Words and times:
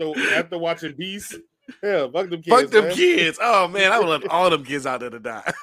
after 0.00 0.34
after 0.34 0.58
watching 0.58 0.94
Beast. 0.96 1.36
Yeah, 1.82 2.08
fuck 2.12 2.30
them 2.30 2.42
kids. 2.42 2.48
Fuck 2.48 2.70
them 2.70 2.84
man. 2.86 2.94
kids. 2.96 3.38
Oh 3.40 3.68
man, 3.68 3.92
I 3.92 3.98
would 3.98 4.08
let 4.08 4.28
all 4.30 4.50
them 4.50 4.64
kids 4.64 4.86
out 4.86 5.00
there 5.00 5.10
to 5.10 5.18
die. 5.20 5.52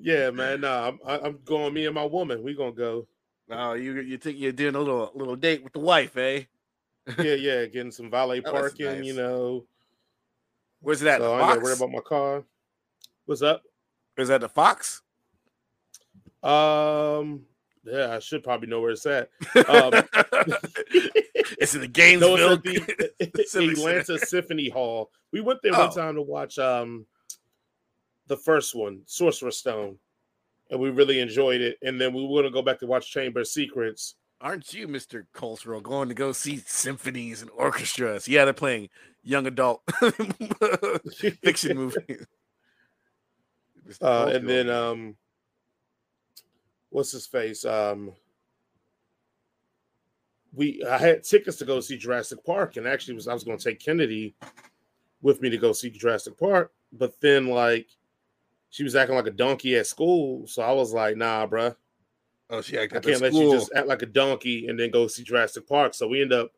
Yeah, 0.00 0.30
man. 0.30 0.62
Nah, 0.62 0.88
I'm 0.88 0.98
I- 1.04 1.18
I'm 1.18 1.38
going. 1.44 1.74
Me 1.74 1.84
and 1.84 1.94
my 1.94 2.04
woman. 2.04 2.42
We 2.42 2.54
gonna 2.54 2.72
go. 2.72 3.06
oh, 3.50 3.74
you 3.74 4.00
you 4.00 4.16
think 4.16 4.38
you're 4.38 4.52
doing 4.52 4.74
a 4.74 4.78
little 4.78 5.10
little 5.14 5.36
date 5.36 5.62
with 5.62 5.72
the 5.74 5.80
wife, 5.80 6.16
eh? 6.16 6.44
Yeah, 7.18 7.34
yeah. 7.34 7.66
Getting 7.66 7.90
some 7.90 8.08
valet 8.10 8.40
Oh, 8.46 8.50
parking. 8.50 9.04
You 9.04 9.14
know. 9.14 9.66
Where's 10.80 11.02
it 11.02 11.08
at? 11.08 11.20
So 11.20 11.34
I 11.34 11.40
gotta 11.40 11.60
worry 11.60 11.74
about 11.74 11.90
my 11.90 12.00
car. 12.00 12.44
What's 13.26 13.42
up? 13.42 13.64
Is 14.16 14.28
that 14.28 14.40
the 14.40 14.48
Fox? 14.48 15.02
Um. 16.42 17.42
Yeah, 17.84 18.14
I 18.14 18.18
should 18.20 18.44
probably 18.44 18.68
know 18.68 18.80
where 18.80 18.92
it's 18.92 19.04
at. 19.04 19.28
Um, 19.68 19.92
it's 21.58 21.74
in 21.74 21.80
the 21.80 21.86
No, 21.86 21.92
Gainesville. 21.92 22.60
it's 22.64 23.10
at 23.20 23.32
the 23.32 23.44
Center. 23.44 23.70
Atlanta 23.72 24.18
Symphony 24.18 24.68
Hall. 24.68 25.10
We 25.32 25.40
went 25.40 25.60
there 25.62 25.72
Oh. 25.74 25.86
one 25.86 25.94
time 25.94 26.14
to 26.16 26.22
watch 26.22 26.58
um 26.58 27.06
the 28.26 28.36
first 28.36 28.74
one, 28.74 29.00
Sorcerer's 29.06 29.56
Stone, 29.56 29.98
and 30.70 30.78
we 30.80 30.90
really 30.90 31.20
enjoyed 31.20 31.60
it. 31.62 31.78
And 31.82 32.00
then 32.00 32.12
we 32.12 32.26
were 32.26 32.42
gonna 32.42 32.52
go 32.52 32.62
back 32.62 32.78
to 32.80 32.86
watch 32.86 33.10
Chamber 33.10 33.40
of 33.40 33.48
Secrets. 33.48 34.14
Aren't 34.40 34.72
you, 34.72 34.86
Mr. 34.86 35.26
Cultural, 35.32 35.80
going 35.80 36.08
to 36.08 36.14
go 36.14 36.30
see 36.30 36.58
symphonies 36.58 37.42
and 37.42 37.50
orchestras? 37.56 38.28
Yeah, 38.28 38.44
they're 38.44 38.52
playing 38.54 38.88
young 39.24 39.46
adult 39.48 39.82
fiction 41.42 41.76
movies. 41.76 42.24
Uh, 44.00 44.30
and 44.32 44.48
then 44.48 44.70
um, 44.70 45.16
what's 46.90 47.10
his 47.10 47.26
face? 47.26 47.64
Um, 47.64 48.12
we 50.54 50.82
I 50.84 50.98
had 50.98 51.24
tickets 51.24 51.56
to 51.58 51.64
go 51.64 51.80
see 51.80 51.96
Jurassic 51.96 52.44
Park, 52.44 52.76
and 52.76 52.86
actually 52.86 53.14
was 53.14 53.28
I 53.28 53.34
was 53.34 53.44
going 53.44 53.58
to 53.58 53.64
take 53.64 53.80
Kennedy 53.80 54.34
with 55.22 55.42
me 55.42 55.50
to 55.50 55.58
go 55.58 55.72
see 55.72 55.90
Jurassic 55.90 56.38
Park, 56.38 56.72
but 56.92 57.20
then 57.20 57.48
like 57.48 57.88
she 58.70 58.84
was 58.84 58.96
acting 58.96 59.16
like 59.16 59.26
a 59.26 59.32
donkey 59.32 59.76
at 59.76 59.86
school, 59.86 60.46
so 60.46 60.62
I 60.62 60.72
was 60.72 60.92
like, 60.92 61.16
nah, 61.16 61.46
bruh. 61.46 61.74
oh, 62.50 62.60
she 62.60 62.78
acted 62.78 62.98
I 62.98 63.00
can't 63.00 63.22
let 63.22 63.32
school. 63.32 63.52
you 63.52 63.58
just 63.58 63.72
act 63.74 63.88
like 63.88 64.02
a 64.02 64.06
donkey 64.06 64.68
and 64.68 64.78
then 64.78 64.90
go 64.90 65.06
see 65.06 65.22
Jurassic 65.22 65.68
Park. 65.68 65.94
So 65.94 66.08
we 66.08 66.22
end 66.22 66.32
up 66.32 66.52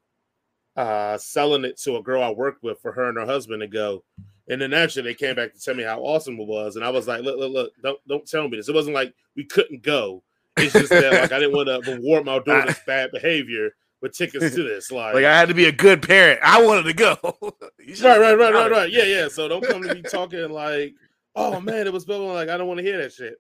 uh 0.77 1.19
selling 1.19 1.65
it 1.65 1.77
to 1.79 1.97
a 1.97 2.03
girl 2.03 2.23
I 2.23 2.31
worked 2.31 2.63
with 2.63 2.81
for 2.81 2.93
her 2.93 3.09
and 3.09 3.19
her 3.19 3.27
husband 3.27 3.61
to 3.61 3.67
go. 3.67 4.05
And 4.49 4.61
then 4.61 4.73
actually 4.73 5.03
they 5.03 5.15
came 5.15 5.37
back 5.37 5.53
to 5.53 5.61
tell 5.61 5.75
me 5.75 5.85
how 5.85 6.01
awesome 6.01 6.39
it 6.39 6.47
was. 6.47 6.77
And 6.77 6.85
I 6.85 6.91
was 6.91 7.07
like, 7.07 7.23
look, 7.23 7.39
look, 7.39 7.53
look, 7.53 7.73
don't 7.83 8.01
don't 8.09 8.27
tell 8.27 8.49
me 8.49 8.57
this. 8.57 8.69
It 8.69 8.75
wasn't 8.75 8.95
like 8.95 9.15
we 9.37 9.45
couldn't 9.45 9.83
go. 9.83 10.23
It's 10.57 10.73
just 10.73 10.91
that 10.91 11.13
like 11.13 11.33
I 11.33 11.39
didn't 11.39 11.55
want 11.55 11.85
to 11.85 11.93
reward 11.93 12.25
my 12.25 12.39
daughter's 12.47 12.81
bad 12.87 13.11
behavior 13.13 13.71
with 14.01 14.13
tickets 14.17 14.55
to 14.55 14.63
this. 14.63 14.91
Like, 15.01 15.15
Like 15.15 15.25
I 15.25 15.37
had 15.37 15.49
to 15.49 15.55
be 15.55 15.67
a 15.67 15.73
good 15.73 16.03
parent. 16.03 16.41
I 16.43 16.63
wanted 16.65 16.85
to 16.85 16.93
go. 16.95 17.17
Right, 18.03 18.21
right, 18.21 18.39
right, 18.39 18.55
right, 18.55 18.71
right. 18.71 18.91
Yeah, 18.91 19.05
yeah. 19.05 19.29
So 19.29 19.49
don't 19.49 19.67
come 19.67 19.83
to 19.83 19.95
me 19.95 20.03
talking 20.11 20.49
like, 20.51 20.95
oh 21.35 21.61
man, 21.61 21.87
it 21.87 21.93
was 21.93 22.05
better. 22.05 22.23
Like, 22.23 22.49
I 22.49 22.57
don't 22.57 22.69
want 22.69 22.79
to 22.79 22.85
hear 22.85 23.03
that 23.03 23.13
shit. 23.13 23.35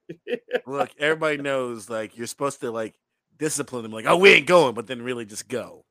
Look, 0.67 0.91
everybody 0.98 1.36
knows 1.36 1.89
like 1.89 2.19
you're 2.19 2.27
supposed 2.27 2.61
to 2.61 2.72
like 2.72 2.94
discipline 3.39 3.84
them, 3.84 3.92
like, 3.92 4.06
oh, 4.06 4.17
we 4.17 4.30
ain't 4.30 4.48
going, 4.48 4.75
but 4.75 4.89
then 4.89 5.02
really 5.02 5.25
just 5.25 5.48
go. 5.48 5.84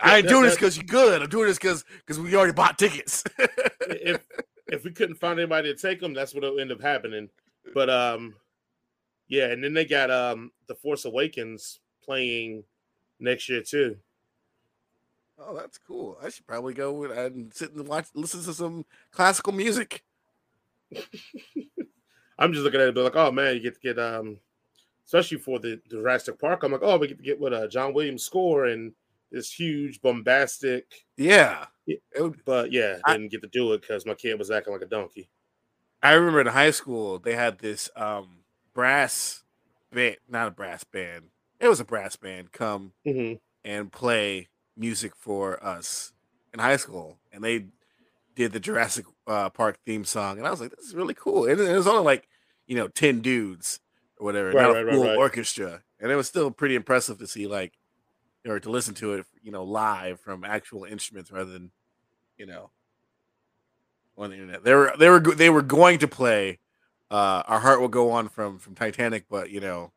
I 0.00 0.18
ain't 0.18 0.28
doing 0.28 0.44
this 0.44 0.54
because 0.54 0.76
you're 0.76 0.86
good. 0.86 1.22
I'm 1.22 1.28
doing 1.28 1.46
this 1.46 1.58
because 1.58 1.84
because 1.98 2.18
we 2.18 2.34
already 2.34 2.52
bought 2.52 2.78
tickets. 2.78 3.22
if 3.80 4.24
if 4.68 4.84
we 4.84 4.92
couldn't 4.92 5.16
find 5.16 5.38
anybody 5.38 5.72
to 5.74 5.78
take 5.78 6.00
them, 6.00 6.14
that's 6.14 6.34
what'll 6.34 6.58
end 6.58 6.72
up 6.72 6.80
happening. 6.80 7.28
But 7.74 7.90
um, 7.90 8.34
yeah, 9.28 9.46
and 9.46 9.62
then 9.62 9.74
they 9.74 9.84
got 9.84 10.10
um 10.10 10.52
the 10.66 10.74
Force 10.74 11.04
Awakens 11.04 11.80
playing 12.04 12.64
next 13.18 13.48
year 13.48 13.62
too. 13.62 13.96
oh, 15.38 15.54
that's 15.54 15.78
cool. 15.78 16.18
I 16.22 16.28
should 16.30 16.46
probably 16.46 16.74
go 16.74 17.04
and 17.04 17.52
sit 17.54 17.72
and 17.72 17.86
watch, 17.86 18.06
listen 18.14 18.42
to 18.44 18.54
some 18.54 18.84
classical 19.10 19.52
music. 19.52 20.02
I'm 22.38 22.52
just 22.52 22.64
looking 22.64 22.80
at 22.80 22.88
it, 22.88 22.94
but 22.94 23.04
like, 23.04 23.16
oh 23.16 23.30
man, 23.32 23.54
you 23.54 23.60
get 23.60 23.74
to 23.74 23.80
get 23.80 23.98
um, 23.98 24.38
especially 25.06 25.38
for 25.38 25.58
the, 25.58 25.80
the 25.88 25.96
Jurassic 25.96 26.38
Park. 26.38 26.62
I'm 26.62 26.72
like, 26.72 26.82
oh, 26.82 26.98
we 26.98 27.08
get 27.08 27.18
to 27.18 27.24
get 27.24 27.40
what 27.40 27.52
a 27.54 27.68
John 27.68 27.94
Williams 27.94 28.24
score 28.24 28.66
and 28.66 28.92
this 29.32 29.52
huge 29.52 30.00
bombastic. 30.02 31.04
Yeah. 31.16 31.66
It 31.86 32.00
would- 32.18 32.44
But 32.44 32.72
yeah, 32.72 32.98
I- 33.04 33.12
didn't 33.14 33.30
get 33.30 33.42
to 33.42 33.48
do 33.48 33.72
it 33.72 33.80
because 33.80 34.04
my 34.06 34.14
kid 34.14 34.38
was 34.38 34.50
acting 34.50 34.72
like 34.72 34.82
a 34.82 34.86
donkey. 34.86 35.28
I 36.02 36.12
remember 36.12 36.40
in 36.42 36.46
high 36.46 36.70
school 36.72 37.18
they 37.18 37.34
had 37.34 37.58
this 37.58 37.88
um 37.96 38.38
brass 38.76 39.44
band, 39.92 40.18
not 40.28 40.48
a 40.48 40.52
brass 40.52 40.84
band. 40.84 41.30
It 41.60 41.68
was 41.68 41.80
a 41.80 41.86
brass 41.86 42.16
band 42.16 42.52
come 42.52 42.94
hmm 43.04 43.38
and 43.64 43.92
play 43.92 44.48
music 44.76 45.14
for 45.16 45.62
us 45.64 46.12
in 46.54 46.60
high 46.60 46.76
school, 46.78 47.20
and 47.32 47.44
they 47.44 47.68
did 48.34 48.52
the 48.52 48.60
Jurassic 48.60 49.06
uh, 49.26 49.50
Park 49.50 49.78
theme 49.86 50.04
song, 50.04 50.38
and 50.38 50.46
I 50.46 50.50
was 50.52 50.60
like, 50.60 50.72
"This 50.76 50.86
is 50.86 50.94
really 50.96 51.14
cool." 51.14 51.46
And 51.46 51.60
it 51.60 51.76
was 51.76 51.86
only 51.88 52.04
like 52.04 52.28
you 52.66 52.76
know 52.76 52.88
ten 52.88 53.20
dudes 53.22 53.80
or 54.18 54.26
whatever, 54.26 54.54
Right, 54.54 54.56
not 54.56 54.70
right, 54.70 54.82
a 54.82 54.86
full 54.86 55.10
right. 55.10 55.16
orchestra, 55.16 55.84
and 56.00 56.12
it 56.12 56.16
was 56.16 56.28
still 56.28 56.50
pretty 56.52 56.76
impressive 56.76 57.18
to 57.20 57.28
see 57.28 57.46
like 57.48 57.74
or 58.46 58.60
to 58.60 58.70
listen 58.70 58.94
to 58.96 59.14
it, 59.14 59.26
you 59.42 59.52
know, 59.52 59.64
live 59.64 60.20
from 60.20 60.44
actual 60.44 60.84
instruments 60.84 61.32
rather 61.32 61.52
than 61.52 61.72
you 62.38 62.46
know 62.46 62.72
on 64.16 64.30
the 64.30 64.36
internet. 64.36 64.64
They 64.64 64.74
were 64.74 64.92
they 64.98 65.08
were 65.08 65.20
they 65.20 65.50
were 65.50 65.62
going 65.62 65.98
to 66.00 66.08
play 66.08 66.58
uh, 67.10 67.42
"Our 67.46 67.60
Heart 67.60 67.80
Will 67.80 67.88
Go 67.88 68.10
On" 68.12 68.28
from 68.28 68.58
from 68.58 68.74
Titanic, 68.74 69.26
but 69.30 69.50
you 69.50 69.60
know 69.60 69.92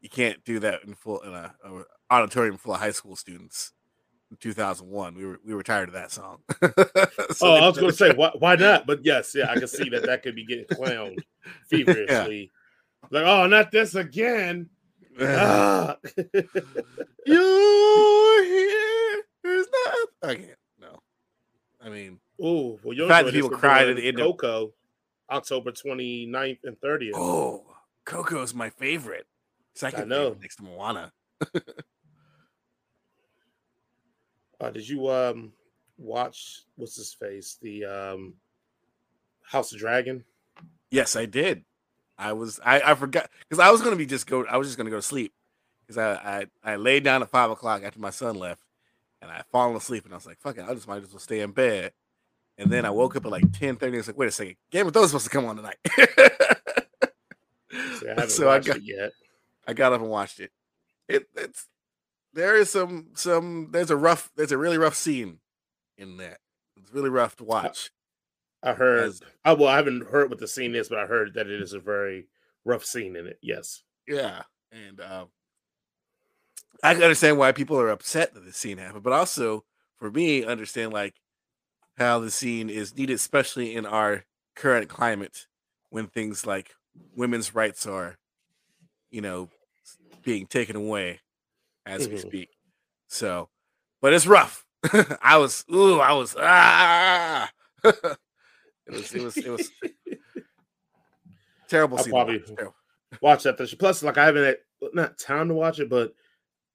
you 0.00 0.08
can't 0.08 0.44
do 0.44 0.58
that 0.60 0.84
in 0.84 0.94
full 0.94 1.20
in 1.20 1.32
a, 1.32 1.54
a 1.64 1.82
auditorium 2.10 2.56
full 2.56 2.74
of 2.74 2.80
high 2.80 2.92
school 2.92 3.16
students. 3.16 3.72
In 4.30 4.36
2001, 4.38 5.14
we 5.14 5.24
were 5.24 5.38
we 5.44 5.54
were 5.54 5.62
tired 5.62 5.88
of 5.88 5.94
that 5.94 6.10
song. 6.10 6.38
So 7.34 7.48
oh, 7.48 7.54
I 7.56 7.66
was 7.66 7.76
going 7.76 7.90
to 7.90 7.96
say 7.96 8.12
why, 8.16 8.30
why 8.38 8.54
not? 8.56 8.86
But 8.86 9.04
yes, 9.04 9.34
yeah, 9.34 9.50
I 9.50 9.58
can 9.58 9.68
see 9.68 9.88
that 9.90 10.04
that 10.06 10.22
could 10.22 10.34
be 10.34 10.44
getting 10.46 10.64
clowned 10.66 11.18
feverishly. 11.68 12.50
Like, 13.10 13.24
oh, 13.24 13.46
not 13.46 13.70
this 13.70 13.94
again. 13.94 14.68
Ah. 15.18 15.96
You're 17.26 18.44
here. 18.44 19.22
There's 19.42 19.66
not. 19.66 20.08
I 20.30 20.34
can't. 20.34 20.58
No. 20.78 20.98
I 21.82 21.88
mean, 21.88 22.20
oh, 22.40 22.78
well, 22.82 23.08
Fact 23.08 23.26
that 23.26 23.32
people 23.34 23.50
cried 23.50 23.88
at 23.88 23.96
the 23.96 24.08
end 24.08 24.20
of- 24.20 24.26
Coco, 24.26 24.72
October 25.30 25.72
29th 25.72 26.58
and 26.64 26.80
30th. 26.80 27.10
oh, 27.14 27.64
Coco's 28.04 28.54
my 28.54 28.70
favorite. 28.70 29.26
Second 29.74 30.12
I 30.12 30.16
know. 30.16 30.36
next 30.40 30.56
to 30.56 30.62
Moana. 30.62 31.12
Uh, 34.58 34.70
did 34.70 34.88
you 34.88 35.08
um 35.10 35.52
watch 35.98 36.62
what's 36.76 36.96
his 36.96 37.12
face? 37.12 37.58
The 37.60 37.84
um 37.84 38.34
House 39.42 39.72
of 39.72 39.78
Dragon? 39.78 40.24
Yes, 40.90 41.14
I 41.14 41.26
did. 41.26 41.64
I 42.18 42.32
was. 42.32 42.58
I, 42.64 42.80
I 42.80 42.94
forgot 42.94 43.28
because 43.48 43.62
I 43.62 43.70
was 43.70 43.82
gonna 43.82 43.96
be 43.96 44.06
just 44.06 44.26
go. 44.26 44.46
I 44.46 44.56
was 44.56 44.68
just 44.68 44.78
gonna 44.78 44.90
go 44.90 44.96
to 44.96 45.02
sleep 45.02 45.34
because 45.82 45.98
I, 45.98 46.46
I 46.64 46.72
I 46.72 46.76
laid 46.76 47.04
down 47.04 47.22
at 47.22 47.28
five 47.28 47.50
o'clock 47.50 47.82
after 47.82 48.00
my 48.00 48.10
son 48.10 48.36
left, 48.36 48.62
and 49.20 49.30
I 49.30 49.42
fallen 49.52 49.76
asleep, 49.76 50.04
and 50.04 50.14
I 50.14 50.16
was 50.16 50.26
like, 50.26 50.40
"Fuck 50.40 50.56
it, 50.56 50.64
I 50.66 50.72
just 50.72 50.88
might 50.88 51.02
as 51.02 51.10
well 51.10 51.20
stay 51.20 51.40
in 51.40 51.50
bed." 51.52 51.92
And 52.58 52.70
then 52.70 52.84
I 52.86 52.90
woke 52.90 53.16
up 53.16 53.26
at 53.26 53.30
like 53.30 53.52
ten 53.52 53.76
thirty. 53.76 53.96
I 53.96 53.98
was 53.98 54.06
like, 54.06 54.16
"Wait 54.16 54.28
a 54.28 54.32
second, 54.32 54.56
Game 54.70 54.86
of 54.86 54.92
Thrones 54.92 55.06
is 55.06 55.10
supposed 55.10 55.26
to 55.26 55.30
come 55.30 55.44
on 55.44 55.56
tonight." 55.56 55.76
See, 57.98 58.06
I 58.06 58.08
haven't 58.08 58.30
so 58.30 58.50
I 58.50 58.60
got 58.60 58.76
it 58.76 58.82
yet. 58.84 59.12
I 59.66 59.74
got 59.74 59.92
up 59.92 60.00
and 60.00 60.10
watched 60.10 60.40
it. 60.40 60.50
It 61.08 61.26
it's 61.34 61.66
there 62.32 62.56
is 62.56 62.70
some 62.70 63.08
some 63.14 63.68
there's 63.72 63.90
a 63.90 63.96
rough 63.96 64.30
there's 64.36 64.52
a 64.52 64.58
really 64.58 64.78
rough 64.78 64.94
scene 64.94 65.38
in 65.98 66.16
that. 66.16 66.38
It's 66.78 66.92
really 66.92 67.10
rough 67.10 67.36
to 67.36 67.44
watch. 67.44 67.90
I 68.62 68.72
heard. 68.72 69.04
As- 69.04 69.20
I 69.44 69.52
well, 69.52 69.68
I 69.68 69.76
haven't 69.76 70.08
heard 70.08 70.30
what 70.30 70.38
the 70.38 70.48
scene 70.48 70.74
is, 70.74 70.88
but 70.88 70.98
I 70.98 71.06
heard 71.06 71.34
that 71.34 71.48
it 71.48 71.60
is 71.60 71.72
a 71.72 71.80
very 71.80 72.26
rough 72.64 72.84
scene 72.84 73.16
in 73.16 73.26
it. 73.26 73.38
Yes. 73.42 73.82
Yeah, 74.08 74.42
and 74.72 75.00
um, 75.00 75.28
I 76.82 76.94
can 76.94 77.02
understand 77.02 77.38
why 77.38 77.52
people 77.52 77.78
are 77.78 77.90
upset 77.90 78.34
that 78.34 78.44
this 78.44 78.56
scene 78.56 78.78
happened, 78.78 79.02
but 79.02 79.12
also 79.12 79.64
for 79.98 80.10
me, 80.10 80.44
understand 80.44 80.92
like 80.92 81.14
how 81.98 82.18
the 82.18 82.30
scene 82.30 82.68
is 82.70 82.96
needed, 82.96 83.14
especially 83.14 83.74
in 83.74 83.86
our 83.86 84.24
current 84.54 84.88
climate, 84.88 85.46
when 85.90 86.06
things 86.06 86.46
like 86.46 86.74
women's 87.14 87.54
rights 87.54 87.86
are, 87.86 88.16
you 89.10 89.20
know, 89.20 89.48
being 90.22 90.46
taken 90.46 90.76
away 90.76 91.20
as 91.86 92.08
we 92.08 92.16
Mhm. 92.16 92.20
speak. 92.22 92.50
So, 93.08 93.48
but 94.00 94.12
it's 94.12 94.26
rough. 94.26 94.64
I 95.22 95.36
was, 95.38 95.64
ooh, 95.72 96.00
I 96.00 96.12
was, 96.12 96.36
ah. 96.38 97.50
it 97.84 98.18
was, 98.88 99.14
it 99.14 99.22
was, 99.22 99.36
it 99.36 99.48
was 99.48 99.70
terrible. 101.68 101.98
I'll 101.98 102.04
scene 102.04 102.12
probably- 102.12 102.40
terrible. 102.40 102.74
Watch 103.22 103.44
that. 103.44 103.56
Plus, 103.78 104.02
like 104.02 104.18
I 104.18 104.26
haven't 104.26 104.44
had 104.44 104.56
not 104.92 105.18
time 105.18 105.48
to 105.48 105.54
watch 105.54 105.78
it, 105.78 105.88
but 105.88 106.12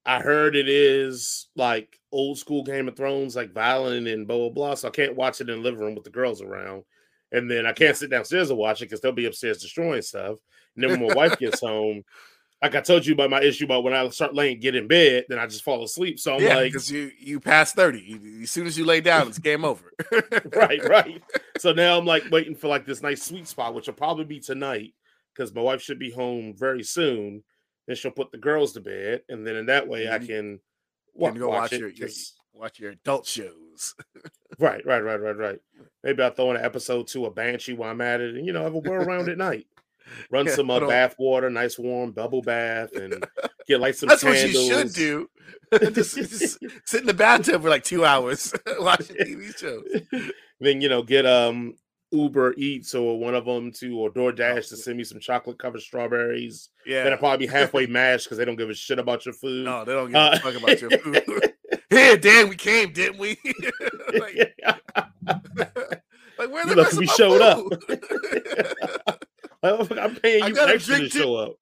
I 0.04 0.20
heard 0.20 0.56
it 0.56 0.68
is 0.68 1.48
like 1.54 1.98
old 2.10 2.38
school 2.38 2.64
Game 2.64 2.88
of 2.88 2.96
Thrones, 2.96 3.36
like 3.36 3.52
violent 3.52 4.08
and 4.08 4.26
blah 4.26 4.38
blah 4.38 4.48
blah. 4.50 4.74
So 4.74 4.88
I 4.88 4.90
can't 4.90 5.16
watch 5.16 5.40
it 5.40 5.48
in 5.48 5.56
the 5.56 5.62
living 5.62 5.80
room 5.80 5.94
with 5.94 6.04
the 6.04 6.10
girls 6.10 6.42
around. 6.42 6.84
And 7.30 7.50
then 7.50 7.66
I 7.66 7.72
can't 7.72 7.96
sit 7.96 8.10
downstairs 8.10 8.50
and 8.50 8.58
watch 8.58 8.82
it 8.82 8.86
because 8.86 9.00
they'll 9.00 9.12
be 9.12 9.26
upstairs 9.26 9.62
destroying 9.62 10.02
stuff. 10.02 10.36
And 10.74 10.84
then 10.84 10.90
when 10.90 11.08
my 11.08 11.14
wife 11.14 11.38
gets 11.38 11.60
home, 11.66 12.02
like 12.62 12.76
I 12.76 12.80
told 12.80 13.04
you 13.04 13.14
about 13.14 13.30
my 13.30 13.42
issue 13.42 13.64
about 13.64 13.82
when 13.82 13.94
I 13.94 14.08
start 14.10 14.34
laying, 14.34 14.60
get 14.60 14.76
in 14.76 14.86
bed, 14.86 15.24
then 15.28 15.38
I 15.38 15.46
just 15.46 15.64
fall 15.64 15.82
asleep. 15.82 16.20
So 16.20 16.34
I'm 16.34 16.42
yeah, 16.42 16.56
like, 16.56 16.72
because 16.72 16.90
you 16.90 17.10
you 17.18 17.40
pass 17.40 17.72
thirty. 17.72 18.00
You, 18.00 18.42
as 18.42 18.50
soon 18.50 18.66
as 18.66 18.78
you 18.78 18.84
lay 18.84 19.00
down, 19.00 19.28
it's 19.28 19.38
game 19.38 19.64
over. 19.64 19.92
right, 20.54 20.82
right. 20.88 21.22
So 21.58 21.72
now 21.72 21.98
I'm 21.98 22.06
like 22.06 22.24
waiting 22.30 22.54
for 22.54 22.68
like 22.68 22.86
this 22.86 23.02
nice 23.02 23.22
sweet 23.22 23.48
spot, 23.48 23.74
which 23.74 23.86
will 23.86 23.94
probably 23.94 24.24
be 24.24 24.38
tonight 24.38 24.94
because 25.34 25.52
my 25.54 25.62
wife 25.62 25.82
should 25.82 25.98
be 25.98 26.10
home 26.10 26.54
very 26.56 26.84
soon. 26.84 27.42
Then 27.86 27.96
she'll 27.96 28.10
put 28.12 28.30
the 28.32 28.38
girls 28.38 28.72
to 28.74 28.80
bed, 28.80 29.22
and 29.28 29.46
then 29.46 29.56
in 29.56 29.66
that 29.66 29.88
way 29.88 30.08
I 30.08 30.18
Mhm. 30.18 30.26
can, 30.26 30.60
Wa- 31.14 31.30
wa- 31.30 31.34
go 31.36 31.48
watch, 31.48 31.72
watch 31.72 31.80
your, 31.80 31.88
your 31.90 32.08
watch 32.54 32.78
your 32.80 32.90
adult 32.92 33.26
shows. 33.26 33.94
Right, 34.58 34.84
right, 34.84 35.00
right, 35.00 35.18
right, 35.18 35.36
right. 35.36 35.58
Maybe 36.04 36.22
I'll 36.22 36.30
throw 36.30 36.50
in 36.50 36.58
an 36.58 36.64
episode 36.64 37.06
two 37.08 37.24
of 37.24 37.34
Banshee 37.34 37.72
while 37.72 37.90
I'm 37.90 38.02
at 38.02 38.20
it, 38.20 38.34
and 38.34 38.46
you 38.46 38.52
know, 38.52 38.62
have 38.62 38.74
a 38.74 38.78
whirl 38.78 39.02
around 39.02 39.30
at 39.30 39.38
night. 39.38 39.66
Run 40.30 40.44
Yeah, 40.46 40.54
some 40.54 40.70
uh, 40.70 40.78
bath 40.86 41.14
water, 41.18 41.48
nice 41.48 41.78
warm 41.78 42.12
bubble 42.12 42.42
bath, 42.42 42.92
and 42.94 43.24
get 43.66 43.80
like 43.80 43.94
some 43.94 44.10
That's 44.10 44.22
candles. 44.22 44.54
what 44.54 44.64
you 44.64 44.70
should 44.88 44.92
do. 44.92 45.30
just, 45.94 46.16
just 46.16 46.58
sit 46.84 47.00
in 47.00 47.06
the 47.06 47.14
bathtub 47.14 47.62
for 47.62 47.70
like 47.70 47.82
two 47.82 48.04
hours 48.04 48.52
watching 48.78 49.16
TV 49.16 49.56
shows. 49.58 49.82
then 50.60 50.82
you 50.82 50.90
know, 50.90 51.02
get 51.02 51.24
um 51.24 51.74
Uber 52.12 52.54
Eats 52.56 52.94
or 52.94 53.18
one 53.18 53.34
of 53.34 53.44
them 53.46 53.72
to 53.72 53.98
or 53.98 54.10
DoorDash 54.12 54.68
to 54.68 54.76
send 54.76 54.96
me 54.98 55.04
some 55.04 55.18
chocolate 55.20 55.58
covered 55.58 55.80
strawberries. 55.82 56.68
Yeah. 56.86 57.04
Then 57.04 57.12
I'll 57.14 57.18
probably 57.18 57.46
be 57.46 57.52
halfway 57.52 57.86
mashed 57.86 58.26
because 58.26 58.38
they 58.38 58.44
don't 58.44 58.56
give 58.56 58.70
a 58.70 58.74
shit 58.74 58.98
about 58.98 59.24
your 59.26 59.34
food. 59.34 59.64
no, 59.64 59.84
they 59.84 59.92
don't 59.92 60.06
give 60.08 60.16
Uh, 60.16 60.30
a 60.34 60.38
fuck 60.40 60.54
about 60.62 60.80
your 60.80 60.90
food. 60.90 61.22
yeah, 61.90 62.16
Dan, 62.16 62.48
we 62.48 62.56
came, 62.56 62.92
didn't 62.92 63.18
we? 63.18 63.38
like, 64.14 64.54
like 66.38 66.50
where 66.50 66.66
the 66.66 66.74
rest 66.76 66.92
of 66.92 66.98
we 66.98 67.06
my 67.06 67.12
showed 67.14 67.40
up. 67.40 67.58
food? 69.88 69.98
I'm 69.98 70.16
paying 70.16 70.44
you 70.54 70.58
extra 70.58 70.98
to 70.98 71.08
show 71.08 71.36
up. 71.36 71.56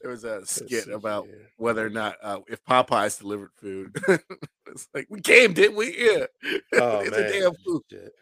There 0.00 0.10
was 0.10 0.24
a 0.24 0.46
skit 0.46 0.88
about 0.88 1.28
whether 1.58 1.84
or 1.84 1.90
not 1.90 2.16
uh, 2.22 2.38
if 2.48 2.64
Popeyes 2.64 3.18
delivered 3.20 3.50
food. 3.54 3.94
it's 4.08 4.88
like 4.94 5.06
we 5.10 5.20
came, 5.20 5.52
didn't 5.52 5.76
we? 5.76 5.94
Yeah. 5.96 6.26
Oh 6.74 7.00
it's 7.00 7.10
man, 7.10 7.24
a 7.26 7.32
damn 7.40 7.54
food. 7.64 7.82
shit. 7.90 8.12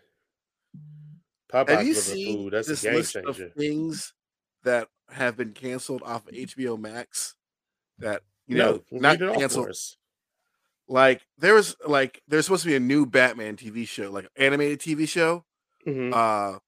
Popeyes 1.52 1.69
Have 1.69 1.86
you 1.86 1.94
seen 1.94 2.36
food. 2.38 2.52
That's 2.52 2.69
this 2.69 2.82
a 2.84 2.86
game 2.88 2.94
list 2.96 3.12
changer. 3.14 3.28
of 3.46 3.52
things 3.54 4.12
that 4.64 4.88
have 5.10 5.36
been 5.36 5.52
canceled 5.52 6.02
off 6.04 6.26
of 6.26 6.34
HBO 6.34 6.78
Max? 6.78 7.34
That 7.98 8.22
you 8.46 8.56
no, 8.56 8.72
know, 8.72 8.82
read 9.00 9.20
not 9.20 9.38
canceled. 9.38 9.74
Like 10.88 11.22
there 11.38 11.54
was 11.54 11.76
like 11.86 12.22
there's 12.28 12.46
supposed 12.46 12.62
to 12.64 12.69
be 12.70 12.76
a 12.76 12.81
new 12.81 13.06
Batman 13.06 13.56
TV 13.56 13.86
show, 13.86 14.10
like 14.10 14.26
animated 14.36 14.81
TV 14.81 15.06
show, 15.08 15.44
Mhm. 15.86 16.12
uh, 16.14 16.58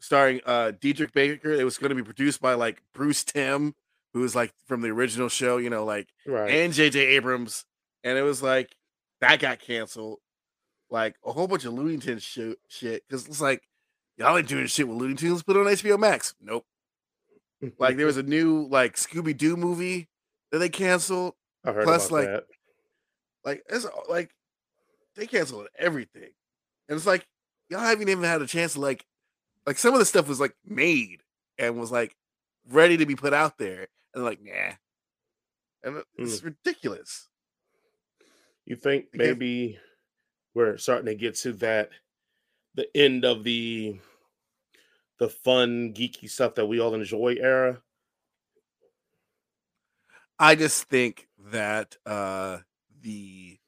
starring 0.00 0.40
uh 0.46 0.72
Diedrich 0.80 1.12
Bader. 1.12 1.52
It 1.52 1.64
was 1.64 1.78
going 1.78 1.90
to 1.90 1.94
be 1.94 2.02
produced 2.02 2.40
by 2.40 2.54
like 2.54 2.82
Bruce 2.94 3.22
Timm, 3.24 3.74
who 4.16 4.22
was 4.22 4.34
like 4.34 4.50
from 4.66 4.80
the 4.80 4.88
original 4.88 5.28
show, 5.28 5.58
you 5.58 5.68
know, 5.68 5.84
like 5.84 6.08
Right. 6.26 6.50
and 6.50 6.72
JJ 6.72 6.96
Abrams, 6.96 7.66
and 8.02 8.16
it 8.16 8.22
was 8.22 8.42
like 8.42 8.74
that 9.20 9.40
got 9.40 9.58
canceled. 9.58 10.20
Like 10.88 11.16
a 11.22 11.32
whole 11.32 11.46
bunch 11.46 11.66
of 11.66 11.74
Looney 11.74 11.98
Tunes 11.98 12.22
shit, 12.22 12.58
because 13.06 13.26
it's 13.26 13.42
like 13.42 13.60
y'all 14.16 14.38
ain't 14.38 14.48
doing 14.48 14.66
shit 14.68 14.88
with 14.88 14.96
Looney 14.96 15.16
Tunes. 15.16 15.42
Put 15.42 15.56
it 15.56 15.60
on 15.60 15.66
HBO 15.66 15.98
Max. 15.98 16.34
Nope. 16.40 16.64
Like 17.78 17.98
there 17.98 18.06
was 18.06 18.16
a 18.16 18.22
new 18.22 18.66
like 18.70 18.96
Scooby 18.96 19.36
Doo 19.36 19.54
movie 19.54 20.08
that 20.50 20.60
they 20.60 20.70
canceled. 20.70 21.34
Plus, 21.62 22.10
like, 22.10 22.26
that. 22.26 22.44
Like 23.44 23.64
it's 23.68 23.86
like 24.08 24.30
they 25.14 25.26
canceled 25.26 25.68
everything, 25.78 26.30
and 26.88 26.96
it's 26.96 27.06
like 27.06 27.26
y'all 27.68 27.80
haven't 27.80 28.08
even 28.08 28.24
had 28.24 28.40
a 28.40 28.46
chance 28.46 28.72
to 28.74 28.80
like 28.80 29.04
like 29.66 29.76
some 29.76 29.92
of 29.92 29.98
the 29.98 30.06
stuff 30.06 30.26
was 30.26 30.40
like 30.40 30.56
made 30.64 31.20
and 31.58 31.78
was 31.78 31.92
like 31.92 32.16
ready 32.70 32.96
to 32.96 33.06
be 33.06 33.14
put 33.16 33.32
out 33.32 33.58
there, 33.58 33.88
and 34.16 34.24
like 34.24 34.42
nah, 34.42 34.74
and 35.82 35.98
it- 35.98 36.06
it's 36.18 36.42
ridiculous. 36.42 37.28
You 38.64 38.76
think 38.76 39.10
maybe 39.14 39.78
we're 40.54 40.78
starting 40.78 41.06
to 41.06 41.14
get 41.16 41.36
to 41.36 41.52
that 41.54 41.90
the 42.74 42.94
end 42.96 43.24
of 43.24 43.44
the 43.44 44.00
the 45.18 45.28
fun 45.28 45.92
geeky 45.94 46.28
stuff 46.28 46.54
that 46.54 46.66
we 46.66 46.80
all 46.80 46.94
enjoy 46.94 47.36
era? 47.38 47.82
I 50.38 50.54
just 50.54 50.84
think 50.84 51.28
that 51.38 51.96
uh 52.04 52.60
the 53.00 53.58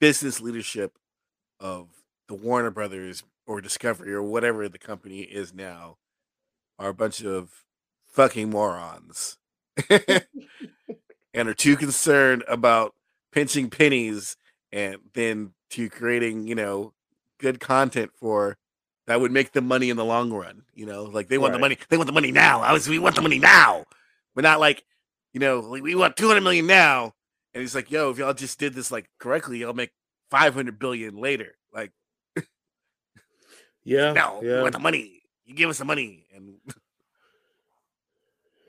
business 0.00 0.40
leadership 0.40 0.98
of 1.60 2.04
the 2.28 2.34
Warner 2.34 2.70
Brothers 2.72 3.24
or 3.46 3.60
Discovery 3.60 4.12
or 4.14 4.22
whatever 4.22 4.68
the 4.68 4.78
company 4.78 5.22
is 5.22 5.54
now 5.54 5.98
are 6.78 6.90
a 6.90 6.94
bunch 6.94 7.22
of 7.24 7.64
fucking 8.06 8.50
morons 8.50 9.38
and 11.34 11.48
are 11.48 11.54
too 11.54 11.76
concerned 11.76 12.44
about 12.48 12.94
pinching 13.32 13.70
pennies 13.70 14.36
and 14.70 14.96
then 15.14 15.52
to 15.70 15.88
creating, 15.88 16.46
you 16.46 16.54
know, 16.54 16.92
good 17.38 17.60
content 17.60 18.10
for 18.14 18.56
that 19.06 19.20
would 19.20 19.32
make 19.32 19.52
them 19.52 19.66
money 19.66 19.90
in 19.90 19.96
the 19.96 20.04
long 20.04 20.32
run. 20.32 20.62
You 20.74 20.86
know, 20.86 21.04
like 21.04 21.28
they 21.28 21.38
want 21.38 21.52
the 21.52 21.58
money, 21.58 21.78
they 21.88 21.96
want 21.96 22.06
the 22.06 22.12
money 22.12 22.32
now. 22.32 22.60
I 22.60 22.72
was 22.72 22.88
we 22.88 22.98
want 22.98 23.16
the 23.16 23.22
money 23.22 23.38
now. 23.38 23.84
But 24.34 24.44
not 24.44 24.60
like, 24.60 24.84
you 25.32 25.40
know, 25.40 25.60
like 25.60 25.82
we 25.82 25.94
want 25.94 26.16
200 26.16 26.40
million 26.40 26.66
now. 26.66 27.14
And 27.54 27.60
he's 27.60 27.74
like, 27.74 27.90
yo, 27.90 28.10
if 28.10 28.18
y'all 28.18 28.32
just 28.32 28.58
did 28.58 28.74
this 28.74 28.90
like 28.90 29.08
correctly, 29.18 29.58
y'all 29.58 29.74
make 29.74 29.90
500 30.30 30.78
billion 30.78 31.16
later. 31.16 31.54
Like, 31.72 31.92
Yeah. 33.84 34.12
no, 34.14 34.38
we 34.40 34.62
want 34.62 34.72
the 34.72 34.78
money. 34.78 35.22
You 35.44 35.54
give 35.54 35.68
us 35.68 35.78
the 35.78 35.84
money. 35.84 36.24
And 36.34 36.56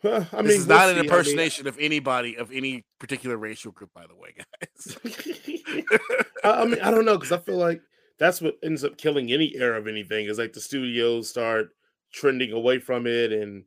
Well, 0.04 0.28
I 0.34 0.38
mean, 0.38 0.48
this 0.48 0.58
is 0.60 0.68
we'll 0.68 0.78
not 0.78 0.86
see. 0.86 0.92
an 0.92 0.98
I 0.98 1.02
mean- 1.02 1.12
uh 1.12 1.14
impersonation 1.14 1.68
of 1.68 1.78
anybody 1.80 2.36
of 2.38 2.52
any 2.52 2.84
particular 3.00 3.38
racial 3.38 3.72
group, 3.72 3.92
by 3.94 4.06
the 4.06 4.16
way, 4.16 4.36
guys. 4.38 4.98
I, 6.44 6.50
I 6.62 6.66
mean, 6.66 6.80
I 6.82 6.92
don't 6.92 7.06
know 7.06 7.18
because 7.18 7.32
I 7.32 7.38
feel 7.40 7.58
like 7.58 7.82
that's 8.20 8.42
what 8.42 8.58
ends 8.64 8.84
up 8.84 8.98
killing 8.98 9.32
any 9.32 9.56
era 9.56 9.78
of 9.80 9.88
anything 9.88 10.26
is 10.26 10.38
like 10.38 10.54
the 10.54 10.60
studios 10.62 11.30
start 11.30 11.70
trending 12.12 12.52
away 12.52 12.80
from 12.80 13.08
it, 13.08 13.32
and 13.32 13.64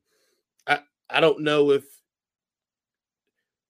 I 0.66 0.80
I 1.08 1.20
don't 1.20 1.40
know 1.40 1.70
if 1.70 1.84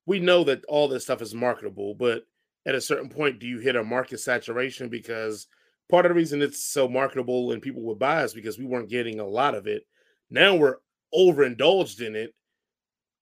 we 0.07 0.21
know 0.21 0.45
that 0.45 0.65
all 0.67 0.89
this 0.89 1.05
stuff 1.05 1.23
is 1.23 1.35
marketable, 1.35 1.95
but 1.95 2.25
at 2.67 2.75
a 2.75 2.81
certain 2.81 3.09
point, 3.09 3.39
do 3.39 3.47
you 3.47 3.59
hit 3.59 3.77
a 3.77 3.85
market 3.85 4.19
saturation? 4.21 4.89
Because 4.89 5.47
part 5.91 6.05
of 6.05 6.11
the 6.11 6.15
reason 6.15 6.43
it's 6.43 6.65
so 6.65 6.89
marketable 6.89 7.53
and 7.53 7.63
people 7.63 7.83
would 7.83 7.99
buy 7.99 8.23
is 8.25 8.35
because 8.35 8.59
we 8.59 8.65
weren't 8.67 8.89
getting 8.89 9.21
a 9.21 9.27
lot 9.27 9.55
of 9.55 9.67
it. 9.67 9.85
Now 10.31 10.55
we're 10.57 10.77
overindulged 11.13 12.01
in 12.01 12.17
it. 12.17 12.35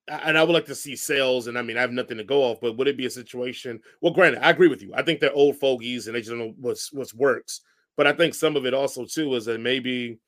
And 0.06 0.36
I 0.36 0.42
would 0.42 0.52
like 0.52 0.66
to 0.66 0.74
see 0.74 0.96
sales, 0.96 1.46
and 1.46 1.56
I 1.56 1.62
mean, 1.62 1.78
I 1.78 1.80
have 1.80 1.92
nothing 1.92 2.18
to 2.18 2.24
go 2.24 2.42
off, 2.42 2.60
but 2.60 2.76
would 2.76 2.88
it 2.88 2.96
be 2.96 3.06
a 3.06 3.10
situation? 3.10 3.80
Well, 4.02 4.12
granted, 4.12 4.44
I 4.44 4.50
agree 4.50 4.68
with 4.68 4.82
you. 4.82 4.92
I 4.94 5.02
think 5.02 5.18
they're 5.18 5.32
old 5.32 5.56
fogies 5.56 6.06
and 6.06 6.14
they 6.14 6.20
just 6.20 6.30
don't 6.30 6.38
know 6.38 6.54
what's 6.58 6.92
what's 6.92 7.14
works. 7.14 7.62
But 7.96 8.06
I 8.06 8.12
think 8.12 8.34
some 8.34 8.56
of 8.56 8.66
it 8.66 8.74
also 8.74 9.06
too 9.06 9.34
is 9.34 9.46
that 9.46 9.60
maybe 9.60 10.18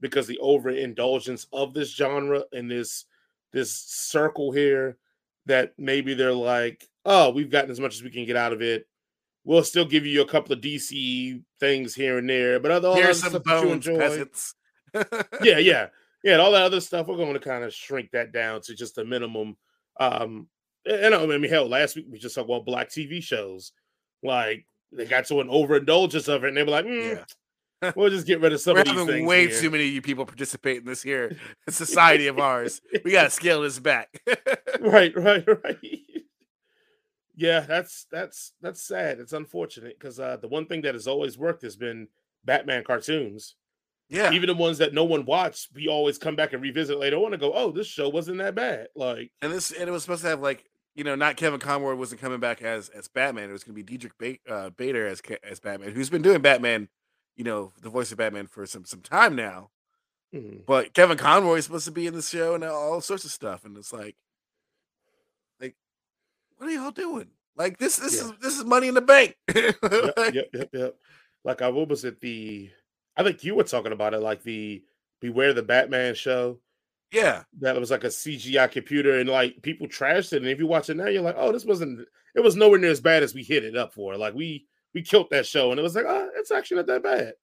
because 0.00 0.26
the 0.26 0.38
overindulgence 0.38 1.46
of 1.52 1.74
this 1.74 1.94
genre 1.94 2.44
and 2.52 2.70
this 2.70 3.06
this 3.52 3.72
circle 3.72 4.52
here, 4.52 4.98
that 5.46 5.72
maybe 5.78 6.14
they're 6.14 6.32
like, 6.32 6.88
oh, 7.04 7.30
we've 7.30 7.50
gotten 7.50 7.70
as 7.70 7.80
much 7.80 7.94
as 7.94 8.02
we 8.02 8.10
can 8.10 8.26
get 8.26 8.36
out 8.36 8.52
of 8.52 8.62
it. 8.62 8.86
We'll 9.44 9.64
still 9.64 9.84
give 9.84 10.06
you 10.06 10.22
a 10.22 10.28
couple 10.28 10.52
of 10.52 10.60
DC 10.60 11.42
things 11.60 11.94
here 11.94 12.18
and 12.18 12.28
there, 12.28 12.58
but 12.60 12.70
other 12.70 12.94
Here's 12.94 13.20
some 13.20 13.30
stuff 13.30 13.44
that 13.44 13.62
you 13.62 13.68
bones, 13.68 13.86
peasants. 13.86 14.54
yeah, 15.42 15.58
yeah, 15.58 15.88
yeah. 16.24 16.32
And 16.32 16.42
all 16.42 16.50
that 16.52 16.62
other 16.62 16.80
stuff, 16.80 17.06
we're 17.06 17.16
going 17.16 17.34
to 17.34 17.38
kind 17.38 17.62
of 17.62 17.72
shrink 17.72 18.10
that 18.10 18.32
down 18.32 18.60
to 18.62 18.74
just 18.74 18.98
a 18.98 19.04
minimum. 19.04 19.56
Um, 20.00 20.48
and 20.84 21.14
I 21.14 21.24
mean, 21.24 21.44
hell, 21.48 21.68
last 21.68 21.94
week 21.94 22.06
we 22.10 22.18
just 22.18 22.34
talked 22.34 22.50
about 22.50 22.66
black 22.66 22.88
TV 22.88 23.22
shows. 23.22 23.70
Like 24.22 24.66
they 24.90 25.06
got 25.06 25.26
to 25.26 25.40
an 25.40 25.48
overindulgence 25.48 26.28
of 26.28 26.44
it, 26.44 26.48
and 26.48 26.56
they 26.56 26.62
were 26.62 26.70
like, 26.70 26.86
"Mm, 26.86 27.24
Yeah. 27.82 27.92
"We'll 27.96 28.10
just 28.10 28.26
get 28.26 28.40
rid 28.40 28.52
of 28.52 28.60
some 28.60 28.74
We're 28.74 28.80
of 28.80 28.86
these 28.86 28.94
having 28.94 29.06
things." 29.06 29.28
way 29.28 29.48
here." 29.48 29.60
too 29.60 29.70
many 29.70 29.86
of 29.86 29.92
you 29.92 30.02
people 30.02 30.26
participate 30.26 30.78
in 30.78 30.84
this 30.84 31.02
here 31.02 31.36
society 31.68 32.26
of 32.26 32.38
ours. 32.38 32.80
We 33.04 33.12
gotta 33.12 33.30
scale 33.30 33.62
this 33.62 33.78
back. 33.78 34.20
right, 34.80 35.14
right, 35.16 35.44
right. 35.46 35.78
yeah, 37.36 37.60
that's 37.60 38.06
that's 38.10 38.52
that's 38.60 38.82
sad. 38.82 39.20
It's 39.20 39.32
unfortunate 39.32 39.98
because 39.98 40.20
uh, 40.20 40.36
the 40.40 40.48
one 40.48 40.66
thing 40.66 40.82
that 40.82 40.94
has 40.94 41.06
always 41.06 41.36
worked 41.36 41.62
has 41.62 41.76
been 41.76 42.08
Batman 42.44 42.84
cartoons. 42.84 43.56
Yeah, 44.08 44.32
Even 44.32 44.48
the 44.48 44.54
ones 44.54 44.78
that 44.78 44.92
no 44.94 45.04
one 45.04 45.24
watched, 45.24 45.68
we 45.74 45.88
always 45.88 46.18
come 46.18 46.36
back 46.36 46.52
and 46.52 46.62
revisit 46.62 46.98
later 46.98 47.16
on 47.16 47.32
and 47.32 47.40
go, 47.40 47.52
"Oh, 47.54 47.70
this 47.72 47.86
show 47.86 48.08
wasn't 48.08 48.38
that 48.38 48.54
bad." 48.54 48.88
Like, 48.94 49.32
and 49.42 49.52
this 49.52 49.70
and 49.72 49.88
it 49.88 49.92
was 49.92 50.02
supposed 50.02 50.22
to 50.22 50.28
have 50.28 50.40
like 50.40 50.64
you 50.94 51.04
know 51.04 51.14
not 51.14 51.36
Kevin 51.36 51.58
Conroy 51.60 51.94
wasn't 51.94 52.20
coming 52.20 52.38
back 52.40 52.62
as 52.62 52.88
as 52.90 53.08
Batman. 53.08 53.48
It 53.48 53.52
was 53.52 53.64
gonna 53.64 53.74
be 53.74 53.82
Diedrich 53.82 54.16
ba- 54.18 54.52
uh, 54.52 54.70
Bader 54.70 55.06
as 55.06 55.22
as 55.42 55.58
Batman, 55.60 55.92
who's 55.92 56.10
been 56.10 56.22
doing 56.22 56.42
Batman, 56.42 56.88
you 57.36 57.44
know, 57.44 57.72
the 57.80 57.88
voice 57.90 58.12
of 58.12 58.18
Batman 58.18 58.46
for 58.46 58.66
some 58.66 58.84
some 58.84 59.00
time 59.00 59.34
now. 59.34 59.70
mhm. 60.34 60.66
But 60.66 60.92
Kevin 60.94 61.16
Conroy 61.18 61.56
is 61.56 61.64
supposed 61.64 61.86
to 61.86 61.90
be 61.90 62.06
in 62.06 62.14
the 62.14 62.22
show 62.22 62.54
and 62.54 62.62
all 62.64 63.00
sorts 63.00 63.24
of 63.24 63.30
stuff, 63.30 63.64
and 63.64 63.76
it's 63.76 63.92
like, 63.92 64.16
like, 65.60 65.76
what 66.58 66.68
are 66.68 66.72
y'all 66.72 66.90
doing? 66.90 67.28
Like 67.56 67.78
this 67.78 67.96
this 67.96 68.16
Yeah. 68.16 68.24
is 68.26 68.32
this 68.40 68.58
is 68.58 68.64
money 68.64 68.88
in 68.88 68.94
the 68.94 69.00
bank. 69.00 69.36
yep, 69.54 69.76
Like, 70.16 70.34
yep, 70.34 70.46
yep, 70.52 70.68
yep. 70.72 70.94
Like, 71.44 71.62
I 71.62 71.68
what 71.70 71.88
was 71.88 72.04
it? 72.04 72.20
The 72.20 72.70
I 73.16 73.22
think 73.22 73.44
you 73.44 73.54
were 73.54 73.64
talking 73.64 73.92
about 73.92 74.14
it, 74.14 74.20
like 74.20 74.42
the 74.42 74.82
Beware 75.20 75.52
the 75.52 75.62
Batman 75.62 76.14
show. 76.14 76.58
Yeah, 77.12 77.44
that 77.60 77.78
was 77.78 77.90
like 77.90 78.04
a 78.04 78.08
CGI 78.08 78.70
computer, 78.70 79.18
and 79.18 79.28
like 79.28 79.62
people 79.62 79.86
trashed 79.86 80.32
it. 80.32 80.42
And 80.42 80.48
if 80.48 80.58
you 80.58 80.66
watch 80.66 80.90
it 80.90 80.96
now, 80.96 81.06
you're 81.06 81.22
like, 81.22 81.36
oh, 81.38 81.52
this 81.52 81.64
wasn't. 81.64 82.06
It 82.34 82.40
was 82.40 82.56
nowhere 82.56 82.78
near 82.78 82.90
as 82.90 83.00
bad 83.00 83.22
as 83.22 83.34
we 83.34 83.44
hit 83.44 83.64
it 83.64 83.76
up 83.76 83.94
for. 83.94 84.16
Like 84.16 84.34
we 84.34 84.66
we 84.94 85.02
killed 85.02 85.28
that 85.30 85.46
show, 85.46 85.70
and 85.70 85.78
it 85.78 85.82
was 85.82 85.94
like, 85.94 86.06
oh, 86.08 86.28
it's 86.36 86.50
actually 86.50 86.78
not 86.78 86.86
that 86.86 87.02
bad. 87.02 87.34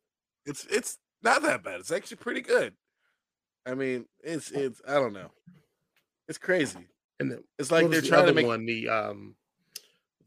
It's 0.45 0.65
it's 0.65 0.97
not 1.23 1.41
that 1.43 1.63
bad. 1.63 1.79
It's 1.79 1.91
actually 1.91 2.17
pretty 2.17 2.41
good. 2.41 2.73
I 3.65 3.75
mean, 3.75 4.05
it's 4.23 4.51
it's 4.51 4.81
I 4.87 4.95
don't 4.95 5.13
know. 5.13 5.31
It's 6.27 6.37
crazy. 6.37 6.87
And 7.19 7.31
then, 7.31 7.43
it's 7.59 7.71
like 7.71 7.89
they're 7.89 8.01
the 8.01 8.07
trying 8.07 8.27
to 8.27 8.33
make 8.33 8.47
one 8.47 8.65
the 8.65 8.89
um 8.89 9.35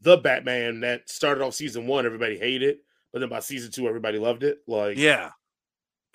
the 0.01 0.17
Batman 0.17 0.81
that 0.81 1.09
started 1.09 1.43
off 1.43 1.55
season 1.55 1.87
one, 1.87 2.05
everybody 2.05 2.37
hated, 2.37 2.77
but 3.15 3.21
then 3.21 3.29
by 3.29 3.39
season 3.39 3.71
two, 3.71 3.87
everybody 3.87 4.19
loved 4.19 4.43
it. 4.43 4.57
Like 4.67 4.97
yeah. 4.97 5.29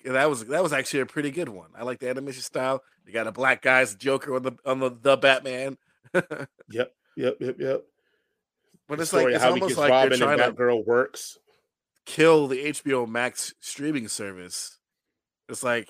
yeah 0.05 0.11
that 0.11 0.29
was 0.29 0.45
that 0.45 0.61
was 0.61 0.71
actually 0.71 0.99
a 0.99 1.07
pretty 1.07 1.31
good 1.31 1.49
one. 1.49 1.69
I 1.75 1.81
like 1.81 1.97
the 1.97 2.07
animation 2.07 2.43
style. 2.43 2.83
You 3.07 3.11
got 3.11 3.25
a 3.25 3.31
black 3.31 3.63
guy's 3.63 3.95
Joker 3.95 4.35
on 4.35 4.43
the 4.43 4.51
on 4.67 4.79
the, 4.79 4.91
the 5.01 5.17
Batman. 5.17 5.79
yep, 6.13 6.93
yep, 7.17 7.37
yep, 7.39 7.55
yep. 7.57 7.85
But 8.87 8.99
it's 8.99 9.13
like 9.13 9.29
it's 9.29 9.43
almost 9.43 9.79
like 9.79 9.89
Robin 9.89 10.09
they're 10.09 10.27
trying 10.27 10.47
to 10.47 10.51
girl 10.51 10.83
works 10.83 11.39
kill 12.05 12.47
the 12.47 12.65
HBO 12.65 13.09
Max 13.09 13.55
streaming 13.61 14.07
service. 14.07 14.77
It's 15.49 15.63
like, 15.63 15.89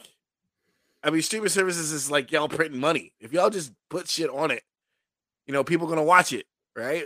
I 1.03 1.09
mean, 1.09 1.23
streaming 1.23 1.49
services 1.49 1.91
is 1.91 2.09
like 2.09 2.31
y'all 2.31 2.47
printing 2.47 2.79
money. 2.79 3.11
If 3.19 3.33
y'all 3.33 3.49
just 3.49 3.73
put 3.89 4.07
shit 4.07 4.29
on 4.29 4.49
it, 4.49 4.63
you 5.45 5.53
know, 5.53 5.65
people 5.65 5.87
gonna 5.87 6.03
watch 6.03 6.31
it, 6.31 6.45
right? 6.73 7.03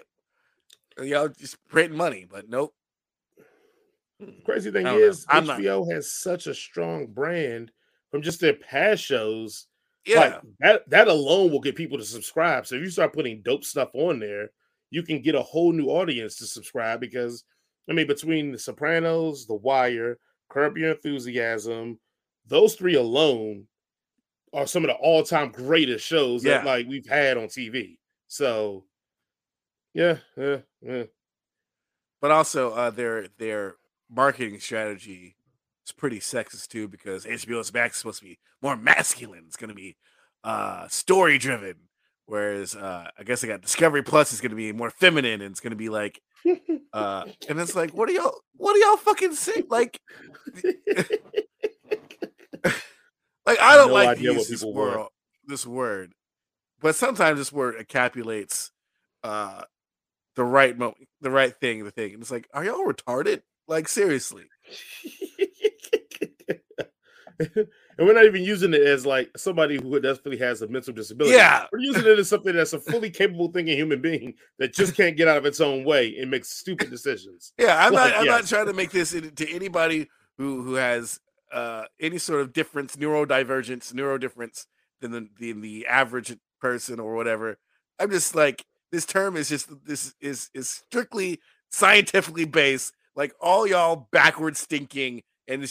And 0.95 1.07
y'all 1.07 1.27
just 1.27 1.57
printing 1.69 1.97
money, 1.97 2.27
but 2.29 2.47
nope. 2.47 2.75
Crazy 4.45 4.71
thing 4.71 4.87
is, 4.87 5.25
HBO 5.27 5.85
not... 5.85 5.93
has 5.93 6.11
such 6.11 6.47
a 6.47 6.53
strong 6.53 7.07
brand 7.07 7.71
from 8.11 8.21
just 8.21 8.39
their 8.39 8.53
past 8.53 9.03
shows. 9.03 9.67
Yeah, 10.05 10.19
like 10.19 10.41
that 10.59 10.89
that 10.89 11.07
alone 11.07 11.51
will 11.51 11.59
get 11.59 11.75
people 11.75 11.97
to 11.97 12.05
subscribe. 12.05 12.67
So 12.67 12.75
if 12.75 12.81
you 12.81 12.89
start 12.89 13.13
putting 13.13 13.41
dope 13.41 13.63
stuff 13.63 13.89
on 13.93 14.19
there, 14.19 14.49
you 14.91 15.03
can 15.03 15.21
get 15.21 15.35
a 15.35 15.41
whole 15.41 15.73
new 15.73 15.87
audience 15.87 16.35
to 16.37 16.45
subscribe 16.45 16.99
because 16.99 17.43
I 17.89 17.93
mean, 17.93 18.07
between 18.07 18.51
The 18.51 18.59
Sopranos, 18.59 19.45
The 19.45 19.55
Wire, 19.55 20.17
Curb 20.49 20.77
Your 20.77 20.91
Enthusiasm, 20.91 21.99
those 22.47 22.75
three 22.75 22.95
alone 22.95 23.65
are 24.53 24.67
some 24.67 24.83
of 24.83 24.89
the 24.89 24.95
all-time 24.95 25.51
greatest 25.51 26.05
shows 26.05 26.43
yeah. 26.43 26.57
that 26.57 26.65
like 26.65 26.87
we've 26.87 27.07
had 27.07 27.37
on 27.37 27.45
TV. 27.45 27.97
So, 28.27 28.85
yeah, 29.93 30.17
yeah, 30.37 30.57
yeah. 30.81 31.03
But 32.21 32.31
also, 32.31 32.71
uh, 32.71 32.89
their 32.89 33.27
their 33.37 33.75
marketing 34.09 34.59
strategy 34.59 35.35
is 35.85 35.91
pretty 35.91 36.19
sexist 36.19 36.67
too, 36.67 36.87
because 36.87 37.25
HBO 37.25 37.73
Max 37.73 37.95
is 37.95 37.99
supposed 37.99 38.19
to 38.19 38.25
be 38.25 38.39
more 38.61 38.75
masculine. 38.75 39.43
It's 39.47 39.57
going 39.57 39.69
to 39.69 39.75
be 39.75 39.95
uh, 40.43 40.87
story 40.87 41.37
driven, 41.37 41.75
whereas 42.25 42.75
uh, 42.75 43.09
I 43.17 43.23
guess 43.23 43.43
I 43.43 43.47
got 43.47 43.61
Discovery 43.61 44.03
Plus 44.03 44.33
is 44.33 44.41
going 44.41 44.51
to 44.51 44.55
be 44.55 44.71
more 44.71 44.89
feminine, 44.89 45.41
and 45.41 45.51
it's 45.51 45.59
going 45.59 45.71
to 45.71 45.77
be 45.77 45.89
like 45.89 46.21
uh, 46.93 47.25
and 47.49 47.59
it's 47.59 47.75
like, 47.75 47.91
what 47.91 48.09
are 48.09 48.13
y'all? 48.13 48.39
What 48.55 48.75
are 48.75 48.79
y'all 48.79 48.97
fucking 48.97 49.33
saying? 49.33 49.67
Like, 49.69 49.99
like 53.45 53.59
I 53.59 53.75
don't 53.75 53.89
no 53.89 53.93
like 53.93 54.17
to 54.17 54.23
use 54.23 54.47
this 54.47 54.63
word, 54.63 55.07
this 55.47 55.65
word, 55.65 56.13
but 56.81 56.95
sometimes 56.95 57.39
this 57.39 57.51
word 57.51 57.75
encapsulates 57.75 58.69
uh, 59.23 59.63
the 60.35 60.43
right 60.43 60.77
moment, 60.77 61.07
the 61.21 61.31
right 61.31 61.55
thing, 61.55 61.83
the 61.83 61.91
thing. 61.91 62.13
And 62.13 62.21
it's 62.21 62.31
like, 62.31 62.47
are 62.53 62.63
y'all 62.63 62.85
retarded? 62.85 63.41
Like 63.67 63.87
seriously. 63.87 64.43
and 67.39 67.67
we're 67.97 68.13
not 68.13 68.25
even 68.25 68.43
using 68.43 68.73
it 68.73 68.81
as 68.81 69.05
like 69.05 69.29
somebody 69.37 69.75
who 69.75 69.99
definitely 69.99 70.37
has 70.37 70.61
a 70.61 70.67
mental 70.67 70.93
disability. 70.93 71.35
Yeah, 71.35 71.65
we're 71.71 71.79
using 71.79 72.05
it 72.05 72.19
as 72.19 72.29
something 72.29 72.55
that's 72.55 72.73
a 72.73 72.79
fully 72.79 73.09
capable 73.09 73.51
thinking 73.51 73.77
human 73.77 74.01
being 74.01 74.35
that 74.59 74.73
just 74.73 74.95
can't 74.95 75.17
get 75.17 75.27
out 75.27 75.37
of 75.37 75.45
its 75.45 75.59
own 75.59 75.83
way 75.83 76.17
and 76.17 76.31
makes 76.31 76.49
stupid 76.49 76.89
decisions. 76.89 77.53
Yeah, 77.57 77.85
I'm 77.85 77.93
like, 77.93 78.11
not. 78.11 78.21
I'm 78.21 78.25
not 78.25 78.45
trying 78.45 78.67
to 78.67 78.73
make 78.73 78.91
this 78.91 79.11
to 79.11 79.51
anybody 79.51 80.07
who 80.37 80.63
who 80.63 80.75
has 80.75 81.19
uh, 81.51 81.85
any 81.99 82.17
sort 82.17 82.41
of 82.41 82.53
difference, 82.53 82.95
neurodivergence, 82.95 83.93
neurodifference 83.93 84.65
than 85.01 85.11
the, 85.11 85.29
than 85.39 85.61
the 85.61 85.87
average 85.87 86.35
person 86.59 86.99
or 86.99 87.15
whatever. 87.15 87.57
I'm 87.99 88.11
just 88.11 88.35
like 88.35 88.65
this 88.91 89.05
term 89.05 89.35
is 89.35 89.49
just 89.49 89.69
this 89.85 90.13
is 90.19 90.49
is 90.53 90.69
strictly 90.69 91.39
scientifically 91.69 92.45
based. 92.45 92.93
Like 93.15 93.33
all 93.39 93.65
y'all 93.67 94.07
backward 94.11 94.57
stinking 94.57 95.23
and 95.47 95.61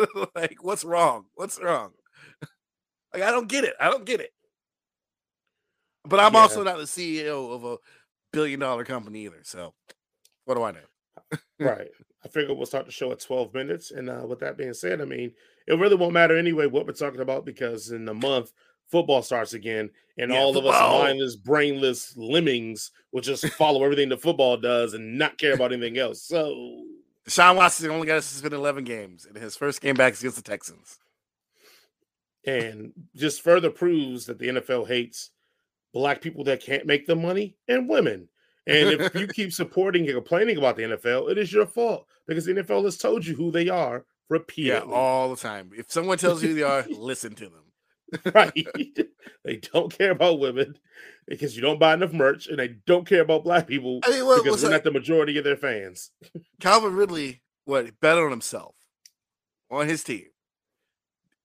like, 0.34 0.56
what's 0.62 0.84
wrong? 0.84 1.26
What's 1.34 1.60
wrong? 1.60 1.92
like, 3.12 3.22
I 3.22 3.30
don't 3.30 3.48
get 3.48 3.64
it. 3.64 3.74
I 3.80 3.90
don't 3.90 4.04
get 4.04 4.20
it. 4.20 4.30
But 6.04 6.20
I'm 6.20 6.34
yeah. 6.34 6.40
also 6.40 6.62
not 6.62 6.76
the 6.76 6.84
CEO 6.84 7.52
of 7.52 7.64
a 7.64 7.76
billion 8.32 8.60
dollar 8.60 8.84
company 8.84 9.24
either. 9.24 9.40
So 9.42 9.74
what 10.44 10.56
do 10.56 10.62
I 10.62 10.72
know? 10.72 11.38
right. 11.60 11.88
I 12.24 12.28
figured 12.28 12.56
we'll 12.56 12.66
start 12.66 12.86
the 12.86 12.92
show 12.92 13.12
at 13.12 13.20
12 13.20 13.54
minutes. 13.54 13.90
And 13.90 14.08
uh, 14.08 14.24
with 14.26 14.40
that 14.40 14.56
being 14.56 14.74
said, 14.74 15.00
I 15.00 15.04
mean, 15.04 15.32
it 15.66 15.78
really 15.78 15.96
won't 15.96 16.12
matter 16.12 16.36
anyway 16.36 16.66
what 16.66 16.86
we're 16.86 16.92
talking 16.92 17.20
about 17.20 17.44
because 17.44 17.90
in 17.90 18.08
a 18.08 18.14
month, 18.14 18.52
football 18.90 19.22
starts 19.22 19.54
again, 19.54 19.90
and 20.18 20.30
yeah, 20.30 20.38
all 20.38 20.52
football. 20.52 20.72
of 20.72 20.76
us 20.76 21.04
mindless, 21.04 21.36
brainless 21.36 22.16
lemmings 22.16 22.90
will 23.12 23.22
just 23.22 23.46
follow 23.54 23.82
everything 23.84 24.08
the 24.08 24.16
football 24.16 24.56
does 24.56 24.94
and 24.94 25.18
not 25.18 25.38
care 25.38 25.54
about 25.54 25.72
anything 25.72 25.98
else. 25.98 26.22
So 26.22 26.84
Deshaun 27.28 27.56
Watson 27.56 27.90
only 27.90 28.06
got 28.06 28.22
suspended 28.22 28.58
11 28.58 28.84
games 28.84 29.26
in 29.26 29.40
his 29.40 29.56
first 29.56 29.80
game 29.80 29.94
back 29.94 30.12
is 30.12 30.20
against 30.20 30.36
the 30.36 30.42
Texans. 30.42 30.98
And 32.46 32.92
just 33.16 33.40
further 33.42 33.70
proves 33.70 34.26
that 34.26 34.38
the 34.38 34.48
NFL 34.48 34.86
hates 34.86 35.30
black 35.94 36.20
people 36.20 36.44
that 36.44 36.60
can't 36.60 36.84
make 36.84 37.06
the 37.06 37.16
money 37.16 37.56
and 37.68 37.88
women. 37.88 38.28
And 38.66 39.00
if 39.00 39.14
you 39.14 39.26
keep 39.26 39.52
supporting 39.54 40.04
and 40.04 40.14
complaining 40.14 40.58
about 40.58 40.76
the 40.76 40.82
NFL, 40.82 41.30
it 41.30 41.38
is 41.38 41.52
your 41.52 41.66
fault 41.66 42.06
because 42.26 42.44
the 42.44 42.52
NFL 42.52 42.84
has 42.84 42.98
told 42.98 43.24
you 43.24 43.34
who 43.34 43.50
they 43.50 43.68
are 43.68 44.04
repeatedly. 44.28 44.90
Yeah, 44.90 44.94
all 44.94 45.30
the 45.30 45.40
time. 45.40 45.70
If 45.74 45.90
someone 45.90 46.18
tells 46.18 46.42
you 46.42 46.50
who 46.50 46.54
they 46.54 46.62
are, 46.62 46.84
listen 46.90 47.34
to 47.36 47.44
them. 47.44 47.62
right. 48.34 48.66
they 49.44 49.56
don't 49.56 49.96
care 49.96 50.10
about 50.10 50.38
women 50.38 50.78
because 51.26 51.56
you 51.56 51.62
don't 51.62 51.80
buy 51.80 51.94
enough 51.94 52.12
merch, 52.12 52.46
and 52.46 52.58
they 52.58 52.76
don't 52.86 53.06
care 53.06 53.22
about 53.22 53.44
black 53.44 53.66
people 53.66 54.00
I 54.04 54.10
mean, 54.10 54.26
what, 54.26 54.42
because 54.42 54.62
they're 54.62 54.70
not 54.70 54.84
the 54.84 54.90
majority 54.90 55.38
of 55.38 55.44
their 55.44 55.56
fans. 55.56 56.10
Calvin 56.60 56.94
Ridley, 56.94 57.42
what 57.64 58.00
bet 58.00 58.18
on 58.18 58.30
himself 58.30 58.74
on 59.70 59.88
his 59.88 60.04
team 60.04 60.26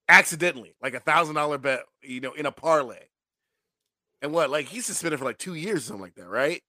accidentally, 0.10 0.76
like 0.82 0.94
a 0.94 1.00
thousand 1.00 1.36
dollar 1.36 1.58
bet, 1.58 1.82
you 2.02 2.20
know, 2.20 2.34
in 2.34 2.46
a 2.46 2.52
parlay. 2.52 3.06
And 4.22 4.34
what, 4.34 4.50
like 4.50 4.68
he's 4.68 4.86
suspended 4.86 5.20
for 5.20 5.26
like 5.26 5.38
two 5.38 5.54
years, 5.54 5.86
something 5.86 6.02
like 6.02 6.16
that, 6.16 6.28
right? 6.28 6.62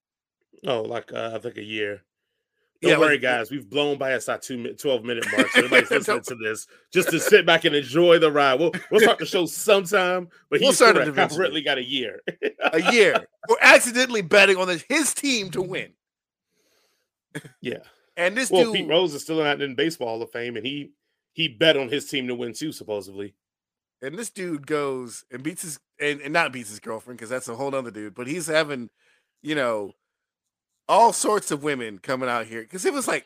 Oh, 0.64 0.82
like 0.82 1.12
uh, 1.12 1.32
I 1.34 1.38
think 1.38 1.56
a 1.56 1.64
year. 1.64 2.02
Don't 2.82 2.92
yeah, 2.92 2.98
worry, 2.98 3.14
like, 3.14 3.22
guys. 3.22 3.50
We've 3.50 3.68
blown 3.68 3.98
by 3.98 4.14
us 4.14 4.28
our 4.28 4.38
two 4.38 4.72
12 4.72 5.04
minute 5.04 5.26
mark. 5.32 5.50
So 5.50 5.58
everybody's 5.58 5.90
listening 5.90 6.22
to 6.22 6.34
this 6.34 6.66
just 6.90 7.10
to 7.10 7.20
sit 7.20 7.44
back 7.44 7.66
and 7.66 7.74
enjoy 7.76 8.18
the 8.18 8.32
ride. 8.32 8.58
We'll 8.58 8.72
we'll 8.90 9.00
start 9.00 9.18
the 9.18 9.26
show 9.26 9.44
sometime, 9.44 10.28
but 10.48 10.60
he's 10.60 10.80
we'll 10.80 10.94
correct. 10.94 11.36
Ridley 11.36 11.62
got 11.62 11.76
a 11.76 11.84
year. 11.84 12.20
a 12.72 12.92
year. 12.92 13.26
We're 13.48 13.56
accidentally 13.60 14.22
betting 14.22 14.56
on 14.56 14.68
his 14.88 15.12
team 15.12 15.50
to 15.50 15.60
win. 15.60 15.92
Yeah. 17.60 17.78
And 18.16 18.36
this 18.36 18.50
well, 18.50 18.64
dude, 18.64 18.74
Pete 18.74 18.88
Rose 18.88 19.14
is 19.14 19.22
still 19.22 19.42
not 19.42 19.60
in 19.60 19.74
baseball 19.74 20.08
Hall 20.08 20.22
of 20.22 20.30
Fame, 20.30 20.56
and 20.56 20.66
he 20.66 20.92
he 21.32 21.48
bet 21.48 21.76
on 21.76 21.88
his 21.88 22.06
team 22.06 22.26
to 22.28 22.34
win 22.34 22.52
too, 22.52 22.72
supposedly. 22.72 23.34
And 24.02 24.18
this 24.18 24.30
dude 24.30 24.66
goes 24.66 25.24
and 25.30 25.42
beats 25.42 25.62
his 25.62 25.80
and, 26.00 26.20
and 26.20 26.32
not 26.32 26.52
beats 26.52 26.70
his 26.70 26.80
girlfriend 26.80 27.18
because 27.18 27.30
that's 27.30 27.48
a 27.48 27.54
whole 27.54 27.74
other 27.74 27.90
dude, 27.90 28.14
but 28.14 28.26
he's 28.26 28.46
having, 28.46 28.88
you 29.42 29.54
know, 29.54 29.92
all 30.90 31.12
sorts 31.12 31.52
of 31.52 31.62
women 31.62 31.98
coming 31.98 32.28
out 32.28 32.46
here 32.46 32.62
because 32.62 32.84
it 32.84 32.92
was 32.92 33.06
like 33.06 33.24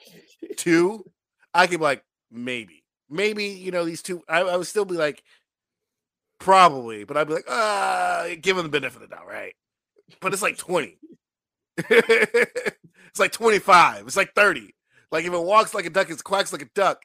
two, 0.56 1.11
I 1.54 1.66
could 1.66 1.80
be 1.80 1.85
like 1.85 2.04
maybe, 2.30 2.85
maybe 3.09 3.47
you 3.47 3.71
know 3.71 3.85
these 3.85 4.02
two. 4.02 4.23
I, 4.28 4.40
I 4.40 4.56
would 4.56 4.66
still 4.66 4.85
be 4.85 4.97
like 4.97 5.25
probably, 6.38 7.04
but 7.04 7.16
I'd 7.16 7.26
be 7.26 7.35
like 7.35 7.47
ah, 7.49 8.28
give 8.40 8.56
them 8.56 8.66
the 8.66 8.71
benefit 8.71 9.02
of 9.02 9.09
the 9.09 9.16
doubt, 9.16 9.26
right? 9.26 9.54
But 10.21 10.35
it's 10.35 10.42
like 10.42 10.59
twenty. 10.59 10.99
it's 11.78 13.18
like 13.18 13.33
twenty 13.33 13.59
five. 13.59 14.06
It's 14.06 14.16
like 14.16 14.35
thirty. 14.35 14.75
Like 15.11 15.25
if 15.25 15.33
it 15.33 15.42
walks 15.42 15.73
like 15.75 15.87
a 15.87 15.90
duck, 15.90 16.11
it 16.11 16.23
quacks 16.23 16.52
like 16.52 16.62
a 16.62 16.68
duck. 16.75 17.02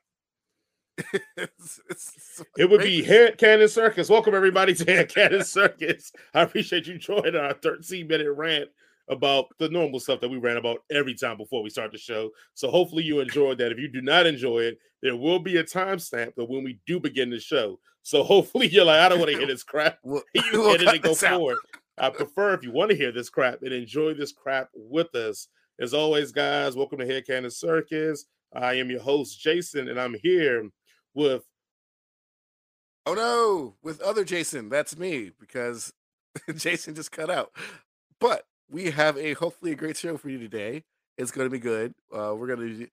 it's, 1.38 1.80
it's 1.90 2.44
it 2.58 2.70
would 2.70 2.82
be 2.82 3.02
Head 3.02 3.38
Cannon 3.38 3.70
Circus. 3.70 4.10
Welcome 4.10 4.36
everybody 4.36 4.74
to 4.74 4.84
Head 4.84 5.14
Cannon 5.14 5.46
Circus. 5.46 6.12
I 6.34 6.42
appreciate 6.42 6.86
you 6.86 6.98
joining 6.98 7.38
our 7.38 7.54
13 7.54 8.08
minute 8.08 8.34
rant 8.34 8.70
about 9.10 9.48
the 9.58 9.70
normal 9.70 10.00
stuff 10.00 10.20
that 10.22 10.30
we 10.30 10.38
ran 10.38 10.58
about 10.58 10.84
every 10.92 11.16
time 11.16 11.38
before 11.38 11.64
we 11.64 11.70
start 11.70 11.92
the 11.92 11.98
show. 11.98 12.30
So 12.54 12.70
hopefully 12.70 13.04
you 13.04 13.20
enjoyed 13.20 13.58
that. 13.58 13.72
If 13.72 13.80
you 13.80 13.88
do 13.88 14.02
not 14.02 14.28
enjoy 14.28 14.60
it, 14.60 14.80
there 15.02 15.16
will 15.16 15.40
be 15.40 15.58
a 15.58 15.64
timestamp 15.64 16.38
of 16.38 16.50
when 16.50 16.64
we 16.64 16.80
do 16.86 17.00
begin 17.00 17.30
the 17.30 17.40
show. 17.40 17.80
So 18.04 18.24
hopefully 18.24 18.68
you're 18.68 18.86
like, 18.86 19.00
I 19.00 19.10
don't 19.10 19.20
want 19.20 19.32
to 19.32 19.38
hear 19.38 19.48
this 19.48 19.64
crap. 19.64 20.00
you 20.04 20.24
we'll 20.54 20.76
edit 20.76 20.88
and 20.88 21.02
go 21.02 21.16
forward. 21.16 21.58
I 21.98 22.10
prefer 22.10 22.54
if 22.54 22.64
you 22.64 22.72
want 22.72 22.92
to 22.92 22.98
hear 22.98 23.12
this 23.12 23.30
crap 23.30 23.62
and 23.62 23.74
enjoy 23.74 24.14
this 24.14 24.32
crap 24.32 24.70
with 24.74 25.14
us. 25.16 25.48
As 25.80 25.94
always, 25.94 26.32
guys, 26.32 26.76
welcome 26.76 27.00
to 27.00 27.06
Head 27.06 27.26
Cannon 27.26 27.52
Circus. 27.52 28.26
I 28.54 28.76
am 28.76 28.90
your 28.90 29.02
host, 29.02 29.40
Jason, 29.40 29.90
and 29.90 30.00
I'm 30.00 30.16
here 30.22 30.70
with 31.14 31.44
Oh 33.06 33.16
no, 33.16 33.76
with 33.82 34.02
other 34.02 34.24
Jason, 34.24 34.70
that's 34.70 34.98
me 34.98 35.32
because 35.40 35.92
Jason 36.56 36.94
just 36.94 37.12
cut 37.12 37.32
out. 37.32 37.52
But 38.20 38.46
we 38.70 38.92
have 38.92 39.18
a 39.18 39.34
hopefully 39.34 39.72
a 39.72 39.76
great 39.76 39.98
show 39.98 40.18
for 40.18 40.30
you 40.30 40.38
today. 40.38 40.84
It's 41.18 41.32
going 41.32 41.46
to 41.46 41.52
be 41.52 41.60
good. 41.60 41.94
Uh, 42.14 42.34
we're 42.36 42.48
going 42.48 42.80
to. 42.80 42.88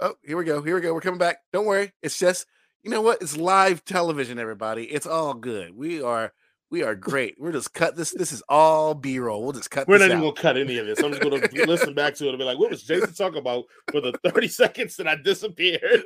Oh, 0.00 0.14
here 0.22 0.36
we 0.36 0.44
go. 0.44 0.62
Here 0.62 0.74
we 0.74 0.80
go. 0.80 0.92
We're 0.92 1.00
coming 1.00 1.18
back. 1.18 1.38
Don't 1.52 1.66
worry. 1.66 1.92
It's 2.02 2.18
just 2.18 2.46
you 2.82 2.90
know 2.90 3.00
what? 3.00 3.22
It's 3.22 3.36
live 3.36 3.84
television, 3.84 4.38
everybody. 4.38 4.84
It's 4.84 5.06
all 5.06 5.34
good. 5.34 5.76
We 5.76 6.02
are 6.02 6.32
we 6.72 6.82
are 6.82 6.94
great. 6.94 7.38
We're 7.38 7.52
just 7.52 7.74
cut 7.74 7.96
this. 7.96 8.12
This 8.12 8.32
is 8.32 8.42
all 8.48 8.94
B 8.94 9.18
roll. 9.18 9.42
We'll 9.42 9.52
just 9.52 9.70
cut. 9.70 9.86
We're 9.86 9.98
not 9.98 10.06
even 10.06 10.20
gonna 10.20 10.32
cut 10.32 10.56
any 10.56 10.78
of 10.78 10.86
this. 10.86 11.00
I'm 11.00 11.10
just 11.10 11.22
gonna 11.22 11.36
listen 11.66 11.92
back 11.92 12.14
to 12.14 12.26
it 12.26 12.30
and 12.30 12.38
be 12.38 12.44
like, 12.44 12.58
"What 12.58 12.70
was 12.70 12.82
Jason 12.82 13.12
talking 13.12 13.38
about 13.38 13.66
for 13.92 14.00
the 14.00 14.18
30 14.24 14.48
seconds 14.48 14.96
that 14.96 15.06
I 15.06 15.16
disappeared 15.16 15.82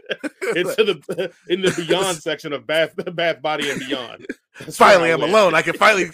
into 0.56 0.82
the 0.84 1.32
in 1.48 1.62
the 1.62 1.70
Beyond 1.70 2.18
section 2.18 2.52
of 2.52 2.66
Bath 2.66 2.94
Bath 3.14 3.40
Body 3.40 3.70
and 3.70 3.78
Beyond?" 3.78 4.26
That's 4.58 4.76
finally, 4.76 5.12
I'm 5.12 5.20
went. 5.20 5.32
alone. 5.32 5.54
I 5.54 5.62
can 5.62 5.74
finally, 5.74 6.10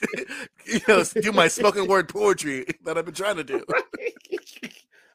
you 0.67 0.81
know, 0.87 1.03
do 1.03 1.33
my 1.33 1.49
spoken 1.49 1.87
word 1.87 2.11
poetry 2.11 2.67
that 2.85 2.99
I've 2.99 3.07
been 3.07 3.15
trying 3.15 3.37
to 3.37 3.45
do. 3.45 3.65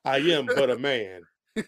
I 0.04 0.18
am 0.18 0.48
but 0.48 0.72
a 0.72 0.80
man, 0.80 1.22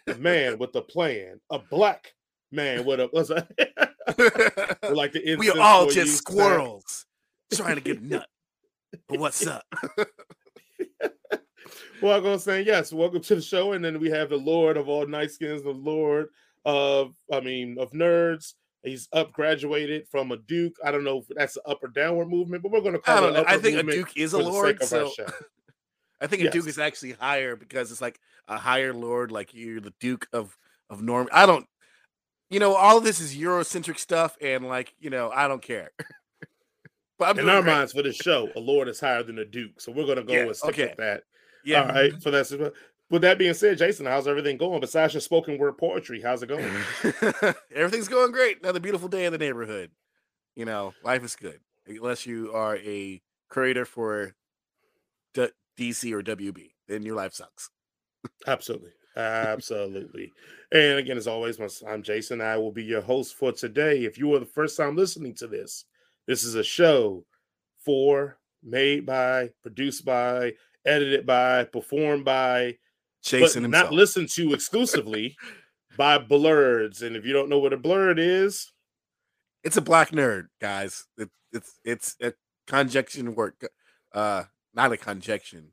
a 0.07 0.15
man 0.15 0.57
with 0.57 0.75
a 0.75 0.81
plan, 0.81 1.39
a 1.51 1.59
black 1.59 2.15
man 2.51 2.83
with 2.83 2.99
a. 2.99 3.09
What's 3.11 3.29
like 3.29 5.11
the 5.11 5.35
we 5.37 5.51
are 5.51 5.59
all 5.59 5.87
just 5.87 6.17
squirrels 6.17 7.05
trying 7.53 7.75
to 7.75 7.81
get 7.81 7.99
a 7.99 8.05
nut. 8.05 8.27
But 9.07 9.19
what's 9.19 9.45
up? 9.45 9.65
well, 12.01 12.17
I'm 12.17 12.23
gonna 12.23 12.39
say 12.39 12.61
yes. 12.61 12.91
Welcome 12.91 13.21
to 13.21 13.35
the 13.35 13.41
show, 13.41 13.73
and 13.73 13.83
then 13.83 13.99
we 13.99 14.09
have 14.09 14.29
the 14.29 14.37
Lord 14.37 14.77
of 14.77 14.89
all 14.89 15.05
night 15.05 15.31
skins, 15.31 15.63
the 15.63 15.69
Lord 15.71 16.29
of, 16.65 17.13
I 17.31 17.39
mean, 17.39 17.77
of 17.79 17.91
nerds. 17.91 18.53
He's 18.83 19.09
up 19.11 19.33
graduated 19.33 20.07
from 20.07 20.31
a 20.31 20.37
Duke. 20.37 20.75
I 20.83 20.91
don't 20.91 21.03
know 21.03 21.19
if 21.19 21.25
that's 21.35 21.57
an 21.57 21.63
up 21.65 21.83
or 21.83 21.89
downward 21.89 22.29
movement, 22.29 22.63
but 22.63 22.71
we're 22.71 22.81
gonna 22.81 22.99
call 22.99 23.35
I 23.35 23.39
it. 23.39 23.45
I 23.47 23.57
think 23.57 23.77
a 23.77 23.83
Duke 23.83 24.15
is 24.15 24.33
a 24.33 24.37
Lord. 24.37 24.81
So 24.83 25.11
I 26.21 26.27
think 26.27 26.43
yes. 26.43 26.49
a 26.49 26.57
Duke 26.57 26.67
is 26.67 26.79
actually 26.79 27.13
higher 27.13 27.55
because 27.55 27.91
it's 27.91 28.01
like 28.01 28.19
a 28.47 28.57
higher 28.57 28.93
Lord, 28.93 29.31
like 29.31 29.53
you're 29.53 29.81
the 29.81 29.93
Duke 29.99 30.27
of 30.33 30.57
of 30.89 31.01
Norm. 31.01 31.27
I 31.31 31.45
don't, 31.45 31.65
you 32.49 32.59
know, 32.59 32.73
all 32.75 32.97
of 32.97 33.03
this 33.03 33.19
is 33.19 33.35
Eurocentric 33.35 33.99
stuff, 33.99 34.37
and 34.41 34.67
like 34.67 34.93
you 34.99 35.09
know, 35.09 35.29
I 35.29 35.47
don't 35.47 35.61
care. 35.61 35.91
But 37.19 37.29
I'm 37.29 37.39
in 37.39 37.49
our 37.49 37.61
great. 37.61 37.73
minds 37.73 37.91
for 37.91 38.01
this 38.01 38.15
show, 38.15 38.49
a 38.55 38.59
lord 38.59 38.87
is 38.87 38.99
higher 38.99 39.21
than 39.23 39.37
a 39.39 39.45
duke. 39.45 39.81
So 39.81 39.91
we're 39.91 40.07
gonna 40.07 40.23
go 40.23 40.33
yeah, 40.33 40.39
and 40.43 40.55
stick 40.55 40.69
okay. 40.71 40.85
with 40.87 40.97
that. 40.97 41.23
Yeah. 41.63 41.81
All 41.83 41.89
right. 41.89 42.23
For 42.23 42.31
that. 42.31 42.73
With 43.11 43.23
that 43.23 43.39
being 43.39 43.55
said, 43.55 43.77
Jason, 43.79 44.05
how's 44.05 44.27
everything 44.27 44.57
going? 44.57 44.79
Besides 44.81 45.15
your 45.15 45.21
spoken 45.21 45.57
word 45.57 45.77
poetry, 45.79 46.21
how's 46.21 46.43
it 46.43 46.47
going? 46.47 46.71
Everything's 47.75 48.07
going 48.07 48.31
great. 48.31 48.59
Another 48.61 48.79
beautiful 48.79 49.07
day 49.07 49.25
in 49.25 49.31
the 49.31 49.39
neighborhood. 49.39 49.89
You 50.55 50.65
know, 50.65 50.93
life 51.03 51.23
is 51.23 51.35
good. 51.35 51.59
Unless 51.87 52.27
you 52.27 52.53
are 52.53 52.77
a 52.77 53.19
creator 53.49 53.85
for 53.85 54.35
D- 55.33 55.49
DC 55.75 56.13
or 56.13 56.21
WB, 56.21 56.69
then 56.87 57.01
your 57.01 57.15
life 57.15 57.33
sucks. 57.33 57.71
Absolutely. 58.45 58.91
Absolutely. 59.17 60.31
and 60.71 60.99
again, 60.99 61.17
as 61.17 61.27
always, 61.27 61.59
I'm 61.87 62.03
Jason. 62.03 62.41
I 62.41 62.57
will 62.57 62.71
be 62.71 62.83
your 62.83 63.01
host 63.01 63.35
for 63.35 63.51
today. 63.51 64.05
If 64.05 64.19
you 64.19 64.33
are 64.35 64.39
the 64.39 64.45
first 64.45 64.77
time 64.77 64.95
listening 64.95 65.33
to 65.35 65.47
this, 65.47 65.85
this 66.29 66.43
is 66.43 66.53
a 66.53 66.63
show 66.63 67.25
for, 67.83 68.37
made 68.63 69.03
by, 69.03 69.49
produced 69.63 70.05
by, 70.05 70.53
edited 70.85 71.25
by, 71.25 71.63
performed 71.63 72.23
by, 72.23 72.77
Jason 73.23 73.63
but 73.63 73.71
not 73.71 73.91
listened 73.91 74.29
to 74.29 74.53
exclusively 74.53 75.35
by 75.97 76.19
blurs. 76.19 77.01
And 77.01 77.15
if 77.15 77.25
you 77.25 77.33
don't 77.33 77.49
know 77.49 77.57
what 77.57 77.73
a 77.73 77.77
blurred 77.77 78.19
is, 78.19 78.71
it's 79.63 79.75
a 79.75 79.81
black 79.81 80.11
nerd, 80.11 80.49
guys. 80.61 81.05
It, 81.17 81.31
it's 81.51 81.79
it's 81.83 82.15
a 82.21 82.33
conjunction 82.67 83.33
word, 83.33 83.55
uh, 84.13 84.43
not 84.75 84.91
a 84.91 84.97
conjunction, 84.97 85.71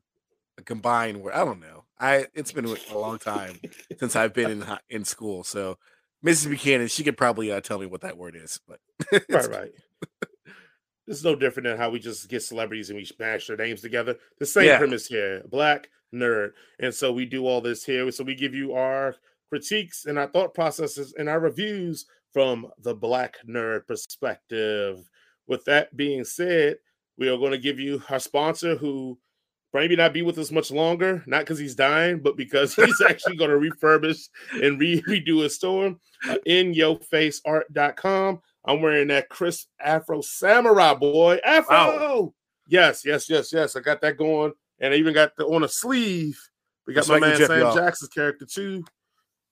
a 0.57 0.63
combined 0.63 1.21
word. 1.21 1.35
I 1.35 1.45
don't 1.45 1.61
know. 1.61 1.85
I 1.99 2.25
it's 2.33 2.51
been 2.51 2.65
a 2.65 2.97
long 2.97 3.19
time 3.19 3.59
since 3.99 4.15
I've 4.15 4.33
been 4.33 4.49
in 4.49 4.65
in 4.89 5.05
school, 5.05 5.43
so 5.43 5.77
Mrs. 6.25 6.49
Buchanan, 6.49 6.87
she 6.87 7.03
could 7.03 7.17
probably 7.17 7.51
uh, 7.51 7.61
tell 7.61 7.79
me 7.79 7.85
what 7.85 8.01
that 8.01 8.17
word 8.17 8.35
is. 8.35 8.59
But 8.67 8.79
right, 9.29 9.47
right. 9.47 9.71
This 11.07 11.19
is 11.19 11.23
no 11.23 11.35
different 11.35 11.67
than 11.67 11.77
how 11.77 11.89
we 11.89 11.99
just 11.99 12.27
get 12.29 12.43
celebrities 12.43 12.89
and 12.89 12.97
we 12.97 13.05
smash 13.05 13.47
their 13.47 13.55
names 13.55 13.81
together. 13.81 14.17
The 14.39 14.45
same 14.45 14.65
yeah. 14.65 14.77
premise 14.77 15.07
here 15.07 15.41
black 15.49 15.89
nerd. 16.13 16.51
And 16.79 16.93
so 16.93 17.13
we 17.13 17.25
do 17.25 17.47
all 17.47 17.61
this 17.61 17.83
here. 17.83 18.11
So 18.11 18.23
we 18.23 18.35
give 18.35 18.53
you 18.53 18.73
our 18.73 19.15
critiques 19.49 20.05
and 20.05 20.19
our 20.19 20.27
thought 20.27 20.53
processes 20.53 21.13
and 21.17 21.29
our 21.29 21.39
reviews 21.39 22.05
from 22.33 22.67
the 22.79 22.93
black 22.93 23.37
nerd 23.47 23.87
perspective. 23.87 25.09
With 25.47 25.63
that 25.65 25.95
being 25.95 26.25
said, 26.25 26.77
we 27.17 27.29
are 27.29 27.37
going 27.37 27.51
to 27.51 27.57
give 27.57 27.79
you 27.79 28.03
our 28.09 28.19
sponsor 28.19 28.75
who 28.75 29.17
maybe 29.73 29.95
not 29.95 30.13
be 30.13 30.21
with 30.21 30.37
us 30.37 30.51
much 30.51 30.71
longer, 30.71 31.23
not 31.25 31.39
because 31.39 31.59
he's 31.59 31.75
dying, 31.75 32.19
but 32.19 32.35
because 32.35 32.75
he's 32.75 33.01
actually 33.01 33.37
going 33.37 33.49
to 33.49 33.57
refurbish 33.57 34.27
and 34.51 34.79
re- 34.79 35.01
redo 35.03 35.43
his 35.43 35.55
store. 35.55 35.95
Uh, 36.27 36.35
inyourfaceart.com. 36.47 38.41
I'm 38.67 38.81
wearing 38.81 39.07
that 39.07 39.29
Chris 39.29 39.67
Afro 39.79 40.21
Samurai 40.21 40.93
boy. 40.93 41.39
Afro. 41.43 41.75
Wow. 41.75 42.33
Yes, 42.67 43.03
yes, 43.05 43.29
yes, 43.29 43.53
yes. 43.53 43.75
I 43.75 43.79
got 43.79 44.01
that 44.01 44.17
going. 44.17 44.51
And 44.79 44.93
I 44.93 44.97
even 44.97 45.13
got 45.13 45.35
the 45.37 45.45
on 45.45 45.63
a 45.63 45.67
sleeve. 45.67 46.39
We 46.85 46.93
got 46.93 47.07
That's 47.07 47.09
my 47.09 47.19
man 47.19 47.37
Jeff, 47.37 47.47
Sam 47.47 47.59
y'all. 47.59 47.75
Jackson's 47.75 48.09
character 48.09 48.45
too, 48.45 48.83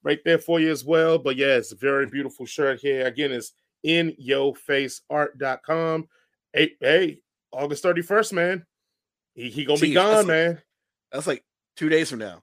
right 0.04 0.20
there 0.24 0.38
for 0.38 0.60
you 0.60 0.70
as 0.70 0.86
well. 0.86 1.18
But 1.18 1.36
yeah, 1.36 1.56
it's 1.56 1.72
a 1.72 1.76
very 1.78 2.06
beautiful 2.06 2.46
shirt 2.46 2.80
here. 2.80 3.08
Again, 3.08 3.32
it's 3.32 3.54
in 3.84 4.16
yourfaceart.com. 4.22 6.08
Hey, 6.54 6.72
hey, 6.80 7.20
August 7.52 7.84
31st, 7.84 8.34
man. 8.34 8.66
He, 9.34 9.50
he 9.50 9.66
gonna 9.66 9.78
Jeez, 9.78 9.82
be 9.82 9.94
gone, 9.94 10.28
man. 10.28 10.62
That's 11.12 11.28
like 11.28 11.44
two 11.76 11.90
days 11.90 12.10
from 12.10 12.20
now. 12.20 12.42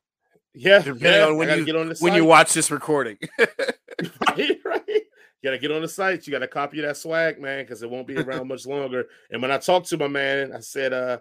Yeah, 0.55 0.81
Depending 0.81 1.13
yeah. 1.13 1.27
On 1.27 1.37
when 1.37 1.59
you 1.59 1.65
get 1.65 1.77
on 1.77 1.89
the 1.89 1.97
when 2.01 2.15
you 2.15 2.25
watch 2.25 2.53
this 2.53 2.71
recording. 2.71 3.19
right, 3.39 4.59
right. 4.65 5.03
You 5.43 5.49
gotta 5.49 5.59
get 5.59 5.73
on 5.73 5.83
the 5.83 5.89
site. 5.89 6.27
You 6.27 6.31
gotta 6.31 6.47
copy 6.47 6.81
that 6.81 6.97
swag, 6.97 7.41
man, 7.41 7.65
because 7.65 7.83
it 7.83 7.91
won't 7.91 8.07
be 8.07 8.17
around 8.17 8.49
much 8.49 8.65
longer. 8.65 9.07
And 9.31 9.43
when 9.43 9.51
I 9.51 9.59
talked 9.59 9.89
to 9.89 9.99
my 9.99 10.09
man, 10.09 10.53
I 10.53 10.61
said, 10.61 10.93
uh, 10.93 11.19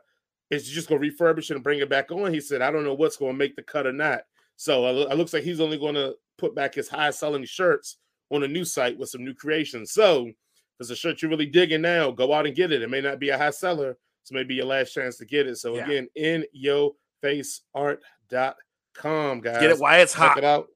is 0.52 0.70
just 0.70 0.90
gonna 0.90 1.02
refurbish 1.02 1.50
it 1.50 1.56
and 1.56 1.64
bring 1.64 1.80
it 1.80 1.90
back 1.90 2.12
on? 2.12 2.34
He 2.34 2.40
said, 2.40 2.62
I 2.62 2.72
don't 2.72 2.84
know 2.84 2.94
what's 2.94 3.18
gonna 3.18 3.34
make 3.34 3.56
the 3.56 3.64
cut 3.64 3.88
or 3.88 3.94
not. 3.94 4.22
So 4.58 4.86
uh, 4.86 5.08
it 5.10 5.18
looks 5.18 5.34
like 5.34 5.44
he's 5.44 5.60
only 5.60 5.80
gonna 5.80 6.12
put 6.38 6.54
back 6.54 6.76
his 6.76 6.88
high 6.88 7.10
selling 7.10 7.46
shirts 7.46 7.98
on 8.30 8.44
a 8.44 8.48
new 8.48 8.64
site 8.64 8.98
with 8.98 9.10
some 9.10 9.26
new 9.26 9.34
creations. 9.34 9.92
So 9.92 10.28
if 10.28 10.36
it's 10.80 10.92
a 10.92 10.96
shirt 10.96 11.22
you're 11.22 11.32
really 11.32 11.48
digging 11.48 11.82
now, 11.82 12.12
go 12.12 12.34
out 12.34 12.46
and 12.46 12.56
get 12.56 12.72
it. 12.72 12.82
It 12.82 12.90
may 12.90 13.02
not 13.02 13.20
be 13.20 13.30
a 13.30 13.38
high 13.38 13.50
seller, 13.50 13.98
so 14.24 14.36
maybe 14.36 14.56
your 14.56 14.66
last 14.66 14.94
chance 14.94 15.18
to 15.18 15.26
get 15.26 15.48
it. 15.48 15.58
So 15.58 15.76
yeah. 15.76 15.86
again, 15.86 16.08
in 16.16 16.46
yo 16.54 16.96
faceart.com, 17.24 19.42
guys. 19.42 19.62
Get 19.62 19.72
it 19.72 19.80
while 19.80 20.02
it's 20.02 20.14
Check 20.14 20.22
hot. 20.22 20.38
it 20.38 20.44
out. 20.44 20.68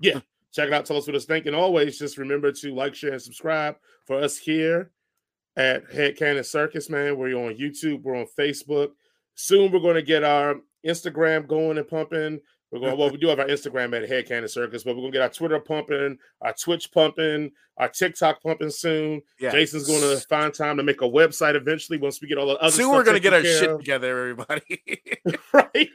Yeah. 0.00 0.20
Check 0.56 0.68
it 0.68 0.72
out. 0.72 0.86
Tell 0.86 0.96
us 0.96 1.06
what 1.06 1.14
it's 1.14 1.26
thinking. 1.26 1.54
Always 1.54 1.98
just 1.98 2.16
remember 2.16 2.50
to 2.50 2.74
like, 2.74 2.94
share, 2.94 3.12
and 3.12 3.20
subscribe 3.20 3.76
for 4.06 4.18
us 4.18 4.38
here 4.38 4.90
at 5.54 5.92
Head 5.92 6.16
Cannon 6.16 6.44
Circus, 6.44 6.88
man. 6.88 7.18
We're 7.18 7.36
on 7.36 7.54
YouTube, 7.56 8.00
we're 8.00 8.16
on 8.16 8.26
Facebook. 8.38 8.92
Soon 9.34 9.70
we're 9.70 9.80
going 9.80 9.96
to 9.96 10.02
get 10.02 10.24
our 10.24 10.56
Instagram 10.86 11.46
going 11.46 11.76
and 11.76 11.86
pumping. 11.86 12.40
We're 12.72 12.80
going 12.80 12.98
well, 12.98 13.10
we 13.10 13.18
do 13.18 13.28
have 13.28 13.38
our 13.38 13.46
Instagram 13.46 13.94
at 13.94 14.08
Head 14.08 14.28
Cannon 14.28 14.48
Circus, 14.48 14.82
but 14.82 14.96
we're 14.96 15.02
gonna 15.02 15.12
get 15.12 15.22
our 15.22 15.28
Twitter 15.28 15.60
pumping, 15.60 16.18
our 16.40 16.52
Twitch 16.52 16.90
pumping, 16.90 17.52
our 17.76 17.88
TikTok 17.88 18.42
pumping 18.42 18.70
soon. 18.70 19.22
Yeah. 19.38 19.52
Jason's 19.52 19.86
gonna 19.86 20.16
find 20.20 20.52
time 20.52 20.76
to 20.78 20.82
make 20.82 21.00
a 21.00 21.04
website 21.04 21.54
eventually 21.54 21.96
once 21.96 22.20
we 22.20 22.26
get 22.26 22.38
all 22.38 22.48
the 22.48 22.56
other 22.56 22.72
soon 22.72 22.90
we're 22.90 23.04
gonna 23.04 23.20
get 23.20 23.34
our 23.34 23.42
shit 23.42 23.70
of. 23.70 23.78
together, 23.78 24.18
everybody. 24.18 24.82
right. 25.52 25.90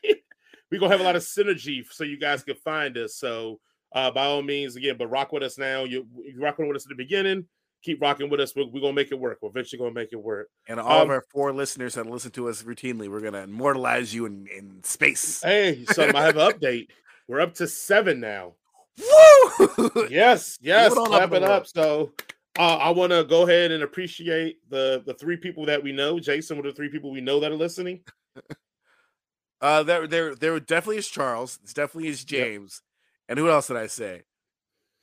We're 0.71 0.80
gonna 0.80 0.91
have 0.91 1.02
a 1.02 1.04
lot 1.04 1.17
of 1.17 1.24
synergy 1.24 1.86
so 1.91 2.06
you 2.06 2.17
guys 2.17 2.41
can 2.41 2.56
find 2.56 2.97
us. 2.97 3.15
So 3.17 3.60
uh, 3.93 4.12
by 4.12 4.25
all 4.25 4.41
means, 4.41 4.75
again, 4.75 4.95
but 4.97 5.08
rock 5.08 5.32
with 5.32 5.43
us 5.43 5.58
now. 5.58 5.84
You 5.84 6.08
you 6.23 6.41
rocking 6.41 6.67
with 6.67 6.77
us 6.77 6.86
at 6.86 6.89
the 6.89 6.95
beginning. 6.95 7.45
Keep 7.84 8.01
rocking 8.01 8.30
with 8.30 8.39
us. 8.39 8.56
We're, 8.56 8.67
we're 8.67 8.82
gonna 8.82 8.93
make 8.93 9.12
it 9.12 9.19
work. 9.19 9.39
We're 9.41 9.49
eventually 9.49 9.80
gonna 9.80 9.93
make 9.93 10.13
it 10.13 10.21
work. 10.21 10.49
And 10.67 10.80
all 10.80 11.01
um, 11.01 11.04
of 11.04 11.10
our 11.10 11.23
four 11.32 11.51
listeners 11.51 11.95
that 11.95 12.06
listen 12.06 12.32
to 12.32 12.47
us 12.47 12.63
routinely, 12.63 13.10
we're 13.10 13.21
gonna 13.21 13.43
immortalize 13.43 14.13
you 14.13 14.25
in, 14.25 14.47
in 14.56 14.84
space. 14.84 15.41
Hey, 15.41 15.86
so 15.86 16.04
I 16.04 16.21
have 16.23 16.38
an 16.38 16.51
update. 16.51 16.88
We're 17.27 17.41
up 17.41 17.56
to 17.56 17.67
seven 17.67 18.19
now. 18.19 18.54
Woo! 18.97 20.08
Yes, 20.10 20.58
yes. 20.62 20.93
Clap 20.93 21.34
it 21.34 21.43
up. 21.43 21.67
So 21.67 22.12
uh, 22.58 22.77
I 22.77 22.89
want 22.89 23.12
to 23.12 23.23
go 23.23 23.43
ahead 23.43 23.71
and 23.71 23.84
appreciate 23.84 24.58
the 24.69 25.04
the 25.06 25.13
three 25.13 25.38
people 25.38 25.65
that 25.65 25.82
we 25.82 25.91
know. 25.91 26.19
Jason, 26.19 26.58
what 26.58 26.65
are 26.65 26.71
the 26.71 26.75
three 26.75 26.89
people 26.89 27.12
we 27.12 27.21
know 27.21 27.39
that 27.39 27.51
are 27.51 27.56
listening? 27.56 28.01
Uh, 29.62 29.84
there, 29.84 30.08
there, 30.08 30.34
there 30.34 30.60
definitely 30.60 30.97
is 30.97 31.08
Charles. 31.08 31.60
It's 31.62 31.75
definitely 31.75 32.10
is 32.10 32.25
James. 32.25 32.82
And 33.29 33.39
who 33.39 33.49
else 33.49 33.67
did 33.67 33.77
I 33.77 33.88
say? 33.88 34.23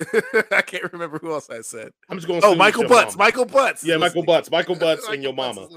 I 0.53 0.63
can't 0.63 0.93
remember 0.93 1.19
who 1.19 1.33
else 1.33 1.51
I 1.51 1.61
said. 1.63 1.91
I'm 2.09 2.19
just 2.19 2.29
going. 2.29 2.41
Oh, 2.45 2.55
Michael 2.55 2.87
Butts. 2.87 3.17
Mama. 3.17 3.27
Michael 3.27 3.47
Butts. 3.47 3.85
Yeah, 3.85 3.97
Michael 3.97 4.23
Butts. 4.27 4.51
Michael 4.51 4.77
Butts 4.77 5.09
and 5.09 5.23
your 5.23 5.33
mama. 5.33 5.69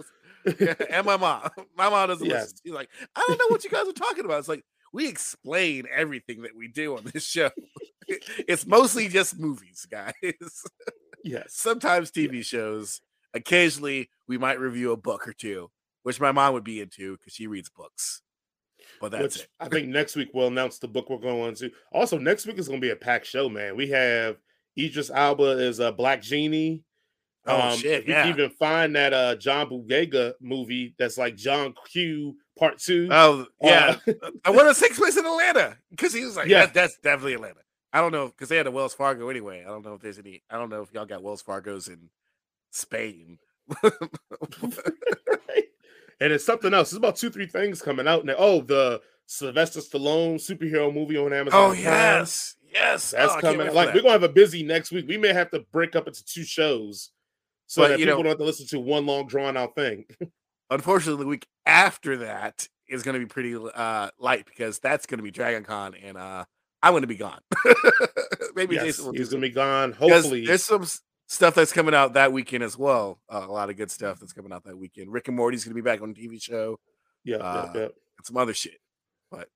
yeah, 0.59 0.73
and 0.89 1.05
my 1.05 1.17
mom. 1.17 1.49
My 1.75 1.89
mom 1.89 2.09
doesn't 2.09 2.27
yes. 2.27 2.41
listen. 2.41 2.57
She's 2.65 2.73
like, 2.73 2.89
I 3.15 3.23
don't 3.27 3.39
know 3.39 3.47
what 3.47 3.63
you 3.63 3.69
guys 3.69 3.87
are 3.87 3.93
talking 3.93 4.25
about. 4.25 4.39
It's 4.39 4.47
like 4.47 4.63
we 4.93 5.07
explain 5.07 5.85
everything 5.93 6.43
that 6.43 6.55
we 6.55 6.67
do 6.67 6.97
on 6.97 7.09
this 7.13 7.25
show. 7.25 7.49
it's 8.07 8.67
mostly 8.67 9.07
just 9.07 9.39
movies, 9.39 9.87
guys. 9.89 10.13
Yes. 11.23 11.53
Sometimes 11.53 12.11
TV 12.11 12.43
shows. 12.43 13.01
occasionally 13.33 14.09
we 14.27 14.37
might 14.37 14.59
review 14.59 14.91
a 14.91 14.97
book 14.97 15.27
or 15.27 15.33
two, 15.33 15.69
which 16.03 16.19
my 16.19 16.31
mom 16.31 16.53
would 16.53 16.63
be 16.63 16.81
into 16.81 17.17
because 17.17 17.33
she 17.33 17.47
reads 17.47 17.69
books. 17.69 18.21
But 19.01 19.11
that's 19.11 19.23
which 19.23 19.35
it. 19.37 19.49
I 19.59 19.67
think 19.67 19.87
next 19.89 20.15
week 20.15 20.29
we'll 20.33 20.47
announce 20.47 20.77
the 20.77 20.87
book 20.87 21.09
we're 21.09 21.17
going 21.17 21.55
to. 21.55 21.71
Also, 21.91 22.17
next 22.17 22.45
week 22.45 22.59
is 22.59 22.67
going 22.67 22.79
to 22.79 22.85
be 22.85 22.91
a 22.91 22.95
packed 22.95 23.25
show, 23.25 23.49
man. 23.49 23.75
We 23.75 23.89
have 23.89 24.37
Idris 24.77 25.11
Elba 25.13 25.57
as 25.59 25.79
a 25.79 25.91
Black 25.91 26.21
Genie. 26.21 26.83
Oh 27.47 27.69
um, 27.69 27.77
shit! 27.77 28.07
Yeah. 28.07 28.23
We 28.27 28.31
can 28.31 28.39
even 28.39 28.51
find 28.57 28.95
that 28.95 29.13
uh 29.13 29.35
John 29.35 29.67
Boyega 29.67 30.33
movie 30.39 30.93
that's 30.99 31.17
like 31.17 31.35
John 31.35 31.73
Q 31.91 32.35
Part 32.57 32.77
Two. 32.77 33.07
Oh 33.09 33.47
yeah, 33.61 33.97
uh, 34.07 34.13
I 34.45 34.51
want 34.51 34.73
to 34.73 34.79
take 34.79 34.95
place 34.95 35.17
in 35.17 35.25
Atlanta 35.25 35.75
because 35.89 36.13
he 36.13 36.23
was 36.23 36.35
like, 36.35 36.47
yeah, 36.47 36.67
that's 36.67 36.97
definitely 36.97 37.33
Atlanta. 37.33 37.61
I 37.91 37.99
don't 37.99 38.11
know 38.11 38.27
because 38.27 38.49
they 38.49 38.57
had 38.57 38.67
a 38.67 38.71
Wells 38.71 38.93
Fargo 38.93 39.29
anyway. 39.29 39.63
I 39.65 39.69
don't 39.69 39.83
know 39.83 39.95
if 39.95 40.01
there's 40.01 40.19
any. 40.19 40.43
I 40.51 40.57
don't 40.57 40.69
know 40.69 40.83
if 40.83 40.93
y'all 40.93 41.07
got 41.07 41.23
Wells 41.23 41.41
Fargo's 41.41 41.87
in 41.87 42.09
Spain. 42.69 43.39
And 46.21 46.31
it's 46.31 46.45
something 46.45 46.73
else. 46.73 46.89
It's 46.89 46.97
about 46.97 47.17
two, 47.17 47.31
three 47.31 47.47
things 47.47 47.81
coming 47.81 48.07
out 48.07 48.23
now. 48.23 48.35
Oh, 48.37 48.61
the 48.61 49.01
Sylvester 49.25 49.79
Stallone 49.79 50.35
superhero 50.35 50.93
movie 50.93 51.17
on 51.17 51.33
Amazon. 51.33 51.59
Oh 51.59 51.73
yes, 51.73 52.55
yes, 52.71 53.11
that's 53.11 53.33
oh, 53.33 53.41
coming. 53.41 53.73
Like 53.73 53.87
that. 53.87 53.95
we're 53.95 54.01
gonna 54.01 54.13
have 54.13 54.23
a 54.23 54.29
busy 54.29 54.63
next 54.63 54.91
week. 54.91 55.07
We 55.07 55.17
may 55.17 55.33
have 55.33 55.49
to 55.51 55.65
break 55.71 55.95
up 55.95 56.07
into 56.07 56.23
two 56.23 56.43
shows 56.43 57.09
so 57.65 57.81
but, 57.81 57.87
that 57.87 57.97
people 57.97 58.17
know, 58.17 58.23
don't 58.23 58.29
have 58.29 58.37
to 58.37 58.43
listen 58.43 58.67
to 58.67 58.79
one 58.79 59.05
long 59.05 59.27
drawn 59.27 59.57
out 59.57 59.75
thing. 59.75 60.05
unfortunately, 60.69 61.23
the 61.23 61.29
week 61.29 61.47
after 61.65 62.17
that 62.17 62.67
is 62.89 63.03
going 63.03 63.13
to 63.13 63.19
be 63.19 63.25
pretty 63.25 63.55
uh, 63.55 64.09
light 64.19 64.45
because 64.45 64.79
that's 64.79 65.05
going 65.05 65.19
to 65.19 65.23
be 65.23 65.31
Dragon 65.31 65.63
Con, 65.63 65.95
and 65.95 66.17
uh, 66.17 66.45
I'm 66.83 66.93
going 66.93 67.01
to 67.01 67.07
be 67.07 67.15
gone. 67.15 67.39
Maybe 68.55 68.75
yes, 68.75 68.85
Jason 68.85 69.05
will 69.05 69.13
he's 69.13 69.29
going 69.29 69.41
to 69.41 69.47
be 69.47 69.53
gone. 69.53 69.93
Hopefully, 69.93 70.45
there's 70.45 70.63
some 70.63 70.85
stuff 71.31 71.55
that's 71.55 71.71
coming 71.71 71.95
out 71.95 72.13
that 72.13 72.33
weekend 72.33 72.61
as 72.61 72.77
well. 72.77 73.19
Uh, 73.31 73.45
a 73.47 73.51
lot 73.51 73.69
of 73.69 73.77
good 73.77 73.89
stuff 73.89 74.19
that's 74.19 74.33
coming 74.33 74.51
out 74.51 74.65
that 74.65 74.77
weekend. 74.77 75.11
Rick 75.11 75.29
and 75.29 75.37
Morty's 75.37 75.63
going 75.63 75.71
to 75.75 75.81
be 75.81 75.85
back 75.85 76.01
on 76.01 76.13
the 76.13 76.27
TV 76.27 76.41
show. 76.41 76.77
Yeah, 77.23 77.37
uh, 77.37 77.71
yeah, 77.73 77.79
yeah. 77.79 77.85
And 77.85 78.25
some 78.25 78.35
other 78.37 78.53
shit. 78.53 78.79
But 79.31 79.47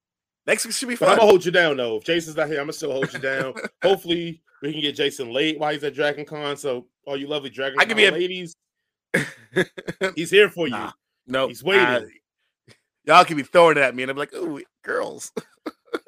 next 0.47 0.65
week 0.65 0.73
should 0.73 0.87
be 0.87 0.95
fun. 0.95 1.07
But 1.07 1.11
I'm 1.13 1.17
gonna 1.17 1.29
hold 1.31 1.45
you 1.45 1.51
down 1.51 1.77
though. 1.77 1.97
If 1.97 2.05
Jason's 2.05 2.37
not 2.37 2.47
here, 2.47 2.59
I'm 2.59 2.65
gonna 2.65 2.73
still 2.73 2.93
hold 2.93 3.11
you 3.11 3.19
down. 3.19 3.53
Hopefully, 3.83 4.41
we 4.61 4.71
can 4.71 4.81
get 4.81 4.95
Jason 4.95 5.33
late 5.33 5.59
while 5.59 5.73
he's 5.73 5.83
at 5.83 5.93
Dragon 5.93 6.25
Con. 6.25 6.55
So, 6.55 6.87
all 7.05 7.17
you 7.17 7.27
lovely 7.27 7.49
Dragon 7.49 7.77
I 7.79 7.85
Con 7.85 7.97
be 7.97 8.05
a... 8.05 8.11
ladies, 8.11 8.55
he's 10.15 10.29
here 10.29 10.49
for 10.49 10.67
you. 10.67 10.73
Nah, 10.73 10.91
no, 11.27 11.47
he's 11.47 11.63
waiting. 11.63 11.85
Uh, 11.85 12.01
y'all 13.03 13.25
can 13.25 13.35
be 13.35 13.43
throwing 13.43 13.77
it 13.77 13.81
at 13.81 13.95
me, 13.95 14.03
and 14.03 14.11
I'm 14.11 14.17
like, 14.17 14.31
"Oh, 14.33 14.61
girls." 14.83 15.31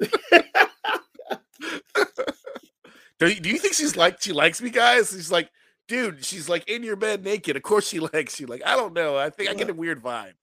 do, 3.18 3.26
you, 3.26 3.40
do 3.40 3.50
you 3.50 3.58
think 3.58 3.74
she's 3.74 3.96
like 3.96 4.22
she 4.22 4.32
likes 4.32 4.62
me, 4.62 4.70
guys? 4.70 5.10
She's 5.10 5.32
like, 5.32 5.50
dude, 5.88 6.24
she's 6.24 6.48
like 6.48 6.68
in 6.68 6.82
your 6.84 6.94
bed 6.94 7.24
naked. 7.24 7.56
Of 7.56 7.62
course 7.62 7.88
she 7.88 7.98
likes 8.14 8.38
you. 8.38 8.46
Like, 8.46 8.62
I 8.64 8.76
don't 8.76 8.92
know. 8.92 9.16
I 9.16 9.30
think 9.30 9.50
I 9.50 9.54
get 9.54 9.70
a 9.70 9.74
weird 9.74 10.02
vibe. 10.02 10.34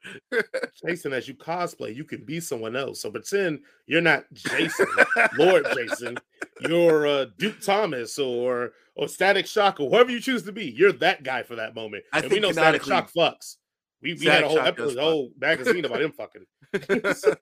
Jason, 0.86 1.14
as 1.14 1.28
you 1.28 1.36
cosplay, 1.36 1.96
you 1.96 2.04
can 2.04 2.26
be 2.26 2.40
someone 2.40 2.76
else. 2.76 3.02
So 3.02 3.12
pretend 3.12 3.60
you're 3.86 4.02
not 4.02 4.26
Jason, 4.34 4.88
Lord 5.38 5.66
Jason. 5.74 6.18
You're 6.62 7.08
uh, 7.08 7.26
Duke 7.38 7.62
Thomas 7.62 8.20
or 8.20 8.74
or 8.96 9.08
Static 9.08 9.46
Shock 9.46 9.80
or 9.80 9.90
whoever 9.90 10.12
you 10.12 10.20
choose 10.20 10.44
to 10.44 10.52
be. 10.52 10.66
You're 10.66 10.94
that 10.94 11.24
guy 11.24 11.44
for 11.44 11.56
that 11.56 11.76
moment. 11.76 12.04
I 12.12 12.20
and 12.20 12.24
think 12.24 12.34
we 12.34 12.40
know 12.48 12.52
Static 12.52 12.84
Shock 12.84 13.12
fucks. 13.16 13.56
We, 14.02 14.14
we 14.14 14.26
had 14.26 14.44
a 14.44 14.50
whole 14.50 14.60
episode, 14.60 15.00
whole 15.00 15.32
magazine 15.40 15.86
about 15.86 16.02
him 16.02 16.12
fucking. 16.12 16.46
so, 17.16 17.36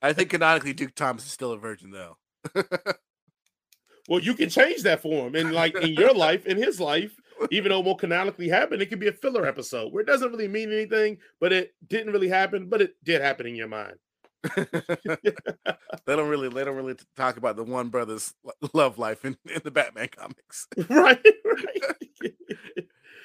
I 0.00 0.12
think 0.12 0.30
canonically 0.30 0.72
Duke 0.72 0.94
Thomas 0.94 1.26
is 1.26 1.32
still 1.32 1.52
a 1.52 1.58
virgin 1.58 1.90
though. 1.90 2.16
well, 4.08 4.20
you 4.20 4.34
can 4.34 4.48
change 4.48 4.82
that 4.84 5.02
for 5.02 5.26
him, 5.26 5.34
and 5.34 5.52
like 5.52 5.74
in 5.76 5.92
your 5.92 6.14
life, 6.14 6.46
in 6.46 6.56
his 6.56 6.80
life, 6.80 7.14
even 7.50 7.70
though 7.70 7.80
it 7.80 7.84
won't 7.84 8.00
canonically 8.00 8.48
happen, 8.48 8.80
it 8.80 8.88
could 8.88 9.00
be 9.00 9.08
a 9.08 9.12
filler 9.12 9.46
episode 9.46 9.92
where 9.92 10.02
it 10.02 10.06
doesn't 10.06 10.30
really 10.30 10.48
mean 10.48 10.72
anything, 10.72 11.18
but 11.40 11.52
it 11.52 11.74
didn't 11.88 12.12
really 12.12 12.28
happen, 12.28 12.68
but 12.68 12.82
it 12.82 12.94
did 13.04 13.20
happen 13.20 13.46
in 13.46 13.54
your 13.54 13.68
mind. 13.68 13.96
they 14.56 16.16
don't 16.16 16.28
really 16.28 16.48
they 16.48 16.64
don't 16.64 16.74
really 16.74 16.96
talk 17.16 17.36
about 17.36 17.54
the 17.54 17.62
one 17.62 17.90
brother's 17.90 18.34
love 18.74 18.98
life 18.98 19.24
in, 19.24 19.36
in 19.54 19.60
the 19.62 19.70
Batman 19.70 20.08
comics. 20.08 20.66
right, 20.88 21.24
right. 21.44 22.34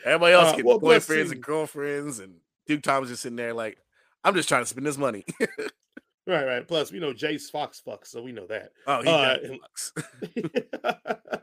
Everybody 0.06 0.34
else 0.34 0.50
uh, 0.50 0.52
getting 0.52 0.66
well, 0.66 0.80
boyfriends 0.80 1.32
and 1.32 1.42
girlfriends, 1.42 2.20
and 2.20 2.36
Duke 2.68 2.84
Thomas 2.84 3.10
just 3.10 3.24
sitting 3.24 3.36
there 3.36 3.54
like, 3.54 3.78
I'm 4.24 4.36
just 4.36 4.48
trying 4.48 4.62
to 4.62 4.68
spend 4.68 4.86
this 4.86 4.98
money. 4.98 5.26
right, 6.28 6.46
right. 6.46 6.68
Plus, 6.68 6.92
we 6.92 7.00
know 7.00 7.14
Jace 7.14 7.50
Fox 7.50 7.82
fucks, 7.86 8.08
so 8.08 8.22
we 8.22 8.32
know 8.32 8.48
that. 8.48 8.72
Oh, 8.86 9.02
he 9.02 9.10
uh, 9.10 9.38
fucks. 10.56 11.42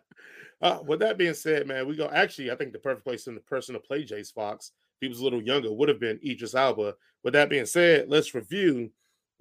Uh, 0.65 0.79
with 0.87 0.99
that 0.99 1.19
being 1.19 1.35
said, 1.35 1.67
man, 1.67 1.87
we 1.87 1.95
go. 1.95 2.09
Actually, 2.09 2.51
I 2.51 2.57
think 2.57 2.73
the 2.73 2.79
perfect 2.79 3.05
place 3.05 3.27
in 3.27 3.35
the 3.35 3.41
person 3.43 3.75
to 3.75 3.81
play 3.81 4.03
Jace 4.03 4.33
Fox, 4.33 4.73
if 4.97 5.03
he 5.03 5.09
was 5.09 5.21
a 5.21 5.25
little 5.25 5.43
younger, 5.43 5.71
would 5.71 5.91
have 5.91 6.01
been 6.01 6.19
Idris 6.25 6.55
Elba. 6.55 6.95
With 7.23 7.35
that 7.35 7.51
being 7.51 7.67
said, 7.67 8.07
let's 8.09 8.35
review 8.35 8.91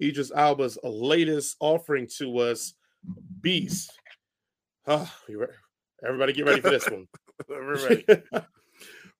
Idris 0.02 0.30
Elba's 0.36 0.78
latest 0.84 1.56
offering 1.60 2.06
to 2.18 2.38
us, 2.40 2.74
Beast. 3.40 3.90
Oh, 4.86 5.10
everybody, 6.06 6.34
get 6.34 6.44
ready 6.44 6.60
for 6.60 6.68
this 6.68 6.90
one. 6.90 7.08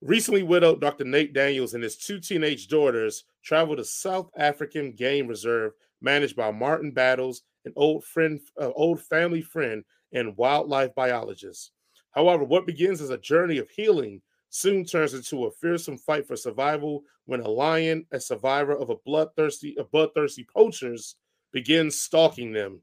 Recently 0.03 0.43
widowed 0.43 0.83
Dr. 0.83 1.05
Nate 1.05 1.33
Daniels 1.33 1.73
and 1.73 1.83
his 1.83 1.97
two 1.97 2.21
teenage 2.21 2.69
daughters 2.69 3.25
traveled 3.43 3.79
to 3.79 3.85
South 3.85 4.31
African 4.37 4.93
Game 4.93 5.27
Reserve, 5.27 5.73
managed 6.03 6.37
by 6.37 6.51
Martin 6.51 6.91
Battles, 6.91 7.45
an 7.65 7.73
old 7.77 8.05
friend, 8.05 8.39
uh, 8.61 8.73
old 8.73 9.01
family 9.01 9.41
friend, 9.41 9.85
and 10.13 10.37
wildlife 10.37 10.95
biologist. 10.95 11.71
However, 12.15 12.45
what 12.45 12.67
begins 12.67 13.01
as 13.01 13.11
a 13.11 13.19
journey 13.19 13.59
of 13.59 13.69
healing 13.71 14.23
soon 14.51 14.85
turns 14.85 15.15
into 15.15 15.47
a 15.47 15.51
fearsome 15.51 15.99
fight 15.99 16.27
for 16.27 16.37
survival 16.37 17.03
when 17.27 17.41
a 17.41 17.49
lion, 17.49 18.07
a 18.13 18.21
survivor 18.21 18.73
of 18.73 18.89
a 18.91 18.97
bloodthirsty, 19.05 19.77
bloodthirsty 19.91 20.47
poachers, 20.55 21.17
begins 21.53 21.99
stalking 21.99 22.53
them. 22.53 22.81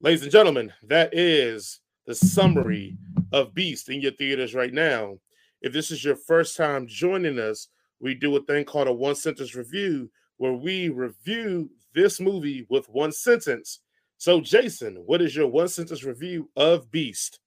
Ladies 0.00 0.22
and 0.22 0.32
gentlemen, 0.32 0.72
that 0.82 1.14
is 1.14 1.80
the 2.06 2.14
summary 2.14 2.98
of 3.32 3.54
Beast 3.54 3.88
in 3.88 4.00
your 4.00 4.12
theaters 4.12 4.54
right 4.54 4.72
now. 4.72 5.18
If 5.62 5.72
this 5.72 5.90
is 5.90 6.04
your 6.04 6.16
first 6.16 6.56
time 6.56 6.86
joining 6.88 7.38
us, 7.38 7.68
we 8.00 8.14
do 8.14 8.36
a 8.36 8.42
thing 8.42 8.64
called 8.64 8.88
a 8.88 8.92
one 8.92 9.14
sentence 9.14 9.54
review 9.54 10.10
where 10.38 10.52
we 10.52 10.88
review 10.88 11.70
this 11.94 12.20
movie 12.20 12.66
with 12.68 12.88
one 12.88 13.12
sentence. 13.12 13.78
So, 14.18 14.40
Jason, 14.40 14.96
what 15.06 15.22
is 15.22 15.36
your 15.36 15.46
one 15.46 15.68
sentence 15.68 16.02
review 16.02 16.50
of 16.56 16.90
Beast? 16.90 17.38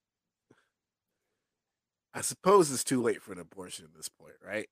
I 2.18 2.22
suppose 2.22 2.72
it's 2.72 2.84
too 2.84 3.04
late 3.04 3.22
for 3.22 3.32
an 3.32 3.38
abortion 3.38 3.86
at 3.86 3.96
this 3.96 4.10
point, 4.10 4.34
right? 4.44 4.68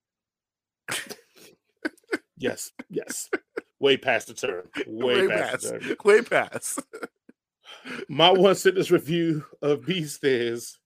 yes, 2.37 2.71
yes. 2.89 3.29
Way 3.79 3.97
past 3.97 4.29
the 4.29 4.33
turn. 4.33 4.63
Way, 4.87 5.27
Way 5.27 5.35
past, 5.35 5.71
past. 5.71 6.03
Way 6.05 6.21
past. 6.23 6.79
My 8.09 8.31
one 8.31 8.55
sentence 8.55 8.89
review 8.89 9.45
of 9.61 9.85
Beast 9.85 10.23
is 10.23 10.79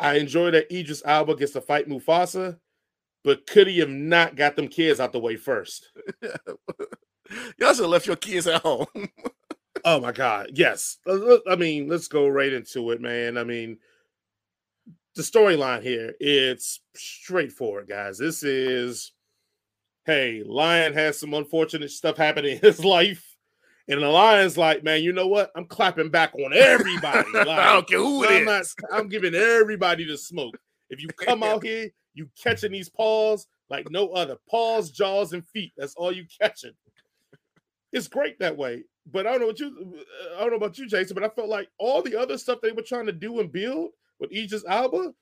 I 0.00 0.14
enjoy 0.14 0.50
that 0.50 0.76
Idris 0.76 1.04
Elba 1.04 1.36
gets 1.36 1.52
to 1.52 1.60
fight 1.60 1.88
Mufasa, 1.88 2.58
but 3.22 3.46
could 3.46 3.68
he 3.68 3.78
have 3.78 3.90
not 3.90 4.34
got 4.34 4.56
them 4.56 4.66
kids 4.66 4.98
out 4.98 5.12
the 5.12 5.20
way 5.20 5.36
first? 5.36 5.92
Y'all 6.22 6.34
should 7.74 7.82
have 7.82 7.90
left 7.90 8.08
your 8.08 8.16
kids 8.16 8.48
at 8.48 8.62
home. 8.62 8.88
oh 9.84 10.00
my 10.00 10.10
God. 10.10 10.48
Yes. 10.52 10.98
I 11.06 11.54
mean, 11.54 11.86
let's 11.86 12.08
go 12.08 12.26
right 12.26 12.52
into 12.52 12.90
it, 12.90 13.00
man. 13.00 13.38
I 13.38 13.44
mean, 13.44 13.78
the 15.14 15.22
storyline 15.22 15.82
here, 15.82 16.14
it's 16.20 16.80
straightforward, 16.94 17.88
guys. 17.88 18.18
This 18.18 18.42
is 18.42 19.12
hey, 20.04 20.42
Lion 20.44 20.92
has 20.94 21.20
some 21.20 21.34
unfortunate 21.34 21.90
stuff 21.90 22.16
happening 22.16 22.56
in 22.56 22.58
his 22.58 22.84
life. 22.84 23.36
And 23.88 24.00
the 24.00 24.08
Lion's 24.08 24.56
like, 24.56 24.84
man, 24.84 25.02
you 25.02 25.12
know 25.12 25.26
what? 25.26 25.50
I'm 25.56 25.64
clapping 25.64 26.08
back 26.08 26.34
on 26.34 26.52
everybody. 26.52 27.28
Like, 27.32 27.48
I 27.48 27.72
don't 27.72 27.88
care 27.88 27.98
who 27.98 28.24
it 28.24 28.30
I'm 28.30 28.48
is. 28.48 28.74
Not, 28.80 28.98
I'm 28.98 29.08
giving 29.08 29.34
everybody 29.34 30.04
the 30.04 30.16
smoke. 30.16 30.56
If 30.90 31.02
you 31.02 31.08
come 31.08 31.42
out 31.42 31.64
here, 31.64 31.90
you 32.14 32.28
catching 32.40 32.72
these 32.72 32.88
paws 32.88 33.46
like 33.70 33.90
no 33.90 34.08
other. 34.10 34.36
Paws, 34.48 34.90
jaws, 34.90 35.32
and 35.32 35.46
feet. 35.48 35.72
That's 35.76 35.94
all 35.94 36.12
you 36.12 36.26
catching. 36.40 36.72
It's 37.92 38.08
great 38.08 38.38
that 38.38 38.56
way. 38.56 38.84
But 39.10 39.26
I 39.26 39.32
don't 39.32 39.40
know 39.40 39.46
what 39.48 39.58
you 39.58 39.96
uh, 39.96 40.36
I 40.36 40.40
don't 40.40 40.50
know 40.50 40.56
about 40.56 40.78
you, 40.78 40.86
Jason, 40.86 41.14
but 41.14 41.24
I 41.24 41.28
felt 41.28 41.48
like 41.48 41.68
all 41.78 42.02
the 42.02 42.18
other 42.18 42.38
stuff 42.38 42.60
they 42.62 42.70
were 42.70 42.82
trying 42.82 43.06
to 43.06 43.12
do 43.12 43.40
and 43.40 43.50
build 43.50 43.90
with 44.22 44.32
Idris 44.32 44.64
Elba, 44.66 45.12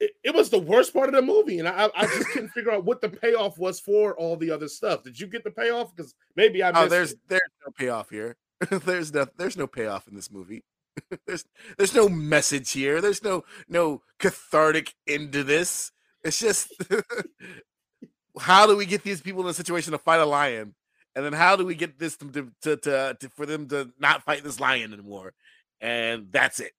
it, 0.00 0.10
it, 0.24 0.34
was 0.34 0.50
the 0.50 0.58
worst 0.58 0.92
part 0.92 1.08
of 1.08 1.14
the 1.14 1.22
movie, 1.22 1.60
and 1.60 1.68
I, 1.68 1.88
I 1.94 2.06
just 2.06 2.28
couldn't 2.30 2.48
figure 2.48 2.72
out 2.72 2.84
what 2.84 3.00
the 3.00 3.08
payoff 3.08 3.58
was 3.58 3.78
for 3.78 4.16
all 4.16 4.36
the 4.36 4.50
other 4.50 4.66
stuff. 4.66 5.04
Did 5.04 5.20
you 5.20 5.28
get 5.28 5.44
the 5.44 5.50
payoff? 5.50 5.94
Because 5.94 6.14
maybe 6.34 6.62
I. 6.62 6.70
oh, 6.74 6.88
there's 6.88 7.12
it. 7.12 7.20
there's 7.28 7.40
no 7.64 7.72
payoff 7.78 8.10
here. 8.10 8.36
there's 8.70 9.12
no 9.12 9.26
there's 9.36 9.56
no 9.56 9.66
payoff 9.66 10.08
in 10.08 10.16
this 10.16 10.32
movie. 10.32 10.64
there's 11.26 11.44
there's 11.78 11.94
no 11.94 12.08
message 12.08 12.72
here. 12.72 13.00
There's 13.00 13.22
no 13.22 13.44
no 13.68 14.02
cathartic 14.18 14.94
end 15.06 15.32
to 15.32 15.44
this. 15.44 15.92
It's 16.24 16.40
just 16.40 16.72
how 18.40 18.66
do 18.66 18.76
we 18.76 18.86
get 18.86 19.04
these 19.04 19.20
people 19.20 19.42
in 19.42 19.48
a 19.48 19.54
situation 19.54 19.92
to 19.92 19.98
fight 19.98 20.20
a 20.20 20.26
lion, 20.26 20.74
and 21.14 21.24
then 21.24 21.34
how 21.34 21.54
do 21.54 21.64
we 21.64 21.74
get 21.74 21.98
this 21.98 22.16
to, 22.16 22.50
to, 22.62 22.76
to, 22.76 23.16
to 23.20 23.28
for 23.36 23.46
them 23.46 23.68
to 23.68 23.90
not 23.98 24.24
fight 24.24 24.42
this 24.42 24.58
lion 24.58 24.92
anymore? 24.92 25.34
And 25.80 26.28
that's 26.32 26.60
it. 26.60 26.72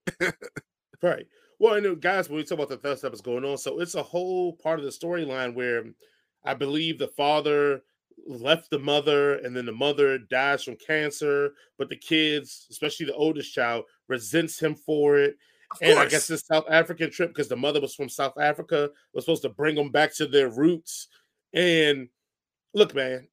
Right. 1.01 1.27
Well, 1.60 1.75
and 1.75 1.86
uh, 1.86 1.95
guys, 1.95 2.29
when 2.29 2.38
we 2.38 2.43
talk 2.43 2.58
about 2.58 2.69
the 2.69 2.77
third 2.77 2.97
step 2.97 3.13
is 3.13 3.21
going 3.21 3.45
on, 3.45 3.58
so 3.58 3.79
it's 3.79 3.95
a 3.95 4.03
whole 4.03 4.53
part 4.53 4.79
of 4.79 4.86
the 4.86 4.91
storyline 4.91 5.53
where 5.53 5.86
I 6.43 6.53
believe 6.53 6.99
the 6.99 7.08
father 7.08 7.81
left 8.27 8.69
the 8.69 8.79
mother, 8.79 9.36
and 9.39 9.55
then 9.55 9.65
the 9.65 9.71
mother 9.71 10.17
dies 10.17 10.63
from 10.63 10.75
cancer, 10.77 11.53
but 11.77 11.89
the 11.89 11.95
kids, 11.95 12.67
especially 12.71 13.05
the 13.05 13.13
oldest 13.13 13.53
child, 13.53 13.86
resents 14.08 14.60
him 14.60 14.75
for 14.75 15.17
it. 15.17 15.38
And 15.81 15.99
I 15.99 16.08
guess 16.08 16.27
this 16.27 16.45
South 16.45 16.65
African 16.69 17.12
trip, 17.12 17.29
because 17.29 17.47
the 17.47 17.58
mother 17.58 17.81
was 17.81 17.95
from 17.95 18.10
South 18.10 18.38
Africa, 18.38 18.89
was 19.13 19.25
supposed 19.25 19.41
to 19.43 19.49
bring 19.49 19.75
them 19.75 19.89
back 19.89 20.13
to 20.15 20.27
their 20.27 20.49
roots. 20.49 21.08
And 21.53 22.08
look, 22.73 22.95
man, 22.95 23.27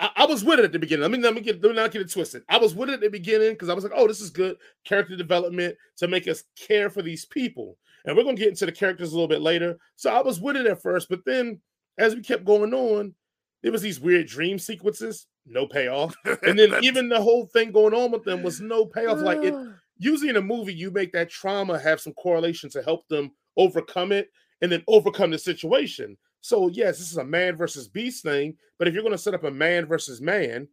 I, 0.00 0.10
I, 0.16 0.26
was 0.26 0.42
with 0.42 0.58
it 0.58 0.64
at 0.64 0.72
the 0.72 0.78
beginning. 0.78 1.02
Let 1.02 1.10
me 1.10 1.18
let 1.18 1.34
me 1.34 1.40
get 1.42 1.62
let 1.62 1.70
me 1.70 1.76
not 1.76 1.92
get 1.92 2.02
it 2.02 2.10
twisted. 2.10 2.42
I 2.48 2.56
was 2.58 2.74
with 2.74 2.88
it 2.88 2.94
at 2.94 3.00
the 3.00 3.10
beginning 3.10 3.52
because 3.52 3.68
I 3.68 3.74
was 3.74 3.84
like, 3.84 3.92
oh, 3.94 4.08
this 4.08 4.20
is 4.20 4.30
good 4.30 4.56
character 4.84 5.16
development 5.16 5.76
to 5.98 6.08
make 6.08 6.26
us 6.26 6.44
care 6.58 6.88
for 6.90 7.02
these 7.02 7.26
people. 7.26 7.76
And 8.04 8.16
we're 8.16 8.24
gonna 8.24 8.36
get 8.36 8.48
into 8.48 8.66
the 8.66 8.72
characters 8.72 9.12
a 9.12 9.14
little 9.14 9.28
bit 9.28 9.42
later. 9.42 9.78
So 9.96 10.10
I 10.10 10.22
was 10.22 10.40
with 10.40 10.56
it 10.56 10.66
at 10.66 10.82
first, 10.82 11.08
but 11.08 11.20
then 11.26 11.60
as 11.98 12.14
we 12.14 12.22
kept 12.22 12.44
going 12.44 12.72
on, 12.72 13.14
there 13.62 13.72
was 13.72 13.82
these 13.82 14.00
weird 14.00 14.26
dream 14.26 14.58
sequences, 14.58 15.26
no 15.46 15.66
payoff. 15.66 16.14
And 16.42 16.58
then 16.58 16.74
even 16.82 17.08
the 17.08 17.20
whole 17.20 17.46
thing 17.46 17.70
going 17.70 17.94
on 17.94 18.10
with 18.10 18.24
them 18.24 18.42
was 18.42 18.60
no 18.60 18.86
payoff. 18.86 19.18
Like 19.18 19.42
it 19.44 19.54
usually 19.98 20.30
in 20.30 20.36
a 20.36 20.42
movie, 20.42 20.74
you 20.74 20.90
make 20.90 21.12
that 21.12 21.30
trauma 21.30 21.78
have 21.78 22.00
some 22.00 22.14
correlation 22.14 22.70
to 22.70 22.82
help 22.82 23.06
them 23.08 23.30
overcome 23.56 24.12
it 24.12 24.30
and 24.62 24.72
then 24.72 24.82
overcome 24.88 25.30
the 25.30 25.38
situation. 25.38 26.16
So 26.40 26.68
yes, 26.68 26.98
this 26.98 27.10
is 27.10 27.18
a 27.18 27.24
man 27.24 27.56
versus 27.56 27.88
beast 27.88 28.22
thing. 28.22 28.56
But 28.78 28.88
if 28.88 28.94
you're 28.94 29.02
going 29.02 29.14
to 29.14 29.18
set 29.18 29.34
up 29.34 29.44
a 29.44 29.50
man 29.50 29.86
versus 29.86 30.20
man 30.20 30.68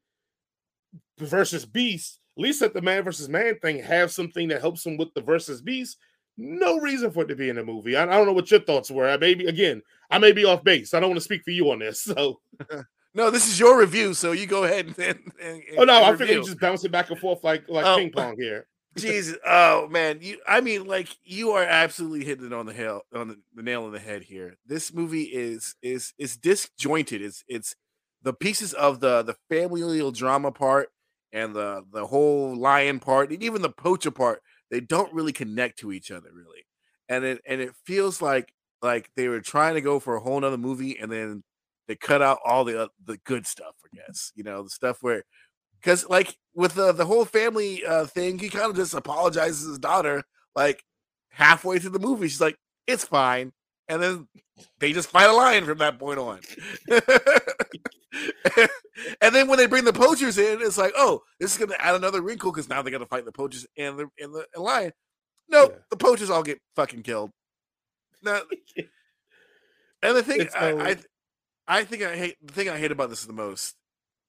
versus 1.18 1.66
beast, 1.66 2.20
at 2.38 2.44
least 2.44 2.62
let 2.62 2.74
the 2.74 2.82
man 2.82 3.04
versus 3.04 3.30
man 3.30 3.58
thing 3.60 3.80
have 3.80 4.12
something 4.12 4.48
that 4.50 4.62
helps 4.62 4.86
him 4.86 4.98
with 4.98 5.14
the 5.14 5.22
versus 5.22 5.62
beast. 5.62 5.98
No 6.38 6.80
reason 6.80 7.10
for 7.12 7.24
it 7.24 7.28
to 7.28 7.36
be 7.36 7.50
in 7.50 7.58
a 7.58 7.64
movie. 7.64 7.98
I, 7.98 8.04
I 8.04 8.06
don't 8.06 8.28
know 8.28 8.34
what 8.34 8.52
your 8.52 8.60
thoughts 8.60 8.92
were. 8.92 9.10
I 9.10 9.18
maybe 9.18 9.48
again, 9.48 9.82
I 10.10 10.20
may 10.20 10.32
be 10.32 10.46
off 10.46 10.64
base. 10.64 10.94
I 10.94 11.00
don't 11.00 11.10
want 11.10 11.18
to 11.18 11.24
speak 11.24 11.44
for 11.44 11.52
you 11.52 11.72
on 11.72 11.80
this. 11.80 12.08
So 12.18 12.40
no, 13.14 13.32
this 13.32 13.48
is 13.48 13.60
your 13.60 13.80
review, 13.80 14.14
so 14.14 14.32
you 14.32 14.46
go 14.46 14.64
ahead 14.64 14.86
and. 14.86 15.00
and, 15.00 15.20
and 15.42 15.64
oh 15.80 15.84
no, 15.84 16.04
I 16.04 16.16
figured 16.16 16.38
you 16.38 16.44
just 16.44 16.60
bouncing 16.60 16.92
back 16.92 17.10
and 17.10 17.20
forth 17.20 17.44
like 17.44 17.68
like 17.68 17.86
oh. 17.86 17.98
ping 17.98 18.12
pong 18.12 18.36
here. 18.40 18.68
Jesus, 18.98 19.38
oh 19.46 19.88
man, 19.88 20.20
you. 20.22 20.40
I 20.48 20.62
mean, 20.62 20.86
like 20.86 21.10
you 21.24 21.52
are 21.52 21.64
absolutely 21.64 22.26
hitting 22.26 22.46
it 22.46 22.54
on 22.54 22.66
the 22.66 22.74
hell 22.74 23.04
on 23.14 23.30
the, 23.30 23.38
the 23.56 23.64
nail 23.64 23.86
on 23.86 23.92
the 23.92 24.00
head 24.00 24.24
here. 24.24 24.58
This 24.66 24.94
movie 24.94 25.24
is 25.24 25.76
is 25.82 26.14
is 26.18 26.38
disjointed. 26.38 27.22
It's 27.22 27.44
it's 27.48 27.76
the 28.24 28.34
pieces 28.34 28.74
of 28.74 29.00
the 29.00 29.24
the 29.24 29.36
familial 29.50 30.12
drama 30.12 30.52
part 30.52 30.90
and 31.32 31.56
the 31.56 31.84
the 31.92 32.08
whole 32.08 32.56
lion 32.56 33.00
part 33.00 33.32
and 33.32 33.44
even 33.44 33.62
the 33.62 33.70
poacher 33.70 34.12
part. 34.12 34.42
They 34.70 34.82
don't 34.82 35.14
really 35.14 35.34
connect 35.34 35.80
to 35.80 35.92
each 35.92 36.12
other 36.12 36.30
really, 36.34 36.66
and 37.10 37.24
it 37.24 37.42
and 37.48 37.62
it 37.62 37.74
feels 37.86 38.22
like 38.22 38.54
like 38.82 39.10
they 39.16 39.28
were 39.28 39.42
trying 39.42 39.76
to 39.76 39.82
go 39.82 40.00
for 40.00 40.16
a 40.16 40.20
whole 40.20 40.40
nother 40.40 40.58
movie 40.58 40.98
and 41.00 41.12
then 41.12 41.44
they 41.88 41.96
cut 41.96 42.22
out 42.22 42.40
all 42.46 42.64
the 42.66 42.84
uh, 42.84 42.88
the 43.06 43.18
good 43.26 43.46
stuff. 43.48 43.76
I 43.86 43.96
guess 43.96 44.32
you 44.36 44.44
know 44.44 44.64
the 44.64 44.70
stuff 44.70 44.98
where 45.02 45.24
because 45.80 46.08
like 46.10 46.36
with 46.54 46.74
the 46.76 46.92
the 46.92 47.06
whole 47.06 47.26
family 47.26 47.86
uh, 47.86 48.06
thing, 48.06 48.40
he 48.40 48.50
kind 48.50 48.70
of 48.70 48.76
just 48.76 48.94
apologizes 48.94 49.64
to 49.64 49.70
his 49.70 49.80
daughter 49.80 50.24
like 50.56 50.84
halfway 51.30 51.80
through 51.80 51.92
the 51.92 52.00
movie. 52.00 52.28
She's 52.28 52.42
like, 52.42 52.58
"It's 52.88 53.06
fine," 53.06 53.54
and 53.88 54.02
then 54.02 54.28
they 54.80 54.94
just 54.94 55.10
fight 55.10 55.30
a 55.30 55.34
lion 55.34 55.66
from 55.66 55.78
that 55.80 56.00
point 56.00 56.20
on. 56.20 56.40
and 59.22 59.36
then 59.36 59.48
when 59.48 59.58
they 59.58 59.68
bring 59.68 59.86
the 59.86 59.94
poachers 59.94 60.38
in, 60.38 60.62
it's 60.62 60.78
like, 60.78 60.94
"Oh, 60.96 61.22
this 61.40 61.52
is 61.52 61.58
going 61.58 61.70
to 61.70 61.82
add 61.82 61.96
another 61.96 62.22
wrinkle 62.22 62.52
because 62.52 62.70
now 62.70 62.82
they 62.82 62.92
got 62.92 63.00
to 63.00 63.06
fight 63.06 63.26
the 63.26 63.32
poachers 63.32 63.66
and 63.78 63.98
the 64.00 64.08
and 64.20 64.34
the 64.34 64.46
and 64.54 64.64
lion." 64.64 64.92
No, 65.50 65.64
nope, 65.64 65.74
yeah. 65.74 65.82
the 65.90 65.98
poachers 65.98 66.30
all 66.30 66.44
get 66.44 66.60
fucking 66.76 67.04
killed. 67.04 67.32
No. 68.24 68.42
and 70.02 70.16
the 70.16 70.24
thing 70.24 70.48
I, 70.56 70.72
I 70.74 70.98
I 71.68 71.84
think 71.84 72.04
I 72.04 72.16
hate 72.18 72.36
the 72.42 72.54
thing 72.54 72.70
I 72.70 72.78
hate 72.78 72.92
about 72.92 73.10
this 73.10 73.26
the 73.26 73.34
most, 73.34 73.76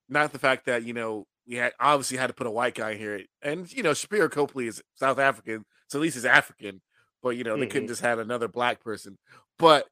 not 0.08 0.32
the 0.32 0.38
fact 0.38 0.66
that 0.66 0.84
you 0.84 0.92
know 0.92 1.26
we 1.48 1.56
had 1.56 1.72
obviously 1.80 2.18
had 2.18 2.26
to 2.26 2.34
put 2.34 2.46
a 2.46 2.50
white 2.50 2.74
guy 2.74 2.94
here, 2.94 3.22
and 3.42 3.72
you 3.72 3.82
know 3.82 3.92
Sharlto 3.92 4.30
Copley 4.30 4.66
is 4.66 4.82
South 4.94 5.18
African, 5.18 5.64
so 5.88 5.98
at 5.98 6.02
least 6.02 6.16
he's 6.16 6.24
African. 6.24 6.80
But 7.22 7.30
you 7.30 7.44
know 7.44 7.56
they 7.56 7.62
mm-hmm. 7.62 7.72
couldn't 7.72 7.88
just 7.88 8.02
have 8.02 8.18
another 8.18 8.48
black 8.48 8.82
person. 8.82 9.18
But 9.58 9.86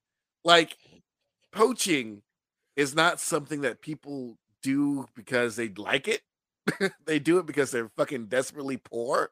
like 0.44 0.76
poaching 1.52 2.22
is 2.76 2.94
not 2.94 3.20
something 3.20 3.62
that 3.62 3.80
people 3.80 4.36
do 4.62 5.06
because 5.14 5.56
they 5.56 5.68
like 5.68 6.08
it. 6.08 6.22
they 7.06 7.18
do 7.18 7.38
it 7.38 7.46
because 7.46 7.70
they're 7.70 7.90
fucking 7.96 8.26
desperately 8.26 8.76
poor. 8.76 9.30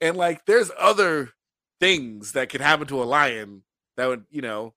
And 0.00 0.16
like 0.16 0.44
there's 0.46 0.70
other 0.78 1.30
things 1.80 2.32
that 2.32 2.48
could 2.48 2.60
happen 2.60 2.86
to 2.88 3.02
a 3.02 3.04
lion 3.04 3.62
that 3.96 4.06
would, 4.06 4.24
you 4.30 4.42
know, 4.42 4.74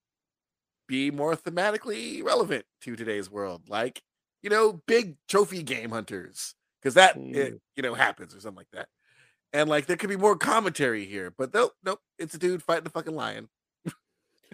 be 0.88 1.10
more 1.10 1.36
thematically 1.36 2.24
relevant 2.24 2.65
to 2.82 2.95
today's 2.95 3.32
world. 3.32 3.63
Like 3.67 4.02
you 4.41 4.49
know, 4.49 4.82
big 4.88 5.15
trophy 5.27 5.63
game 5.63 5.91
hunters 5.91 6.56
because 6.82 6.95
that 6.95 7.17
mm. 7.17 7.36
it, 7.36 7.62
you 7.75 7.84
know 7.84 7.93
happens 7.93 8.36
or 8.36 8.39
something 8.39 8.58
like 8.58 8.71
that. 8.73 8.88
And 9.54 9.69
like 9.69 9.86
there 9.86 9.97
could 9.97 10.10
be 10.10 10.17
more 10.17 10.36
commentary 10.38 11.06
here, 11.06 11.34
but 11.38 11.54
nope, 11.54 11.73
nope, 11.84 11.99
it's 12.17 12.34
a 12.34 12.39
dude 12.39 12.63
fighting 12.63 12.88
a 12.88 12.89
fucking 12.89 13.15
lion. 13.15 13.49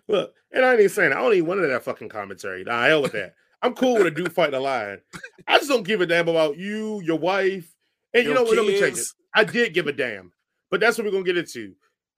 Look, 0.07 0.33
and 0.51 0.65
I 0.65 0.71
ain't 0.71 0.79
even 0.79 0.89
saying 0.89 1.13
I 1.13 1.15
don't 1.15 1.33
even 1.33 1.47
want 1.47 1.61
that 1.61 1.83
fucking 1.83 2.09
commentary. 2.09 2.63
Nah, 2.63 2.85
hell 2.85 3.01
with 3.01 3.11
that. 3.13 3.33
I'm 3.61 3.73
cool 3.73 3.95
with 3.95 4.07
a 4.07 4.11
dude 4.11 4.33
fighting 4.33 4.55
a 4.55 4.59
lion. 4.59 5.01
I 5.47 5.57
just 5.57 5.69
don't 5.69 5.85
give 5.85 6.01
a 6.01 6.05
damn 6.05 6.27
about 6.27 6.57
you, 6.57 7.01
your 7.01 7.17
wife, 7.17 7.73
and 8.13 8.23
your 8.23 8.33
you 8.33 8.33
know 8.33 8.43
what? 8.43 8.57
Let 8.57 8.67
me 8.67 8.79
check 8.79 8.93
it. 8.93 9.05
I 9.33 9.43
did 9.43 9.73
give 9.73 9.87
a 9.87 9.93
damn, 9.93 10.31
but 10.71 10.79
that's 10.79 10.97
what 10.97 11.05
we're 11.05 11.11
gonna 11.11 11.23
get 11.23 11.37
into. 11.37 11.73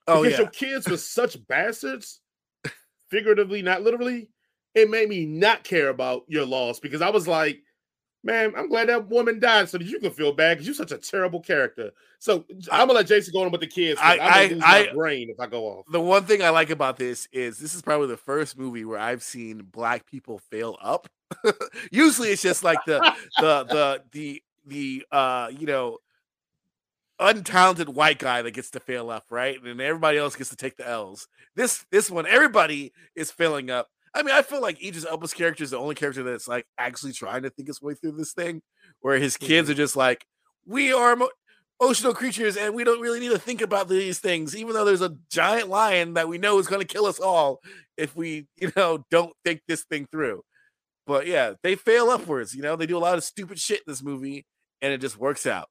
Oh, 0.08 0.24
because 0.24 0.40
yeah. 0.40 0.44
your 0.44 0.52
kids 0.52 0.90
were 0.90 0.98
such 0.98 1.46
bastards, 1.48 2.22
figuratively, 3.10 3.62
not 3.62 3.84
literally 3.84 4.30
it 4.76 4.90
made 4.90 5.10
me 5.10 5.26
not 5.26 5.64
care 5.64 5.90
about 5.90 6.24
your 6.28 6.46
loss 6.46 6.80
because 6.80 7.02
I 7.02 7.10
was 7.10 7.28
like, 7.28 7.62
man, 8.24 8.54
I'm 8.56 8.70
glad 8.70 8.90
that 8.90 9.10
woman 9.10 9.40
died 9.40 9.70
so 9.70 9.78
that 9.78 9.88
you 9.88 10.00
can 10.00 10.12
feel 10.12 10.34
bad 10.34 10.56
because 10.56 10.68
you're 10.68 10.76
such 10.76 10.92
a 10.92 10.98
terrible 10.98 11.40
character. 11.40 11.92
So 12.20 12.46
I'm 12.72 12.88
gonna 12.88 12.94
let 12.94 13.08
Jason 13.08 13.34
go 13.34 13.44
on 13.44 13.52
with 13.52 13.62
the 13.62 13.68
kids. 13.68 14.00
I, 14.02 14.18
I, 14.18 14.48
lose 14.48 14.64
I, 14.64 14.86
my 14.86 14.94
brain 14.94 15.30
if 15.30 15.40
I 15.40 15.48
go 15.48 15.66
off. 15.66 15.86
The 15.92 16.02
one 16.02 16.26
thing 16.26 16.42
I 16.42 16.50
like 16.50 16.70
about 16.70 16.98
this 16.98 17.28
is 17.32 17.58
this 17.58 17.74
is 17.74 17.82
probably 17.82 18.08
the 18.08 18.18
first 18.18 18.58
movie 18.58 18.86
where 18.86 19.00
I've 19.00 19.24
seen 19.24 19.64
black 19.72 20.06
people 20.06 20.40
fail 20.52 20.78
up. 20.82 21.08
Usually 21.92 22.30
it's 22.30 22.42
just 22.42 22.64
like 22.64 22.80
the 22.86 23.00
the 23.38 23.64
the 23.64 24.04
the 24.12 24.44
the 24.66 25.06
uh 25.12 25.50
you 25.58 25.66
know 25.66 26.00
untalented 27.20 27.90
white 27.90 28.18
guy 28.18 28.42
that 28.42 28.52
gets 28.52 28.72
to 28.72 28.80
fail 28.80 29.10
up, 29.10 29.26
right? 29.30 29.62
And 29.62 29.82
everybody 29.82 30.18
else 30.18 30.36
gets 30.36 30.50
to 30.52 30.56
take 30.56 30.78
the 30.78 30.88
L's. 30.88 31.28
This 31.56 31.86
this 31.92 32.10
one, 32.10 32.26
everybody 32.26 32.94
is 33.16 33.32
failing 33.32 33.70
up 33.70 33.90
I 34.14 34.24
mean, 34.24 34.34
I 34.34 34.42
feel 34.42 34.62
like 34.62 34.84
Idris 34.84 35.06
Elba's 35.06 35.34
character 35.34 35.64
is 35.64 35.72
the 35.72 35.78
only 35.78 35.96
character 35.96 36.24
that's 36.24 36.48
like 36.48 36.66
actually 36.78 37.14
trying 37.14 37.44
to 37.44 37.50
think 37.50 37.68
his 37.68 37.82
way 37.82 37.94
through 37.94 38.14
this 38.14 38.34
thing, 38.34 38.62
where 39.02 39.18
his 39.18 39.38
kids 39.38 39.68
mm-hmm. 39.68 39.74
are 39.74 39.84
just 39.84 39.96
like, 39.96 40.26
we 40.66 40.94
are 40.94 41.18
emotional 41.80 42.14
creatures 42.14 42.58
and 42.58 42.74
we 42.74 42.84
don't 42.84 43.02
really 43.02 43.20
need 43.20 43.32
to 43.32 43.40
think 43.40 43.62
about 43.62 43.88
these 43.88 44.20
things, 44.20 44.56
even 44.56 44.74
though 44.74 44.86
there's 44.86 45.02
a 45.02 45.16
giant 45.30 45.70
lion 45.70 46.16
that 46.16 46.28
we 46.28 46.38
know 46.38 46.60
is 46.60 46.68
going 46.68 46.82
to 46.82 46.88
kill 46.88 47.06
us 47.06 47.20
all 47.20 47.60
if 47.98 48.16
we, 48.16 48.48
you 48.58 48.72
know, 48.76 49.06
don't 49.10 49.34
think 49.44 49.62
this 49.68 49.84
thing 49.84 50.08
through. 50.12 50.44
But 51.06 51.26
yeah, 51.26 51.54
they 51.64 51.76
fail 51.76 52.10
upwards. 52.10 52.54
You 52.54 52.62
know, 52.62 52.76
they 52.76 52.86
do 52.86 52.98
a 52.98 53.00
lot 53.00 53.18
of 53.18 53.24
stupid 53.24 53.60
shit 53.60 53.80
in 53.80 53.86
this 53.88 54.04
movie, 54.04 54.46
and 54.82 54.94
it 54.94 55.02
just 55.02 55.18
works 55.18 55.48
out 55.48 55.68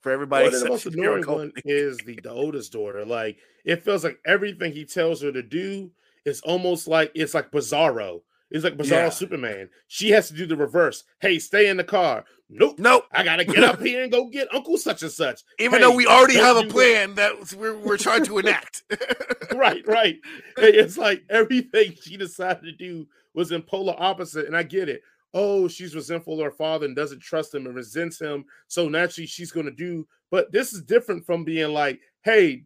for 0.00 0.12
everybody. 0.12 0.48
Well, 0.48 0.60
the 0.62 0.68
most 0.68 0.86
annoying 0.86 1.26
one 1.26 1.52
is 1.64 1.98
the, 1.98 2.18
the 2.22 2.30
oldest 2.30 2.72
daughter. 2.72 3.04
Like 3.04 3.36
it 3.64 3.82
feels 3.82 4.02
like 4.02 4.18
everything 4.26 4.72
he 4.72 4.86
tells 4.86 5.20
her 5.22 5.30
to 5.30 5.42
do 5.42 5.90
it's 6.24 6.40
almost 6.42 6.88
like 6.88 7.12
it's 7.14 7.34
like 7.34 7.50
Bizarro. 7.50 8.20
It's 8.50 8.64
like 8.64 8.76
Bizarro 8.76 8.90
yeah. 8.90 9.08
Superman. 9.08 9.70
She 9.88 10.10
has 10.10 10.28
to 10.28 10.34
do 10.34 10.46
the 10.46 10.56
reverse. 10.56 11.04
Hey, 11.20 11.38
stay 11.38 11.68
in 11.68 11.78
the 11.78 11.84
car. 11.84 12.24
Nope. 12.50 12.78
Nope. 12.78 13.04
I 13.10 13.24
gotta 13.24 13.44
get 13.44 13.64
up 13.64 13.80
here 13.82 14.02
and 14.02 14.12
go 14.12 14.28
get 14.28 14.54
Uncle 14.54 14.76
such 14.76 15.02
and 15.02 15.10
such. 15.10 15.40
Even 15.58 15.80
hey, 15.80 15.86
though 15.86 15.96
we 15.96 16.06
already 16.06 16.36
have 16.36 16.58
a 16.58 16.64
plan 16.64 17.14
that, 17.14 17.40
that 17.40 17.58
we're, 17.58 17.78
we're 17.78 17.96
trying 17.96 18.24
to 18.26 18.38
enact. 18.38 18.82
right, 19.54 19.86
right. 19.86 20.18
It's 20.58 20.98
like 20.98 21.22
everything 21.30 21.94
she 22.00 22.16
decided 22.16 22.62
to 22.64 22.72
do 22.72 23.06
was 23.34 23.52
in 23.52 23.62
polar 23.62 23.94
opposite. 23.96 24.46
And 24.46 24.56
I 24.56 24.62
get 24.62 24.88
it. 24.88 25.02
Oh, 25.34 25.66
she's 25.66 25.94
resentful 25.94 26.34
of 26.34 26.44
her 26.44 26.50
father 26.50 26.84
and 26.84 26.94
doesn't 26.94 27.22
trust 27.22 27.54
him 27.54 27.64
and 27.64 27.74
resents 27.74 28.20
him. 28.20 28.44
So 28.68 28.86
naturally 28.88 29.26
she's 29.26 29.50
gonna 29.50 29.70
do, 29.70 30.06
but 30.30 30.52
this 30.52 30.74
is 30.74 30.82
different 30.82 31.24
from 31.24 31.42
being 31.42 31.72
like, 31.72 32.00
hey, 32.22 32.64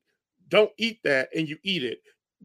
don't 0.49 0.73
eat 0.79 0.99
that 1.05 1.29
and 1.35 1.49
you 1.49 1.59
eat 1.63 1.85
it. 1.85 2.01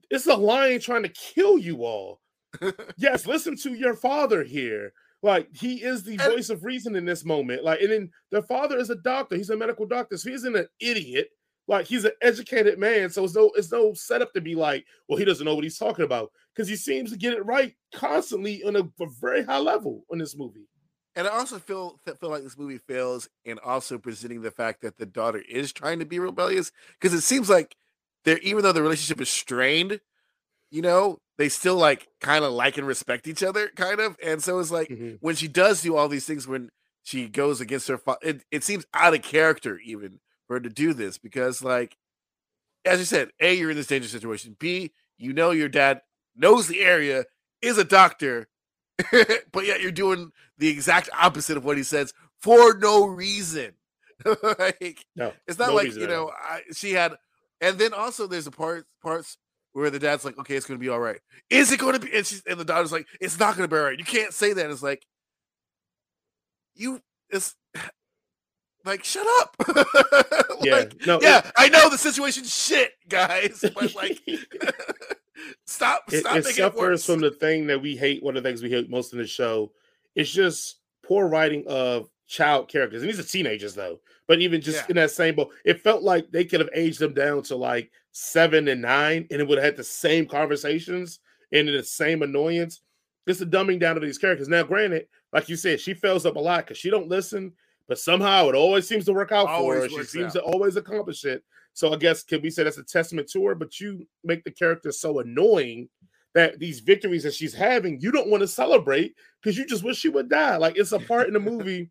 It's 0.10 0.28
a 0.28 0.36
lion 0.36 0.80
trying 0.80 1.04
to 1.04 1.10
kill 1.10 1.58
you 1.58 1.84
all. 1.84 2.20
yes, 2.98 3.26
listen 3.26 3.56
to 3.58 3.74
your 3.74 3.96
father 3.96 4.44
here. 4.44 4.94
Like 5.24 5.48
he 5.54 5.76
is 5.84 6.04
the 6.04 6.18
voice 6.18 6.50
of 6.50 6.64
reason 6.64 6.96
in 6.96 7.06
this 7.06 7.24
moment. 7.24 7.64
Like, 7.64 7.82
and 7.82 7.92
then 7.92 8.10
the 8.32 8.42
father 8.42 8.78
is 8.78 8.90
a 8.90 8.96
doctor. 8.96 9.36
He's 9.36 9.52
a 9.52 9.58
medical 9.58 9.86
doctor, 9.86 10.18
so 10.18 10.30
he 10.30 10.36
isn't 10.36 10.56
an 10.56 10.68
idiot. 10.80 11.30
Like 11.68 11.86
he's 11.86 12.06
an 12.06 12.12
educated 12.22 12.80
man. 12.80 13.10
So 13.10 13.24
it's 13.24 13.36
no, 13.36 13.52
it's 13.56 13.72
no 13.72 13.94
setup 13.94 14.34
to 14.34 14.42
be 14.42 14.56
like, 14.56 14.86
well, 15.08 15.20
he 15.20 15.26
doesn't 15.26 15.46
know 15.46 15.54
what 15.54 15.64
he's 15.64 15.78
talking 15.78 16.06
about 16.06 16.32
because 16.56 16.68
he 16.68 16.76
seems 16.76 17.12
to 17.12 17.18
get 17.18 17.34
it 17.34 17.46
right 17.46 17.74
constantly 17.94 18.64
on 18.64 18.76
a, 18.76 18.82
a 18.82 19.08
very 19.20 19.44
high 19.44 19.60
level 19.60 20.04
in 20.12 20.18
this 20.18 20.36
movie. 20.36 20.68
And 21.16 21.28
I 21.28 21.32
also 21.32 21.60
feel 21.60 22.00
feel 22.06 22.30
like 22.30 22.44
this 22.44 22.58
movie 22.58 22.78
fails 22.78 23.30
in 23.46 23.60
also 23.60 23.98
presenting 23.98 24.42
the 24.42 24.52
fact 24.52 24.82
that 24.82 24.98
the 24.98 25.06
daughter 25.06 25.44
is 25.50 25.72
trying 25.74 26.00
to 26.00 26.06
be 26.06 26.20
rebellious 26.20 26.72
because 27.00 27.14
it 27.14 27.22
seems 27.22 27.50
like 27.50 27.76
they're 28.26 28.40
even 28.40 28.64
though 28.64 28.72
the 28.72 28.82
relationship 28.82 29.22
is 29.22 29.30
strained, 29.30 30.00
you 30.70 30.82
know, 30.82 31.20
they 31.38 31.50
still 31.50 31.76
like 31.76 32.08
kind 32.20 32.46
of 32.46 32.54
like 32.54 32.78
and 32.78 32.88
respect 32.88 33.28
each 33.28 33.44
other, 33.44 33.70
kind 33.76 34.00
of. 34.00 34.16
And 34.24 34.44
so 34.44 34.60
it's 34.60 34.72
like 34.72 34.90
mm-hmm. 34.90 35.16
when 35.20 35.36
she 35.36 35.48
does 35.48 35.82
do 35.82 35.96
all 35.96 36.08
these 36.08 36.26
things 36.26 36.48
when 36.48 36.70
she 37.04 37.28
goes 37.28 37.62
against 37.62 37.88
her 37.88 37.98
father, 37.98 38.20
it, 38.22 38.44
it 38.52 38.64
seems 38.64 38.86
out 38.94 39.14
of 39.14 39.22
character 39.22 39.80
even 39.84 40.20
for 40.48 40.56
her 40.56 40.60
to 40.60 40.70
do 40.70 40.94
this 40.94 41.18
because, 41.18 41.64
like, 41.64 41.98
as 42.86 43.00
you 43.00 43.06
said, 43.06 43.32
A, 43.40 43.54
you're 43.54 43.72
in 43.72 43.78
this 43.78 43.88
dangerous 43.88 44.12
situation. 44.12 44.56
B, 44.60 44.92
you 45.18 45.34
know 45.34 45.52
your 45.52 45.70
dad 45.70 46.02
knows 46.36 46.68
the 46.68 46.82
area, 46.82 47.26
is 47.62 47.78
a 47.78 47.84
doctor, 47.84 48.48
but 49.52 49.66
yet 49.66 49.82
you're 49.82 49.92
doing 49.92 50.32
the 50.58 50.70
exact 50.70 51.10
opposite 51.18 51.58
of 51.58 51.66
what 51.66 51.78
he 51.78 51.84
says 51.84 52.14
for 52.40 52.78
no 52.78 53.06
reason. 53.06 53.74
like, 54.60 55.06
no, 55.16 55.34
it's 55.48 55.58
not 55.58 55.70
no 55.70 55.76
like 55.76 55.96
you 55.96 56.08
know 56.08 56.32
I, 56.36 56.62
she 56.76 56.92
had, 56.92 57.16
and 57.62 57.78
then 57.78 57.94
also 57.94 58.28
there's 58.28 58.48
a 58.48 58.52
part 58.52 58.86
parts 59.02 59.38
where 59.74 59.90
the 59.90 60.00
dad's 60.00 60.26
like, 60.26 60.38
okay, 60.38 60.56
it's 60.56 60.66
gonna 60.66 60.80
be 60.80 60.90
all 60.90 61.00
right. 61.00 61.20
Is 61.50 61.72
it 61.72 61.80
going 61.80 61.94
to 61.94 62.00
be? 62.00 62.16
And 62.16 62.26
she's 62.26 62.44
and 62.46 62.60
the 62.60 62.66
daughter's 62.66 62.92
like, 62.92 63.08
it's 63.22 63.40
not 63.40 63.56
gonna 63.56 63.68
be 63.68 63.78
all 63.78 63.84
right. 63.84 63.98
You 63.98 64.06
can't 64.06 64.34
say 64.34 64.54
that. 64.54 64.70
It's 64.70 64.84
like 64.84 65.06
you 66.76 67.02
it's 67.30 67.56
like 68.86 69.04
shut 69.04 69.26
up. 69.40 69.56
like, 69.76 69.86
yeah, 70.64 70.86
no, 71.06 71.20
yeah, 71.22 71.40
it, 71.40 71.52
I 71.56 71.70
know 71.70 71.90
the 71.90 71.98
situation's 71.98 72.54
shit, 72.54 72.92
guys, 73.08 73.64
but 73.74 73.96
like 73.96 74.20
stop, 75.66 76.04
it, 76.12 76.22
stop. 76.22 76.38
It, 76.38 76.46
suffers 76.46 77.06
from 77.06 77.22
the 77.22 77.32
thing 77.32 77.68
that 77.68 77.82
we 77.82 77.96
hate. 77.96 78.24
One 78.24 78.36
of 78.36 78.44
the 78.44 78.50
things 78.50 78.62
we 78.62 78.70
hate 78.70 78.90
most 78.90 79.14
in 79.14 79.20
the 79.20 79.28
show. 79.28 79.72
It's 80.16 80.32
just 80.32 80.78
poor 81.06 81.28
writing 81.28 81.64
of 81.68 82.10
child 82.28 82.68
characters, 82.68 83.02
and 83.02 83.10
these 83.10 83.20
are 83.20 83.24
teenagers 83.24 83.76
though. 83.76 84.00
But 84.32 84.40
even 84.40 84.62
just 84.62 84.78
yeah. 84.78 84.86
in 84.88 84.96
that 84.96 85.12
same 85.12 85.36
boat, 85.36 85.52
it 85.66 85.82
felt 85.82 86.04
like 86.04 86.32
they 86.32 86.46
could 86.46 86.62
have 86.62 86.70
aged 86.74 87.00
them 87.00 87.14
down 87.14 87.44
to 87.44 87.58
like 87.58 87.92
seven 88.14 88.70
and 88.70 88.82
nine, 88.82 89.28
and 89.30 89.42
it 89.42 89.46
would 89.46 89.58
have 89.58 89.66
had 89.66 89.76
the 89.76 89.84
same 89.84 90.26
conversations 90.26 91.20
and 91.52 91.68
the 91.68 91.84
same 91.84 92.22
annoyance. 92.22 92.80
It's 93.28 93.40
the 93.40 93.46
dumbing 93.46 93.82
down 93.82 93.98
of 93.98 94.04
these 94.04 94.18
characters. 94.18 94.48
Now, 94.48 94.64
granted, 94.64 95.08
like 95.34 95.50
you 95.50 95.58
said, 95.58 95.82
she 95.82 95.94
fails 95.94 96.26
up 96.26 96.38
a 96.38 96.40
lot 96.40 96.64
because 96.64 96.78
she 96.78 96.90
don't 96.90 97.10
listen, 97.10 97.52
but 97.90 98.00
somehow 98.00 98.48
it 98.48 98.56
always 98.56 98.88
seems 98.88 99.04
to 99.08 99.14
work 99.14 99.34
out 99.34 99.50
always 99.50 99.92
for 99.92 99.98
her. 99.98 100.04
She 100.06 100.10
seems 100.10 100.34
out. 100.38 100.44
to 100.44 100.44
always 100.44 100.78
accomplish 100.78 101.26
it. 101.26 101.44
So 101.74 101.92
I 101.92 101.98
guess 101.98 102.24
could 102.24 102.42
we 102.42 102.52
say 102.52 102.64
that's 102.64 102.78
a 102.78 102.84
testament 102.84 103.30
to 103.32 103.46
her? 103.48 103.54
But 103.54 103.82
you 103.82 104.08
make 104.24 104.46
the 104.46 104.52
character 104.52 104.94
so 104.94 105.20
annoying 105.20 105.90
that 106.36 106.58
these 106.58 106.80
victories 106.80 107.24
that 107.24 107.34
she's 107.34 107.54
having, 107.54 108.00
you 108.00 108.14
don't 108.14 108.30
want 108.30 108.44
to 108.44 108.48
celebrate 108.48 109.14
because 109.44 109.58
you 109.58 109.66
just 109.66 109.84
wish 109.84 109.98
she 109.98 110.08
would 110.08 110.30
die. 110.30 110.56
Like 110.56 110.78
it's 110.78 110.94
a 110.94 111.00
part 111.00 111.28
in 111.28 111.34
the 111.34 111.40
movie 111.52 111.90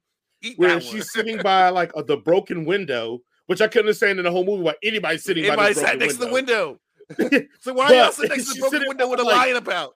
where 0.57 0.81
she's 0.81 1.13
sitting 1.13 1.39
by 1.39 1.69
like 1.71 1.93
a, 1.97 2.03
the 2.03 2.17
broken 2.17 2.65
window, 2.65 3.21
which 3.47 3.61
I 3.61 3.67
couldn't 3.67 3.87
understand 3.87 4.19
in 4.19 4.25
the 4.25 4.31
whole 4.31 4.45
movie 4.45 4.63
why 4.63 4.75
anybody's 4.83 5.25
sitting 5.25 5.45
Anybody 5.45 5.75
by 5.75 5.93
the 5.93 5.97
next 5.97 6.15
to 6.15 6.27
the 6.27 6.33
window. 6.33 6.79
so 7.61 7.73
why 7.73 7.87
are 7.87 7.95
y'all 7.95 8.13
sitting 8.13 8.37
next 8.37 8.49
to 8.55 8.55
the 8.55 8.61
broken 8.61 8.89
window 8.89 9.09
with 9.09 9.21
a 9.21 9.25
like, 9.25 9.37
lion 9.37 9.57
about? 9.57 9.95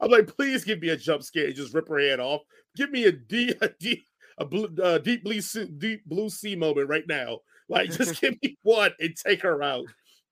I'm 0.00 0.10
like, 0.10 0.34
please 0.36 0.64
give 0.64 0.80
me 0.80 0.90
a 0.90 0.96
jump 0.96 1.22
scare 1.22 1.46
and 1.46 1.54
just 1.54 1.74
rip 1.74 1.88
her 1.88 1.98
head 1.98 2.20
off. 2.20 2.42
Give 2.76 2.90
me 2.90 3.04
a 3.04 3.12
deep, 3.12 3.60
a 3.60 3.68
deep, 3.80 4.04
a 4.38 4.44
blue, 4.44 4.68
uh, 4.82 4.98
deep 4.98 5.24
blue, 5.24 5.40
deep 5.78 6.04
blue 6.06 6.30
sea 6.30 6.54
moment 6.54 6.88
right 6.88 7.06
now. 7.08 7.38
Like, 7.68 7.90
just 7.90 8.20
give 8.20 8.34
me 8.42 8.56
one 8.62 8.92
and 9.00 9.14
take 9.16 9.42
her 9.42 9.62
out. 9.62 9.86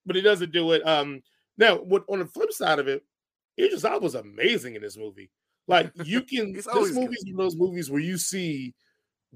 But 0.05 0.17
he 0.17 0.23
doesn't 0.23 0.53
do 0.53 0.73
it. 0.73 0.87
Um, 0.87 1.23
now, 1.59 1.77
what 1.77 2.05
on 2.09 2.21
the 2.21 2.27
flip 2.27 2.53
side 2.53 2.79
of 2.79 2.87
it, 2.87 3.03
Idris 3.59 3.85
Elba 3.85 4.05
was 4.05 4.15
amazing 4.15 4.77
in 4.77 4.83
this 4.83 4.97
movie. 4.97 5.31
Like, 5.67 5.91
you 6.05 6.23
can 6.23 6.53
this 6.53 6.67
movie 6.67 6.91
is 6.91 6.97
one 6.97 7.09
of 7.09 7.37
those 7.37 7.57
movies 7.57 7.91
where 7.91 8.01
you 8.01 8.19
see 8.19 8.75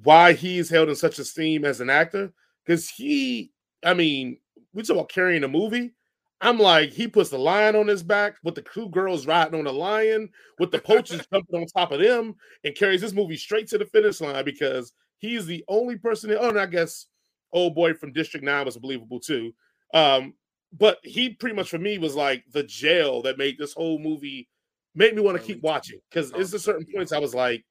why 0.03 0.33
he's 0.33 0.71
held 0.71 0.89
in 0.89 0.97
such 0.97 1.19
esteem 1.19 1.65
as 1.65 1.81
an 1.81 1.91
actor 1.91 2.33
because 2.65 2.89
he, 2.89 3.53
I 3.85 3.95
mean, 3.95 4.39
we 4.73 4.83
talk 4.83 4.97
about 4.97 5.09
carrying 5.09 5.45
a 5.45 5.49
movie. 5.49 5.93
I'm 6.41 6.59
like, 6.59 6.91
he 6.91 7.07
puts 7.07 7.29
the 7.31 7.39
lion 7.39 7.77
on 7.77 7.87
his 7.87 8.03
back 8.03 8.37
with 8.43 8.55
the 8.55 8.63
two 8.63 8.89
girls 8.89 9.27
riding 9.27 9.59
on 9.59 9.65
the 9.65 9.73
lion, 9.73 10.31
with 10.59 10.71
the 10.71 10.79
poachers 10.79 11.27
jumping 11.33 11.61
on 11.61 11.67
top 11.67 11.93
of 11.93 12.01
them, 12.01 12.35
and 12.65 12.75
carries 12.75 13.03
this 13.03 13.13
movie 13.13 13.37
straight 13.37 13.69
to 13.69 13.79
the 13.79 13.85
finish 13.85 14.21
line 14.21 14.45
because 14.45 14.93
he's 15.19 15.45
the 15.45 15.65
only 15.69 15.97
person. 15.97 16.35
oh, 16.39 16.49
and 16.49 16.59
I 16.59 16.67
guess 16.67 17.07
old 17.53 17.75
boy 17.75 17.95
from 17.95 18.13
District 18.13 18.45
Nine 18.45 18.65
was 18.65 18.79
believable 18.79 19.21
too. 19.21 19.53
Um, 19.93 20.35
but 20.73 20.99
he 21.03 21.31
pretty 21.31 21.57
much 21.57 21.69
for 21.69 21.79
me 21.79 21.99
was 21.99 22.15
like 22.15 22.45
the 22.53 22.63
jail 22.63 23.23
that 23.23 23.39
made 23.39 23.59
this 23.59 23.75
whole 23.75 23.99
movie 23.99 24.49
made 24.95 25.15
me 25.15 25.23
want 25.23 25.37
to 25.37 25.45
keep 25.45 25.63
watching 25.63 26.01
because 26.09 26.33
it's 26.37 26.53
a 26.53 26.59
certain 26.59 26.87
points 26.95 27.13
I 27.13 27.19
was 27.19 27.35
like, 27.35 27.65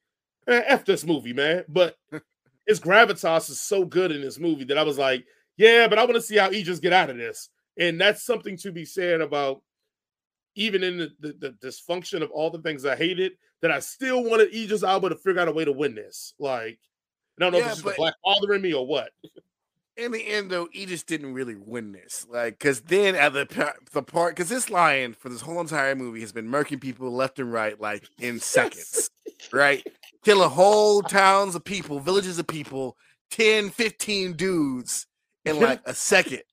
eh, 0.50 0.64
f 0.68 0.86
this 0.86 1.06
movie, 1.06 1.34
man. 1.34 1.64
But 1.68 1.96
his 2.68 2.80
gravitas 2.80 3.50
is 3.50 3.60
so 3.60 3.86
good 3.86 4.12
in 4.12 4.22
this 4.22 4.40
movie 4.40 4.66
that 4.66 4.78
I 4.78 4.84
was 4.84 4.98
like, 4.98 5.26
yeah, 5.58 5.88
but 5.88 6.00
I 6.00 6.04
want 6.04 6.16
to 6.16 6.22
see 6.22 6.38
how 6.38 6.50
he 6.50 6.64
just 6.64 6.82
get 6.82 6.94
out 6.94 7.10
of 7.10 7.18
this. 7.18 7.50
And 7.78 8.00
that's 8.00 8.24
something 8.24 8.58
to 8.58 8.72
be 8.72 8.86
said 8.86 9.22
about 9.22 9.62
even 10.56 10.84
in 10.84 10.98
the, 10.98 11.12
the, 11.20 11.34
the 11.40 11.68
dysfunction 11.68 12.22
of 12.22 12.32
all 12.32 12.50
the 12.50 12.62
things 12.62 12.86
I 12.86 12.96
hated, 12.96 13.34
that 13.62 13.72
I 13.72 13.80
still 13.80 14.24
wanted 14.24 14.54
Idris 14.54 14.84
Elba 14.84 15.10
to 15.10 15.16
figure 15.16 15.42
out 15.42 15.48
a 15.48 15.52
way 15.52 15.66
to 15.66 15.72
win 15.72 15.96
this. 15.96 16.34
Like, 16.40 16.80
I 17.38 17.44
don't 17.44 17.54
know 17.54 17.60
yeah, 17.60 17.66
if 17.66 17.72
it's 17.72 17.82
just 17.82 17.96
the 17.96 18.02
black 18.02 18.16
father 18.24 18.54
in 18.54 18.62
me 18.62 18.74
or 18.74 18.86
what. 18.86 19.12
In 20.00 20.14
the 20.14 20.26
end, 20.26 20.50
though, 20.50 20.70
Idris 20.74 21.04
didn't 21.04 21.34
really 21.34 21.56
win 21.56 21.92
this. 21.92 22.26
Like, 22.30 22.58
because 22.58 22.82
then 22.82 23.16
at 23.16 23.34
the 23.34 23.74
the 23.92 24.02
part, 24.02 24.34
because 24.34 24.48
this 24.48 24.70
lion 24.70 25.14
for 25.14 25.28
this 25.28 25.42
whole 25.42 25.60
entire 25.60 25.94
movie 25.94 26.22
has 26.22 26.32
been 26.32 26.48
murking 26.48 26.80
people 26.80 27.12
left 27.12 27.38
and 27.38 27.52
right, 27.52 27.80
like 27.80 28.08
in 28.18 28.40
seconds, 28.40 29.10
right? 29.52 29.86
Killing 30.24 30.50
whole 30.50 31.02
towns 31.02 31.54
of 31.54 31.66
people, 31.66 32.00
villages 32.00 32.40
of 32.40 32.48
people, 32.48 32.96
10, 33.32 33.72
15 33.72 34.34
dudes 34.34 35.06
in 35.44 35.60
like 35.62 35.82
a 35.86 35.94
second. 35.94 36.44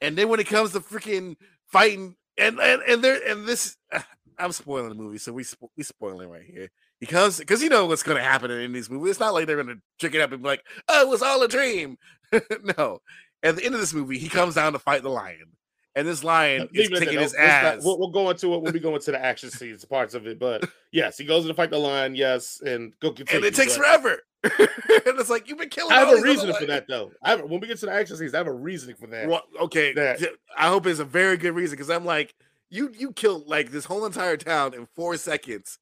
And 0.00 0.18
then 0.18 0.28
when 0.28 0.40
it 0.40 0.48
comes 0.48 0.72
to 0.72 0.80
freaking 0.80 1.36
fighting, 1.66 2.16
and 2.36 2.58
and 2.58 2.82
and 2.82 3.04
there 3.04 3.20
and 3.24 3.46
this, 3.46 3.76
ah, 3.92 4.04
I'm 4.36 4.50
spoiling 4.50 4.88
the 4.88 4.94
movie, 4.96 5.18
so 5.18 5.32
we 5.32 5.44
we 5.76 5.84
spoiling 5.84 6.28
right 6.28 6.42
here 6.44 6.70
because 7.00 7.38
because 7.38 7.62
you 7.62 7.68
know 7.68 7.86
what's 7.86 8.02
going 8.02 8.18
to 8.18 8.22
happen 8.22 8.50
in 8.50 8.72
these 8.72 8.90
movies. 8.90 9.12
It's 9.12 9.20
not 9.20 9.34
like 9.34 9.46
they're 9.46 9.62
going 9.62 9.74
to 9.74 9.82
trick 9.98 10.14
it 10.14 10.20
up 10.20 10.32
and 10.32 10.42
be 10.42 10.48
like, 10.48 10.64
"Oh, 10.88 11.02
it 11.02 11.08
was 11.08 11.22
all 11.22 11.42
a 11.42 11.48
dream." 11.48 11.96
no, 12.78 13.00
at 13.42 13.56
the 13.56 13.64
end 13.64 13.74
of 13.74 13.80
this 13.80 13.94
movie, 13.94 14.18
he 14.18 14.28
comes 14.28 14.54
down 14.54 14.74
to 14.74 14.78
fight 14.78 15.02
the 15.02 15.08
lion, 15.08 15.56
and 15.96 16.06
this 16.06 16.22
lion 16.22 16.68
is 16.72 16.90
taking 16.90 17.18
his 17.18 17.34
ass. 17.34 17.76
Not, 17.76 17.84
we'll, 17.84 17.98
we'll, 17.98 18.10
go 18.10 18.30
into 18.30 18.54
it 18.54 18.62
when 18.62 18.72
we 18.72 18.80
go 18.80 18.94
into 18.94 19.10
the 19.10 19.24
action 19.24 19.50
scenes, 19.50 19.84
parts 19.84 20.14
of 20.14 20.26
it. 20.26 20.38
But 20.38 20.68
yes, 20.92 21.18
he 21.18 21.24
goes 21.24 21.46
to 21.46 21.54
fight 21.54 21.70
the 21.70 21.78
lion. 21.78 22.14
Yes, 22.14 22.60
and 22.64 22.92
go 23.00 23.12
continue. 23.12 23.38
And 23.38 23.44
it 23.44 23.56
takes 23.56 23.76
but, 23.76 23.84
forever. 23.84 24.22
and 24.44 25.18
it's 25.18 25.28
like 25.28 25.48
you've 25.48 25.58
been 25.58 25.68
killing. 25.68 25.92
I 25.92 26.00
have 26.00 26.18
a 26.18 26.22
reason 26.22 26.52
for 26.54 26.66
that, 26.66 26.86
though. 26.88 27.12
I 27.22 27.30
have, 27.30 27.42
when 27.42 27.60
we 27.60 27.66
get 27.66 27.78
to 27.80 27.86
the 27.86 27.92
action 27.92 28.16
scenes, 28.16 28.34
I 28.34 28.38
have 28.38 28.46
a 28.46 28.52
reasoning 28.52 28.96
for 28.96 29.06
that. 29.08 29.28
Well, 29.28 29.42
okay, 29.62 29.92
that. 29.94 30.22
I 30.56 30.68
hope 30.68 30.86
it's 30.86 31.00
a 31.00 31.04
very 31.04 31.36
good 31.36 31.54
reason 31.54 31.76
because 31.76 31.90
I'm 31.90 32.04
like, 32.04 32.34
you 32.70 32.92
you 32.96 33.12
killed 33.12 33.48
like 33.48 33.70
this 33.70 33.84
whole 33.84 34.06
entire 34.06 34.36
town 34.36 34.74
in 34.74 34.86
four 34.94 35.16
seconds, 35.16 35.78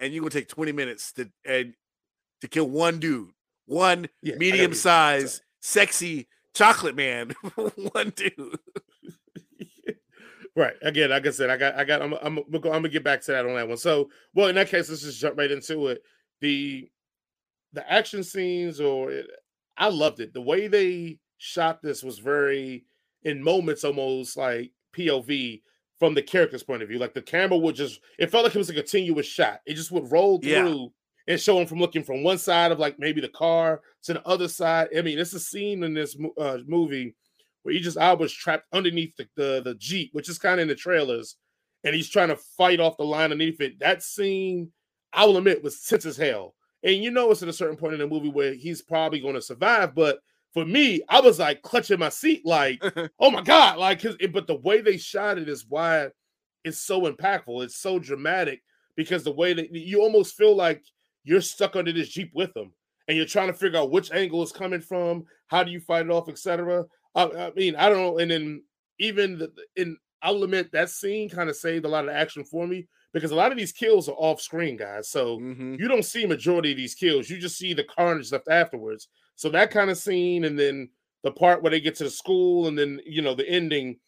and 0.00 0.12
you're 0.12 0.22
gonna 0.22 0.30
take 0.30 0.48
20 0.48 0.72
minutes 0.72 1.12
to 1.12 1.30
and 1.44 1.74
to 2.40 2.48
kill 2.48 2.68
one 2.68 2.98
dude, 2.98 3.30
one 3.66 4.08
yeah, 4.22 4.34
medium 4.36 4.74
sized, 4.74 5.42
sexy 5.60 6.26
chocolate 6.54 6.96
man, 6.96 7.32
one 7.54 8.12
dude. 8.16 8.58
right. 10.56 10.74
Again, 10.82 11.10
like 11.10 11.26
I 11.26 11.30
said, 11.30 11.50
I 11.50 11.56
got, 11.56 11.74
I 11.76 11.84
got, 11.84 12.02
I'm, 12.02 12.14
I'm, 12.14 12.38
I'm 12.38 12.60
gonna 12.60 12.88
get 12.88 13.04
back 13.04 13.20
to 13.22 13.32
that 13.32 13.46
on 13.46 13.54
that 13.54 13.68
one. 13.68 13.76
So, 13.76 14.08
well, 14.34 14.48
in 14.48 14.54
that 14.56 14.68
case, 14.68 14.88
let's 14.88 15.02
just 15.02 15.20
jump 15.20 15.38
right 15.38 15.50
into 15.50 15.88
it. 15.88 16.02
The 16.40 16.88
the 17.72 17.90
action 17.92 18.24
scenes 18.24 18.80
or 18.80 19.10
it, 19.12 19.26
I 19.76 19.88
loved 19.88 20.20
it. 20.20 20.32
The 20.32 20.40
way 20.40 20.66
they 20.66 21.18
shot 21.38 21.82
this 21.82 22.02
was 22.02 22.18
very 22.18 22.84
in 23.22 23.42
moments 23.42 23.84
almost 23.84 24.36
like 24.36 24.72
POV 24.96 25.62
from 26.00 26.14
the 26.14 26.22
character's 26.22 26.64
point 26.64 26.82
of 26.82 26.88
view. 26.88 26.98
Like 26.98 27.14
the 27.14 27.22
camera 27.22 27.58
would 27.58 27.76
just 27.76 28.00
it 28.18 28.30
felt 28.30 28.42
like 28.42 28.54
it 28.56 28.58
was 28.58 28.70
a 28.70 28.74
continuous 28.74 29.26
shot. 29.26 29.60
It 29.66 29.74
just 29.74 29.92
would 29.92 30.10
roll 30.10 30.40
through 30.40 30.48
yeah. 30.48 30.86
and 31.28 31.40
show 31.40 31.60
him 31.60 31.66
from 31.68 31.78
looking 31.78 32.02
from 32.02 32.24
one 32.24 32.38
side 32.38 32.72
of 32.72 32.80
like 32.80 32.98
maybe 32.98 33.20
the 33.20 33.28
car 33.28 33.82
to 34.04 34.14
the 34.14 34.26
other 34.26 34.48
side. 34.48 34.88
I 34.96 35.02
mean, 35.02 35.18
it's 35.18 35.34
a 35.34 35.38
scene 35.40 35.84
in 35.84 35.94
this 35.94 36.16
uh, 36.40 36.58
movie 36.66 37.14
where 37.62 37.74
he 37.74 37.80
just 37.80 37.98
I 37.98 38.14
was 38.14 38.32
trapped 38.32 38.66
underneath 38.72 39.14
the, 39.16 39.28
the, 39.36 39.62
the 39.62 39.74
Jeep, 39.74 40.10
which 40.12 40.28
is 40.28 40.38
kind 40.38 40.54
of 40.54 40.62
in 40.62 40.68
the 40.68 40.74
trailers, 40.74 41.36
and 41.84 41.94
he's 41.94 42.08
trying 42.08 42.28
to 42.28 42.36
fight 42.36 42.80
off 42.80 42.96
the 42.96 43.04
line 43.04 43.30
underneath 43.30 43.60
it. 43.60 43.78
That 43.78 44.02
scene, 44.02 44.72
I 45.12 45.26
will 45.26 45.36
admit, 45.36 45.62
was 45.62 45.82
tense 45.82 46.06
as 46.06 46.16
hell. 46.16 46.54
And 46.82 47.04
you 47.04 47.10
know, 47.10 47.30
it's 47.30 47.42
at 47.42 47.48
a 47.48 47.52
certain 47.52 47.76
point 47.76 47.92
in 47.92 48.00
the 48.00 48.06
movie 48.06 48.30
where 48.30 48.54
he's 48.54 48.80
probably 48.80 49.20
going 49.20 49.34
to 49.34 49.42
survive. 49.42 49.94
But 49.94 50.20
for 50.52 50.64
me, 50.64 51.02
I 51.08 51.20
was 51.20 51.38
like 51.38 51.62
clutching 51.62 51.98
my 51.98 52.08
seat, 52.08 52.44
like, 52.44 52.82
oh 53.20 53.30
my 53.30 53.42
God. 53.42 53.78
Like, 53.78 54.04
it, 54.04 54.32
but 54.32 54.46
the 54.46 54.56
way 54.56 54.80
they 54.80 54.96
shot 54.96 55.38
it 55.38 55.48
is 55.48 55.66
why 55.68 56.08
it's 56.64 56.78
so 56.78 57.02
impactful. 57.02 57.64
It's 57.64 57.76
so 57.76 57.98
dramatic 57.98 58.62
because 58.96 59.24
the 59.24 59.32
way 59.32 59.52
that 59.52 59.72
you 59.72 60.02
almost 60.02 60.36
feel 60.36 60.56
like 60.56 60.82
you're 61.24 61.40
stuck 61.40 61.76
under 61.76 61.92
this 61.92 62.08
Jeep 62.08 62.30
with 62.34 62.52
them 62.54 62.72
and 63.08 63.16
you're 63.16 63.26
trying 63.26 63.48
to 63.48 63.54
figure 63.54 63.78
out 63.78 63.90
which 63.90 64.12
angle 64.12 64.42
is 64.42 64.52
coming 64.52 64.80
from, 64.80 65.24
how 65.48 65.62
do 65.62 65.70
you 65.70 65.80
fight 65.80 66.06
it 66.06 66.12
off, 66.12 66.28
etc. 66.28 66.84
I, 67.14 67.24
I, 67.24 67.50
mean, 67.54 67.76
I 67.76 67.88
don't 67.88 67.98
know. 67.98 68.18
And 68.18 68.30
then 68.30 68.62
even 68.98 69.38
the, 69.38 69.52
in, 69.76 69.96
I'll 70.22 70.42
admit 70.42 70.72
that 70.72 70.90
scene 70.90 71.28
kind 71.28 71.48
of 71.48 71.56
saved 71.56 71.84
a 71.84 71.88
lot 71.88 72.04
of 72.04 72.14
action 72.14 72.44
for 72.44 72.66
me 72.66 72.86
because 73.12 73.30
a 73.30 73.36
lot 73.36 73.52
of 73.52 73.58
these 73.58 73.72
kills 73.72 74.08
are 74.08 74.12
off 74.12 74.40
screen, 74.40 74.76
guys. 74.76 75.08
So 75.08 75.38
mm-hmm. 75.38 75.76
you 75.78 75.88
don't 75.88 76.04
see 76.04 76.26
majority 76.26 76.72
of 76.72 76.76
these 76.76 76.94
kills. 76.94 77.30
You 77.30 77.38
just 77.38 77.56
see 77.56 77.72
the 77.72 77.84
carnage 77.84 78.32
left 78.32 78.48
afterwards. 78.48 79.08
So 79.40 79.48
that 79.48 79.70
kind 79.70 79.88
of 79.88 79.96
scene, 79.96 80.44
and 80.44 80.58
then 80.58 80.90
the 81.22 81.32
part 81.32 81.62
where 81.62 81.70
they 81.70 81.80
get 81.80 81.94
to 81.94 82.04
the 82.04 82.10
school, 82.10 82.68
and 82.68 82.78
then 82.78 83.00
you 83.06 83.22
know 83.22 83.34
the 83.34 83.48
ending. 83.48 83.98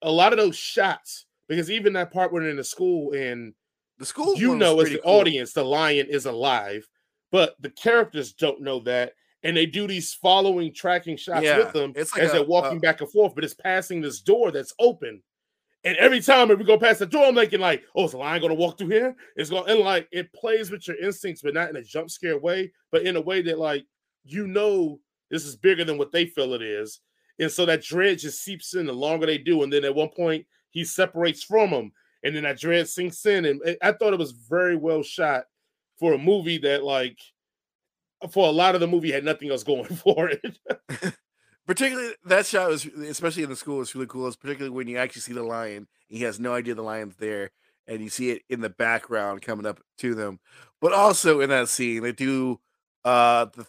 a 0.00 0.10
lot 0.10 0.32
of 0.32 0.38
those 0.38 0.56
shots 0.56 1.26
because 1.46 1.70
even 1.70 1.92
that 1.92 2.10
part 2.10 2.32
when 2.32 2.42
they're 2.42 2.50
in 2.50 2.56
the 2.56 2.64
school 2.64 3.12
and 3.12 3.52
the 3.98 4.06
school, 4.06 4.34
you 4.34 4.56
know, 4.56 4.80
as 4.80 4.88
the 4.88 4.98
cool. 5.04 5.12
audience, 5.12 5.52
the 5.52 5.62
lion 5.62 6.06
is 6.08 6.24
alive, 6.24 6.88
but 7.30 7.54
the 7.60 7.68
characters 7.68 8.32
don't 8.32 8.62
know 8.62 8.80
that. 8.80 9.12
And 9.42 9.54
they 9.54 9.66
do 9.66 9.86
these 9.86 10.14
following 10.14 10.72
tracking 10.72 11.18
shots 11.18 11.44
yeah, 11.44 11.58
with 11.58 11.74
them 11.74 11.92
like 11.94 12.22
as 12.22 12.30
a, 12.30 12.36
they're 12.36 12.44
walking 12.44 12.78
uh, 12.78 12.80
back 12.80 13.02
and 13.02 13.10
forth, 13.12 13.34
but 13.34 13.44
it's 13.44 13.52
passing 13.52 14.00
this 14.00 14.22
door 14.22 14.52
that's 14.52 14.72
open. 14.78 15.22
And 15.84 15.98
every 15.98 16.22
time 16.22 16.50
if 16.50 16.58
we 16.58 16.64
go 16.64 16.78
past 16.78 17.00
the 17.00 17.06
door, 17.06 17.26
I'm 17.26 17.34
thinking 17.34 17.60
like, 17.60 17.82
"Oh, 17.94 18.06
is 18.06 18.12
the 18.12 18.16
lion 18.16 18.40
going 18.40 18.54
to 18.54 18.58
walk 18.58 18.78
through 18.78 18.88
here?" 18.88 19.14
It's 19.36 19.50
going 19.50 19.68
and 19.68 19.80
like 19.80 20.08
it 20.12 20.32
plays 20.32 20.70
with 20.70 20.88
your 20.88 20.96
instincts, 20.96 21.42
but 21.42 21.52
not 21.52 21.68
in 21.68 21.76
a 21.76 21.82
jump 21.82 22.10
scare 22.10 22.38
way, 22.38 22.72
but 22.90 23.02
in 23.02 23.16
a 23.16 23.20
way 23.20 23.42
that 23.42 23.58
like 23.58 23.84
you 24.24 24.46
know 24.46 25.00
this 25.30 25.44
is 25.44 25.56
bigger 25.56 25.84
than 25.84 25.98
what 25.98 26.12
they 26.12 26.26
feel 26.26 26.54
it 26.54 26.62
is, 26.62 27.00
and 27.38 27.50
so 27.50 27.66
that 27.66 27.82
dread 27.82 28.18
just 28.18 28.42
seeps 28.42 28.74
in 28.74 28.86
the 28.86 28.92
longer 28.92 29.26
they 29.26 29.38
do, 29.38 29.62
and 29.62 29.72
then 29.72 29.84
at 29.84 29.94
one 29.94 30.10
point 30.10 30.46
he 30.70 30.84
separates 30.84 31.42
from 31.42 31.70
them, 31.70 31.92
and 32.22 32.34
then 32.34 32.44
that 32.44 32.58
dread 32.58 32.88
sinks 32.88 33.24
in, 33.26 33.44
and 33.44 33.60
I 33.82 33.92
thought 33.92 34.12
it 34.12 34.18
was 34.18 34.32
very 34.32 34.76
well 34.76 35.02
shot 35.02 35.44
for 35.98 36.14
a 36.14 36.18
movie 36.18 36.58
that 36.58 36.82
like 36.82 37.18
for 38.30 38.48
a 38.48 38.52
lot 38.52 38.74
of 38.74 38.80
the 38.80 38.86
movie 38.86 39.12
had 39.12 39.24
nothing 39.24 39.50
else 39.50 39.64
going 39.64 39.84
for 39.96 40.28
it. 40.30 40.58
particularly 41.66 42.12
that 42.24 42.46
shot 42.46 42.68
was 42.68 42.84
especially 42.84 43.42
in 43.42 43.50
the 43.50 43.56
school 43.56 43.78
was 43.78 43.94
really 43.94 44.06
cool. 44.06 44.26
It's 44.26 44.36
particularly 44.36 44.74
when 44.74 44.88
you 44.88 44.98
actually 44.98 45.22
see 45.22 45.32
the 45.32 45.42
lion. 45.42 45.86
He 46.08 46.22
has 46.22 46.38
no 46.38 46.54
idea 46.54 46.74
the 46.74 46.82
lion's 46.82 47.16
there, 47.16 47.50
and 47.86 48.02
you 48.02 48.10
see 48.10 48.30
it 48.30 48.42
in 48.48 48.60
the 48.60 48.70
background 48.70 49.42
coming 49.42 49.66
up 49.66 49.80
to 49.98 50.14
them. 50.14 50.40
But 50.80 50.92
also 50.92 51.40
in 51.40 51.50
that 51.50 51.68
scene, 51.68 52.02
they 52.02 52.12
do 52.12 52.60
uh 53.04 53.46
the 53.46 53.66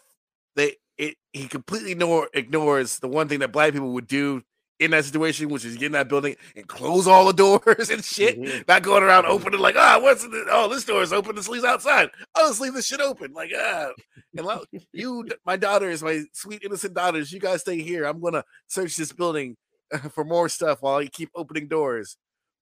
they 0.56 0.76
it 0.98 1.16
he 1.32 1.48
completely 1.48 1.92
ignore, 1.92 2.28
ignores 2.34 2.98
the 2.98 3.08
one 3.08 3.28
thing 3.28 3.40
that 3.40 3.52
black 3.52 3.72
people 3.72 3.92
would 3.92 4.06
do 4.06 4.42
in 4.80 4.90
that 4.90 5.04
situation, 5.04 5.48
which 5.48 5.64
is 5.64 5.76
get 5.76 5.86
in 5.86 5.92
that 5.92 6.08
building 6.08 6.36
and 6.56 6.66
close 6.66 7.06
all 7.06 7.26
the 7.26 7.32
doors 7.32 7.90
and 7.90 8.04
shit. 8.04 8.40
Mm-hmm. 8.40 8.62
Not 8.66 8.82
going 8.82 9.02
around 9.02 9.26
opening 9.26 9.60
like, 9.60 9.76
ah, 9.78 9.96
oh, 9.96 10.02
what's 10.02 10.22
this? 10.22 10.46
Oh, 10.50 10.68
this 10.68 10.84
door 10.84 11.02
is 11.02 11.12
open. 11.12 11.36
This 11.36 11.48
leaves 11.48 11.64
outside. 11.64 12.10
Oh, 12.34 12.44
let's 12.46 12.60
leave 12.60 12.74
this 12.74 12.86
shit 12.86 13.00
open. 13.00 13.32
Like, 13.32 13.52
ah, 13.56 13.90
and 14.36 14.46
like, 14.46 14.60
you, 14.92 15.28
my 15.44 15.56
daughters, 15.56 16.02
my 16.02 16.24
sweet 16.32 16.62
innocent 16.64 16.94
daughters, 16.94 17.32
you 17.32 17.40
guys 17.40 17.60
stay 17.60 17.80
here. 17.80 18.04
I'm 18.04 18.20
gonna 18.20 18.44
search 18.66 18.96
this 18.96 19.12
building 19.12 19.56
for 20.12 20.24
more 20.24 20.48
stuff 20.48 20.82
while 20.82 21.02
you 21.02 21.08
keep 21.10 21.30
opening 21.34 21.68
doors. 21.68 22.16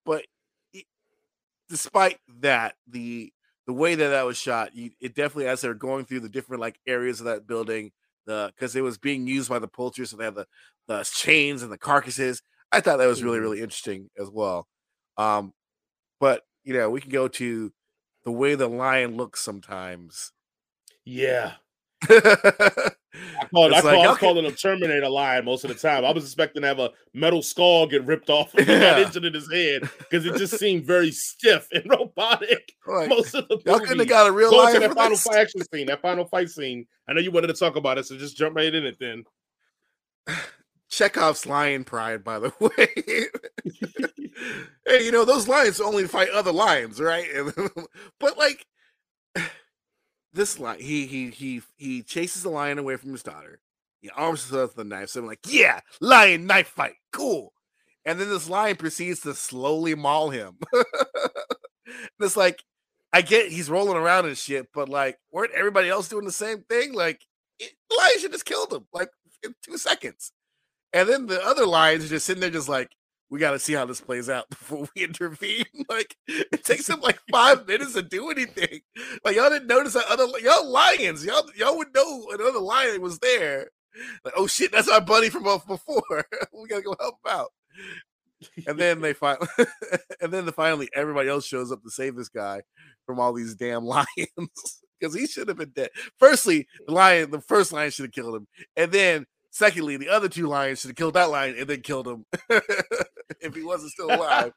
But 0.04 0.24
it, 0.72 0.84
despite 1.68 2.18
that, 2.40 2.74
the 2.88 3.32
the 3.72 3.78
way 3.78 3.94
that 3.94 4.08
that 4.08 4.26
was 4.26 4.36
shot, 4.36 4.74
you, 4.76 4.90
it 5.00 5.14
definitely 5.14 5.46
as 5.46 5.62
they're 5.62 5.72
going 5.72 6.04
through 6.04 6.20
the 6.20 6.28
different 6.28 6.60
like 6.60 6.78
areas 6.86 7.20
of 7.20 7.26
that 7.26 7.46
building 7.46 7.90
the 8.26 8.52
because 8.54 8.76
it 8.76 8.82
was 8.82 8.98
being 8.98 9.26
used 9.26 9.48
by 9.48 9.58
the 9.58 9.66
poultry, 9.66 10.06
so 10.06 10.16
they 10.16 10.24
have 10.24 10.34
the 10.34 10.46
the 10.88 11.08
chains 11.14 11.62
and 11.62 11.72
the 11.72 11.78
carcasses. 11.78 12.42
I 12.70 12.80
thought 12.80 12.98
that 12.98 13.06
was 13.06 13.22
really 13.22 13.36
mm-hmm. 13.36 13.44
really 13.44 13.62
interesting 13.62 14.10
as 14.20 14.28
well. 14.30 14.68
Um, 15.16 15.54
but 16.20 16.42
you 16.64 16.74
know, 16.74 16.90
we 16.90 17.00
can 17.00 17.10
go 17.10 17.28
to 17.28 17.72
the 18.24 18.30
way 18.30 18.54
the 18.54 18.68
lion 18.68 19.16
looks 19.16 19.40
sometimes. 19.40 20.32
Yeah. 21.04 21.52
I 23.14 23.44
called, 23.46 23.72
I, 23.72 23.80
called, 23.80 23.94
like, 23.94 24.06
I 24.06 24.08
was 24.08 24.18
calling 24.18 24.44
him 24.44 24.54
Terminator 24.54 25.08
lion 25.08 25.44
most 25.44 25.64
of 25.64 25.68
the 25.68 25.76
time. 25.76 26.04
I 26.04 26.12
was 26.12 26.24
expecting 26.24 26.62
to 26.62 26.68
have 26.68 26.78
a 26.78 26.90
metal 27.12 27.42
skull 27.42 27.86
get 27.86 28.04
ripped 28.04 28.30
off 28.30 28.54
and 28.54 28.66
yeah. 28.66 29.00
injured 29.04 29.24
in 29.24 29.34
his 29.34 29.50
head 29.52 29.82
because 29.98 30.24
it 30.24 30.36
just 30.36 30.58
seemed 30.58 30.86
very 30.86 31.10
stiff 31.10 31.68
and 31.72 31.84
robotic. 31.90 32.74
Like, 32.86 33.10
most 33.10 33.34
of 33.34 33.48
the 33.48 33.60
y'all 33.66 33.80
couldn't 33.80 33.98
have 33.98 34.08
got 34.08 34.28
a 34.28 34.32
real 34.32 34.56
lion. 34.56 34.80
that 34.80 34.94
final 34.94 35.16
fight 35.16 35.36
action 35.36 35.60
scene, 35.72 35.86
that 35.86 36.00
final 36.00 36.24
fight 36.24 36.50
scene. 36.50 36.86
I 37.08 37.12
know 37.12 37.20
you 37.20 37.30
wanted 37.30 37.48
to 37.48 37.54
talk 37.54 37.76
about 37.76 37.98
it, 37.98 38.06
so 38.06 38.16
just 38.16 38.36
jump 38.36 38.56
right 38.56 38.74
in 38.74 38.86
it 38.86 38.96
then. 38.98 39.24
Chekhov's 40.88 41.46
lion 41.46 41.84
pride, 41.84 42.22
by 42.22 42.38
the 42.38 42.52
way. 42.60 43.26
hey, 44.86 45.04
you 45.04 45.10
know 45.10 45.24
those 45.24 45.48
lions 45.48 45.80
only 45.80 46.06
fight 46.06 46.28
other 46.30 46.52
lions, 46.52 47.00
right? 47.00 47.26
but 48.20 48.36
like 48.36 48.66
this 50.32 50.58
lion, 50.58 50.80
he 50.80 51.06
he 51.06 51.30
he 51.30 51.62
he 51.76 52.02
chases 52.02 52.42
the 52.42 52.48
lion 52.48 52.78
away 52.78 52.96
from 52.96 53.12
his 53.12 53.22
daughter. 53.22 53.60
He 54.00 54.10
arms 54.10 54.44
himself 54.44 54.76
with 54.76 54.86
a 54.86 54.88
knife. 54.88 55.10
So 55.10 55.20
I'm 55.20 55.26
like, 55.26 55.40
yeah, 55.46 55.80
lion 56.00 56.46
knife 56.46 56.68
fight, 56.68 56.94
cool. 57.12 57.52
And 58.04 58.18
then 58.18 58.28
this 58.28 58.48
lion 58.48 58.76
proceeds 58.76 59.20
to 59.20 59.34
slowly 59.34 59.94
maul 59.94 60.30
him. 60.30 60.58
it's 62.20 62.36
like, 62.36 62.64
I 63.12 63.22
get 63.22 63.52
he's 63.52 63.70
rolling 63.70 63.96
around 63.96 64.26
and 64.26 64.36
shit, 64.36 64.68
but 64.74 64.88
like, 64.88 65.18
weren't 65.30 65.52
everybody 65.52 65.88
else 65.88 66.08
doing 66.08 66.24
the 66.24 66.32
same 66.32 66.62
thing? 66.62 66.94
Like, 66.94 67.20
it, 67.58 67.72
the 67.88 67.96
lion 67.96 68.18
should 68.18 68.32
just 68.32 68.44
killed 68.44 68.72
him 68.72 68.86
like 68.92 69.10
in 69.44 69.54
two 69.62 69.78
seconds. 69.78 70.32
And 70.92 71.08
then 71.08 71.26
the 71.26 71.42
other 71.44 71.66
lions 71.66 72.04
are 72.04 72.08
just 72.08 72.26
sitting 72.26 72.40
there, 72.40 72.50
just 72.50 72.68
like, 72.68 72.90
we 73.32 73.38
got 73.38 73.52
to 73.52 73.58
see 73.58 73.72
how 73.72 73.86
this 73.86 74.02
plays 74.02 74.28
out 74.28 74.50
before 74.50 74.86
we 74.94 75.04
intervene. 75.04 75.64
like 75.88 76.14
it 76.28 76.62
takes 76.64 76.86
them 76.86 77.00
like 77.00 77.18
five 77.30 77.66
minutes 77.66 77.94
to 77.94 78.02
do 78.02 78.30
anything. 78.30 78.80
Like 79.24 79.36
y'all 79.36 79.48
didn't 79.48 79.68
notice 79.68 79.94
that 79.94 80.04
other 80.08 80.26
y'all 80.40 80.70
lions. 80.70 81.24
Y'all 81.24 81.48
y'all 81.56 81.78
would 81.78 81.94
know 81.94 82.26
another 82.30 82.60
lion 82.60 83.00
was 83.00 83.18
there. 83.20 83.70
Like 84.22 84.34
oh 84.36 84.46
shit, 84.46 84.70
that's 84.70 84.88
our 84.88 85.00
buddy 85.00 85.30
from 85.30 85.44
before. 85.44 86.26
we 86.52 86.68
gotta 86.68 86.82
go 86.82 86.94
help 87.00 87.16
him 87.24 87.32
out. 87.32 87.48
And 88.66 88.76
then 88.76 89.00
they 89.00 89.12
finally, 89.12 89.46
and 90.20 90.32
then 90.32 90.44
the 90.44 90.52
finally 90.52 90.88
everybody 90.94 91.28
else 91.28 91.46
shows 91.46 91.70
up 91.70 91.82
to 91.84 91.90
save 91.90 92.16
this 92.16 92.28
guy 92.28 92.62
from 93.06 93.20
all 93.20 93.32
these 93.32 93.54
damn 93.54 93.84
lions 93.84 94.06
because 94.98 95.14
he 95.14 95.26
should 95.26 95.48
have 95.48 95.56
been 95.56 95.70
dead. 95.70 95.90
Firstly, 96.18 96.66
the 96.86 96.92
lion, 96.92 97.30
the 97.30 97.40
first 97.40 97.72
lion 97.72 97.92
should 97.92 98.06
have 98.06 98.12
killed 98.12 98.34
him, 98.34 98.48
and 98.76 98.92
then 98.92 99.26
Secondly, 99.52 99.98
the 99.98 100.08
other 100.08 100.30
two 100.30 100.46
lions 100.46 100.80
should 100.80 100.88
have 100.88 100.96
killed 100.96 101.12
that 101.12 101.28
lion 101.28 101.54
and 101.58 101.68
then 101.68 101.82
killed 101.82 102.08
him 102.08 102.24
if 103.40 103.54
he 103.54 103.62
wasn't 103.62 103.92
still 103.92 104.14
alive. 104.14 104.52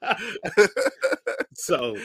so 1.54 1.96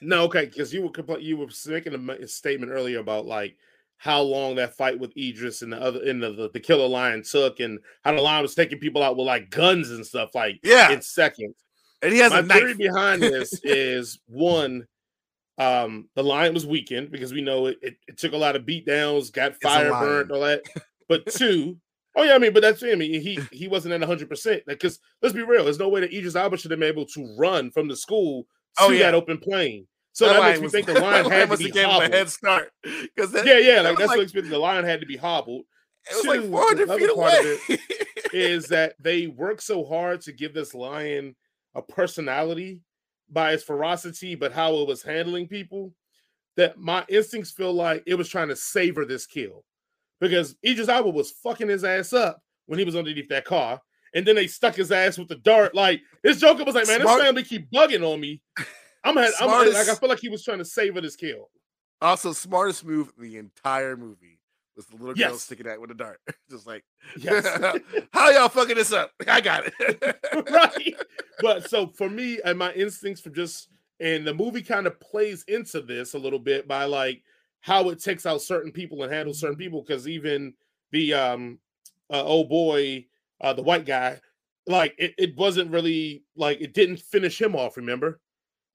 no, 0.00 0.24
okay, 0.24 0.46
because 0.46 0.72
you 0.72 0.82
were 0.82 0.90
compl- 0.90 1.22
you 1.22 1.36
were 1.36 1.48
making 1.66 1.94
a 1.94 2.26
statement 2.26 2.72
earlier 2.72 2.98
about 2.98 3.26
like 3.26 3.56
how 4.00 4.22
long 4.22 4.54
that 4.56 4.74
fight 4.76 4.98
with 4.98 5.14
Idris 5.16 5.60
and 5.60 5.72
the 5.72 5.76
other 5.76 6.02
and 6.08 6.22
the, 6.22 6.50
the, 6.54 6.60
killer 6.60 6.88
lion 6.88 7.22
took, 7.22 7.60
and 7.60 7.78
how 8.02 8.14
the 8.14 8.22
lion 8.22 8.40
was 8.40 8.54
taking 8.54 8.78
people 8.78 9.02
out 9.02 9.16
with 9.16 9.26
like 9.26 9.50
guns 9.50 9.90
and 9.90 10.06
stuff, 10.06 10.34
like 10.34 10.58
yeah, 10.62 10.90
in 10.90 11.02
seconds. 11.02 11.54
And 12.02 12.12
he 12.12 12.18
has 12.20 12.32
My 12.32 12.38
a 12.38 12.42
theory 12.42 12.74
behind 12.74 13.22
this 13.22 13.60
is 13.64 14.18
one. 14.26 14.86
Um, 15.58 16.08
the 16.14 16.24
lion 16.24 16.54
was 16.54 16.66
weakened 16.66 17.10
because 17.10 17.34
we 17.34 17.42
know 17.42 17.66
it, 17.66 17.76
it, 17.82 17.96
it 18.08 18.18
took 18.18 18.32
a 18.32 18.38
lot 18.38 18.56
of 18.56 18.64
beat 18.64 18.86
downs, 18.86 19.30
got 19.30 19.60
fire 19.60 19.90
burnt, 19.90 20.30
all 20.30 20.40
that. 20.40 20.62
But 21.06 21.26
two, 21.26 21.76
Oh 22.16 22.22
yeah, 22.22 22.34
I 22.34 22.38
mean, 22.38 22.52
but 22.52 22.60
that's 22.60 22.82
I 22.82 22.94
mean, 22.94 23.20
he 23.20 23.38
he 23.52 23.68
wasn't 23.68 23.94
at 23.94 24.00
100 24.00 24.28
percent 24.28 24.62
Like, 24.66 24.80
because 24.80 24.98
let's 25.22 25.34
be 25.34 25.42
real, 25.42 25.64
there's 25.64 25.78
no 25.78 25.88
way 25.88 26.00
that 26.00 26.12
Idris 26.12 26.34
Elba 26.34 26.56
should 26.56 26.70
have 26.70 26.80
been 26.80 26.88
able 26.88 27.06
to 27.06 27.36
run 27.38 27.70
from 27.70 27.88
the 27.88 27.96
school 27.96 28.46
oh, 28.78 28.88
to 28.88 28.94
oh, 28.94 28.96
yeah. 28.96 29.06
that 29.06 29.14
open 29.14 29.38
plane. 29.38 29.86
So 30.12 30.26
that, 30.26 30.34
that 30.34 30.42
makes 30.42 30.58
me 30.58 30.64
was, 30.64 30.72
think 30.72 30.86
the 30.86 30.94
lion 31.00 31.30
had 31.30 31.50
to 31.50 31.56
be 31.56 31.70
hobbled. 31.70 32.12
A 32.12 32.16
head 32.16 32.28
start 32.28 32.72
because 32.82 33.32
yeah, 33.44 33.58
yeah, 33.58 33.80
like 33.80 33.96
that's 33.96 34.08
like, 34.08 34.08
what 34.08 34.18
makes 34.18 34.34
me 34.34 34.40
think 34.40 34.52
the 34.52 34.58
lion 34.58 34.84
had 34.84 35.00
to 35.00 35.06
be 35.06 35.16
hobbled. 35.16 35.64
It 36.10 36.16
was 36.16 36.24
Two, 36.24 36.50
like 36.50 36.50
400 36.50 36.98
feet 36.98 37.10
away. 37.10 37.78
is 38.32 38.66
that 38.68 38.94
they 38.98 39.26
work 39.28 39.60
so 39.60 39.84
hard 39.84 40.22
to 40.22 40.32
give 40.32 40.54
this 40.54 40.74
lion 40.74 41.36
a 41.74 41.82
personality 41.82 42.80
by 43.28 43.52
its 43.52 43.62
ferocity, 43.62 44.34
but 44.34 44.52
how 44.52 44.74
it 44.76 44.88
was 44.88 45.02
handling 45.02 45.46
people. 45.46 45.94
That 46.56 46.78
my 46.78 47.04
instincts 47.08 47.52
feel 47.52 47.72
like 47.72 48.02
it 48.06 48.16
was 48.16 48.28
trying 48.28 48.48
to 48.48 48.56
savor 48.56 49.04
this 49.04 49.24
kill 49.26 49.64
because 50.20 50.56
Idris 50.64 50.88
Elba 50.88 51.10
was 51.10 51.30
fucking 51.30 51.68
his 51.68 51.84
ass 51.84 52.12
up 52.12 52.40
when 52.66 52.78
he 52.78 52.84
was 52.84 52.96
underneath 52.96 53.28
that 53.28 53.44
car. 53.44 53.80
And 54.14 54.26
then 54.26 54.36
they 54.36 54.46
stuck 54.46 54.74
his 54.74 54.90
ass 54.90 55.18
with 55.18 55.28
the 55.28 55.36
dart. 55.36 55.74
Like 55.74 56.02
this 56.22 56.38
Joker 56.40 56.64
was 56.64 56.74
like, 56.74 56.86
man, 56.86 57.00
Smart. 57.00 57.18
this 57.18 57.26
family 57.26 57.42
keep 57.44 57.70
bugging 57.70 58.04
on 58.04 58.20
me. 58.20 58.42
I'm, 59.04 59.16
had, 59.16 59.30
I'm 59.40 59.48
like, 59.48 59.88
I 59.88 59.94
feel 59.94 60.08
like 60.08 60.18
he 60.18 60.28
was 60.28 60.44
trying 60.44 60.58
to 60.58 60.64
savor 60.64 61.00
this 61.00 61.16
kill. 61.16 61.48
Also, 62.02 62.32
smartest 62.32 62.84
move 62.84 63.12
in 63.16 63.22
the 63.24 63.36
entire 63.38 63.96
movie 63.96 64.40
was 64.76 64.86
the 64.86 64.96
little 64.96 65.14
girl 65.14 65.32
yes. 65.32 65.42
sticking 65.42 65.68
out 65.68 65.80
with 65.80 65.90
a 65.90 65.94
dart. 65.94 66.20
Just 66.50 66.66
like, 66.66 66.84
yes. 67.18 67.46
how 68.12 68.30
y'all 68.30 68.48
fucking 68.48 68.76
this 68.76 68.92
up? 68.92 69.12
I 69.26 69.40
got 69.40 69.64
it. 69.66 70.18
right. 70.50 70.94
But 71.40 71.68
so 71.68 71.88
for 71.88 72.08
me 72.08 72.40
and 72.44 72.58
my 72.58 72.72
instincts 72.72 73.20
for 73.20 73.30
just 73.30 73.68
and 73.98 74.26
the 74.26 74.34
movie 74.34 74.62
kind 74.62 74.86
of 74.86 74.98
plays 75.00 75.44
into 75.48 75.80
this 75.80 76.14
a 76.14 76.18
little 76.18 76.38
bit 76.38 76.66
by 76.66 76.84
like 76.84 77.22
how 77.60 77.90
it 77.90 78.02
takes 78.02 78.26
out 78.26 78.42
certain 78.42 78.72
people 78.72 79.02
and 79.02 79.12
handles 79.12 79.40
certain 79.40 79.56
people 79.56 79.82
because 79.82 80.08
even 80.08 80.54
the 80.92 81.14
um 81.14 81.58
uh, 82.10 82.22
oh 82.24 82.44
boy 82.44 83.04
uh 83.40 83.52
the 83.52 83.62
white 83.62 83.86
guy 83.86 84.18
like 84.66 84.94
it, 84.98 85.14
it 85.18 85.36
wasn't 85.36 85.70
really 85.70 86.24
like 86.36 86.60
it 86.60 86.74
didn't 86.74 86.98
finish 86.98 87.40
him 87.40 87.54
off 87.56 87.76
remember? 87.76 88.20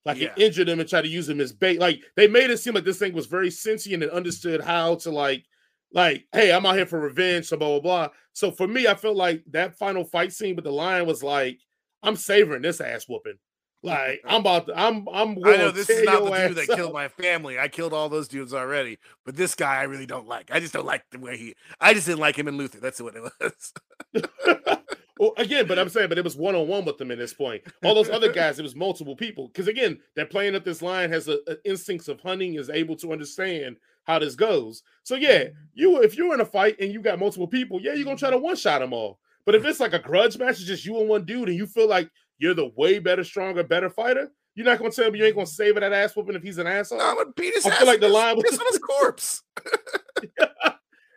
Like 0.04 0.18
yeah. 0.18 0.34
it 0.38 0.44
injured 0.44 0.70
him 0.70 0.80
and 0.80 0.88
tried 0.88 1.02
to 1.02 1.08
use 1.08 1.28
him 1.28 1.42
as 1.42 1.52
bait 1.52 1.80
like 1.80 2.02
they 2.16 2.28
made 2.28 2.52
it 2.52 2.58
seem 2.58 2.76
like 2.76 2.84
this 2.84 3.00
thing 3.00 3.14
was 3.14 3.26
very 3.26 3.50
sentient 3.50 4.04
and 4.04 4.12
understood 4.12 4.62
how 4.62 4.96
to 4.96 5.10
like 5.10 5.44
like 5.92 6.26
hey 6.32 6.52
i'm 6.54 6.66
out 6.66 6.76
here 6.76 6.86
for 6.86 7.00
revenge 7.00 7.48
so 7.48 7.58
blah 7.58 7.80
blah 7.80 7.80
blah. 7.80 8.10
So 8.34 8.52
for 8.52 8.68
me 8.68 8.86
i 8.86 8.94
felt 8.94 9.16
like 9.16 9.44
that 9.50 9.80
final 9.80 10.04
fight 10.04 10.32
scene 10.32 10.56
with 10.56 10.66
the 10.66 10.72
lion 10.72 11.08
was 11.08 11.24
like 11.24 11.60
i'm 12.04 12.16
savoring 12.16 12.62
this 12.62 12.82
ass 12.82 13.06
whooping 13.10 13.40
like 13.86 14.22
I'm 14.26 14.42
about 14.42 14.68
to, 14.68 14.80
I'm 14.80 15.08
I'm 15.12 15.38
I 15.46 15.58
know 15.58 15.72
this 15.72 15.90
is 15.90 16.04
not 16.04 16.24
the 16.24 16.48
dude 16.48 16.58
that 16.58 16.70
up. 16.70 16.76
killed 16.76 16.94
my 16.94 17.08
family. 17.08 17.60
I 17.60 17.68
killed 17.68 17.94
all 17.94 18.10
those 18.10 18.28
dudes 18.28 18.54
already, 18.54 18.98
but 19.26 19.36
this 19.36 19.56
guy 19.56 19.78
I 19.78 19.84
really 19.84 20.06
don't 20.06 20.28
like. 20.28 20.50
I 20.52 20.60
just 20.60 20.74
don't 20.74 20.86
like 20.86 21.04
the 21.12 21.20
way 21.20 21.38
he. 21.38 21.56
I 21.80 21.94
just 21.94 22.08
didn't 22.08 22.20
like 22.20 22.38
him 22.38 22.48
in 22.48 22.58
Luther. 22.58 22.80
That's 22.80 23.02
what 23.02 23.16
it 23.16 23.24
was. 23.40 23.74
well, 25.20 25.34
again, 25.38 25.68
but 25.68 25.80
I'm 25.80 25.90
saying, 25.90 26.10
but 26.10 26.18
it 26.18 26.24
was 26.24 26.36
one 26.36 26.56
on 26.56 26.68
one 26.68 26.86
with 26.86 26.98
them 26.98 27.12
at 27.12 27.18
this 27.18 27.34
point. 27.34 27.64
All 27.84 27.96
those 27.96 28.10
other 28.10 28.32
guys, 28.34 28.60
it 28.60 28.64
was 28.64 28.76
multiple 28.76 29.16
people. 29.16 29.48
Because 29.48 29.68
again, 29.68 30.00
they're 30.16 30.26
playing 30.26 30.56
up 30.56 30.66
this 30.66 30.82
line 30.82 31.12
has 31.12 31.28
a, 31.28 31.38
a, 31.48 31.56
instincts 31.64 32.08
of 32.08 32.20
hunting, 32.20 32.56
is 32.56 32.70
able 32.70 32.96
to 32.98 33.14
understand 33.14 33.78
how 34.06 34.20
this 34.20 34.36
goes. 34.36 34.84
So 35.04 35.16
yeah, 35.16 35.46
you 35.74 36.02
if 36.02 36.18
you're 36.18 36.34
in 36.34 36.42
a 36.42 36.46
fight 36.46 36.78
and 36.80 36.92
you 36.92 37.02
got 37.02 37.20
multiple 37.20 37.48
people, 37.48 37.80
yeah, 37.82 37.94
you're 37.94 38.06
gonna 38.06 38.18
try 38.18 38.32
to 38.32 38.38
one 38.38 38.56
shot 38.56 38.80
them 38.80 38.94
all. 38.94 39.20
But 39.46 39.56
if 39.56 39.64
mm. 39.64 39.68
it's 39.68 39.80
like 39.80 39.94
a 39.94 40.00
grudge 40.00 40.38
match, 40.38 40.52
it's 40.52 40.64
just 40.64 40.86
you 40.86 41.00
and 41.00 41.10
one 41.10 41.26
dude, 41.26 41.50
and 41.50 41.58
you 41.58 41.68
feel 41.68 41.88
like 41.88 42.10
you're 42.38 42.54
the 42.54 42.72
way 42.76 43.00
better, 43.00 43.24
stronger, 43.24 43.64
better 43.64 43.90
fighter, 43.90 44.32
you're 44.56 44.66
not 44.66 44.78
gonna 44.80 44.92
tell 44.92 45.12
me 45.12 45.20
you 45.20 45.26
ain't 45.26 45.36
gonna 45.36 45.46
save 45.48 45.78
it 45.78 45.82
that 45.82 45.94
ass 45.94 46.16
whooping 46.16 46.36
if 46.36 46.44
he's 46.44 46.58
an 46.58 46.68
asshole. 46.68 47.02
I'm 47.02 47.16
gonna 47.18 47.32
beat 47.36 47.54
his 47.54 47.66
I 47.66 47.70
ass. 47.72 47.78
feel 47.78 47.88
like 47.88 48.00
the 48.00 48.10
line 48.10 48.36
was- 48.38 48.58
on 48.60 48.66
his 48.70 48.80
corpse. 48.86 49.44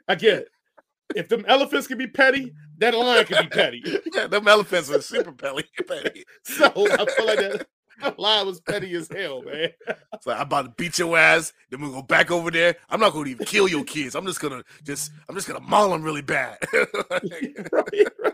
I 0.09 0.15
get 0.15 0.39
it. 0.39 0.49
If 1.15 1.29
them 1.29 1.45
elephants 1.49 1.87
can 1.87 1.99
be 1.99 2.07
petty, 2.07 2.53
that 2.79 2.95
lion 2.95 3.25
can 3.25 3.45
be 3.45 3.49
petty. 3.49 3.83
yeah, 4.15 4.27
them 4.27 4.47
elephants 4.47 4.91
are 4.91 5.01
super 5.01 5.33
petty. 5.33 5.65
petty. 5.89 6.25
So 6.45 6.67
I 6.67 7.07
feel 7.07 7.27
like 7.27 7.39
that, 7.39 7.67
that 8.03 8.19
line 8.19 8.47
was 8.47 8.61
petty 8.61 8.95
as 8.95 9.09
hell, 9.09 9.43
man. 9.43 9.71
It's 10.13 10.27
like 10.27 10.37
I'm 10.37 10.43
about 10.43 10.63
to 10.67 10.71
beat 10.77 10.99
your 10.99 11.17
ass. 11.17 11.53
Then 11.71 11.81
we 11.81 11.89
go 11.89 12.03
back 12.03 12.31
over 12.31 12.51
there. 12.51 12.77
I'm 12.91 13.01
not 13.01 13.13
gonna 13.15 13.31
even 13.31 13.47
kill 13.47 13.69
your 13.69 13.85
kids. 13.85 14.15
I'm 14.15 14.27
just 14.27 14.41
gonna 14.41 14.63
just 14.85 15.11
I'm 15.29 15.35
just 15.35 15.49
gonna 15.49 15.61
maul 15.61 15.91
them 15.91 16.03
really 16.03 16.23
bad. 16.23 16.59
right, 16.75 17.73
right. 17.73 18.33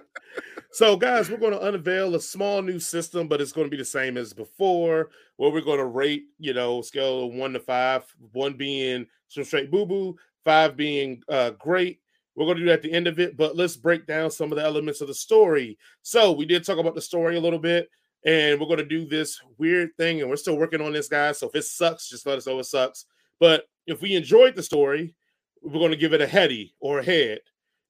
So, 0.74 0.96
guys, 0.96 1.30
we're 1.30 1.36
going 1.36 1.52
to 1.52 1.68
unveil 1.68 2.16
a 2.16 2.20
small 2.20 2.60
new 2.60 2.80
system, 2.80 3.28
but 3.28 3.40
it's 3.40 3.52
going 3.52 3.68
to 3.68 3.70
be 3.70 3.76
the 3.76 3.84
same 3.84 4.16
as 4.16 4.32
before, 4.32 5.10
where 5.36 5.52
we're 5.52 5.60
going 5.60 5.78
to 5.78 5.84
rate, 5.84 6.24
you 6.40 6.52
know, 6.52 6.82
scale 6.82 7.26
of 7.26 7.32
one 7.32 7.52
to 7.52 7.60
five, 7.60 8.02
one 8.32 8.54
being 8.54 9.06
some 9.28 9.44
straight 9.44 9.70
boo 9.70 9.86
boo, 9.86 10.16
five 10.44 10.76
being 10.76 11.22
uh, 11.28 11.50
great. 11.50 12.00
We're 12.34 12.46
going 12.46 12.56
to 12.56 12.62
do 12.64 12.68
that 12.70 12.78
at 12.78 12.82
the 12.82 12.92
end 12.92 13.06
of 13.06 13.20
it, 13.20 13.36
but 13.36 13.54
let's 13.54 13.76
break 13.76 14.04
down 14.04 14.32
some 14.32 14.50
of 14.50 14.58
the 14.58 14.64
elements 14.64 15.00
of 15.00 15.06
the 15.06 15.14
story. 15.14 15.78
So, 16.02 16.32
we 16.32 16.44
did 16.44 16.64
talk 16.64 16.78
about 16.78 16.96
the 16.96 17.00
story 17.00 17.36
a 17.36 17.40
little 17.40 17.60
bit, 17.60 17.88
and 18.26 18.58
we're 18.58 18.66
going 18.66 18.78
to 18.78 18.84
do 18.84 19.06
this 19.06 19.40
weird 19.58 19.90
thing, 19.96 20.22
and 20.22 20.28
we're 20.28 20.34
still 20.34 20.58
working 20.58 20.80
on 20.80 20.92
this, 20.92 21.06
guys. 21.06 21.38
So, 21.38 21.46
if 21.46 21.54
it 21.54 21.66
sucks, 21.66 22.08
just 22.08 22.26
let 22.26 22.38
us 22.38 22.48
know 22.48 22.58
it 22.58 22.64
sucks. 22.64 23.04
But 23.38 23.68
if 23.86 24.02
we 24.02 24.16
enjoyed 24.16 24.56
the 24.56 24.62
story, 24.64 25.14
we're 25.62 25.78
going 25.78 25.92
to 25.92 25.96
give 25.96 26.14
it 26.14 26.20
a 26.20 26.26
heady 26.26 26.74
or 26.80 26.98
a 26.98 27.04
head. 27.04 27.42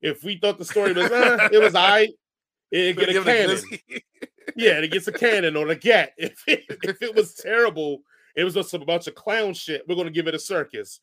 If 0.03 0.22
we 0.22 0.37
thought 0.37 0.59
the 0.59 0.66
story 0.66 0.93
was, 0.93 1.11
eh, 1.11 1.49
it 1.51 1.62
was 1.62 1.74
all 1.74 1.89
right, 1.89 2.11
it 2.71 2.97
get 2.97 3.09
a 3.09 3.12
Give 3.12 3.27
it 3.27 3.51
a 3.51 3.79
cannon. 3.79 4.01
Yeah, 4.57 4.79
it 4.81 4.91
gets 4.91 5.09
a 5.09 5.12
cannon 5.12 5.57
or 5.57 5.69
a 5.69 5.75
gat. 5.75 6.12
If 6.19 6.43
it, 6.47 6.65
if 6.69 7.03
it 7.03 7.15
was 7.15 7.35
terrible, 7.43 8.03
it 8.37 8.45
was 8.45 8.55
just 8.55 8.75
a 8.75 8.79
bunch 8.79 9.07
of 9.07 9.15
clown 9.15 9.55
shit. 9.55 9.83
We're 9.89 9.97
gonna 9.97 10.11
give 10.11 10.29
it 10.29 10.35
a 10.35 10.39
circus. 10.39 11.01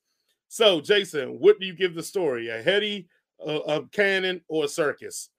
So, 0.47 0.81
Jason, 0.81 1.39
what 1.39 1.59
do 1.59 1.65
you 1.65 1.73
give 1.73 1.95
the 1.95 2.03
story? 2.03 2.49
A 2.49 2.61
heady, 2.61 3.07
a, 3.45 3.55
a 3.55 3.87
cannon, 3.87 4.41
or 4.47 4.65
a 4.65 4.67
circus? 4.67 5.29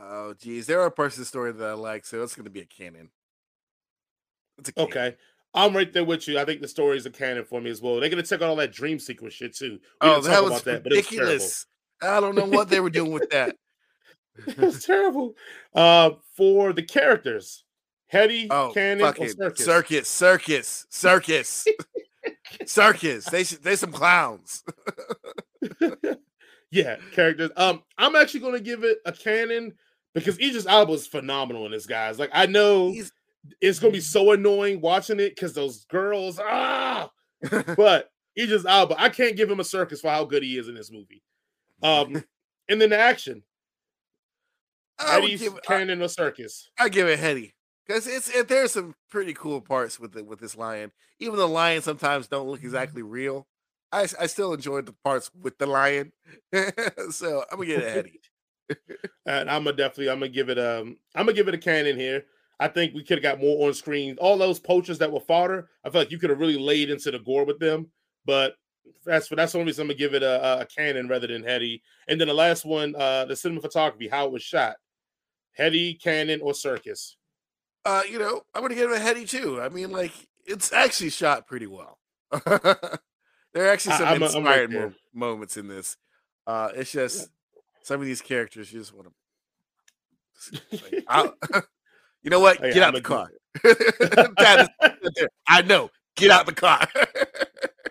Oh 0.00 0.34
geez, 0.34 0.66
there 0.66 0.80
are 0.80 0.90
parts 0.90 1.16
of 1.16 1.20
the 1.20 1.26
story 1.26 1.52
that 1.52 1.68
I 1.68 1.74
like, 1.74 2.04
so 2.04 2.22
it's 2.22 2.34
gonna 2.34 2.50
be 2.50 2.60
a 2.60 2.66
cannon. 2.66 3.10
It's 4.58 4.70
a 4.70 4.72
cannon. 4.72 4.90
Okay, 4.90 5.16
I'm 5.54 5.74
right 5.74 5.92
there 5.92 6.04
with 6.04 6.26
you. 6.28 6.38
I 6.38 6.44
think 6.44 6.60
the 6.60 6.68
story 6.68 6.96
is 6.96 7.06
a 7.06 7.10
cannon 7.10 7.44
for 7.44 7.60
me 7.60 7.70
as 7.70 7.80
well. 7.80 8.00
They're 8.00 8.10
gonna 8.10 8.22
check 8.22 8.42
out 8.42 8.48
all 8.48 8.56
that 8.56 8.72
dream 8.72 8.98
sequence 8.98 9.34
shit 9.34 9.54
too. 9.54 9.78
We 10.00 10.08
Oh, 10.08 10.20
that 10.22 10.42
was 10.42 10.50
about 10.50 10.64
that, 10.64 10.82
but 10.82 10.92
it 10.92 10.96
was 10.96 11.10
ridiculous. 11.10 11.66
I 12.02 12.20
don't 12.20 12.34
know 12.34 12.46
what 12.46 12.68
they 12.68 12.80
were 12.80 12.90
doing 12.90 13.12
with 13.12 13.30
that. 13.30 13.56
it 14.46 14.58
was 14.58 14.84
terrible. 14.84 15.34
Uh, 15.74 16.10
for 16.36 16.72
the 16.72 16.82
characters, 16.82 17.64
heady, 18.06 18.48
Oh, 18.50 18.70
cannon, 18.74 19.04
or 19.06 19.28
circus. 19.28 19.64
circus, 19.64 20.08
circus, 20.08 20.86
circus, 20.90 21.66
circus. 22.66 23.24
They 23.26 23.44
should- 23.44 23.62
they 23.62 23.76
some 23.76 23.92
clowns. 23.92 24.62
yeah, 26.70 26.96
characters. 27.12 27.50
Um, 27.56 27.82
I'm 27.98 28.16
actually 28.16 28.40
gonna 28.40 28.60
give 28.60 28.84
it 28.84 28.98
a 29.04 29.12
Cannon 29.12 29.72
because 30.14 30.38
Idris 30.38 30.66
Elba 30.66 30.92
is 30.92 31.06
phenomenal 31.06 31.66
in 31.66 31.72
this, 31.72 31.86
guys. 31.86 32.18
Like, 32.18 32.30
I 32.32 32.46
know 32.46 32.90
He's- 32.90 33.12
it's 33.60 33.78
gonna 33.78 33.92
be 33.92 34.00
so 34.00 34.32
annoying 34.32 34.80
watching 34.80 35.20
it 35.20 35.34
because 35.34 35.52
those 35.52 35.84
girls, 35.86 36.38
ah, 36.42 37.10
but 37.76 38.10
Idris 38.38 38.64
Elba, 38.64 39.00
I 39.00 39.08
can't 39.08 39.36
give 39.36 39.50
him 39.50 39.60
a 39.60 39.64
circus 39.64 40.00
for 40.00 40.10
how 40.10 40.24
good 40.24 40.42
he 40.42 40.56
is 40.58 40.68
in 40.68 40.74
this 40.74 40.90
movie. 40.92 41.22
Um, 41.82 42.22
and 42.68 42.80
then 42.80 42.90
the 42.90 42.98
action, 42.98 43.42
I 45.06 45.18
Eddie's 45.18 45.40
give, 45.40 45.54
I, 45.54 45.60
cannon 45.60 46.02
or 46.02 46.08
circus. 46.08 46.70
I 46.78 46.88
give 46.88 47.08
it 47.08 47.18
heady 47.18 47.54
because 47.86 48.06
it's 48.06 48.28
it, 48.28 48.48
there's 48.48 48.72
some 48.72 48.94
pretty 49.10 49.34
cool 49.34 49.60
parts 49.60 49.98
with 49.98 50.16
it 50.16 50.26
with 50.26 50.40
this 50.40 50.56
lion. 50.56 50.92
Even 51.18 51.36
though 51.36 51.48
lions 51.48 51.84
sometimes 51.84 52.26
don't 52.26 52.48
look 52.48 52.62
exactly 52.62 53.02
real, 53.02 53.46
I, 53.92 54.02
I 54.20 54.26
still 54.26 54.54
enjoyed 54.54 54.86
the 54.86 54.94
parts 55.04 55.30
with 55.40 55.58
the 55.58 55.66
lion. 55.66 56.12
so 57.10 57.44
I'm 57.50 57.58
gonna 57.58 57.66
get 57.66 57.82
it 57.82 57.94
heady. 57.94 58.20
And 59.26 59.50
I'm 59.50 59.64
gonna 59.64 59.76
definitely, 59.76 60.10
I'm 60.10 60.18
gonna 60.18 60.30
give 60.30 60.48
it 60.48 60.58
um, 60.58 60.96
I'm 61.14 61.26
gonna 61.26 61.34
give 61.34 61.48
it 61.48 61.54
a 61.54 61.58
cannon 61.70 61.98
here. 61.98 62.24
I 62.58 62.68
think 62.68 62.94
we 62.94 63.02
could 63.02 63.18
have 63.18 63.22
got 63.22 63.40
more 63.40 63.66
on 63.66 63.74
screen. 63.74 64.16
All 64.20 64.38
those 64.38 64.60
poachers 64.60 64.98
that 64.98 65.10
were 65.10 65.20
fodder, 65.20 65.68
I 65.84 65.90
feel 65.90 66.00
like 66.00 66.10
you 66.10 66.18
could 66.18 66.30
have 66.30 66.38
really 66.38 66.58
laid 66.58 66.90
into 66.90 67.10
the 67.10 67.18
gore 67.18 67.44
with 67.44 67.58
them. 67.58 67.90
But 68.24 68.54
that's 69.04 69.28
for 69.28 69.36
that's 69.36 69.52
the 69.52 69.58
only 69.58 69.70
reason 69.70 69.82
I'm 69.82 69.88
gonna 69.88 69.98
give 69.98 70.14
it 70.14 70.22
a, 70.22 70.60
a 70.60 70.66
cannon 70.66 71.08
rather 71.08 71.26
than 71.26 71.42
heady. 71.42 71.82
And 72.08 72.20
then 72.20 72.28
the 72.28 72.34
last 72.34 72.64
one, 72.64 72.94
uh, 72.96 73.26
the 73.26 73.34
cinematography, 73.34 74.10
how 74.10 74.26
it 74.26 74.32
was 74.32 74.42
shot, 74.42 74.76
heady, 75.52 75.94
Cannon, 75.94 76.40
or 76.42 76.54
circus. 76.54 77.16
Uh, 77.84 78.02
you 78.08 78.18
know, 78.18 78.42
I'm 78.54 78.62
gonna 78.62 78.74
give 78.74 78.90
it 78.90 78.96
a 78.96 79.00
heady 79.00 79.24
too. 79.26 79.60
I 79.60 79.68
mean, 79.68 79.90
like 79.90 80.12
it's 80.46 80.72
actually 80.72 81.10
shot 81.10 81.46
pretty 81.46 81.66
well. 81.66 81.98
there 82.46 82.76
are 83.56 83.68
actually 83.68 83.96
some 83.96 84.06
I'm 84.08 84.22
a- 84.22 84.26
I'm 84.26 84.44
right 84.44 84.62
inspired 84.62 84.70
mo- 84.72 84.92
moments 85.12 85.56
in 85.56 85.68
this. 85.68 85.96
Uh, 86.46 86.70
it's 86.74 86.92
just 86.92 87.28
some 87.82 88.00
of 88.00 88.06
these 88.06 88.20
characters 88.20 88.72
you 88.72 88.80
just 88.80 88.94
want 88.94 89.08
to. 90.52 91.62
you 92.22 92.30
know 92.30 92.40
what? 92.40 92.60
Yeah, 92.60 92.72
Get 92.72 92.82
out 92.82 92.88
I'm 92.88 92.94
the 92.94 93.00
car. 93.02 93.28
I 95.48 95.62
know. 95.62 95.90
Get 96.16 96.30
out 96.30 96.46
the 96.46 96.54
car. 96.54 96.86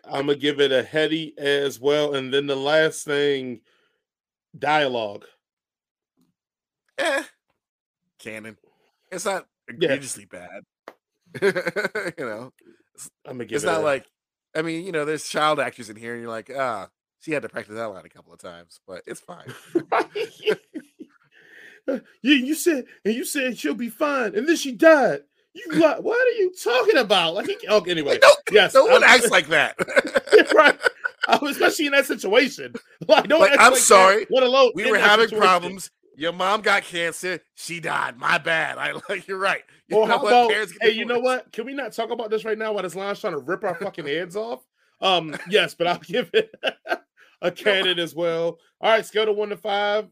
I'm 0.06 0.26
gonna 0.28 0.36
give 0.36 0.60
it 0.60 0.72
a 0.72 0.84
heady 0.84 1.34
as 1.38 1.80
well. 1.80 2.16
And 2.16 2.34
then 2.34 2.48
the 2.48 2.56
last 2.56 3.06
thing, 3.06 3.62
dialogue. 4.58 5.26
eh, 6.98 7.24
cannon. 8.22 8.58
It's 9.12 9.26
not 9.26 9.46
egregiously 9.68 10.26
bad. 10.26 10.62
you 11.42 12.14
know, 12.26 12.52
I'm 13.26 13.34
gonna 13.38 13.46
give 13.46 13.56
it's 13.58 13.64
it 13.64 13.68
not 13.68 13.82
a- 13.82 13.84
like. 13.84 14.06
I 14.56 14.62
mean, 14.64 14.86
you 14.86 14.92
know, 14.92 15.06
there's 15.06 15.28
child 15.28 15.60
actors 15.62 15.90
in 15.90 15.96
here, 15.96 16.14
and 16.14 16.22
you're 16.22 16.30
like, 16.32 16.52
ah, 16.54 16.90
she 17.22 17.32
had 17.32 17.44
to 17.44 17.50
practice 17.50 17.76
that 17.76 17.86
line 17.86 18.06
a 18.06 18.10
couple 18.10 18.34
of 18.34 18.40
times, 18.40 18.82
but 18.86 19.02
it's 19.08 19.22
fine. 19.22 19.48
yeah, 21.88 21.96
you 22.22 22.54
said, 22.56 22.86
and 23.06 23.14
you 23.14 23.26
said 23.26 23.58
she'll 23.58 23.74
be 23.74 23.90
fine, 23.90 24.36
and 24.36 24.48
then 24.48 24.56
she 24.56 24.72
died. 24.74 25.22
You 25.54 25.80
what? 25.80 26.04
What 26.04 26.18
are 26.20 26.38
you 26.40 26.52
talking 26.62 26.98
about? 26.98 27.34
Like, 27.34 27.50
okay, 27.68 27.92
anyway, 27.92 28.20
no, 28.22 28.30
yes, 28.52 28.74
no 28.74 28.84
one 28.86 29.04
I'm- 29.04 29.16
acts 29.16 29.30
like 29.30 29.48
that. 29.48 29.76
right. 30.56 30.78
Especially 31.44 31.86
in 31.86 31.92
that 31.94 32.06
situation. 32.08 32.74
Like, 33.08 33.28
don't 33.28 33.40
Like, 33.40 33.52
I'm 33.60 33.74
that, 33.74 33.80
sorry, 33.80 34.26
let 34.30 34.44
alone 34.44 34.72
we 34.76 34.90
were 34.90 34.98
having 34.98 35.26
situation. 35.28 35.48
problems. 35.48 35.92
Your 36.22 36.34
mom 36.34 36.62
got 36.62 36.84
cancer. 36.84 37.40
She 37.56 37.80
died. 37.80 38.16
My 38.16 38.38
bad. 38.38 38.78
I 38.78 38.92
like 39.10 39.28
you're 39.28 39.40
right. 39.40 39.64
You 39.88 40.02
know 40.02 40.06
how 40.06 40.24
about, 40.24 40.52
hey, 40.80 40.92
you 40.92 41.04
know 41.04 41.18
what? 41.18 41.52
Can 41.52 41.66
we 41.66 41.74
not 41.74 41.94
talk 41.94 42.12
about 42.12 42.30
this 42.30 42.46
right 42.46 42.60
now 42.60 42.74
while 42.74 42.84
this 42.84 42.94
line's 42.94 43.20
trying 43.20 43.34
to 43.34 43.40
rip 43.40 43.64
our 43.64 43.74
fucking 43.74 44.06
heads 44.06 44.36
off? 44.36 44.64
Um, 45.02 45.36
yes, 45.50 45.74
but 45.74 45.88
I'll 45.88 45.98
give 45.98 46.30
it 46.36 46.54
a 47.42 47.50
cannon 47.50 47.98
as 47.98 48.14
well. 48.14 48.60
All 48.80 48.92
right, 48.92 49.04
scale 49.04 49.26
to 49.26 49.34
one 49.34 49.50
to 49.50 49.58
five. 49.58 50.10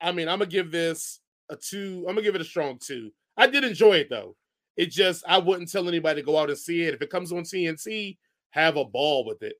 I 0.00 0.12
mean, 0.12 0.28
I'm 0.28 0.38
gonna 0.38 0.48
give 0.48 0.70
this 0.70 1.18
a 1.48 1.56
two. 1.56 2.04
I'm 2.06 2.14
gonna 2.14 2.22
give 2.22 2.36
it 2.36 2.40
a 2.40 2.44
strong 2.44 2.78
two. 2.80 3.10
I 3.36 3.48
did 3.48 3.64
enjoy 3.64 3.94
it 3.94 4.06
though. 4.08 4.36
It 4.76 4.92
just 4.92 5.24
I 5.26 5.38
wouldn't 5.38 5.72
tell 5.72 5.88
anybody 5.88 6.22
to 6.22 6.24
go 6.24 6.38
out 6.38 6.48
and 6.48 6.58
see 6.58 6.82
it. 6.82 6.94
If 6.94 7.02
it 7.02 7.10
comes 7.10 7.32
on 7.32 7.42
TNT, 7.42 8.18
have 8.50 8.76
a 8.76 8.84
ball 8.84 9.24
with 9.24 9.42
it. 9.42 9.56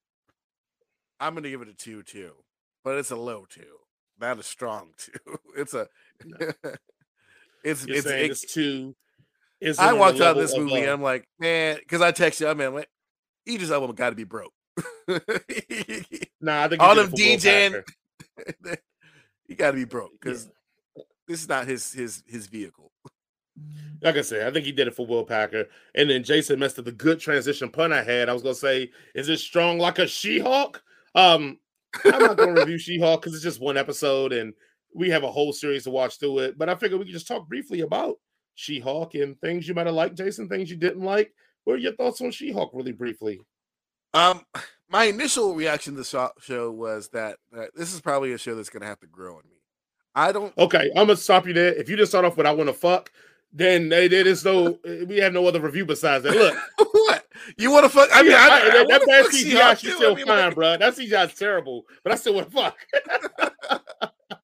I'm 1.18 1.34
gonna 1.34 1.50
give 1.50 1.62
it 1.62 1.68
a 1.68 1.74
two 1.74 2.04
too, 2.04 2.34
but 2.84 2.96
it's 2.96 3.10
a 3.10 3.16
low 3.16 3.44
two, 3.50 3.80
not 4.20 4.38
a 4.38 4.42
strong 4.42 4.90
two. 4.96 5.12
It's 5.56 5.74
a. 5.74 5.88
it's 7.64 7.86
You're 7.86 7.96
it's. 7.96 8.06
it- 8.06 8.30
it's 8.30 8.52
two. 8.52 8.94
I 9.78 9.92
walked 9.92 10.20
out 10.20 10.36
of 10.36 10.42
this 10.42 10.56
movie 10.56 10.76
and 10.76 10.88
I'm 10.88 11.02
like, 11.02 11.28
man, 11.38 11.76
because 11.78 12.00
I 12.00 12.12
texted 12.12 12.40
you, 12.40 12.48
I 12.48 12.54
mean, 12.54 12.72
like, 12.72 12.88
Idris 13.46 13.70
Elba 13.70 13.92
got 13.92 14.08
to 14.10 14.16
be 14.16 14.24
broke. 14.24 14.54
nah, 16.40 16.62
I 16.64 16.68
think 16.68 16.80
all 16.82 16.94
he 16.94 17.02
them 17.02 17.10
did 17.10 17.44
it 17.44 17.84
for 17.84 17.84
DJing, 18.66 18.76
he 19.46 19.54
got 19.54 19.72
to 19.72 19.76
be 19.76 19.84
broke 19.84 20.12
because 20.18 20.48
this 21.28 21.42
is 21.42 21.48
not 21.48 21.66
his 21.66 21.92
his 21.92 22.22
his 22.26 22.46
vehicle. 22.46 22.90
like 24.00 24.16
I 24.16 24.22
said, 24.22 24.46
I 24.46 24.50
think 24.50 24.64
he 24.64 24.72
did 24.72 24.88
it 24.88 24.94
for 24.94 25.06
Will 25.06 25.24
Packer. 25.24 25.66
And 25.94 26.08
then 26.08 26.24
Jason 26.24 26.58
messed 26.58 26.78
up 26.78 26.86
the 26.86 26.92
good 26.92 27.20
transition 27.20 27.68
pun 27.68 27.92
I 27.92 28.02
had. 28.02 28.30
I 28.30 28.32
was 28.32 28.42
gonna 28.42 28.54
say, 28.54 28.90
is 29.14 29.28
it 29.28 29.40
strong 29.40 29.78
like 29.78 29.98
a 29.98 30.06
She-Hulk? 30.06 30.82
Um, 31.14 31.58
I'm 32.04 32.22
not 32.22 32.36
gonna 32.36 32.52
review 32.52 32.78
She-Hulk 32.78 33.20
because 33.20 33.34
it's 33.34 33.44
just 33.44 33.60
one 33.60 33.76
episode 33.76 34.32
and 34.32 34.54
we 34.94 35.10
have 35.10 35.22
a 35.22 35.30
whole 35.30 35.52
series 35.52 35.84
to 35.84 35.90
watch 35.90 36.18
through 36.18 36.40
it. 36.40 36.58
But 36.58 36.68
I 36.68 36.74
figured 36.74 36.98
we 36.98 37.06
could 37.06 37.14
just 37.14 37.28
talk 37.28 37.48
briefly 37.48 37.80
about 37.80 38.16
She-Hulk 38.54 39.14
and 39.14 39.40
things 39.40 39.68
you 39.68 39.74
might 39.74 39.86
have 39.86 39.94
liked, 39.94 40.16
Jason, 40.16 40.48
things 40.48 40.70
you 40.70 40.76
didn't 40.76 41.04
like. 41.04 41.32
What 41.64 41.74
are 41.74 41.78
your 41.78 41.94
thoughts 41.94 42.20
on 42.20 42.30
She-Hulk, 42.30 42.70
really 42.72 42.92
briefly? 42.92 43.40
Um, 44.14 44.44
my 44.88 45.04
initial 45.04 45.54
reaction 45.54 45.94
to 45.94 46.02
the 46.02 46.32
show 46.40 46.70
was 46.70 47.08
that, 47.10 47.36
that 47.52 47.70
this 47.74 47.94
is 47.94 48.00
probably 48.00 48.32
a 48.32 48.38
show 48.38 48.54
that's 48.54 48.70
going 48.70 48.80
to 48.80 48.88
have 48.88 49.00
to 49.00 49.06
grow 49.06 49.36
on 49.36 49.42
me. 49.48 49.60
I 50.14 50.32
don't. 50.32 50.56
Okay, 50.58 50.90
I'm 50.96 51.06
gonna 51.06 51.16
stop 51.16 51.46
you 51.46 51.52
there. 51.52 51.72
If 51.74 51.88
you 51.88 51.96
just 51.96 52.10
start 52.10 52.24
off 52.24 52.36
with 52.36 52.46
"I 52.46 52.52
want 52.52 52.68
to 52.68 52.74
fuck," 52.74 53.12
then 53.52 53.88
they, 53.88 54.08
there 54.08 54.26
is 54.26 54.44
no. 54.44 54.78
We 54.84 55.18
have 55.18 55.32
no 55.32 55.46
other 55.46 55.60
review 55.60 55.84
besides 55.84 56.24
that. 56.24 56.34
Look, 56.34 56.56
what 56.92 57.26
you 57.58 57.70
want 57.70 57.84
to 57.84 57.88
fuck? 57.88 58.08
I 58.12 58.22
mean, 58.22 58.32
yeah, 58.32 58.38
I, 58.38 58.48
I, 58.48 58.58
I, 58.58 58.70
that, 58.70 58.88
that 58.88 59.06
bad 59.06 59.78
she's 59.78 59.94
still 59.94 60.12
I 60.12 60.16
mean, 60.16 60.26
fine, 60.26 60.46
like, 60.46 60.54
bro. 60.54 60.76
That 60.76 60.98
is 60.98 61.34
terrible, 61.34 61.84
but 62.04 62.12
I 62.12 62.16
still 62.16 62.34
want 62.34 62.50
to 62.50 62.56
fuck. 62.56 64.12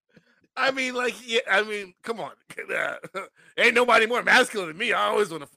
I 0.56 0.70
mean, 0.70 0.94
like, 0.94 1.14
yeah. 1.24 1.40
I 1.50 1.62
mean, 1.62 1.94
come 2.02 2.18
on. 2.18 2.32
Ain't 3.58 3.74
nobody 3.74 4.06
more 4.06 4.22
masculine 4.22 4.68
than 4.68 4.78
me. 4.78 4.92
I 4.92 5.08
always 5.08 5.30
want 5.30 5.44
to. 5.44 5.50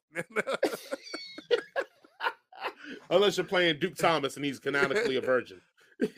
Unless 3.09 3.37
you're 3.37 3.45
playing 3.45 3.79
Duke 3.79 3.95
Thomas 3.95 4.35
and 4.35 4.45
he's 4.45 4.59
canonically 4.59 5.15
a 5.15 5.21
virgin. 5.21 5.61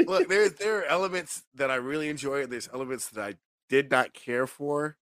Look, 0.06 0.28
there 0.28 0.50
there 0.50 0.80
are 0.80 0.86
elements 0.86 1.44
that 1.56 1.72
I 1.72 1.76
really 1.76 2.10
enjoy. 2.10 2.46
There's 2.46 2.70
elements 2.74 3.10
that 3.10 3.24
I 3.24 3.36
did 3.70 3.90
not 3.90 4.14
care 4.14 4.46
for, 4.46 4.98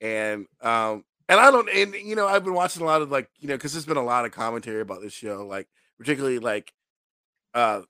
and 0.00 0.46
um, 0.62 1.04
and 1.28 1.40
I 1.40 1.50
don't, 1.50 1.68
and 1.68 1.94
you 1.94 2.16
know, 2.16 2.26
I've 2.26 2.44
been 2.44 2.54
watching 2.54 2.82
a 2.82 2.86
lot 2.86 3.02
of 3.02 3.10
like, 3.10 3.30
you 3.38 3.48
know, 3.48 3.56
because 3.56 3.72
there's 3.72 3.86
been 3.86 3.96
a 3.96 4.04
lot 4.04 4.24
of 4.24 4.32
commentary 4.32 4.80
about 4.80 5.02
this 5.02 5.12
show, 5.12 5.46
like 5.46 5.68
particularly 5.98 6.38
like, 6.38 6.72
uh, 7.54 7.82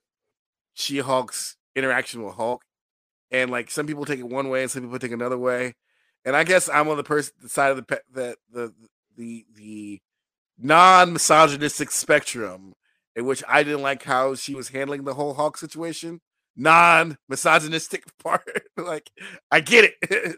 She 0.75 0.99
Hulk's 0.99 1.57
interaction 1.77 2.23
with 2.25 2.35
Hulk, 2.37 2.63
and 3.31 3.51
like 3.51 3.71
some 3.71 3.87
people 3.87 4.05
take 4.05 4.21
it 4.21 4.29
one 4.29 4.49
way 4.51 4.63
and 4.63 4.71
some 4.71 4.83
people 4.83 4.99
take 4.99 5.13
another 5.13 5.39
way, 5.39 5.75
and 6.25 6.37
I 6.37 6.45
guess 6.45 6.69
I'm 6.69 6.89
on 6.89 6.97
the 6.97 7.05
person 7.05 7.35
the 7.43 7.49
side 7.49 7.71
of 7.71 7.77
the 7.77 7.83
pe- 7.85 7.99
that 8.15 8.39
the 8.53 8.75
the 9.17 9.45
the 9.57 10.01
non 10.59 11.13
misogynistic 11.15 11.91
spectrum 11.91 12.75
in 13.17 13.27
which 13.27 13.43
I 13.49 13.63
didn't 13.63 13.83
like 13.83 14.05
how 14.05 14.35
she 14.35 14.55
was 14.55 14.69
handling 14.71 15.05
the 15.05 15.15
whole 15.15 15.35
Hulk 15.35 15.57
situation. 15.59 16.21
Non 16.57 17.17
misogynistic 17.29 18.05
part. 18.23 18.45
like, 18.77 19.11
I 19.51 19.61
get 19.61 19.93
it. 20.01 20.37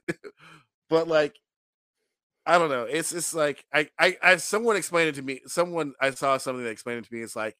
but 0.91 1.09
like, 1.09 1.37
I 2.51 2.59
don't 2.59 2.69
know. 2.69 2.85
It's 2.85 3.13
it's 3.13 3.33
like 3.33 3.65
I, 3.73 3.89
I 3.99 4.17
I 4.23 4.37
someone 4.37 4.77
explained 4.77 5.11
it 5.11 5.15
to 5.17 5.23
me. 5.23 5.41
Someone 5.47 5.95
I 6.01 6.11
saw 6.11 6.37
something 6.37 6.65
that 6.65 6.71
explained 6.71 7.05
it 7.05 7.09
to 7.09 7.15
me. 7.15 7.23
It's 7.23 7.37
like 7.37 7.57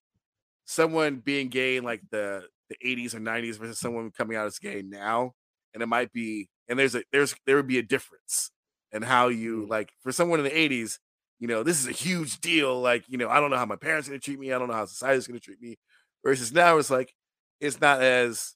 someone 0.65 1.17
being 1.17 1.49
gay 1.49 1.77
in 1.77 1.85
like 1.85 2.03
the 2.11 2.45
the 2.69 2.77
80s 2.85 3.15
or 3.15 3.21
90s 3.21 3.59
versus 3.59 3.79
someone 3.79 4.11
coming 4.11 4.37
out 4.37 4.47
as 4.47 4.59
gay 4.59 4.83
now. 4.83 5.35
And 5.75 5.83
it 5.83 5.87
might 5.87 6.13
be 6.13 6.49
and 6.69 6.79
there's 6.79 6.97
a 6.97 7.05
there's 7.13 7.35
there 7.47 7.57
would 7.57 7.69
be 7.69 7.79
a 7.79 7.83
difference 7.83 8.51
in 8.91 9.03
how 9.03 9.29
you 9.29 9.67
mm. 9.67 9.71
like 9.71 9.91
for 10.03 10.11
someone 10.11 10.41
in 10.41 10.45
the 10.45 10.51
80s 10.51 10.99
you 11.41 11.49
know, 11.49 11.63
this 11.63 11.81
is 11.81 11.89
a 11.89 11.93
huge 11.93 12.41
deal. 12.41 12.81
Like, 12.81 13.05
you 13.09 13.17
know, 13.17 13.29
I 13.29 13.41
don't 13.41 13.51
know 13.51 13.57
how 13.57 13.65
my 13.65 13.77
parents 13.77 14.07
are 14.07 14.11
going 14.11 14.21
to 14.21 14.25
treat 14.25 14.39
me. 14.39 14.53
I 14.53 14.59
don't 14.59 14.69
know 14.69 14.75
how 14.75 14.85
society's 14.85 15.27
going 15.27 15.41
to 15.41 15.45
treat 15.45 15.61
me. 15.61 15.79
Versus 16.23 16.53
now, 16.53 16.77
it's 16.77 16.91
like, 16.91 17.15
it's 17.61 17.81
not 17.81 18.03
as, 18.03 18.55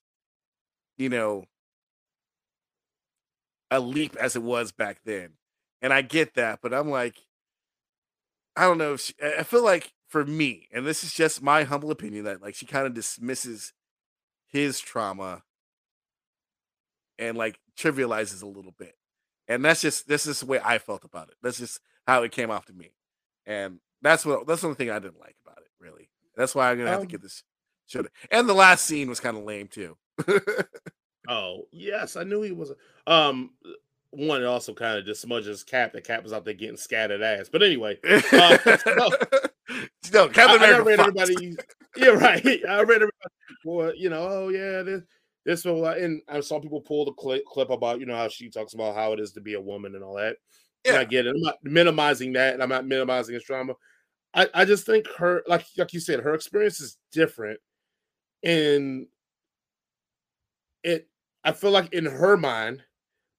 you 0.99 1.09
know, 1.09 1.45
a 3.71 3.81
leap 3.81 4.17
as 4.17 4.37
it 4.37 4.43
was 4.43 4.71
back 4.71 4.99
then. 5.05 5.31
And 5.85 5.93
I 5.93 6.01
get 6.01 6.33
that, 6.37 6.61
but 6.63 6.73
I'm 6.73 6.89
like, 6.89 7.19
I 8.57 8.63
don't 8.63 8.79
know. 8.79 8.95
If 8.95 9.03
she, 9.03 9.13
I 9.23 9.43
feel 9.43 9.63
like 9.63 9.93
for 10.09 10.25
me, 10.25 10.67
and 10.73 10.87
this 10.87 11.05
is 11.05 11.13
just 11.13 11.43
my 11.43 11.65
humble 11.65 11.91
opinion, 11.91 12.25
that 12.25 12.41
like 12.41 12.55
she 12.55 12.65
kind 12.65 12.87
of 12.87 12.95
dismisses 12.95 13.75
his 14.49 14.81
trauma 14.81 15.43
and 17.19 17.37
like 17.37 17.59
trivializes 17.77 18.43
a 18.43 18.47
little 18.47 18.73
bit. 18.73 18.95
And 19.47 19.63
that's 19.63 19.83
just 19.83 20.09
this 20.09 20.25
is 20.25 20.41
the 20.41 20.47
way 20.47 20.59
I 20.65 20.79
felt 20.79 21.05
about 21.05 21.29
it. 21.29 21.35
That's 21.43 21.59
just 21.59 21.81
how 22.07 22.23
it 22.23 22.33
came 22.33 22.51
off 22.51 22.65
to 22.67 22.73
me, 22.73 22.95
and 23.45 23.79
that's 24.01 24.25
what 24.25 24.47
that's 24.47 24.63
the 24.63 24.69
only 24.69 24.77
thing 24.77 24.89
I 24.91 25.01
didn't 25.01 25.21
like 25.21 25.37
about 25.45 25.59
it. 25.59 25.69
Really, 25.79 26.09
that's 26.35 26.55
why 26.55 26.71
I'm 26.71 26.79
gonna 26.79 26.89
have 26.89 27.01
Um, 27.01 27.07
to 27.07 27.13
get 27.13 27.21
this. 27.21 27.43
Should 27.85 28.09
and 28.31 28.49
the 28.49 28.55
last 28.55 28.87
scene 28.87 29.11
was 29.11 29.21
kind 29.21 29.37
of 29.37 29.45
lame 29.45 29.69
too. 29.69 29.99
Oh 31.29 31.63
yes, 31.73 32.17
I 32.17 32.25
knew 32.25 32.43
he 32.43 32.53
was. 32.53 32.73
Um, 33.07 33.51
one 34.17 34.43
it 34.43 34.47
also 34.47 34.75
kind 34.75 34.99
of 34.99 35.05
just 35.05 35.23
smudges 35.23 35.65
Cap. 35.65 35.93
That 35.93 36.05
Cap 36.05 36.23
was 36.23 36.33
out 36.33 36.45
there 36.45 36.55
getting 36.55 36.77
scattered 36.77 37.23
ass. 37.23 37.49
But 37.51 37.63
anyway, 37.63 37.99
uh, 38.05 38.59
no, 38.87 39.11
no, 40.13 40.29
Captain 40.29 40.63
I, 40.63 40.75
I 40.75 40.79
read 40.79 40.99
fucked. 40.99 41.19
everybody. 41.19 41.57
Yeah, 41.97 42.09
right. 42.09 42.45
I 42.69 42.81
read 42.81 43.03
everybody. 43.03 43.13
Well, 43.65 43.93
you 43.97 44.11
know, 44.11 44.27
oh 44.29 44.49
yeah, 44.49 44.83
this 44.83 45.03
this 45.45 45.65
will, 45.65 45.85
and 45.87 46.23
I 46.29 46.41
saw 46.41 46.61
people 46.61 46.81
pull 46.81 47.05
the 47.05 47.13
clip, 47.13 47.45
clip 47.45 47.71
about 47.71 48.01
you 48.01 48.07
know 48.07 48.17
how 48.17 48.29
she 48.29 48.49
talks 48.49 48.75
about 48.75 48.95
how 48.95 49.13
it 49.13 49.21
is 49.21 49.33
to 49.33 49.41
be 49.41 49.55
a 49.55 49.61
woman 49.61 49.95
and 49.95 50.03
all 50.03 50.15
that. 50.15 50.37
And 50.87 50.97
I 50.97 51.05
get 51.05 51.27
it. 51.27 51.35
I'm 51.35 51.41
not 51.41 51.57
minimizing 51.63 52.33
that, 52.35 52.55
and 52.55 52.63
I'm 52.63 52.69
not 52.69 52.87
minimizing 52.87 53.35
his 53.35 53.45
trauma. 53.45 53.75
I, 54.35 54.49
I 54.53 54.65
just 54.65 54.85
think 54.85 55.07
her, 55.17 55.43
like 55.47 55.65
like 55.79 55.93
you 55.93 56.01
said, 56.01 56.21
her 56.21 56.35
experience 56.35 56.81
is 56.81 56.99
different, 57.13 57.61
and 58.43 59.07
it. 60.83 61.09
I 61.43 61.53
feel 61.53 61.71
like 61.71 61.93
in 61.93 62.07
her 62.07 62.37
mind, 62.37 62.83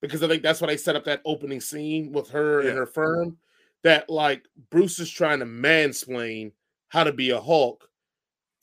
because 0.08 0.24
I 0.24 0.28
think 0.28 0.44
that's 0.44 0.62
why 0.62 0.68
they 0.68 0.78
set 0.78 0.96
up 0.96 1.06
that 1.06 1.22
opening 1.26 1.62
scene 1.62 2.12
with 2.12 2.30
her 2.30 2.64
Yeah. 2.64 2.70
and 2.70 2.78
her 2.78 2.86
firm, 2.86 3.38
that 3.84 4.10
like 4.10 4.44
Bruce 4.70 5.00
is 5.00 5.10
trying 5.10 5.40
to 5.40 5.46
mansplain 5.46 6.52
how 6.90 7.04
to 7.04 7.12
be 7.14 7.30
a 7.32 7.40
Hulk 7.42 7.90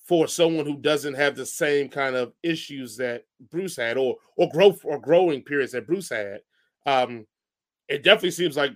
for 0.05 0.27
someone 0.27 0.67
who 0.67 0.77
doesn't 0.77 1.15
have 1.15 1.37
the 1.37 1.47
same 1.47 1.89
kind 1.89 2.17
of 2.17 2.33
issues 2.43 2.97
that 2.97 3.25
Bruce 3.51 3.77
had, 3.77 3.97
or 3.97 4.17
or 4.37 4.49
growth 4.51 4.85
or 4.85 4.99
growing 4.99 5.43
periods 5.43 5.73
that 5.73 5.87
Bruce 5.87 6.09
had. 6.09 6.41
Um, 6.87 7.27
it 7.89 8.03
definitely 8.03 8.33
seems 8.33 8.57
like 8.57 8.73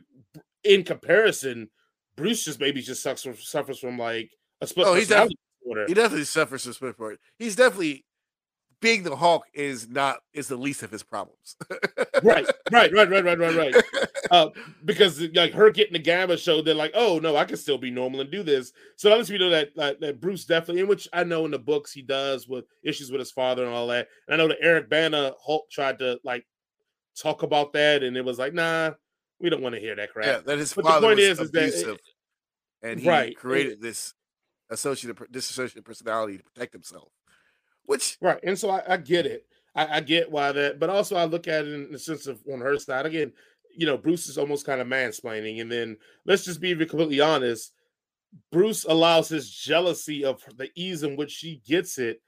in 0.62 0.84
comparison, 0.84 1.68
Bruce 2.16 2.44
just 2.44 2.60
maybe 2.60 2.80
just 2.82 3.02
sucks 3.02 3.22
from, 3.22 3.36
suffers 3.36 3.78
from 3.78 3.98
like 3.98 4.30
a 4.60 4.66
split 4.66 4.86
Oh, 4.86 4.94
personality 4.94 5.36
disorder. 5.60 5.84
he 5.88 5.94
definitely 5.94 6.24
suffers 6.24 6.64
from 6.64 6.72
split 6.74 6.96
for 6.96 7.12
it. 7.12 7.20
He's 7.38 7.56
definitely 7.56 8.04
being 8.82 9.02
the 9.02 9.16
Hulk 9.16 9.44
is 9.54 9.88
not 9.88 10.18
is 10.34 10.48
the 10.48 10.56
least 10.56 10.82
of 10.82 10.90
his 10.90 11.02
problems. 11.02 11.56
right, 12.22 12.46
right, 12.70 12.92
right, 12.92 13.08
right, 13.10 13.24
right, 13.24 13.38
right, 13.38 13.56
right. 13.56 13.84
Uh, 14.32 14.48
because 14.84 15.20
like 15.36 15.52
her 15.52 15.70
getting 15.70 15.92
the 15.92 15.98
gamma 16.00 16.36
show, 16.36 16.60
they're 16.60 16.74
like, 16.74 16.90
oh 16.94 17.20
no, 17.20 17.36
I 17.36 17.44
can 17.44 17.56
still 17.56 17.78
be 17.78 17.92
normal 17.92 18.20
and 18.20 18.28
do 18.30 18.42
this. 18.42 18.72
So 18.96 19.08
that 19.08 19.18
lets 19.18 19.30
me 19.30 19.38
know 19.38 19.50
that, 19.50 19.68
that 19.76 20.00
that 20.00 20.20
Bruce 20.20 20.44
definitely, 20.44 20.82
in 20.82 20.88
which 20.88 21.06
I 21.12 21.22
know 21.22 21.44
in 21.44 21.52
the 21.52 21.60
books 21.60 21.92
he 21.92 22.02
does 22.02 22.48
with 22.48 22.64
issues 22.82 23.12
with 23.12 23.20
his 23.20 23.30
father 23.30 23.64
and 23.64 23.72
all 23.72 23.86
that. 23.86 24.08
And 24.26 24.34
I 24.34 24.36
know 24.36 24.48
that 24.48 24.58
Eric 24.60 24.88
Bana 24.90 25.32
Hulk 25.40 25.70
tried 25.70 26.00
to 26.00 26.18
like 26.24 26.44
talk 27.16 27.44
about 27.44 27.72
that, 27.74 28.02
and 28.02 28.16
it 28.16 28.24
was 28.24 28.36
like, 28.36 28.52
nah, 28.52 28.90
we 29.38 29.48
don't 29.48 29.62
want 29.62 29.76
to 29.76 29.80
hear 29.80 29.94
that 29.94 30.12
crap. 30.12 30.26
yeah, 30.26 30.38
that 30.44 30.58
his 30.58 30.74
But 30.74 30.84
the 30.86 30.90
father 30.90 31.06
point 31.06 31.18
was 31.18 31.24
is- 31.26 31.38
is 31.40 31.50
that 31.52 31.62
it- 31.62 31.68
abusive, 31.68 31.98
and 32.82 32.98
he 33.00 33.08
Right, 33.08 33.28
it- 33.30 33.36
created 33.36 33.80
this 33.80 34.12
associative 34.70 35.24
dissociative 35.30 35.84
personality 35.84 36.36
to 36.38 36.42
protect 36.42 36.72
himself. 36.72 37.12
Which 37.86 38.18
Right. 38.20 38.38
And 38.42 38.58
so 38.58 38.70
I, 38.70 38.94
I 38.94 38.96
get 38.96 39.26
it. 39.26 39.46
I, 39.74 39.96
I 39.96 40.00
get 40.00 40.30
why 40.30 40.52
that, 40.52 40.78
but 40.78 40.90
also 40.90 41.16
I 41.16 41.24
look 41.24 41.48
at 41.48 41.66
it 41.66 41.72
in 41.72 41.92
the 41.92 41.98
sense 41.98 42.26
of 42.26 42.40
on 42.52 42.60
her 42.60 42.78
side. 42.78 43.06
Again, 43.06 43.32
you 43.76 43.86
know, 43.86 43.98
Bruce 43.98 44.26
is 44.26 44.38
almost 44.38 44.66
kind 44.66 44.80
of 44.80 44.86
mansplaining. 44.86 45.60
And 45.60 45.70
then 45.70 45.96
let's 46.24 46.44
just 46.44 46.60
be 46.60 46.74
completely 46.74 47.20
honest. 47.20 47.72
Bruce 48.50 48.84
allows 48.84 49.28
his 49.28 49.50
jealousy 49.50 50.24
of 50.24 50.42
the 50.56 50.70
ease 50.74 51.02
in 51.02 51.16
which 51.16 51.30
she 51.30 51.62
gets 51.66 51.98
it 51.98 52.20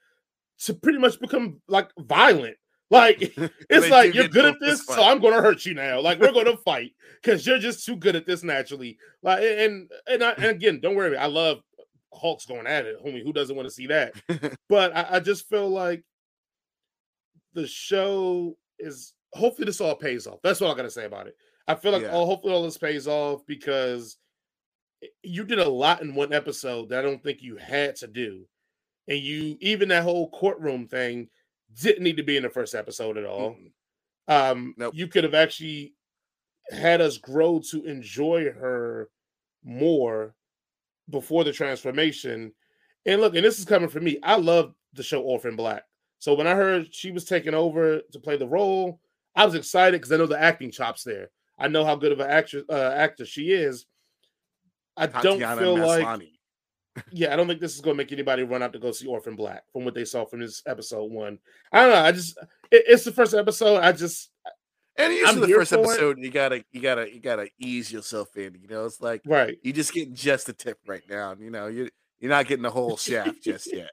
to 0.61 0.75
pretty 0.75 0.99
much 0.99 1.21
become 1.21 1.61
like 1.69 1.91
violent. 1.99 2.57
Like 2.91 3.21
it's 3.71 3.91
like 3.91 4.15
you're 4.15 4.29
good 4.29 4.47
at 4.47 4.61
this, 4.61 4.85
so. 4.85 5.03
I'm 5.03 5.21
gonna 5.21 5.43
hurt 5.43 5.67
you 5.67 5.75
now. 5.75 6.01
Like 6.01 6.21
we're 6.21 6.33
gonna 6.33 6.57
fight 6.57 6.93
because 7.23 7.47
you're 7.47 7.59
just 7.59 7.85
too 7.85 7.97
good 7.97 8.17
at 8.17 8.27
this 8.27 8.43
naturally. 8.43 8.99
Like 9.23 9.43
and 9.43 9.91
and, 10.07 10.23
I, 10.25 10.33
and 10.33 10.47
again, 10.47 10.81
don't 10.81 10.97
worry, 10.97 11.17
I 11.17 11.27
love 11.27 11.61
Hulk's 12.13 12.47
going 12.47 12.67
at 12.67 12.87
it, 12.87 13.03
homie. 13.05 13.23
Who 13.23 13.33
doesn't 13.33 13.55
want 13.57 13.67
to 13.69 13.75
see 13.75 13.87
that? 13.89 14.15
but 14.69 14.97
I, 14.97 15.17
I 15.17 15.21
just 15.21 15.49
feel 15.49 15.69
like 15.69 16.03
the 17.55 17.67
show 17.67 18.57
is 18.79 19.15
hopefully 19.33 19.67
this 19.67 19.81
all 19.81 19.95
pays 19.95 20.27
off. 20.27 20.39
That's 20.43 20.61
what 20.61 20.71
I 20.71 20.75
gotta 20.77 20.91
say 20.91 21.05
about 21.05 21.27
it. 21.27 21.37
I 21.67 21.75
feel 21.75 21.93
like 21.93 22.03
Yeah. 22.03 22.13
all 22.13 22.27
hopefully 22.27 22.53
all 22.55 22.63
this 22.63 22.79
pays 22.79 23.07
off 23.07 23.45
because 23.47 24.17
you 25.23 25.45
did 25.45 25.59
a 25.59 25.69
lot 25.69 26.03
in 26.03 26.15
one 26.15 26.33
episode 26.33 26.89
that 26.89 27.01
I 27.01 27.03
don't 27.03 27.23
think 27.23 27.43
you 27.43 27.57
had 27.57 27.97
to 27.97 28.07
do. 28.07 28.47
And 29.07 29.19
you 29.19 29.57
even 29.61 29.89
that 29.89 30.03
whole 30.03 30.31
courtroom 30.31 30.87
thing 30.87 31.29
didn't 31.81 32.03
need 32.05 32.17
to 32.17 32.23
be 32.23 32.37
in 32.37 32.43
the 32.43 32.51
first 32.51 32.75
episode 32.75 33.17
at 33.19 33.25
all. 33.25 33.51
Mm-mm. 33.55 34.53
Um 34.53 34.75
Nope. 34.77 34.95
you 34.95 35.09
could 35.09 35.25
have 35.25 35.35
actually 35.35 35.95
had 36.71 37.01
us 37.01 37.17
grow 37.19 37.61
to 37.71 37.85
enjoy 37.85 38.51
her 38.53 39.09
more 39.65 40.35
before 41.11 41.45
the 41.45 41.53
transformation. 41.53 42.53
And 43.07 43.21
look, 43.21 43.35
and 43.35 43.45
this 43.45 43.59
is 43.59 43.65
coming 43.65 43.89
from 43.89 44.05
me. 44.05 44.19
I 44.23 44.37
love 44.37 44.75
the 44.93 45.03
show 45.03 45.23
Orphan 45.23 45.57
Black. 45.57 45.85
So 46.19 46.35
when 46.35 46.47
I 46.47 46.55
heard 46.55 46.93
she 46.95 47.11
was 47.11 47.25
taking 47.25 47.55
over 47.55 48.01
to 48.13 48.19
play 48.19 48.37
the 48.37 48.49
role, 48.49 49.01
I 49.35 49.45
was 49.45 49.55
excited 49.55 50.01
because 50.01 50.13
I 50.13 50.17
know 50.17 50.27
the 50.27 50.41
acting 50.41 50.71
chops 50.71 51.05
there. 51.05 51.31
I 51.59 51.69
know 51.69 51.85
how 51.85 51.97
good 51.97 52.13
of 52.13 52.21
an 52.21 52.31
actress 52.31 52.65
uh, 52.69 52.93
actor 52.95 53.25
she 53.25 53.53
is. 53.53 53.87
I 54.97 55.07
don't 55.07 55.39
Tatiana 55.39 55.61
feel 55.61 55.79
like 55.79 56.29
yeah, 57.13 57.33
I 57.33 57.37
don't 57.37 57.47
think 57.47 57.61
this 57.61 57.75
is 57.75 57.81
going 57.81 57.97
to 57.97 58.03
make 58.03 58.13
anybody 58.13 58.43
run 58.43 58.63
out 58.63 58.73
to 58.73 58.79
go 58.79 58.91
see 58.91 59.07
Orphan 59.07 59.37
Black 59.37 59.65
from 59.73 59.85
what 59.85 59.95
they 59.95 60.05
saw 60.05 60.25
from 60.25 60.41
this 60.41 60.63
episode 60.67 61.11
one. 61.11 61.39
I 61.73 61.81
don't 61.83 61.91
know. 61.91 62.03
I 62.03 62.13
just 62.13 62.37
it, 62.71 62.85
it's 62.87 63.05
the 63.05 63.13
first 63.13 63.35
episode. 63.35 63.79
I 63.79 63.93
just 63.93 64.31
And 64.99 65.12
usually 65.12 65.28
I'm 65.28 65.40
the 65.40 65.55
first 65.55 65.72
for 65.72 65.78
it. 65.78 65.84
episode, 65.84 66.18
you 66.18 66.30
gotta, 66.30 66.64
you 66.72 66.80
gotta, 66.80 67.14
you 67.14 67.20
gotta 67.20 67.49
ease 67.59 67.92
yourself 67.92 68.36
in. 68.36 68.59
You 68.61 68.68
know, 68.68 68.84
it's 68.84 69.01
like 69.01 69.22
right. 69.26 69.57
you 69.62 69.72
just 69.72 69.92
getting 69.92 70.14
just 70.14 70.46
the 70.46 70.53
tip 70.53 70.78
right 70.86 71.05
now. 71.09 71.36
You 71.38 71.51
know, 71.51 71.68
you 71.68 71.88
you're 72.18 72.30
not 72.30 72.46
getting 72.46 72.64
the 72.64 72.70
whole 72.70 72.96
shaft 72.96 73.42
just 73.42 73.72
yet. 73.72 73.90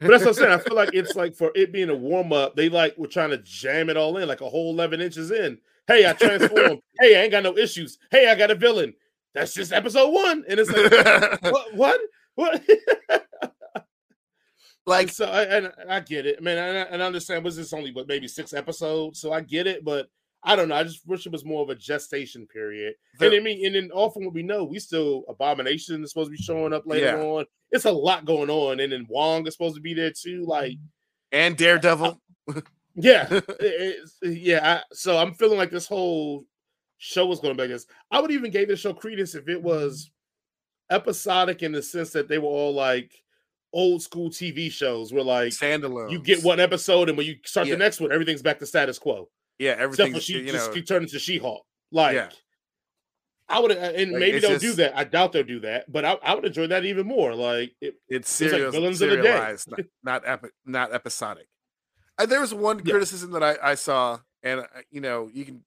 But 0.00 0.10
that's 0.10 0.24
what 0.24 0.30
I'm 0.30 0.34
saying. 0.34 0.52
I 0.52 0.58
feel 0.62 0.76
like 0.76 0.90
it's 0.92 1.16
like 1.16 1.34
for 1.34 1.50
it 1.54 1.72
being 1.72 1.90
a 1.90 1.94
warm 1.94 2.32
up, 2.32 2.56
they 2.56 2.68
like 2.68 2.96
were 2.96 3.08
trying 3.08 3.30
to 3.30 3.38
jam 3.38 3.90
it 3.90 3.96
all 3.96 4.16
in, 4.16 4.28
like 4.28 4.40
a 4.40 4.48
whole 4.48 4.72
11 4.72 5.00
inches 5.00 5.30
in. 5.30 5.58
Hey, 5.86 6.08
I 6.08 6.12
transformed. 6.12 6.80
hey, 7.00 7.18
I 7.18 7.22
ain't 7.22 7.32
got 7.32 7.42
no 7.42 7.56
issues. 7.56 7.98
Hey, 8.10 8.30
I 8.30 8.34
got 8.34 8.50
a 8.50 8.54
villain. 8.54 8.94
That's 9.34 9.52
just 9.52 9.72
episode 9.72 10.10
one, 10.10 10.44
and 10.48 10.60
it's 10.60 10.70
like 10.70 11.42
what? 11.52 11.74
What? 11.74 12.00
What? 12.36 12.62
like 14.86 15.08
And 15.08 15.12
so, 15.12 15.26
I, 15.26 15.42
and 15.42 15.72
I 15.88 16.00
get 16.00 16.26
it, 16.26 16.42
man. 16.42 16.58
And 16.58 16.78
I, 16.78 16.80
and 16.82 17.02
I 17.02 17.06
understand. 17.06 17.44
Was 17.44 17.56
this 17.56 17.72
only 17.72 17.90
but 17.90 18.06
maybe 18.06 18.28
six 18.28 18.52
episodes? 18.52 19.20
So 19.20 19.32
I 19.32 19.40
get 19.40 19.66
it, 19.66 19.84
but 19.84 20.08
I 20.46 20.56
don't 20.56 20.68
know. 20.68 20.74
I 20.74 20.84
just 20.84 21.06
wish 21.06 21.24
it 21.26 21.32
was 21.32 21.44
more 21.44 21.62
of 21.62 21.70
a 21.70 21.74
gestation 21.74 22.46
period. 22.46 22.94
The- 23.18 23.26
and 23.26 23.34
I 23.36 23.40
mean, 23.40 23.64
and 23.64 23.74
then 23.74 23.90
often 23.92 24.24
what 24.24 24.34
we 24.34 24.42
know, 24.42 24.64
we 24.64 24.78
still 24.78 25.24
Abomination 25.28 26.02
is 26.04 26.10
supposed 26.10 26.28
to 26.30 26.36
be 26.36 26.42
showing 26.42 26.72
up 26.74 26.84
later 26.86 27.06
Yeah. 27.06 27.22
on. 27.22 27.46
It's 27.70 27.86
a 27.86 27.92
lot 27.92 28.24
going 28.26 28.50
on, 28.50 28.80
and 28.80 28.92
then 28.92 29.06
Wong 29.08 29.46
is 29.46 29.54
supposed 29.54 29.74
to 29.76 29.80
be 29.80 29.94
there 29.94 30.12
too. 30.12 30.44
Like, 30.46 30.76
and 31.32 31.56
Daredevil. 31.56 32.20
yeah, 32.94 33.26
it- 33.60 34.08
yeah. 34.22 34.80
I, 34.80 34.94
so 34.94 35.16
I'm 35.16 35.34
feeling 35.34 35.58
like 35.58 35.70
this 35.70 35.88
whole 35.88 36.44
show 36.98 37.26
was 37.26 37.40
going 37.40 37.56
to 37.56 37.60
be 37.60 37.66
like 37.68 37.74
this. 37.74 37.86
I 38.10 38.20
would 38.20 38.30
even 38.30 38.50
gave 38.50 38.68
the 38.68 38.76
show 38.76 38.92
credence 38.92 39.34
if 39.34 39.48
it 39.48 39.62
was 39.62 40.10
episodic 40.90 41.62
in 41.62 41.72
the 41.72 41.82
sense 41.82 42.10
that 42.10 42.28
they 42.28 42.38
were 42.38 42.48
all 42.48 42.74
like 42.74 43.12
old 43.72 44.02
school 44.02 44.30
TV 44.30 44.70
shows, 44.70 45.12
where 45.12 45.24
like 45.24 45.48
Standalone. 45.52 46.10
you 46.10 46.20
get 46.20 46.44
one 46.44 46.60
episode, 46.60 47.08
and 47.08 47.18
when 47.18 47.26
you 47.26 47.36
start 47.44 47.66
Yeah. 47.66 47.74
the 47.74 47.78
next 47.78 48.00
one, 48.00 48.12
everything's 48.12 48.42
back 48.42 48.58
to 48.60 48.66
status 48.66 48.98
quo. 48.98 49.28
Yeah, 49.58 49.76
everything. 49.78 50.14
for 50.14 50.20
she 50.20 50.38
you 50.40 50.50
just 50.52 50.68
know, 50.68 50.74
keep 50.74 50.86
turning 50.86 51.08
to 51.08 51.18
She-Hulk. 51.18 51.64
Like, 51.92 52.14
Yeah. 52.14 52.30
I 53.48 53.60
would, 53.60 53.72
and 53.72 54.12
Like, 54.12 54.20
maybe 54.20 54.38
they'll 54.38 54.58
do 54.58 54.72
that. 54.74 54.96
I 54.96 55.04
doubt 55.04 55.32
they'll 55.32 55.42
do 55.44 55.60
that, 55.60 55.90
but 55.92 56.04
I, 56.04 56.12
I 56.22 56.34
would 56.34 56.46
enjoy 56.46 56.66
that 56.68 56.84
even 56.86 57.06
more. 57.06 57.34
Like, 57.34 57.74
it, 57.80 57.94
it's 58.08 58.40
like 58.40 58.50
serial, 58.50 58.72
villains 58.72 59.02
of 59.02 59.10
the 59.10 59.16
day. 59.18 59.56
not 59.68 59.80
not, 60.02 60.22
epi- 60.26 60.48
not 60.64 60.92
episodic. 60.94 61.46
Uh, 62.18 62.24
there 62.26 62.40
was 62.40 62.54
one 62.54 62.78
Yeah. 62.84 62.92
criticism 62.92 63.32
that 63.32 63.42
I, 63.42 63.56
I 63.62 63.74
saw, 63.74 64.20
and 64.42 64.60
uh, 64.60 64.66
you 64.90 65.00
know, 65.02 65.28
you 65.32 65.44
can 65.44 65.62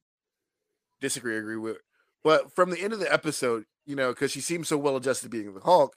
disagree, 1.02 1.38
agree 1.38 1.56
with, 1.58 1.78
but 2.24 2.52
from 2.56 2.72
the 2.72 2.80
end 2.82 2.94
of 2.94 3.00
the 3.00 3.14
episode, 3.14 3.66
you 3.86 3.96
know, 3.96 4.10
because 4.10 4.32
she 4.32 4.42
seems 4.42 4.68
so 4.68 4.78
well 4.78 4.96
adjusted 4.98 5.30
being 5.30 5.54
the 5.54 5.60
Hulk, 5.62 5.96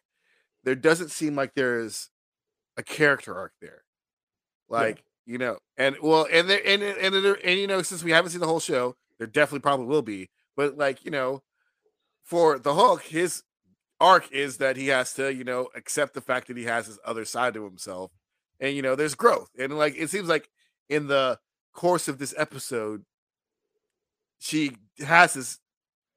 there 0.65 0.75
doesn't 0.75 1.11
seem 1.11 1.35
like 1.35 1.55
there's 1.55 2.11
a 2.77 2.83
character 2.83 3.35
arc 3.35 3.53
there, 3.63 3.85
like 4.69 5.03
you 5.31 5.39
know, 5.39 5.59
and 5.77 5.97
well, 6.03 6.27
and 6.33 6.51
there 6.51 6.61
and 6.67 6.83
and 6.83 7.15
and, 7.15 7.37
and 7.45 7.61
you 7.61 7.69
know, 7.69 7.83
since 7.83 8.03
we 8.03 8.11
haven't 8.11 8.33
seen 8.33 8.41
the 8.41 8.49
whole 8.49 8.59
show, 8.59 8.97
there 9.19 9.29
definitely 9.29 9.61
probably 9.61 9.87
will 9.87 10.03
be, 10.03 10.29
but 10.57 10.77
like 10.77 11.05
you 11.05 11.11
know, 11.13 11.41
for 12.25 12.59
the 12.59 12.75
Hulk, 12.75 13.05
his 13.05 13.45
arc 14.01 14.31
is 14.33 14.57
that 14.57 14.77
he 14.77 14.89
has 14.89 15.15
to, 15.15 15.33
you 15.33 15.45
know, 15.45 15.69
accept 15.77 16.15
the 16.15 16.21
fact 16.21 16.49
that 16.49 16.57
he 16.57 16.65
has 16.65 16.87
his 16.87 16.99
other 17.05 17.25
side 17.25 17.55
to 17.55 17.65
himself. 17.65 18.11
And 18.59 18.75
you 18.75 18.83
know, 18.83 18.97
there's 18.97 19.15
growth. 19.15 19.51
And 19.57 19.79
like 19.79 19.95
it 19.97 20.11
seems 20.11 20.29
like 20.29 20.51
in 20.89 21.07
the 21.07 21.39
course 21.73 22.09
of 22.09 22.19
this 22.19 22.35
episode, 22.37 23.05
she 24.41 24.73
has 24.99 25.35
this, 25.35 25.59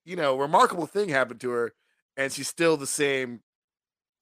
you 0.05 0.15
know, 0.15 0.35
remarkable 0.35 0.87
thing 0.87 1.09
happen 1.09 1.37
to 1.37 1.51
her, 1.51 1.73
and 2.17 2.31
she's 2.31 2.47
still 2.47 2.77
the 2.77 2.87
same 2.87 3.41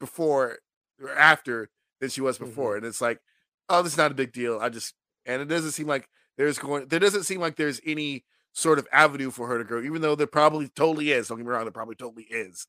before 0.01 0.59
or 1.01 1.15
after 1.15 1.69
than 2.01 2.09
she 2.09 2.19
was 2.19 2.35
mm-hmm. 2.35 2.47
before. 2.47 2.75
And 2.75 2.85
it's 2.85 2.99
like, 2.99 3.21
oh, 3.69 3.81
this 3.81 3.93
is 3.93 3.97
not 3.97 4.11
a 4.11 4.15
big 4.15 4.31
deal. 4.31 4.59
I 4.59 4.69
just 4.69 4.93
and 5.25 5.41
it 5.41 5.45
doesn't 5.45 5.71
seem 5.71 5.87
like 5.87 6.07
there's 6.37 6.57
going 6.57 6.87
there 6.87 6.99
doesn't 6.99 7.23
seem 7.23 7.39
like 7.39 7.55
there's 7.55 7.81
any 7.85 8.25
sort 8.53 8.79
of 8.79 8.87
avenue 8.91 9.31
for 9.31 9.47
her 9.47 9.57
to 9.57 9.63
grow, 9.63 9.81
even 9.81 10.01
though 10.01 10.15
there 10.15 10.27
probably 10.27 10.67
totally 10.69 11.11
is. 11.11 11.27
Don't 11.27 11.37
get 11.37 11.45
me 11.45 11.51
wrong, 11.51 11.63
there 11.63 11.71
probably 11.71 11.95
totally 11.95 12.23
is. 12.23 12.67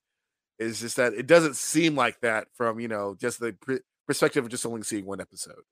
It's 0.59 0.81
just 0.81 0.97
that 0.97 1.15
it 1.15 1.27
doesn't 1.27 1.57
seem 1.57 1.97
like 1.97 2.21
that 2.21 2.49
from 2.55 2.79
you 2.81 2.89
know 2.89 3.17
just 3.19 3.41
the 3.41 3.53
pr- 3.61 3.77
perspective 4.07 4.45
of 4.45 4.51
just 4.51 4.67
only 4.67 4.83
seeing 4.83 5.07
one 5.07 5.21
episode. 5.21 5.63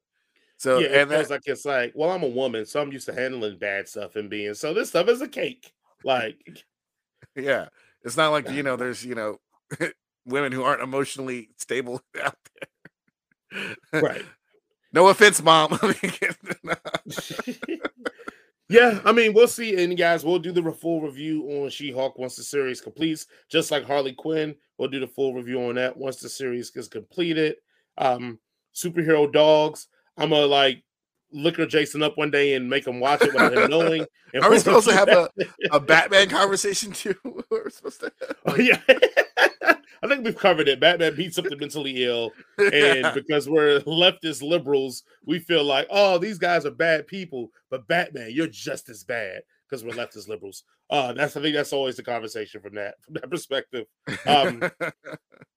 So 0.56 0.78
yeah, 0.78 0.88
it 0.88 1.00
and 1.02 1.10
feels 1.10 1.28
that, 1.28 1.34
like 1.34 1.42
it's 1.46 1.64
like, 1.64 1.92
well, 1.94 2.10
I'm 2.10 2.22
a 2.22 2.28
woman, 2.28 2.66
so 2.66 2.82
I'm 2.82 2.92
used 2.92 3.06
to 3.06 3.14
handling 3.14 3.58
bad 3.58 3.88
stuff 3.88 4.16
and 4.16 4.28
being 4.28 4.54
so 4.54 4.74
this 4.74 4.88
stuff 4.88 5.08
is 5.08 5.22
a 5.22 5.28
cake. 5.28 5.72
Like, 6.04 6.64
yeah, 7.36 7.68
it's 8.02 8.16
not 8.16 8.30
like 8.30 8.50
you 8.50 8.62
know 8.62 8.76
there's 8.76 9.04
you 9.04 9.14
know 9.14 9.38
women 10.26 10.52
who 10.52 10.62
aren't 10.62 10.82
emotionally 10.82 11.50
stable 11.56 12.00
out 12.22 12.36
there. 13.52 14.02
right. 14.02 14.24
No 14.92 15.08
offense, 15.08 15.42
mom. 15.42 15.78
yeah, 18.68 19.00
I 19.04 19.12
mean, 19.12 19.32
we'll 19.32 19.48
see. 19.48 19.82
And 19.82 19.96
guys, 19.96 20.24
we'll 20.24 20.38
do 20.38 20.52
the 20.52 20.72
full 20.72 21.00
review 21.00 21.44
on 21.44 21.70
She 21.70 21.92
Hulk 21.92 22.18
once 22.18 22.36
the 22.36 22.42
series 22.42 22.80
completes. 22.80 23.26
Just 23.48 23.70
like 23.70 23.84
Harley 23.84 24.12
Quinn, 24.12 24.54
we'll 24.78 24.88
do 24.88 25.00
the 25.00 25.06
full 25.06 25.34
review 25.34 25.62
on 25.62 25.76
that 25.76 25.96
once 25.96 26.16
the 26.16 26.28
series 26.28 26.72
is 26.74 26.88
completed. 26.88 27.56
Um, 27.98 28.38
superhero 28.74 29.30
dogs. 29.32 29.88
I'm 30.16 30.30
gonna 30.30 30.46
like 30.46 30.82
liquor 31.32 31.66
Jason 31.66 32.02
up 32.02 32.16
one 32.16 32.30
day 32.30 32.54
and 32.54 32.68
make 32.68 32.86
him 32.86 33.00
watch 33.00 33.22
it 33.22 33.32
without 33.32 33.56
him 33.56 33.70
knowing. 33.70 34.06
And 34.34 34.44
Are 34.44 34.50
we 34.50 34.58
supposed 34.58 34.88
to 34.88 34.94
have 34.94 35.06
that. 35.06 35.30
a, 35.72 35.76
a 35.76 35.80
Batman 35.80 36.28
conversation 36.28 36.92
too? 36.92 37.14
We're 37.50 37.70
supposed 37.70 38.00
to. 38.00 38.12
Oh, 38.46 38.56
yeah. 38.56 38.80
I 40.02 40.08
think 40.08 40.24
we've 40.24 40.36
covered 40.36 40.66
it. 40.66 40.80
Batman 40.80 41.14
beats 41.14 41.38
up 41.38 41.44
the 41.44 41.56
mentally 41.56 42.04
ill, 42.04 42.32
and 42.58 43.12
because 43.14 43.48
we're 43.48 43.80
leftist 43.80 44.42
liberals, 44.42 45.02
we 45.26 45.38
feel 45.38 45.62
like, 45.62 45.86
oh, 45.90 46.16
these 46.16 46.38
guys 46.38 46.64
are 46.64 46.70
bad 46.70 47.06
people, 47.06 47.50
but 47.68 47.86
Batman, 47.86 48.30
you're 48.32 48.46
just 48.46 48.88
as 48.88 49.04
bad 49.04 49.42
because 49.68 49.84
we're 49.84 49.92
leftist 49.92 50.26
liberals. 50.26 50.64
Uh, 50.88 51.12
that's 51.12 51.36
I 51.36 51.42
think 51.42 51.54
that's 51.54 51.74
always 51.74 51.96
the 51.96 52.02
conversation 52.02 52.62
from 52.62 52.74
that 52.76 52.94
from 53.02 53.14
that 53.14 53.30
perspective. 53.30 53.86
Um, 54.26 54.62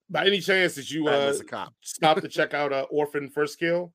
by 0.10 0.26
any 0.26 0.42
chance, 0.42 0.76
did 0.76 0.92
you 0.92 1.08
uh, 1.08 1.34
a 1.40 1.44
cop. 1.44 1.74
stop 1.82 2.20
to 2.20 2.28
check 2.28 2.54
out 2.54 2.74
uh, 2.74 2.86
Orphan 2.92 3.30
First 3.30 3.60
Kill? 3.60 3.94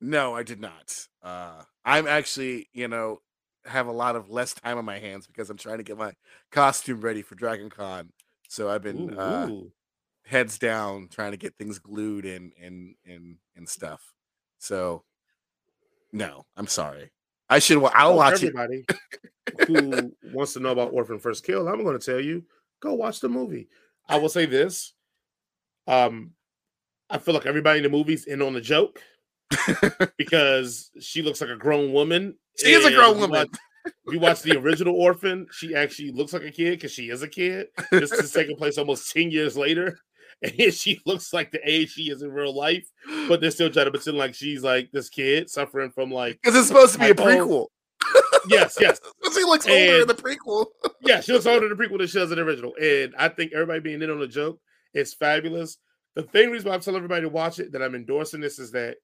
No, 0.00 0.34
I 0.34 0.42
did 0.42 0.60
not. 0.60 1.06
Uh, 1.22 1.62
I'm 1.84 2.06
actually, 2.06 2.68
you 2.72 2.88
know, 2.88 3.18
have 3.64 3.86
a 3.86 3.92
lot 3.92 4.16
of 4.16 4.30
less 4.30 4.54
time 4.54 4.78
on 4.78 4.84
my 4.84 4.98
hands 4.98 5.26
because 5.26 5.50
I'm 5.50 5.56
trying 5.56 5.78
to 5.78 5.84
get 5.84 5.98
my 5.98 6.12
costume 6.52 7.00
ready 7.00 7.22
for 7.22 7.34
Dragon 7.34 7.68
Con. 7.68 8.10
So 8.48 8.70
I've 8.70 8.82
been 8.82 9.10
Ooh, 9.10 9.18
uh, 9.18 9.50
ooh. 9.50 9.72
heads 10.24 10.58
down 10.58 11.08
trying 11.08 11.32
to 11.32 11.36
get 11.36 11.56
things 11.56 11.78
glued 11.78 12.24
and 12.24 12.52
and 12.60 12.94
and 13.04 13.36
and 13.56 13.68
stuff. 13.68 14.14
So 14.58 15.04
no, 16.12 16.46
I'm 16.56 16.66
sorry. 16.66 17.10
I 17.50 17.58
should. 17.58 17.78
wa- 17.78 17.90
I'll 17.94 18.10
Well, 18.10 18.18
watch 18.18 18.42
it. 18.42 18.54
everybody 18.54 18.84
who 19.66 20.14
wants 20.22 20.52
to 20.54 20.60
know 20.60 20.70
about 20.70 20.92
Orphan 20.92 21.18
First 21.18 21.44
Kill, 21.44 21.68
I'm 21.68 21.82
going 21.82 21.98
to 21.98 22.04
tell 22.04 22.20
you, 22.20 22.44
go 22.80 22.94
watch 22.94 23.20
the 23.20 23.28
movie. 23.28 23.68
I 24.08 24.18
will 24.18 24.28
say 24.28 24.46
this: 24.46 24.94
um, 25.86 26.32
I 27.10 27.18
feel 27.18 27.34
like 27.34 27.46
everybody 27.46 27.78
in 27.78 27.82
the 27.84 27.90
movie's 27.90 28.24
in 28.26 28.42
on 28.42 28.54
the 28.54 28.60
joke 28.60 29.02
because 30.16 30.90
she 31.00 31.22
looks 31.22 31.40
like 31.40 31.50
a 31.50 31.56
grown 31.56 31.92
woman. 31.92 32.36
She 32.58 32.72
is 32.72 32.84
a 32.84 32.88
and 32.88 32.96
grown 32.96 33.18
woman. 33.20 33.30
watch- 33.30 33.48
If 34.06 34.12
you 34.12 34.20
watch 34.20 34.42
the 34.42 34.56
original 34.58 34.94
Orphan, 34.94 35.46
she 35.50 35.74
actually 35.74 36.10
looks 36.10 36.32
like 36.32 36.42
a 36.42 36.50
kid 36.50 36.72
because 36.72 36.92
she 36.92 37.08
is 37.10 37.22
a 37.22 37.28
kid. 37.28 37.68
This 37.90 38.12
is 38.12 38.32
taking 38.32 38.56
place 38.56 38.76
almost 38.78 39.12
10 39.12 39.30
years 39.30 39.56
later. 39.56 39.98
And 40.40 40.72
she 40.72 41.00
looks 41.04 41.32
like 41.32 41.50
the 41.50 41.58
age 41.68 41.90
she 41.94 42.10
is 42.12 42.22
in 42.22 42.30
real 42.30 42.54
life, 42.56 42.86
but 43.26 43.40
they're 43.40 43.50
still 43.50 43.70
trying 43.70 43.86
to 43.86 43.90
pretend 43.90 44.16
like 44.18 44.36
she's 44.36 44.62
like 44.62 44.88
this 44.92 45.08
kid 45.08 45.50
suffering 45.50 45.90
from 45.90 46.12
like 46.12 46.38
Because 46.40 46.56
it's 46.56 46.68
supposed 46.68 46.92
to 46.92 47.00
be 47.00 47.06
a 47.06 47.14
prequel. 47.14 47.66
yes, 48.48 48.76
yes, 48.78 49.00
she 49.34 49.42
looks 49.42 49.66
older 49.66 50.02
in 50.02 50.06
the 50.06 50.14
prequel. 50.14 50.66
yeah, 51.00 51.20
she 51.20 51.32
looks 51.32 51.44
older 51.46 51.66
in 51.68 51.76
the 51.76 51.82
prequel 51.84 51.98
than 51.98 52.06
she 52.06 52.20
does 52.20 52.30
in 52.30 52.36
the 52.38 52.44
original. 52.44 52.72
And 52.80 53.14
I 53.18 53.30
think 53.30 53.52
everybody 53.52 53.80
being 53.80 54.00
in 54.00 54.10
on 54.10 54.20
the 54.20 54.28
joke 54.28 54.60
is 54.94 55.12
fabulous. 55.12 55.78
The 56.14 56.22
thing 56.22 56.50
reason 56.52 56.68
why 56.68 56.76
I'm 56.76 56.82
telling 56.82 56.98
everybody 56.98 57.22
to 57.22 57.28
watch 57.30 57.58
it, 57.58 57.72
that 57.72 57.82
I'm 57.82 57.96
endorsing 57.96 58.40
this 58.40 58.60
is 58.60 58.70
that, 58.70 58.98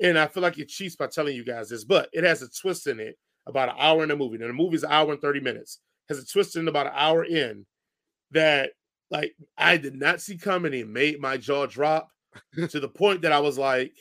and 0.00 0.18
I 0.18 0.26
feel 0.26 0.42
like 0.42 0.58
it 0.58 0.68
cheats 0.68 0.96
by 0.96 1.06
telling 1.06 1.36
you 1.36 1.44
guys 1.44 1.70
this, 1.70 1.84
but 1.84 2.08
it 2.12 2.24
has 2.24 2.42
a 2.42 2.48
twist 2.48 2.86
in 2.86 3.00
it 3.00 3.16
about 3.46 3.70
an 3.70 3.76
hour 3.78 4.02
in 4.02 4.08
the 4.08 4.16
movie. 4.16 4.38
Now 4.38 4.46
the 4.46 4.52
movie's 4.52 4.84
an 4.84 4.92
hour 4.92 5.12
and 5.12 5.20
30 5.20 5.40
minutes. 5.40 5.80
Has 6.08 6.18
a 6.18 6.26
twist 6.26 6.56
in 6.56 6.68
about 6.68 6.86
an 6.86 6.94
hour 6.94 7.24
in 7.24 7.66
that 8.30 8.70
like 9.10 9.34
I 9.56 9.76
did 9.76 9.94
not 9.94 10.20
see 10.20 10.36
coming 10.36 10.74
and 10.74 10.92
made 10.92 11.20
my 11.20 11.36
jaw 11.36 11.66
drop 11.66 12.10
to 12.68 12.80
the 12.80 12.88
point 12.88 13.22
that 13.22 13.32
I 13.32 13.40
was 13.40 13.58
like, 13.58 13.92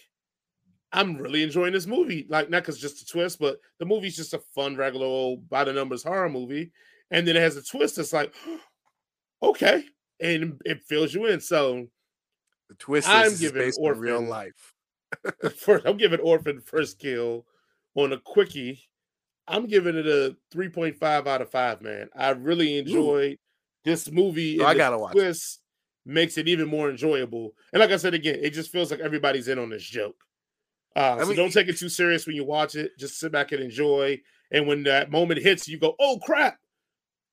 I'm 0.92 1.18
really 1.18 1.44
enjoying 1.44 1.74
this 1.74 1.86
movie. 1.86 2.26
Like, 2.30 2.50
not 2.50 2.64
because 2.64 2.80
just 2.80 3.02
a 3.02 3.06
twist, 3.06 3.40
but 3.40 3.58
the 3.80 3.86
movie's 3.86 4.16
just 4.16 4.34
a 4.34 4.40
fun, 4.56 4.76
regular 4.76 5.06
old 5.06 5.50
by 5.50 5.64
the 5.64 5.74
numbers 5.74 6.04
horror 6.04 6.30
movie. 6.30 6.72
And 7.12 7.28
then 7.28 7.36
it 7.36 7.42
has 7.42 7.58
a 7.58 7.64
twist 7.64 7.98
that's 7.98 8.14
like, 8.14 8.34
okay. 9.44 9.84
And 10.20 10.62
it 10.66 10.84
fills 10.84 11.14
you 11.14 11.26
in. 11.26 11.42
So 11.42 11.88
The 12.70 12.76
twist 12.76 13.10
I'm 13.10 13.28
is 13.28 13.40
giving 13.40 13.62
based 13.62 13.80
on 13.82 14.00
real 14.00 14.22
life. 14.22 14.74
first, 15.56 15.86
I'm 15.86 15.98
giving 15.98 16.20
Orphan 16.20 16.62
first 16.62 17.00
kill 17.00 17.46
on 17.96 18.14
a 18.14 18.18
quickie. 18.18 18.90
I'm 19.48 19.68
giving 19.68 19.96
it 19.96 20.08
a 20.08 20.36
3.5 20.54 21.28
out 21.28 21.42
of 21.42 21.50
5, 21.50 21.82
man. 21.82 22.10
I 22.16 22.32
really 22.32 22.78
enjoyed 22.78 23.38
this 23.86 24.12
movie. 24.12 24.60
Oh, 24.60 24.64
and 24.64 24.70
I 24.70 24.74
gotta 24.76 24.98
watch 24.98 25.16
it. 25.16 25.38
makes 26.06 26.38
it 26.38 26.48
even 26.48 26.68
more 26.68 26.90
enjoyable. 26.90 27.54
And 27.72 27.80
like 27.80 27.92
I 27.92 27.98
said 27.98 28.14
again, 28.14 28.40
it 28.42 28.52
just 28.52 28.72
feels 28.72 28.92
like 28.92 29.00
everybody's 29.00 29.48
in 29.48 29.60
on 29.60 29.70
this 29.70 29.84
joke. 29.84 30.16
Uh, 30.96 31.18
I 31.20 31.22
so 31.22 31.28
mean, 31.28 31.38
don't 31.38 31.54
take 31.54 31.68
it 31.68 31.78
too 31.78 31.90
serious 31.90 32.26
when 32.26 32.36
you 32.36 32.44
watch 32.44 32.76
it. 32.76 32.92
Just 32.98 33.20
sit 33.20 33.32
back 33.32 33.52
and 33.52 33.62
enjoy. 33.62 34.20
And 34.52 34.68
when 34.68 34.84
that 34.84 35.12
moment 35.12 35.42
hits, 35.42 35.68
you 35.68 35.78
go, 35.78 35.96
"Oh 36.00 36.20
crap!" 36.24 36.58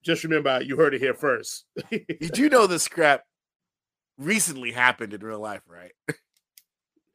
Just 0.05 0.22
remember, 0.22 0.61
you 0.62 0.77
heard 0.77 0.95
it 0.95 1.01
here 1.01 1.14
first. 1.14 1.64
Did 1.91 2.05
You 2.20 2.29
do 2.29 2.49
know 2.51 2.66
this 2.66 2.89
crap 2.89 3.25
recently 4.18 4.70
happened 4.70 5.14
in 5.14 5.22
real 5.22 5.41
life, 5.41 5.62
right? 5.66 5.93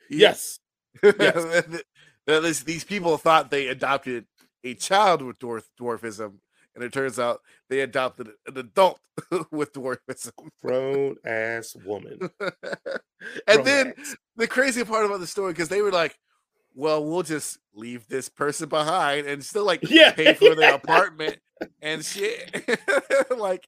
yes, 0.10 0.60
this- 1.01 2.64
these 2.64 2.84
people 2.84 3.18
thought 3.18 3.51
they 3.51 3.68
adopted 3.68 4.26
a 4.64 4.74
child 4.76 5.22
with 5.22 5.39
dwarf, 5.39 5.64
dwarfism, 5.80 6.34
and 6.76 6.84
it 6.84 6.93
turns 6.93 7.18
out 7.20 7.41
they 7.70 7.80
adopted 7.82 8.30
an 8.47 8.57
adult 8.57 8.99
with 9.51 9.74
dwarfism. 9.74 10.32
Grown 10.64 11.16
ass 11.26 11.76
woman. 11.86 12.30
and 12.39 12.51
Grown 13.47 13.64
then 13.66 13.93
ass. 13.97 14.16
the 14.36 14.47
crazy 14.47 14.84
part 14.84 15.05
about 15.05 15.20
the 15.20 15.28
story 15.28 15.53
because 15.53 15.70
they 15.70 15.82
were 15.82 15.91
like, 15.91 16.18
"Well, 16.76 17.03
we'll 17.03 17.24
just 17.24 17.57
leave 17.74 18.07
this 18.07 18.30
person 18.30 18.70
behind 18.70 19.28
and 19.28 19.43
still 19.43 19.66
like 19.66 19.82
Yeah. 19.89 20.12
pay 20.12 20.34
for 20.34 20.55
their 20.55 20.76
apartment 20.76 21.38
and 21.82 22.03
shit." 22.05 22.70
like, 23.36 23.68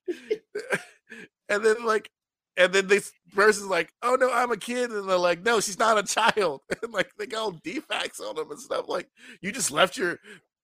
and 1.49 1.63
then 1.65 1.83
like, 1.85 2.09
and 2.57 2.73
then 2.73 2.87
this 2.87 3.11
person's 3.33 3.67
like, 3.69 3.93
"Oh 4.01 4.15
no, 4.19 4.31
I'm 4.31 4.51
a 4.51 4.57
kid," 4.57 4.91
and 4.91 5.07
they're 5.09 5.17
like, 5.17 5.43
"No, 5.43 5.59
she's 5.59 5.79
not 5.79 5.97
a 5.97 6.03
child." 6.03 6.61
And 6.83 6.91
like 6.93 7.11
they 7.17 7.25
got 7.27 7.41
all 7.41 7.51
defects 7.51 8.19
on 8.19 8.35
them 8.35 8.51
and 8.51 8.59
stuff. 8.59 8.87
Like, 8.89 9.09
you 9.41 9.51
just 9.51 9.71
left 9.71 9.97
your 9.97 10.19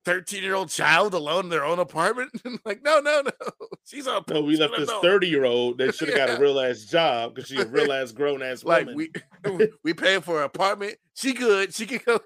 13 0.06 0.42
year 0.42 0.56
old 0.56 0.70
child 0.70 1.14
alone 1.14 1.46
in 1.46 1.50
their 1.50 1.66
own 1.66 1.80
apartment. 1.80 2.32
And 2.46 2.60
like, 2.66 2.82
no, 2.84 3.00
no, 3.00 3.22
no, 3.24 3.32
she's 3.86 4.08
a 4.08 4.24
No, 4.30 4.42
we 4.42 4.56
left 4.58 4.74
this 4.78 4.90
30 4.90 5.28
year 5.28 5.46
old 5.46 5.78
that 5.80 5.96
should 5.96 6.10
have 6.10 6.18
got 6.18 6.30
a 6.38 6.42
real 6.42 6.60
ass 6.60 6.82
job 6.86 7.36
because 7.36 7.50
she's 7.50 7.60
a 7.60 7.68
real 7.68 7.92
ass 7.92 8.12
grown 8.12 8.42
ass 8.42 8.64
Like 8.64 8.88
woman. 8.88 9.10
we 9.58 9.68
we 9.84 9.94
pay 9.94 10.20
for 10.22 10.38
her 10.40 10.44
apartment. 10.44 10.96
She 11.14 11.34
good. 11.34 11.74
She 11.74 11.86
can 11.86 12.00
go. 12.06 12.20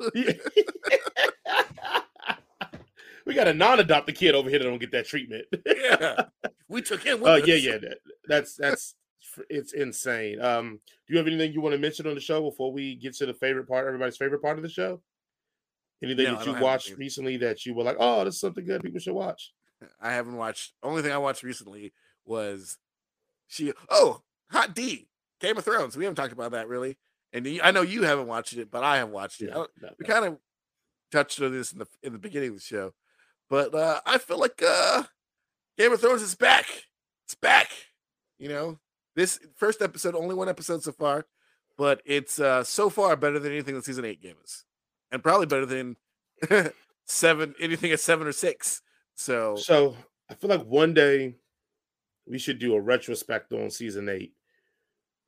We 3.25 3.35
got 3.35 3.47
a 3.47 3.53
non 3.53 3.79
adopted 3.79 4.15
kid 4.15 4.33
over 4.35 4.49
here 4.49 4.59
that 4.59 4.65
don't 4.65 4.79
get 4.79 4.91
that 4.91 5.05
treatment. 5.07 5.45
yeah, 5.65 6.23
we 6.67 6.81
took 6.81 7.03
him. 7.03 7.19
Oh 7.23 7.33
us. 7.39 7.47
yeah, 7.47 7.55
yeah. 7.55 7.77
that- 7.77 7.97
that's 8.27 8.55
that's 8.55 8.95
it's 9.49 9.73
insane. 9.73 10.41
Um, 10.41 10.79
do 11.07 11.13
you 11.13 11.17
have 11.17 11.27
anything 11.27 11.53
you 11.53 11.61
want 11.61 11.73
to 11.73 11.79
mention 11.79 12.07
on 12.07 12.15
the 12.15 12.21
show 12.21 12.41
before 12.41 12.71
we 12.71 12.95
get 12.95 13.15
to 13.15 13.25
the 13.25 13.33
favorite 13.33 13.67
part, 13.67 13.87
everybody's 13.87 14.17
favorite 14.17 14.41
part 14.41 14.57
of 14.57 14.63
the 14.63 14.69
show? 14.69 15.01
Anything 16.03 16.25
No, 16.25 16.35
that 16.37 16.45
you 16.47 16.53
watched 16.61 16.87
anything. 16.87 16.99
recently 17.05 17.37
that 17.37 17.65
you 17.65 17.73
were 17.75 17.83
like, 17.83 17.97
oh, 17.99 18.25
this 18.25 18.35
is 18.35 18.39
something 18.39 18.65
good 18.65 18.81
people 18.81 18.99
should 18.99 19.13
watch? 19.13 19.53
I 20.01 20.11
haven't 20.13 20.35
watched. 20.37 20.73
Only 20.81 21.01
thing 21.01 21.11
I 21.11 21.17
watched 21.19 21.43
recently 21.43 21.93
was 22.25 22.77
she. 23.47 23.71
Oh, 23.89 24.21
Hot 24.51 24.73
D, 24.75 25.07
Game 25.39 25.57
of 25.57 25.63
Thrones. 25.63 25.95
We 25.95 26.05
haven't 26.05 26.15
talked 26.15 26.33
about 26.33 26.51
that 26.51 26.67
really, 26.67 26.97
and 27.33 27.45
you- 27.45 27.61
I 27.63 27.71
know 27.71 27.81
you 27.83 28.03
haven't 28.03 28.27
watched 28.27 28.53
it, 28.53 28.69
but 28.71 28.83
I 28.83 28.97
have 28.97 29.09
watched 29.09 29.41
it. 29.41 29.47
Yeah, 29.49 29.53
don't- 29.55 29.71
no, 29.81 29.89
we 29.99 30.05
kind 30.05 30.25
of 30.25 30.37
touched 31.11 31.41
on 31.41 31.51
this 31.51 31.71
in 31.71 31.79
the 31.79 31.87
in 32.03 32.13
the 32.13 32.19
beginning 32.19 32.49
of 32.49 32.55
the 32.55 32.61
show, 32.61 32.93
but 33.49 33.73
uh 33.75 34.01
I 34.05 34.17
feel 34.17 34.39
like 34.39 34.61
uh 34.65 35.03
Game 35.77 35.91
of 35.93 36.01
Thrones 36.01 36.21
is 36.21 36.35
back. 36.35 36.65
It's 37.25 37.35
back. 37.35 37.69
You 38.39 38.49
know, 38.49 38.79
this 39.21 39.39
first 39.55 39.81
episode, 39.83 40.15
only 40.15 40.33
one 40.33 40.49
episode 40.49 40.81
so 40.81 40.91
far, 40.91 41.27
but 41.77 42.01
it's 42.05 42.39
uh 42.39 42.63
so 42.63 42.89
far 42.89 43.15
better 43.15 43.37
than 43.37 43.51
anything 43.51 43.75
that 43.75 43.85
season 43.85 44.03
eight 44.03 44.21
gave 44.21 44.37
us, 44.39 44.65
and 45.11 45.21
probably 45.21 45.45
better 45.45 45.65
than 45.67 45.95
seven 47.05 47.53
anything 47.59 47.91
at 47.91 47.99
seven 47.99 48.25
or 48.25 48.31
six. 48.31 48.81
So 49.15 49.55
So 49.57 49.95
I 50.29 50.33
feel 50.33 50.49
like 50.49 50.65
one 50.65 50.93
day 50.95 51.35
we 52.25 52.39
should 52.39 52.57
do 52.57 52.73
a 52.73 52.81
retrospect 52.81 53.53
on 53.53 53.69
season 53.69 54.09
eight 54.09 54.33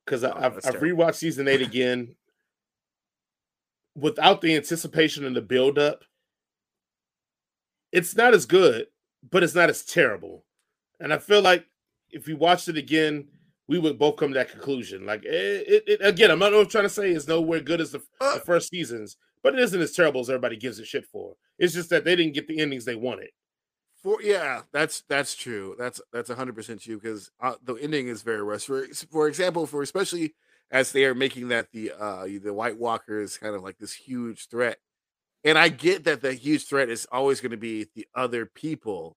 because 0.04 0.24
Oh, 0.24 0.32
I've, 0.34 0.56
I've 0.56 0.80
rewatched 0.80 1.16
season 1.16 1.46
eight 1.46 1.62
again 1.70 2.16
without 3.94 4.40
the 4.40 4.56
anticipation 4.56 5.24
and 5.24 5.36
the 5.36 5.42
build 5.42 5.78
up. 5.78 6.04
It's 7.92 8.16
not 8.16 8.34
as 8.34 8.44
good, 8.44 8.88
but 9.30 9.44
it's 9.44 9.54
not 9.54 9.70
as 9.70 9.84
terrible. 9.84 10.44
And 10.98 11.12
I 11.12 11.18
feel 11.18 11.42
like 11.42 11.66
if 12.10 12.26
we 12.26 12.34
watched 12.34 12.66
it 12.68 12.76
again, 12.76 13.28
we 13.68 13.78
would 13.78 13.98
both 13.98 14.16
come 14.16 14.30
to 14.30 14.34
that 14.34 14.50
conclusion. 14.50 15.06
Like 15.06 15.24
it, 15.24 15.30
it, 15.68 15.84
it- 15.86 16.06
again, 16.06 16.30
I'm 16.30 16.38
not 16.38 16.54
I'm 16.54 16.66
trying 16.68 16.84
to 16.84 16.90
say 16.90 17.10
is 17.10 17.28
nowhere 17.28 17.60
good 17.60 17.80
as 17.80 17.92
the, 17.92 18.02
Uh, 18.20 18.34
the 18.34 18.40
first 18.40 18.70
seasons, 18.70 19.16
but 19.42 19.54
it 19.54 19.60
isn't 19.60 19.80
as 19.80 19.92
terrible 19.92 20.20
as 20.20 20.30
everybody 20.30 20.56
gives 20.56 20.78
it 20.78 20.86
shit 20.86 21.06
for. 21.06 21.36
It's 21.58 21.74
just 21.74 21.90
that 21.90 22.04
they 22.04 22.16
didn't 22.16 22.34
get 22.34 22.48
the 22.48 22.58
endings 22.60 22.84
they 22.84 22.96
wanted. 22.96 23.30
For 24.02 24.20
yeah, 24.22 24.62
that's 24.72 25.02
that's 25.08 25.34
true. 25.34 25.74
That's 25.78 26.00
that's 26.12 26.30
hundred 26.30 26.54
percent 26.54 26.82
true 26.82 26.98
because 27.00 27.30
uh, 27.40 27.54
the 27.62 27.74
ending 27.76 28.08
is 28.08 28.22
very 28.22 28.42
rushed. 28.42 28.66
For 28.66 28.86
for 29.10 29.28
example, 29.28 29.66
for 29.66 29.80
especially 29.82 30.34
as 30.70 30.92
they 30.92 31.04
are 31.06 31.14
making 31.14 31.48
that 31.48 31.70
the 31.72 31.92
uh 31.92 32.24
the 32.24 32.52
White 32.52 32.78
Walker 32.78 33.20
is 33.20 33.38
kind 33.38 33.54
of 33.54 33.62
like 33.62 33.78
this 33.78 33.94
huge 33.94 34.48
threat, 34.48 34.78
and 35.44 35.58
I 35.58 35.68
get 35.70 36.04
that 36.04 36.22
the 36.22 36.34
huge 36.34 36.66
threat 36.66 36.90
is 36.90 37.06
always 37.12 37.40
going 37.40 37.52
to 37.52 37.58
be 37.58 37.88
the 37.94 38.06
other 38.14 38.46
people. 38.46 39.16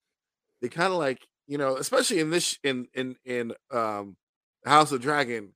They 0.62 0.70
kind 0.70 0.94
of 0.94 1.00
like 1.00 1.28
you 1.48 1.58
know, 1.58 1.78
especially 1.78 2.20
in 2.20 2.32
this 2.32 2.60
in 2.64 2.88
in 2.94 3.18
in 3.26 3.54
um 3.72 4.18
House 4.68 4.92
of 4.92 5.02
Dragon, 5.02 5.54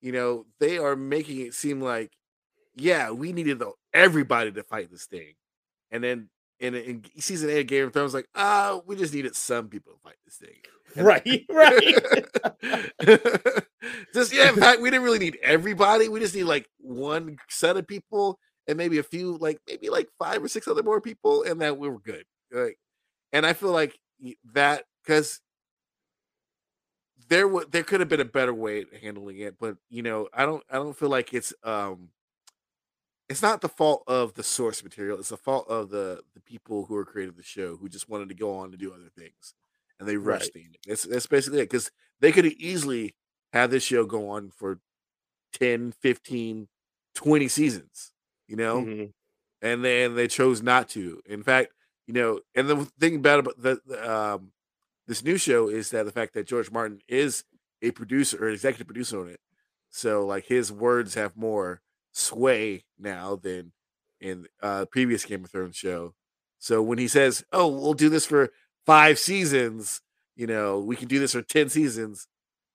you 0.00 0.12
know, 0.12 0.46
they 0.60 0.78
are 0.78 0.96
making 0.96 1.40
it 1.40 1.54
seem 1.54 1.80
like 1.80 2.12
yeah, 2.76 3.10
we 3.10 3.32
needed 3.32 3.62
everybody 3.92 4.52
to 4.52 4.62
fight 4.62 4.90
this 4.90 5.06
thing, 5.06 5.34
and 5.90 6.02
then 6.02 6.28
in, 6.60 6.74
in 6.74 7.04
season 7.18 7.50
eight 7.50 7.60
of 7.60 7.66
Game 7.66 7.86
of 7.86 7.92
Thrones, 7.92 8.14
like, 8.14 8.28
ah, 8.34 8.80
we 8.86 8.96
just 8.96 9.14
needed 9.14 9.34
some 9.34 9.68
people 9.68 9.92
to 9.94 9.98
fight 10.00 10.16
this 10.24 10.36
thing. 10.36 10.56
And- 10.96 11.06
Right, 11.06 11.44
right. 11.50 12.24
just 14.14 14.32
yeah, 14.32 14.48
in 14.50 14.56
fact, 14.56 14.80
we 14.80 14.90
didn't 14.90 15.04
really 15.04 15.18
need 15.18 15.38
everybody. 15.42 16.08
We 16.08 16.20
just 16.20 16.34
need 16.34 16.44
like 16.44 16.66
one 16.78 17.36
set 17.48 17.76
of 17.76 17.86
people 17.86 18.38
and 18.68 18.76
maybe 18.76 18.98
a 18.98 19.02
few, 19.02 19.36
like 19.38 19.58
maybe 19.68 19.88
like 19.88 20.08
five 20.18 20.42
or 20.42 20.48
six 20.48 20.68
other 20.68 20.82
more 20.82 21.00
people, 21.00 21.42
and 21.44 21.60
that 21.60 21.78
we 21.78 21.88
were 21.88 22.00
good. 22.00 22.24
Like, 22.52 22.78
and 23.32 23.46
I 23.46 23.52
feel 23.52 23.72
like 23.72 23.96
that 24.52 24.84
because 25.04 25.40
there 27.30 27.48
would 27.48 27.72
there 27.72 27.84
could 27.84 28.00
have 28.00 28.10
been 28.10 28.20
a 28.20 28.26
better 28.26 28.54
way 28.54 28.82
of 28.82 28.92
handling 28.92 29.38
it, 29.40 29.58
but 29.58 29.78
you 29.90 30.02
know, 30.02 30.28
I 30.34 30.46
don't 30.46 30.64
I 30.70 30.74
don't 30.76 30.96
feel 30.98 31.10
like 31.10 31.34
it's 31.34 31.54
um 31.64 32.10
it's 33.28 33.42
not 33.42 33.60
the 33.60 33.68
fault 33.68 34.02
of 34.06 34.34
the 34.34 34.42
source 34.42 34.82
material. 34.82 35.18
It's 35.18 35.28
the 35.28 35.36
fault 35.36 35.68
of 35.68 35.90
the 35.90 36.24
the 36.34 36.40
people 36.40 36.86
who 36.86 36.96
are 36.96 37.04
creating 37.04 37.36
the 37.36 37.42
show 37.42 37.76
who 37.76 37.88
just 37.88 38.08
wanted 38.08 38.28
to 38.30 38.34
go 38.34 38.56
on 38.56 38.70
to 38.72 38.76
do 38.76 38.92
other 38.92 39.08
things, 39.16 39.54
and 39.98 40.08
they 40.08 40.16
rushed 40.16 40.52
Right. 40.52 40.54
the. 40.54 40.66
That's 40.86 41.04
that's 41.04 41.26
basically 41.26 41.60
it. 41.60 41.64
Because 41.64 41.90
they 42.20 42.32
could 42.32 42.44
have 42.44 42.54
easily 42.54 43.14
had 43.52 43.70
this 43.70 43.84
show 43.84 44.04
go 44.04 44.30
on 44.30 44.50
for 44.50 44.80
10, 45.52 45.92
15, 45.92 46.68
20 47.14 47.48
seasons, 47.48 48.12
you 48.48 48.56
know, 48.56 48.90
Mhm. 48.90 49.12
and 49.62 49.84
then 49.84 50.14
they 50.16 50.28
chose 50.28 50.62
not 50.62 50.88
to. 50.90 51.22
In 51.26 51.42
fact, 51.42 51.72
you 52.06 52.14
know, 52.14 52.40
and 52.56 52.68
the 52.68 52.84
thing 53.00 53.22
bad 53.22 53.40
about 53.40 53.60
the, 53.62 53.80
the 53.86 54.10
um 54.12 54.52
this 55.10 55.24
new 55.24 55.36
show 55.36 55.68
is 55.68 55.90
that 55.90 56.06
the 56.06 56.12
fact 56.12 56.34
that 56.34 56.46
George 56.46 56.70
Martin 56.70 57.00
is 57.08 57.42
a 57.82 57.90
producer 57.90 58.44
or 58.44 58.46
an 58.46 58.54
executive 58.54 58.86
producer 58.86 59.20
on 59.20 59.28
it, 59.28 59.40
so 59.90 60.24
like 60.24 60.46
his 60.46 60.70
words 60.70 61.14
have 61.14 61.36
more 61.36 61.80
sway 62.12 62.84
now 62.96 63.34
than 63.34 63.72
in 64.20 64.46
uh 64.62 64.84
previous 64.84 65.24
Game 65.24 65.42
of 65.42 65.50
Thrones 65.50 65.74
show. 65.74 66.14
So 66.60 66.80
when 66.80 66.98
he 66.98 67.08
says, 67.08 67.44
"Oh, 67.52 67.66
we'll 67.66 67.94
do 67.94 68.08
this 68.08 68.24
for 68.24 68.50
five 68.86 69.18
seasons," 69.18 70.00
you 70.36 70.46
know, 70.46 70.78
we 70.78 70.94
can 70.94 71.08
do 71.08 71.18
this 71.18 71.32
for 71.32 71.42
ten 71.42 71.68
seasons, 71.70 72.28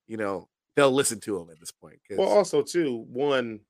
you 0.05 0.17
know, 0.17 0.49
they'll 0.75 0.91
listen 0.91 1.21
to 1.21 1.39
him 1.39 1.49
at 1.49 1.59
this 1.61 1.71
point. 1.71 1.99
Well, 2.09 2.27
also 2.27 2.61
too, 2.61 3.05
one, 3.07 3.61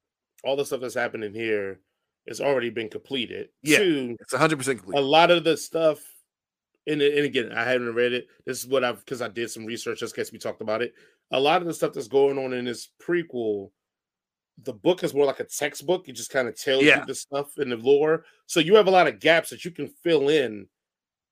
all 0.43 0.55
the 0.55 0.65
stuff 0.65 0.81
that's 0.81 0.95
happening 0.95 1.35
here 1.35 1.81
has 2.27 2.41
already 2.41 2.71
been 2.71 2.89
completed. 2.89 3.49
Yeah. 3.61 3.77
Two, 3.77 4.17
it's 4.19 4.33
hundred 4.33 4.57
percent 4.57 4.79
complete. 4.79 4.97
a 4.97 5.03
lot 5.03 5.29
of 5.29 5.43
the 5.43 5.55
stuff, 5.55 5.99
and, 6.87 7.01
and 7.01 7.25
again, 7.25 7.51
I 7.51 7.63
haven't 7.63 7.93
read 7.93 8.13
it. 8.13 8.27
This 8.45 8.59
is 8.63 8.67
what 8.67 8.83
I've 8.83 8.99
because 9.03 9.21
I 9.21 9.27
did 9.27 9.49
some 9.49 9.65
research 9.65 9.99
just 9.99 10.15
in 10.17 10.23
case 10.23 10.31
we 10.31 10.37
talked 10.39 10.61
about 10.61 10.81
it. 10.81 10.93
A 11.31 11.39
lot 11.39 11.61
of 11.61 11.67
the 11.67 11.73
stuff 11.73 11.93
that's 11.93 12.07
going 12.07 12.37
on 12.37 12.53
in 12.53 12.65
this 12.65 12.89
prequel, 13.01 13.71
the 14.63 14.73
book 14.73 15.03
is 15.03 15.13
more 15.13 15.25
like 15.25 15.39
a 15.39 15.45
textbook. 15.45 16.07
It 16.07 16.13
just 16.13 16.29
kind 16.31 16.47
of 16.47 16.55
tells 16.59 16.83
Yeah. 16.83 16.99
you 17.01 17.05
the 17.07 17.15
stuff 17.15 17.57
in 17.57 17.69
the 17.69 17.77
lore. 17.77 18.25
So 18.45 18.59
you 18.59 18.75
have 18.75 18.87
a 18.87 18.91
lot 18.91 19.07
of 19.07 19.19
gaps 19.19 19.49
that 19.49 19.65
you 19.65 19.71
can 19.71 19.87
fill 19.87 20.29
in 20.29 20.67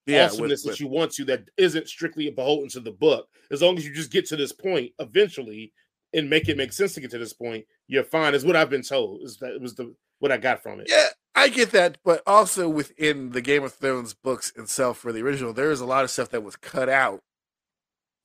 Yeah, 0.05 0.23
with- 0.25 0.31
awesomeness 0.33 0.65
with- 0.65 0.73
that 0.75 0.79
you 0.79 0.87
want 0.87 1.11
to 1.13 1.25
that 1.25 1.47
isn't 1.57 1.87
strictly 1.87 2.29
beholden 2.31 2.69
to 2.69 2.79
the 2.79 2.91
book. 2.91 3.29
As 3.51 3.61
long 3.61 3.77
as 3.77 3.85
you 3.87 3.93
just 3.93 4.11
get 4.11 4.25
to 4.27 4.35
this 4.35 4.51
point 4.51 4.91
eventually 4.99 5.71
and 6.13 6.29
make 6.29 6.49
it 6.49 6.57
make 6.57 6.73
sense 6.73 6.93
to 6.95 7.01
get 7.01 7.11
to 7.11 7.17
this 7.19 7.33
point, 7.33 7.65
you're 7.87 8.03
fine. 8.03 8.33
Is 8.33 8.43
what 8.45 8.55
I've 8.55 8.69
been 8.69 8.81
told. 8.83 9.21
Is 9.23 9.37
that 9.37 9.59
was 9.61 9.75
the 9.75 9.95
what 10.19 10.31
I 10.31 10.37
got 10.37 10.63
from 10.63 10.79
it. 10.79 10.87
Yeah, 10.89 11.07
I 11.35 11.49
get 11.49 11.71
that, 11.71 11.97
but 12.03 12.21
also 12.27 12.69
within 12.69 13.31
the 13.31 13.41
Game 13.41 13.63
of 13.63 13.73
Thrones 13.73 14.13
books 14.13 14.51
itself 14.55 14.99
for 14.99 15.11
the 15.11 15.21
original, 15.21 15.53
there 15.53 15.71
is 15.71 15.81
a 15.81 15.85
lot 15.85 16.03
of 16.03 16.11
stuff 16.11 16.29
that 16.29 16.43
was 16.43 16.55
cut 16.55 16.89
out 16.89 17.23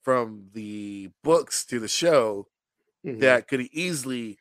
from 0.03 0.51
the 0.55 1.11
books 1.23 1.65
to 1.67 1.79
the 1.81 1.89
show 1.89 2.49
Mhm. 3.07 3.21
that 3.21 3.49
could 3.49 3.63
easily 3.73 4.39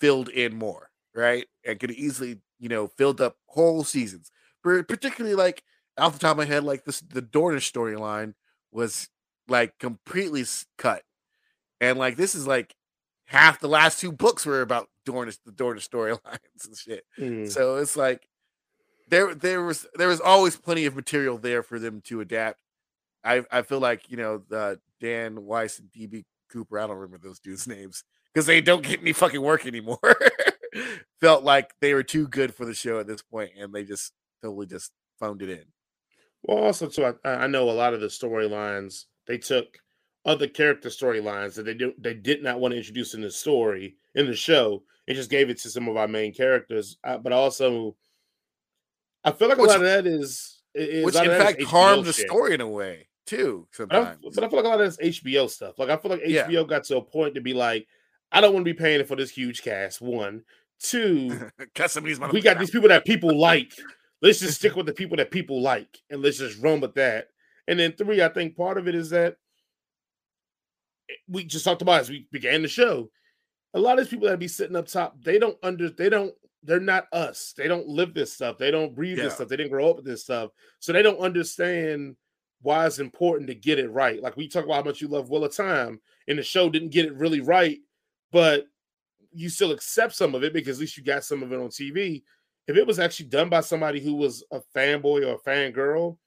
filled 0.00 0.28
in 0.30 0.56
more, 0.56 0.90
right? 1.14 1.48
And 1.64 1.80
could 1.80 1.92
easily, 1.92 2.40
you 2.58 2.68
know, 2.68 2.88
filled 2.88 3.20
up 3.20 3.38
whole 3.46 3.84
seasons. 3.84 4.30
Particularly 4.62 5.36
like 5.36 5.64
off 5.98 6.12
the 6.14 6.18
top 6.18 6.32
of 6.32 6.38
my 6.38 6.44
head, 6.46 6.64
like 6.64 6.84
this 6.84 7.00
the 7.00 7.22
Dornish 7.22 7.70
storyline 7.72 8.34
was 8.72 9.08
like 9.48 9.78
completely 9.78 10.44
cut. 10.78 11.04
And 11.80 11.98
like 11.98 12.16
this 12.16 12.34
is 12.34 12.46
like 12.46 12.74
half 13.26 13.60
the 13.60 13.68
last 13.68 14.00
two 14.00 14.12
books 14.12 14.46
were 14.46 14.62
about 14.62 14.90
Dornish, 15.10 15.38
the 15.44 15.52
Dornish 15.52 15.88
storylines 15.88 16.18
and 16.66 16.76
shit. 16.76 17.04
Mhm. 17.18 17.50
So 17.50 17.76
it's 17.76 17.96
like 17.96 18.28
there 19.08 19.34
there 19.34 19.62
was 19.62 19.86
there 19.94 20.08
was 20.08 20.20
always 20.20 20.56
plenty 20.56 20.86
of 20.86 20.94
material 20.94 21.38
there 21.38 21.62
for 21.62 21.78
them 21.78 22.00
to 22.02 22.20
adapt. 22.20 22.60
I 23.24 23.44
I 23.50 23.62
feel 23.62 23.80
like 23.80 24.10
you 24.10 24.16
know 24.16 24.42
the 24.48 24.80
Dan 25.00 25.44
Weiss 25.44 25.78
and 25.78 25.90
DB 25.90 26.24
Cooper. 26.50 26.78
I 26.78 26.86
don't 26.86 26.96
remember 26.96 27.18
those 27.26 27.40
dudes' 27.40 27.66
names 27.66 28.04
because 28.32 28.46
they 28.46 28.60
don't 28.60 28.82
get 28.84 29.00
any 29.00 29.12
fucking 29.12 29.42
work 29.42 29.66
anymore. 29.66 29.98
Felt 31.20 31.42
like 31.44 31.72
they 31.80 31.94
were 31.94 32.02
too 32.02 32.28
good 32.28 32.54
for 32.54 32.64
the 32.64 32.74
show 32.74 33.00
at 33.00 33.06
this 33.06 33.22
point, 33.22 33.50
and 33.58 33.72
they 33.74 33.84
just 33.84 34.12
totally 34.42 34.66
just 34.66 34.92
phoned 35.18 35.42
it 35.42 35.50
in. 35.50 35.64
Well, 36.42 36.58
also 36.58 36.88
too, 36.88 37.12
I, 37.24 37.44
I 37.44 37.46
know 37.48 37.68
a 37.68 37.72
lot 37.72 37.92
of 37.92 38.00
the 38.00 38.06
storylines 38.06 39.06
they 39.26 39.36
took 39.36 39.78
other 40.24 40.46
character 40.46 40.88
storylines 40.88 41.54
that 41.54 41.64
they 41.64 41.74
do 41.74 41.92
they 41.98 42.14
did 42.14 42.42
not 42.42 42.60
want 42.60 42.72
to 42.72 42.78
introduce 42.78 43.14
in 43.14 43.20
the 43.20 43.30
story 43.30 43.96
in 44.14 44.26
the 44.26 44.34
show 44.34 44.82
and 45.10 45.16
just 45.16 45.28
gave 45.28 45.50
it 45.50 45.58
to 45.58 45.68
some 45.68 45.88
of 45.88 45.96
our 45.96 46.06
main 46.06 46.32
characters. 46.32 46.96
Uh, 47.02 47.18
but 47.18 47.32
also, 47.32 47.96
I 49.24 49.32
feel 49.32 49.48
like 49.48 49.58
a 49.58 49.60
Which- 49.62 49.68
lot 49.70 49.76
of 49.78 49.82
that 49.82 50.06
is, 50.06 50.62
is 50.72 51.04
which 51.04 51.16
in 51.16 51.22
of 51.22 51.26
that 51.26 51.40
is 51.40 51.42
fact 51.42 51.62
harmed 51.64 52.04
the 52.04 52.12
shit. 52.12 52.28
story 52.28 52.54
in 52.54 52.60
a 52.60 52.68
way 52.68 53.08
too. 53.26 53.66
But 53.76 53.92
I, 53.92 53.96
Sometimes, 54.04 54.18
but 54.36 54.44
I 54.44 54.48
feel 54.48 54.56
like 54.58 54.66
a 54.66 54.68
lot 54.68 54.80
of 54.80 54.96
that's 54.96 55.18
HBO 55.20 55.50
stuff. 55.50 55.78
Like 55.80 55.90
I 55.90 55.96
feel 55.96 56.12
like 56.12 56.22
Yeah. 56.24 56.46
HBO 56.46 56.68
got 56.68 56.84
to 56.84 56.98
a 56.98 57.02
point 57.02 57.34
to 57.34 57.40
be 57.40 57.52
like, 57.54 57.88
I 58.30 58.40
don't 58.40 58.54
want 58.54 58.64
to 58.64 58.72
be 58.72 58.78
paying 58.78 59.04
for 59.04 59.16
this 59.16 59.30
huge 59.30 59.62
cast. 59.62 60.00
One, 60.00 60.44
two, 60.78 61.50
cut 61.74 61.90
some 61.90 62.04
of 62.04 62.08
these. 62.08 62.20
we 62.32 62.40
got 62.40 62.60
these 62.60 62.70
people 62.70 62.88
that 62.88 63.04
people 63.04 63.36
like. 63.36 63.72
Let's 64.22 64.38
just 64.38 64.58
stick 64.58 64.76
with 64.76 64.86
the 64.86 64.92
people 64.92 65.16
that 65.16 65.30
people 65.32 65.60
like, 65.60 65.98
and 66.10 66.22
let's 66.22 66.38
just 66.38 66.62
run 66.62 66.78
with 66.80 66.94
that. 66.94 67.28
And 67.66 67.78
then 67.80 67.92
three, 67.92 68.22
I 68.22 68.28
think 68.28 68.54
part 68.56 68.78
of 68.78 68.86
it 68.86 68.94
is 68.94 69.10
that 69.10 69.36
eh, 71.08 71.14
we 71.28 71.44
just 71.44 71.64
talked 71.64 71.82
about 71.82 72.00
as 72.00 72.10
we 72.10 72.28
began 72.30 72.62
the 72.62 72.68
show. 72.68 73.10
A 73.74 73.78
lot 73.78 73.98
of 73.98 74.04
these 74.04 74.10
people 74.10 74.28
that 74.28 74.38
be 74.38 74.48
sitting 74.48 74.76
up 74.76 74.86
top, 74.88 75.22
they 75.22 75.38
don't 75.38 75.56
under, 75.62 75.90
they 75.90 76.08
don't, 76.08 76.34
they're 76.62 76.80
not 76.80 77.06
us. 77.12 77.54
They 77.56 77.68
don't 77.68 77.86
live 77.86 78.12
this 78.14 78.32
stuff. 78.32 78.58
They 78.58 78.70
don't 78.70 78.94
breathe 78.94 79.16
Yeah. 79.18 79.24
this 79.24 79.34
stuff. 79.34 79.48
They 79.48 79.56
didn't 79.56 79.70
grow 79.72 79.90
up 79.90 79.96
with 79.96 80.04
this 80.04 80.22
stuff, 80.22 80.50
so 80.78 80.92
they 80.92 81.02
don't 81.02 81.18
understand 81.20 82.16
why 82.62 82.86
it's 82.86 82.98
important 82.98 83.48
to 83.48 83.54
get 83.54 83.78
it 83.78 83.88
right. 83.90 84.20
Like 84.22 84.36
we 84.36 84.46
talk 84.48 84.64
about 84.64 84.74
how 84.76 84.82
much 84.82 85.00
you 85.00 85.08
love 85.08 85.30
Wheel 85.30 85.44
of 85.44 85.56
Time, 85.56 86.00
and 86.28 86.38
the 86.38 86.42
show 86.42 86.68
didn't 86.68 86.90
get 86.90 87.06
it 87.06 87.14
really 87.14 87.40
right, 87.40 87.78
but 88.32 88.66
you 89.32 89.48
still 89.48 89.70
accept 89.70 90.14
some 90.14 90.34
of 90.34 90.42
it 90.44 90.52
because 90.52 90.76
at 90.78 90.80
least 90.80 90.96
you 90.96 91.04
got 91.04 91.24
some 91.24 91.42
of 91.42 91.52
it 91.52 91.60
on 91.60 91.68
TV. 91.68 92.22
If 92.66 92.76
it 92.76 92.86
was 92.86 92.98
actually 92.98 93.26
done 93.26 93.48
by 93.48 93.60
somebody 93.60 94.00
who 94.00 94.14
was 94.16 94.44
a 94.50 94.60
fanboy 94.76 95.26
or 95.26 95.34
a 95.34 95.38
fangirl, 95.38 96.18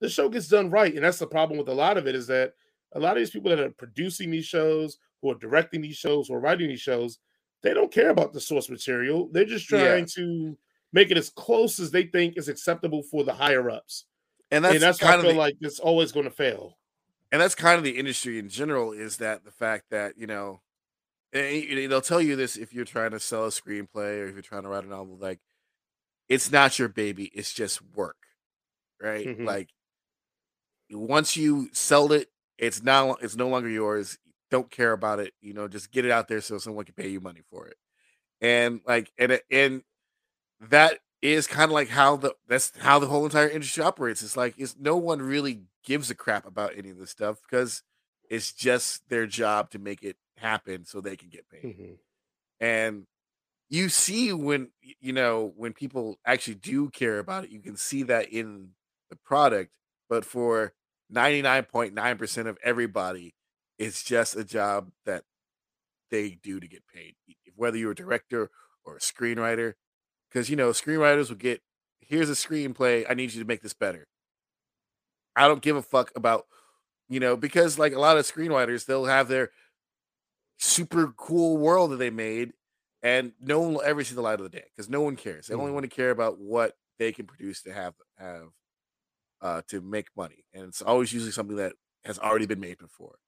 the 0.00 0.08
show 0.08 0.28
gets 0.28 0.48
done 0.48 0.68
right. 0.68 0.92
And 0.94 1.04
that's 1.04 1.18
the 1.20 1.26
problem 1.26 1.58
with 1.58 1.68
a 1.68 1.74
lot 1.74 1.96
of 1.96 2.06
it 2.06 2.14
is 2.14 2.26
that 2.26 2.52
a 2.92 3.00
lot 3.00 3.16
of 3.16 3.20
these 3.20 3.30
people 3.30 3.48
that 3.50 3.60
are 3.60 3.70
producing 3.70 4.30
these 4.30 4.44
shows, 4.44 4.98
who 5.22 5.30
are 5.30 5.34
directing 5.36 5.80
these 5.80 5.96
shows, 5.96 6.28
or 6.28 6.40
writing 6.40 6.68
these 6.68 6.80
shows, 6.80 7.18
they 7.62 7.72
don't 7.72 7.92
care 7.92 8.10
about 8.10 8.32
the 8.32 8.40
source 8.40 8.68
material. 8.68 9.28
They're 9.32 9.44
just 9.44 9.70
Yeah. 9.70 9.86
trying 9.86 10.06
to 10.16 10.58
make 10.92 11.10
it 11.10 11.16
as 11.16 11.30
close 11.30 11.80
as 11.80 11.90
they 11.90 12.04
think 12.04 12.36
is 12.36 12.48
acceptable 12.48 13.02
for 13.04 13.24
the 13.24 13.32
higher 13.34 13.70
ups. 13.70 14.06
and 14.50 14.64
that's, 14.64 14.74
and 14.74 14.82
that's 14.82 14.98
kind 14.98 15.14
I 15.14 15.16
of 15.16 15.22
feel 15.22 15.32
the, 15.32 15.38
like 15.38 15.54
it's 15.62 15.80
always 15.80 16.12
going 16.12 16.24
to 16.26 16.30
fail. 16.30 16.76
and 17.30 17.40
that's 17.40 17.54
kind 17.54 17.78
of 17.78 17.84
the 17.84 17.96
industry 17.98 18.38
in 18.38 18.48
general 18.50 18.92
is 18.92 19.16
that 19.18 19.44
the 19.44 19.50
fact 19.50 19.86
that 19.90 20.18
you 20.18 20.26
know 20.26 20.60
and 21.32 21.90
they'll 21.90 22.02
tell 22.02 22.20
you 22.20 22.36
this 22.36 22.56
if 22.58 22.74
you're 22.74 22.84
trying 22.84 23.12
to 23.12 23.20
sell 23.20 23.46
a 23.46 23.48
screenplay 23.48 24.20
or 24.20 24.26
if 24.26 24.34
you're 24.34 24.42
trying 24.42 24.64
to 24.64 24.68
write 24.68 24.84
a 24.84 24.88
novel 24.88 25.16
like 25.16 25.40
it's 26.28 26.50
not 26.52 26.78
your 26.78 26.88
baby 26.90 27.26
it's 27.34 27.52
just 27.54 27.80
work 27.94 28.18
right 29.00 29.26
Mhm. 29.26 29.46
like 29.46 29.70
once 30.90 31.36
you 31.36 31.68
sell 31.72 32.12
it 32.12 32.28
it's 32.58 32.82
now 32.82 33.14
it's 33.14 33.36
no 33.36 33.48
longer 33.48 33.68
yours 33.68 34.18
don't 34.52 34.70
care 34.70 34.92
about 34.92 35.20
it 35.20 35.34
you 35.42 35.54
know 35.54 35.68
just 35.68 35.92
get 35.92 36.06
it 36.06 36.12
out 36.12 36.28
there 36.28 36.42
so 36.42 36.58
someone 36.58 36.86
can 36.86 36.94
pay 36.94 37.08
you 37.08 37.20
money 37.20 37.42
for 37.50 37.68
it. 37.68 37.78
And 38.42 38.80
like 38.86 39.12
and 39.18 39.40
and 39.50 39.82
that 40.60 41.00
is 41.22 41.46
kind 41.46 41.66
of 41.70 41.72
like 41.72 41.88
how 41.88 42.16
the 42.16 42.34
that's 42.48 42.72
how 42.78 42.98
the 42.98 43.06
whole 43.08 43.24
entire 43.24 43.48
industry 43.48 43.82
operates. 43.84 44.22
It's 44.22 44.36
like 44.36 44.54
it's 44.58 44.76
no 44.78 44.96
one 44.96 45.20
really 45.22 45.62
gives 45.84 46.10
a 46.10 46.14
crap 46.14 46.46
about 46.46 46.76
any 46.76 46.90
of 46.90 46.98
this 46.98 47.10
stuff 47.10 47.40
because 47.42 47.82
it's 48.30 48.52
just 48.52 49.08
their 49.08 49.26
job 49.26 49.70
to 49.70 49.78
make 49.78 50.02
it 50.02 50.16
happen 50.38 50.84
so 50.84 51.00
they 51.00 51.16
can 51.16 51.28
get 51.30 51.48
paid. 51.48 51.72
Mhm. 51.78 51.98
and 52.60 53.06
you 53.70 53.88
see 53.88 54.32
when 54.32 54.70
you 55.00 55.12
know 55.12 55.52
when 55.56 55.72
people 55.72 56.18
actually 56.26 56.54
do 56.56 56.90
care 56.90 57.18
about 57.18 57.44
it 57.44 57.50
you 57.50 57.60
can 57.60 57.76
see 57.76 58.02
that 58.04 58.28
in 58.32 58.70
the 59.10 59.16
product 59.16 59.72
but 60.08 60.24
for 60.24 60.74
99.9% 61.10 62.48
of 62.48 62.58
everybody 62.64 63.34
it's 63.82 64.02
just 64.02 64.36
a 64.36 64.44
job 64.44 64.92
that 65.06 65.24
they 66.10 66.30
do 66.32 66.60
to 66.60 66.68
get 66.68 66.86
paid 66.86 67.16
whether 67.56 67.76
you're 67.78 67.92
a 67.92 67.96
director 67.96 68.50
or 68.84 68.96
a 68.96 69.00
screenwriter 69.00 69.74
because 70.30 70.50
you 70.50 70.56
know 70.56 70.70
screenwriters 70.70 71.28
will 71.30 71.36
get 71.36 71.62
here's 72.00 72.30
a 72.30 72.34
screenplay 72.34 73.06
i 73.10 73.14
need 73.14 73.32
you 73.32 73.40
to 73.42 73.48
make 73.48 73.62
this 73.62 73.74
better. 73.74 74.08
I 75.34 75.48
don't 75.48 75.62
give 75.62 75.76
a 75.76 75.82
fuck 75.82 76.12
about 76.14 76.46
you 77.08 77.20
know 77.20 77.36
because 77.36 77.78
like 77.78 77.92
a 77.94 78.00
lot 78.00 78.18
of 78.18 78.24
screenwriters 78.26 78.86
they'll 78.86 79.06
have 79.06 79.28
their 79.28 79.50
super 80.58 81.12
cool 81.16 81.56
world 81.58 81.90
that 81.90 81.96
they 81.96 82.10
made 82.10 82.52
and 83.02 83.32
no 83.40 83.60
one 83.60 83.72
will 83.74 83.82
ever 83.82 84.04
see 84.04 84.14
the 84.14 84.20
light 84.22 84.38
of 84.38 84.44
the 84.44 84.48
day 84.48 84.64
because 84.70 84.88
no 84.88 85.00
one 85.00 85.16
cares. 85.16 85.48
They 85.48 85.54
only 85.54 85.72
Mhm. 85.72 85.72
want 85.72 85.84
to 85.84 85.94
care 85.94 86.10
about 86.10 86.38
what 86.38 86.76
they 86.98 87.12
can 87.12 87.26
produce 87.26 87.62
to 87.62 87.72
have 87.72 87.94
have 88.16 88.50
uh 89.40 89.62
to 89.68 89.80
make 89.80 90.08
money 90.16 90.44
and 90.54 90.64
it's 90.66 90.82
always 90.82 91.12
usually 91.12 91.32
something 91.32 91.56
that 91.56 91.74
has 92.04 92.18
already 92.18 92.46
been 92.46 92.60
made 92.60 92.78
before 92.78 93.18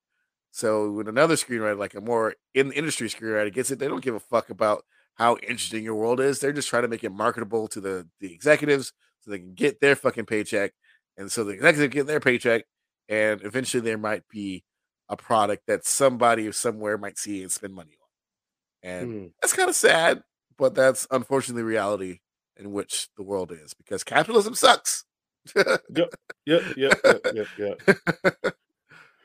so 0.57 0.91
when 0.93 1.09
another 1.09 1.35
screenwriter 1.35 1.77
like 1.77 1.95
a 1.95 2.01
more 2.01 2.35
in 2.55 2.69
the 2.69 2.77
industry 2.77 3.09
screenwriter 3.09 3.53
gets 3.53 3.71
it 3.73 3.79
they 3.81 3.89
don't 3.89 4.05
give 4.05 4.15
a 4.15 4.21
fuck 4.21 4.51
about 4.51 4.85
how 5.17 5.37
interesting 5.39 5.83
your 5.83 5.97
world 5.97 6.21
is 6.21 6.39
they're 6.39 6.53
just 6.53 6.69
trying 6.69 6.83
to 6.83 6.89
make 6.89 7.03
it 7.03 7.11
marketable 7.13 7.67
to 7.67 7.81
the 7.81 8.09
the 8.21 8.33
executives 8.33 8.93
so 9.21 9.31
they 9.31 9.39
can 9.39 9.55
get 9.55 9.81
their 9.81 9.97
fucking 9.97 10.27
paycheck 10.27 10.73
and 11.17 11.31
so 11.33 11.43
the 11.43 11.53
executives 11.53 11.93
get 11.93 12.07
their 12.07 12.21
paycheck 12.21 12.63
and 13.09 13.43
eventually 13.43 13.81
there 13.81 13.99
might 13.99 14.23
be 14.29 14.63
a 15.09 15.17
product 15.17 15.65
that 15.67 15.85
somebody 15.85 16.51
somewhere 16.53 16.97
might 16.97 17.19
see 17.19 17.43
and 17.43 17.51
spend 17.53 17.75
money 17.75 17.97
on 18.01 18.91
and 18.91 19.13
Mhm. 19.13 19.33
that's 19.43 19.55
kind 19.55 19.69
of 19.69 19.75
sad, 19.77 20.23
but 20.57 20.75
that's 20.75 21.07
unfortunately 21.11 21.63
reality 21.65 22.21
in 22.57 22.73
which 22.73 23.09
the 23.17 23.23
world 23.23 23.51
is 23.51 23.75
because 23.75 24.05
capitalism 24.05 24.55
sucks. 24.55 25.05
Yep, 25.57 26.15
yep, 26.47 26.63
yep, 26.77 26.99
yep, 27.35 27.49
yep. 27.59 28.55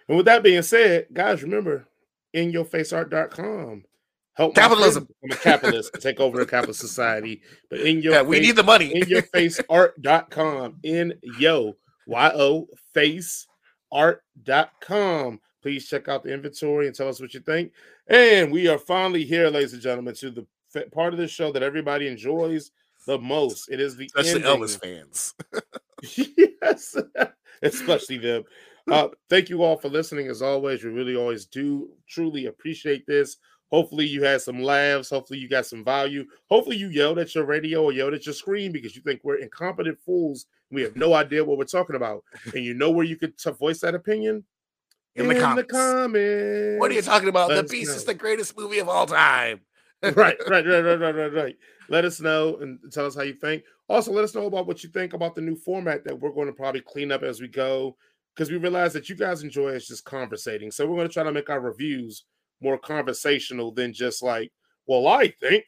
And 0.10 0.18
with 0.18 0.26
that 0.26 0.44
being 0.44 0.64
said, 0.64 1.08
guys, 1.14 1.44
remember 1.44 1.88
inyourfaceart.com. 2.36 3.86
Help 4.34 4.56
Capitalism. 4.56 5.08
become 5.22 5.38
a 5.38 5.42
capitalist 5.42 5.92
take 6.00 6.20
over 6.20 6.40
the 6.40 6.46
capitalist 6.46 6.80
society. 6.80 7.42
But 7.70 7.82
in 7.82 8.02
your 8.02 8.14
yeah, 8.14 8.22
we 8.22 8.38
face, 8.38 8.48
need 8.48 8.56
the 8.56 8.64
money. 8.64 8.94
inyourfaceart.com. 9.02 10.78
In 10.84 11.14
yo, 11.38 11.76
Y 12.08 12.32
O 12.34 12.68
face 12.94 13.48
art.com. 13.92 15.40
Please 15.62 15.88
check 15.88 16.08
out 16.08 16.24
the 16.24 16.34
inventory 16.34 16.88
and 16.88 16.96
tell 16.96 17.10
us 17.10 17.20
what 17.20 17.34
you 17.34 17.42
think. 17.42 17.74
And 18.08 18.52
we 18.52 18.68
are 18.68 18.78
finally 18.78 19.26
here, 19.26 19.50
ladies 19.50 19.74
and 19.74 19.82
gentlemen, 19.82 20.16
to 20.16 20.32
the 20.32 20.48
part 20.92 21.14
of 21.14 21.20
the 21.20 21.28
show 21.28 21.52
that 21.52 21.64
everybody 21.64 22.08
enjoys 22.08 22.72
the 23.06 23.20
most. 23.20 23.70
It 23.70 23.80
is 23.80 23.98
the 23.98 24.06
Especially 24.06 24.44
ending. 24.44 24.62
Elvis 24.62 24.82
fans. 24.82 25.34
yes, 26.62 26.96
especially 27.62 28.18
them. 28.18 28.44
Uh, 28.92 29.10
thank 29.30 29.50
you 29.50 29.64
all 29.64 29.78
for 29.78 29.90
listening. 29.90 30.28
As 30.28 30.42
always, 30.42 30.84
we 30.84 30.90
really 30.92 31.16
always 31.16 31.46
do 31.46 31.90
truly 32.08 32.48
appreciate 32.48 33.06
this. 33.08 33.38
Hopefully, 33.72 34.06
you 34.06 34.24
had 34.24 34.42
some 34.42 34.64
laughs. 34.64 35.10
Hopefully, 35.10 35.40
you 35.40 35.48
got 35.48 35.66
some 35.66 35.84
value. 35.84 36.26
Hopefully, 36.50 36.76
you 36.78 36.90
yelled 36.90 37.20
at 37.20 37.36
your 37.36 37.46
radio 37.46 37.84
or 37.84 37.92
yelled 37.92 38.14
at 38.16 38.26
your 38.26 38.34
screen 38.34 38.72
because 38.72 38.96
you 38.96 39.02
think 39.04 39.22
we're 39.24 39.36
incompetent 39.38 40.00
fools. 40.00 40.48
We 40.72 40.82
have 40.82 40.96
no 40.96 41.14
idea 41.14 41.44
what 41.44 41.58
we're 41.58 41.66
talking 41.66 41.96
about, 41.96 42.24
and 42.56 42.64
you 42.64 42.74
know 42.74 42.90
where 42.92 43.06
you 43.06 43.16
could 43.16 43.38
t- 43.38 43.52
voice 43.52 43.80
that 43.82 43.96
opinion 43.96 44.44
In 45.16 45.28
the 45.28 45.40
comments. 45.40 45.72
comments. 45.72 46.80
What 46.80 46.92
are 46.92 46.96
you 46.96 47.02
talking 47.02 47.30
about? 47.30 47.50
Let 47.50 47.68
the 47.68 47.72
Beast 47.72 47.92
know. 47.92 47.96
is 47.98 48.06
the 48.06 48.14
greatest 48.14 48.58
movie 48.58 48.80
of 48.80 48.90
all 48.90 49.06
time. 49.06 49.62
right, 50.02 50.16
right, 50.16 50.38
right, 50.50 50.66
right, 50.66 51.00
right, 51.00 51.16
right, 51.16 51.34
right. 51.34 51.56
Let 51.90 52.06
us 52.06 52.20
know 52.22 52.58
and 52.58 52.80
tell 52.92 53.06
us 53.06 53.16
how 53.16 53.24
you 53.24 53.34
think. 53.34 53.64
Also, 53.88 54.12
let 54.12 54.24
us 54.24 54.36
know 54.36 54.46
about 54.46 54.68
what 54.68 54.84
you 54.84 54.90
think 54.90 55.14
about 55.14 55.36
the 55.36 55.42
new 55.42 55.56
format 55.56 56.04
that 56.06 56.20
we're 56.20 56.32
going 56.32 56.48
to 56.48 56.54
probably 56.54 56.82
clean 56.82 57.12
up 57.12 57.24
as 57.24 57.42
we 57.42 57.48
go, 57.48 57.98
because 58.36 58.50
we 58.52 58.58
realize 58.58 58.94
that 58.94 59.10
you 59.10 59.16
guys 59.16 59.44
enjoy 59.44 59.76
us 59.76 59.88
just 59.88 60.06
conversating. 60.06 60.72
So 60.72 60.86
we're 60.86 60.96
going 60.96 61.08
to 61.08 61.14
try 61.14 61.24
to 61.24 61.32
make 61.32 61.50
our 61.50 61.60
reviews 61.60 62.24
more 62.62 62.78
conversational 62.78 63.72
than 63.72 63.94
just 63.94 64.22
like, 64.24 64.52
well, 64.88 65.08
I 65.08 65.28
think, 65.40 65.66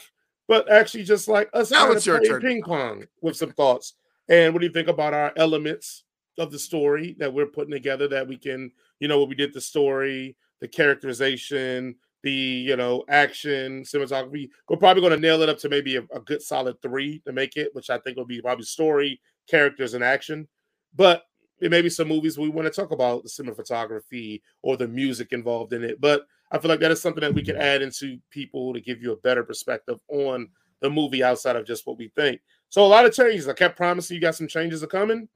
but 0.48 0.70
actually 0.72 1.04
just 1.04 1.28
like 1.28 1.50
us 1.54 1.72
Now 1.72 1.92
it's 1.92 2.06
your 2.06 2.22
turn. 2.22 2.42
ping 2.42 2.64
pong 2.64 3.06
with 3.22 3.36
some 3.36 3.52
thoughts. 3.52 3.94
And 4.30 4.54
what 4.54 4.60
do 4.60 4.66
you 4.68 4.74
think 4.74 4.88
about 4.88 5.14
our 5.14 5.34
elements 5.36 6.04
of 6.38 6.52
the 6.52 6.60
story 6.60 7.16
that 7.20 7.34
we're 7.34 7.46
putting 7.48 7.72
together 7.72 8.08
that 8.08 8.28
we 8.28 8.38
can, 8.38 8.72
you 9.00 9.08
know, 9.08 9.20
what 9.20 9.30
we 9.30 9.36
did 9.36 9.54
the 9.54 9.62
story, 9.62 10.36
the 10.60 10.68
characterization, 10.68 11.96
the 12.24 12.32
you 12.32 12.76
know 12.76 13.04
action 13.10 13.82
cinematography 13.84 14.50
we're 14.70 14.78
probably 14.78 15.02
going 15.02 15.14
to 15.14 15.20
nail 15.20 15.42
it 15.42 15.50
up 15.50 15.58
to 15.58 15.70
maybe 15.70 15.98
a, 15.98 16.04
a 16.14 16.20
good 16.20 16.42
solid 16.42 16.80
three 16.82 17.22
to 17.26 17.34
make 17.34 17.58
it 17.58 17.74
which 17.74 17.90
i 17.90 17.98
think 18.00 18.18
will 18.18 18.26
be 18.26 18.42
probably 18.42 18.64
story 18.64 19.20
characters 19.50 19.94
and 19.94 20.04
action 20.04 20.48
but 20.96 21.24
it 21.62 21.72
may 21.72 21.82
be 21.82 21.90
some 21.90 22.08
movies 22.08 22.38
we 22.38 22.50
want 22.50 22.66
to 22.66 22.72
talk 22.72 22.92
about 22.92 23.24
the 23.24 23.30
cinematography 23.30 24.42
or 24.62 24.78
the 24.78 24.88
music 24.88 25.32
involved 25.32 25.74
in 25.74 25.84
it 25.84 26.00
but 26.02 26.26
i 26.52 26.58
feel 26.58 26.70
like 26.70 26.80
that 26.80 26.92
is 26.92 27.02
something 27.02 27.22
that 27.22 27.34
we 27.34 27.44
can 27.44 27.58
add 27.58 27.82
into 27.82 28.18
people 28.30 28.74
to 28.74 28.82
give 28.82 29.02
you 29.02 29.12
a 29.12 29.18
better 29.18 29.44
perspective 29.44 30.00
on 30.10 30.50
the 30.82 30.90
movie 30.90 31.24
outside 31.24 31.56
of 31.56 31.66
just 31.66 31.86
what 31.86 31.98
we 31.98 32.08
think 32.16 32.42
so 32.70 32.84
a 32.84 32.88
lot 32.88 33.06
of 33.06 33.14
changes 33.14 33.48
i 33.48 33.54
kept 33.54 33.78
promising 33.78 34.16
you 34.16 34.22
got 34.22 34.36
some 34.36 34.48
changes 34.48 34.84
are 34.84 34.88
coming 34.88 35.28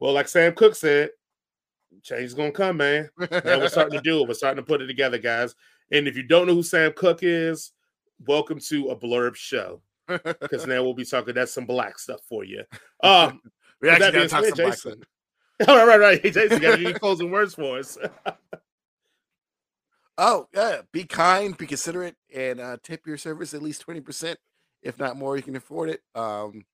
well 0.00 0.12
like 0.12 0.28
sam 0.28 0.54
cooke 0.54 0.74
said 0.74 1.10
change 2.02 2.24
is 2.24 2.34
to 2.34 2.50
come 2.52 2.76
man 2.76 3.08
and 3.18 3.44
we're 3.44 3.68
starting 3.68 3.98
to 3.98 4.02
do 4.02 4.22
it. 4.22 4.28
We're 4.28 4.34
starting 4.34 4.62
to 4.62 4.66
put 4.66 4.80
it 4.80 4.86
together, 4.86 5.18
guys. 5.18 5.54
And 5.90 6.06
if 6.06 6.16
you 6.16 6.22
don't 6.22 6.46
know 6.46 6.54
who 6.54 6.62
Sam 6.62 6.92
Cooke 6.94 7.20
is, 7.22 7.72
welcome 8.26 8.58
to 8.60 8.90
a 8.90 8.96
blurb 8.96 9.34
show 9.34 9.80
because 10.06 10.66
now 10.66 10.82
we'll 10.82 10.94
be 10.94 11.04
talking 11.04 11.34
that's 11.34 11.52
some 11.52 11.66
black 11.66 11.98
stuff 11.98 12.20
for 12.28 12.44
you. 12.44 12.64
Um, 13.02 13.40
we 13.80 13.88
actually 13.88 14.12
gotta 14.12 14.28
talk 14.28 14.44
said, 14.44 14.56
some 14.56 14.64
black 14.64 14.72
Jason, 14.74 15.04
All 15.66 15.76
right, 15.76 15.86
right, 15.86 16.00
right. 16.00 16.22
Hey, 16.22 16.30
Jason, 16.30 16.60
got 16.60 16.78
any 16.78 16.92
closing 16.92 17.30
words 17.32 17.54
for 17.54 17.78
us? 17.78 17.98
oh, 20.18 20.46
yeah. 20.54 20.82
Be 20.92 21.04
kind, 21.04 21.56
be 21.56 21.66
considerate, 21.66 22.14
and 22.32 22.60
uh, 22.60 22.76
tip 22.82 23.06
your 23.06 23.16
service 23.16 23.54
at 23.54 23.62
least 23.62 23.84
20%. 23.84 24.36
If 24.82 24.98
not 25.00 25.16
more, 25.16 25.36
you 25.36 25.42
can 25.42 25.56
afford 25.56 25.90
it. 25.90 26.00
Um, 26.14 26.64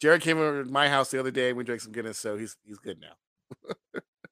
Jared 0.00 0.22
came 0.22 0.38
over 0.38 0.64
to 0.64 0.70
my 0.70 0.88
house 0.88 1.12
the 1.12 1.20
other 1.20 1.30
day 1.30 1.50
and 1.50 1.56
we 1.56 1.62
drank 1.62 1.80
some 1.80 1.92
Guinness, 1.92 2.18
so 2.18 2.36
he's 2.36 2.56
he's 2.64 2.78
good 2.78 2.98
now. 3.00 3.74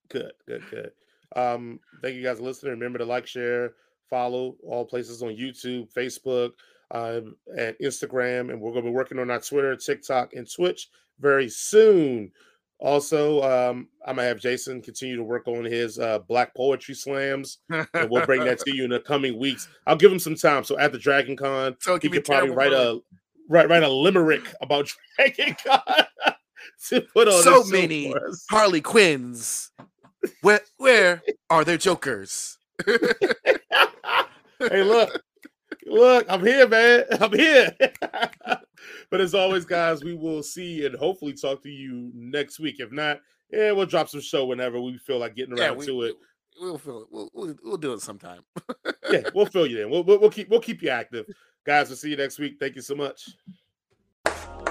good, 0.08 0.32
good, 0.48 0.64
good. 0.68 0.90
Um, 1.36 1.78
thank 2.02 2.16
you 2.16 2.24
guys 2.24 2.38
for 2.38 2.44
listening. 2.44 2.72
Remember 2.72 2.98
to 2.98 3.04
like, 3.04 3.28
share, 3.28 3.74
follow 4.08 4.56
all 4.66 4.84
places 4.84 5.22
on 5.22 5.36
YouTube, 5.36 5.92
Facebook, 5.92 6.50
uh, 6.90 7.20
and 7.56 7.76
Instagram, 7.80 8.50
and 8.50 8.60
we're 8.60 8.72
going 8.72 8.84
to 8.84 8.90
be 8.90 8.96
working 8.96 9.20
on 9.20 9.30
our 9.30 9.40
Twitter, 9.40 9.76
TikTok, 9.76 10.32
and 10.34 10.50
Twitch 10.52 10.88
very 11.20 11.48
soon. 11.48 12.32
Also, 12.80 13.42
um, 13.42 13.88
I'm 14.06 14.16
gonna 14.16 14.26
have 14.26 14.40
Jason 14.40 14.80
continue 14.80 15.16
to 15.16 15.22
work 15.22 15.46
on 15.46 15.64
his 15.64 15.98
uh, 15.98 16.20
Black 16.20 16.54
Poetry 16.54 16.94
Slams, 16.94 17.58
and 17.68 18.10
we'll 18.10 18.24
bring 18.24 18.42
that 18.44 18.58
to 18.60 18.74
you 18.74 18.84
in 18.84 18.90
the 18.90 19.00
coming 19.00 19.38
weeks. 19.38 19.68
I'll 19.86 19.96
give 19.96 20.10
him 20.10 20.18
some 20.18 20.34
time. 20.34 20.64
So 20.64 20.78
at 20.78 20.90
the 20.90 20.98
Dragon 20.98 21.36
Con, 21.36 21.76
so 21.78 21.98
he 21.98 22.08
could 22.08 22.24
probably 22.24 22.50
write 22.50 22.72
a 22.72 22.98
write 23.50 23.68
write 23.68 23.82
a 23.82 23.88
limerick 23.88 24.44
about 24.62 24.90
Dragon 25.16 25.56
Con 25.62 25.80
to 26.88 27.00
put 27.02 27.28
on 27.28 27.42
so 27.42 27.64
many 27.64 28.14
Harley 28.50 28.80
Quinns. 28.80 29.72
Where 30.40 30.60
where 30.78 31.22
are 31.50 31.64
their 31.64 31.78
jokers? 31.78 32.56
hey, 32.86 34.82
look, 34.82 35.22
look, 35.84 36.26
I'm 36.30 36.44
here, 36.44 36.66
man. 36.66 37.04
I'm 37.20 37.32
here. 37.32 37.76
But 39.10 39.20
as 39.20 39.34
always, 39.34 39.64
guys, 39.64 40.04
we 40.04 40.14
will 40.14 40.42
see 40.42 40.86
and 40.86 40.94
hopefully 40.94 41.32
talk 41.32 41.62
to 41.62 41.70
you 41.70 42.10
next 42.14 42.60
week. 42.60 42.76
If 42.78 42.92
not, 42.92 43.20
yeah, 43.50 43.72
we'll 43.72 43.86
drop 43.86 44.08
some 44.08 44.20
show 44.20 44.46
whenever 44.46 44.80
we 44.80 44.98
feel 44.98 45.18
like 45.18 45.36
getting 45.36 45.58
around 45.58 45.72
yeah, 45.72 45.78
we, 45.78 45.86
to 45.86 46.02
it. 46.02 46.16
We'll 46.60 46.78
feel 46.78 47.02
it. 47.02 47.08
We'll, 47.10 47.30
we'll, 47.32 47.54
we'll 47.62 47.76
do 47.76 47.92
it 47.92 48.00
sometime. 48.00 48.42
yeah, 49.10 49.22
we'll 49.34 49.46
fill 49.46 49.66
you 49.66 49.82
in. 49.82 49.90
We'll, 49.90 50.04
we'll, 50.04 50.20
we'll 50.20 50.30
keep 50.30 50.48
we'll 50.48 50.60
keep 50.60 50.82
you 50.82 50.90
active, 50.90 51.26
guys. 51.64 51.88
We'll 51.88 51.96
see 51.96 52.10
you 52.10 52.16
next 52.16 52.38
week. 52.38 52.56
Thank 52.60 52.76
you 52.76 52.82
so 52.82 52.94
much. 52.94 53.30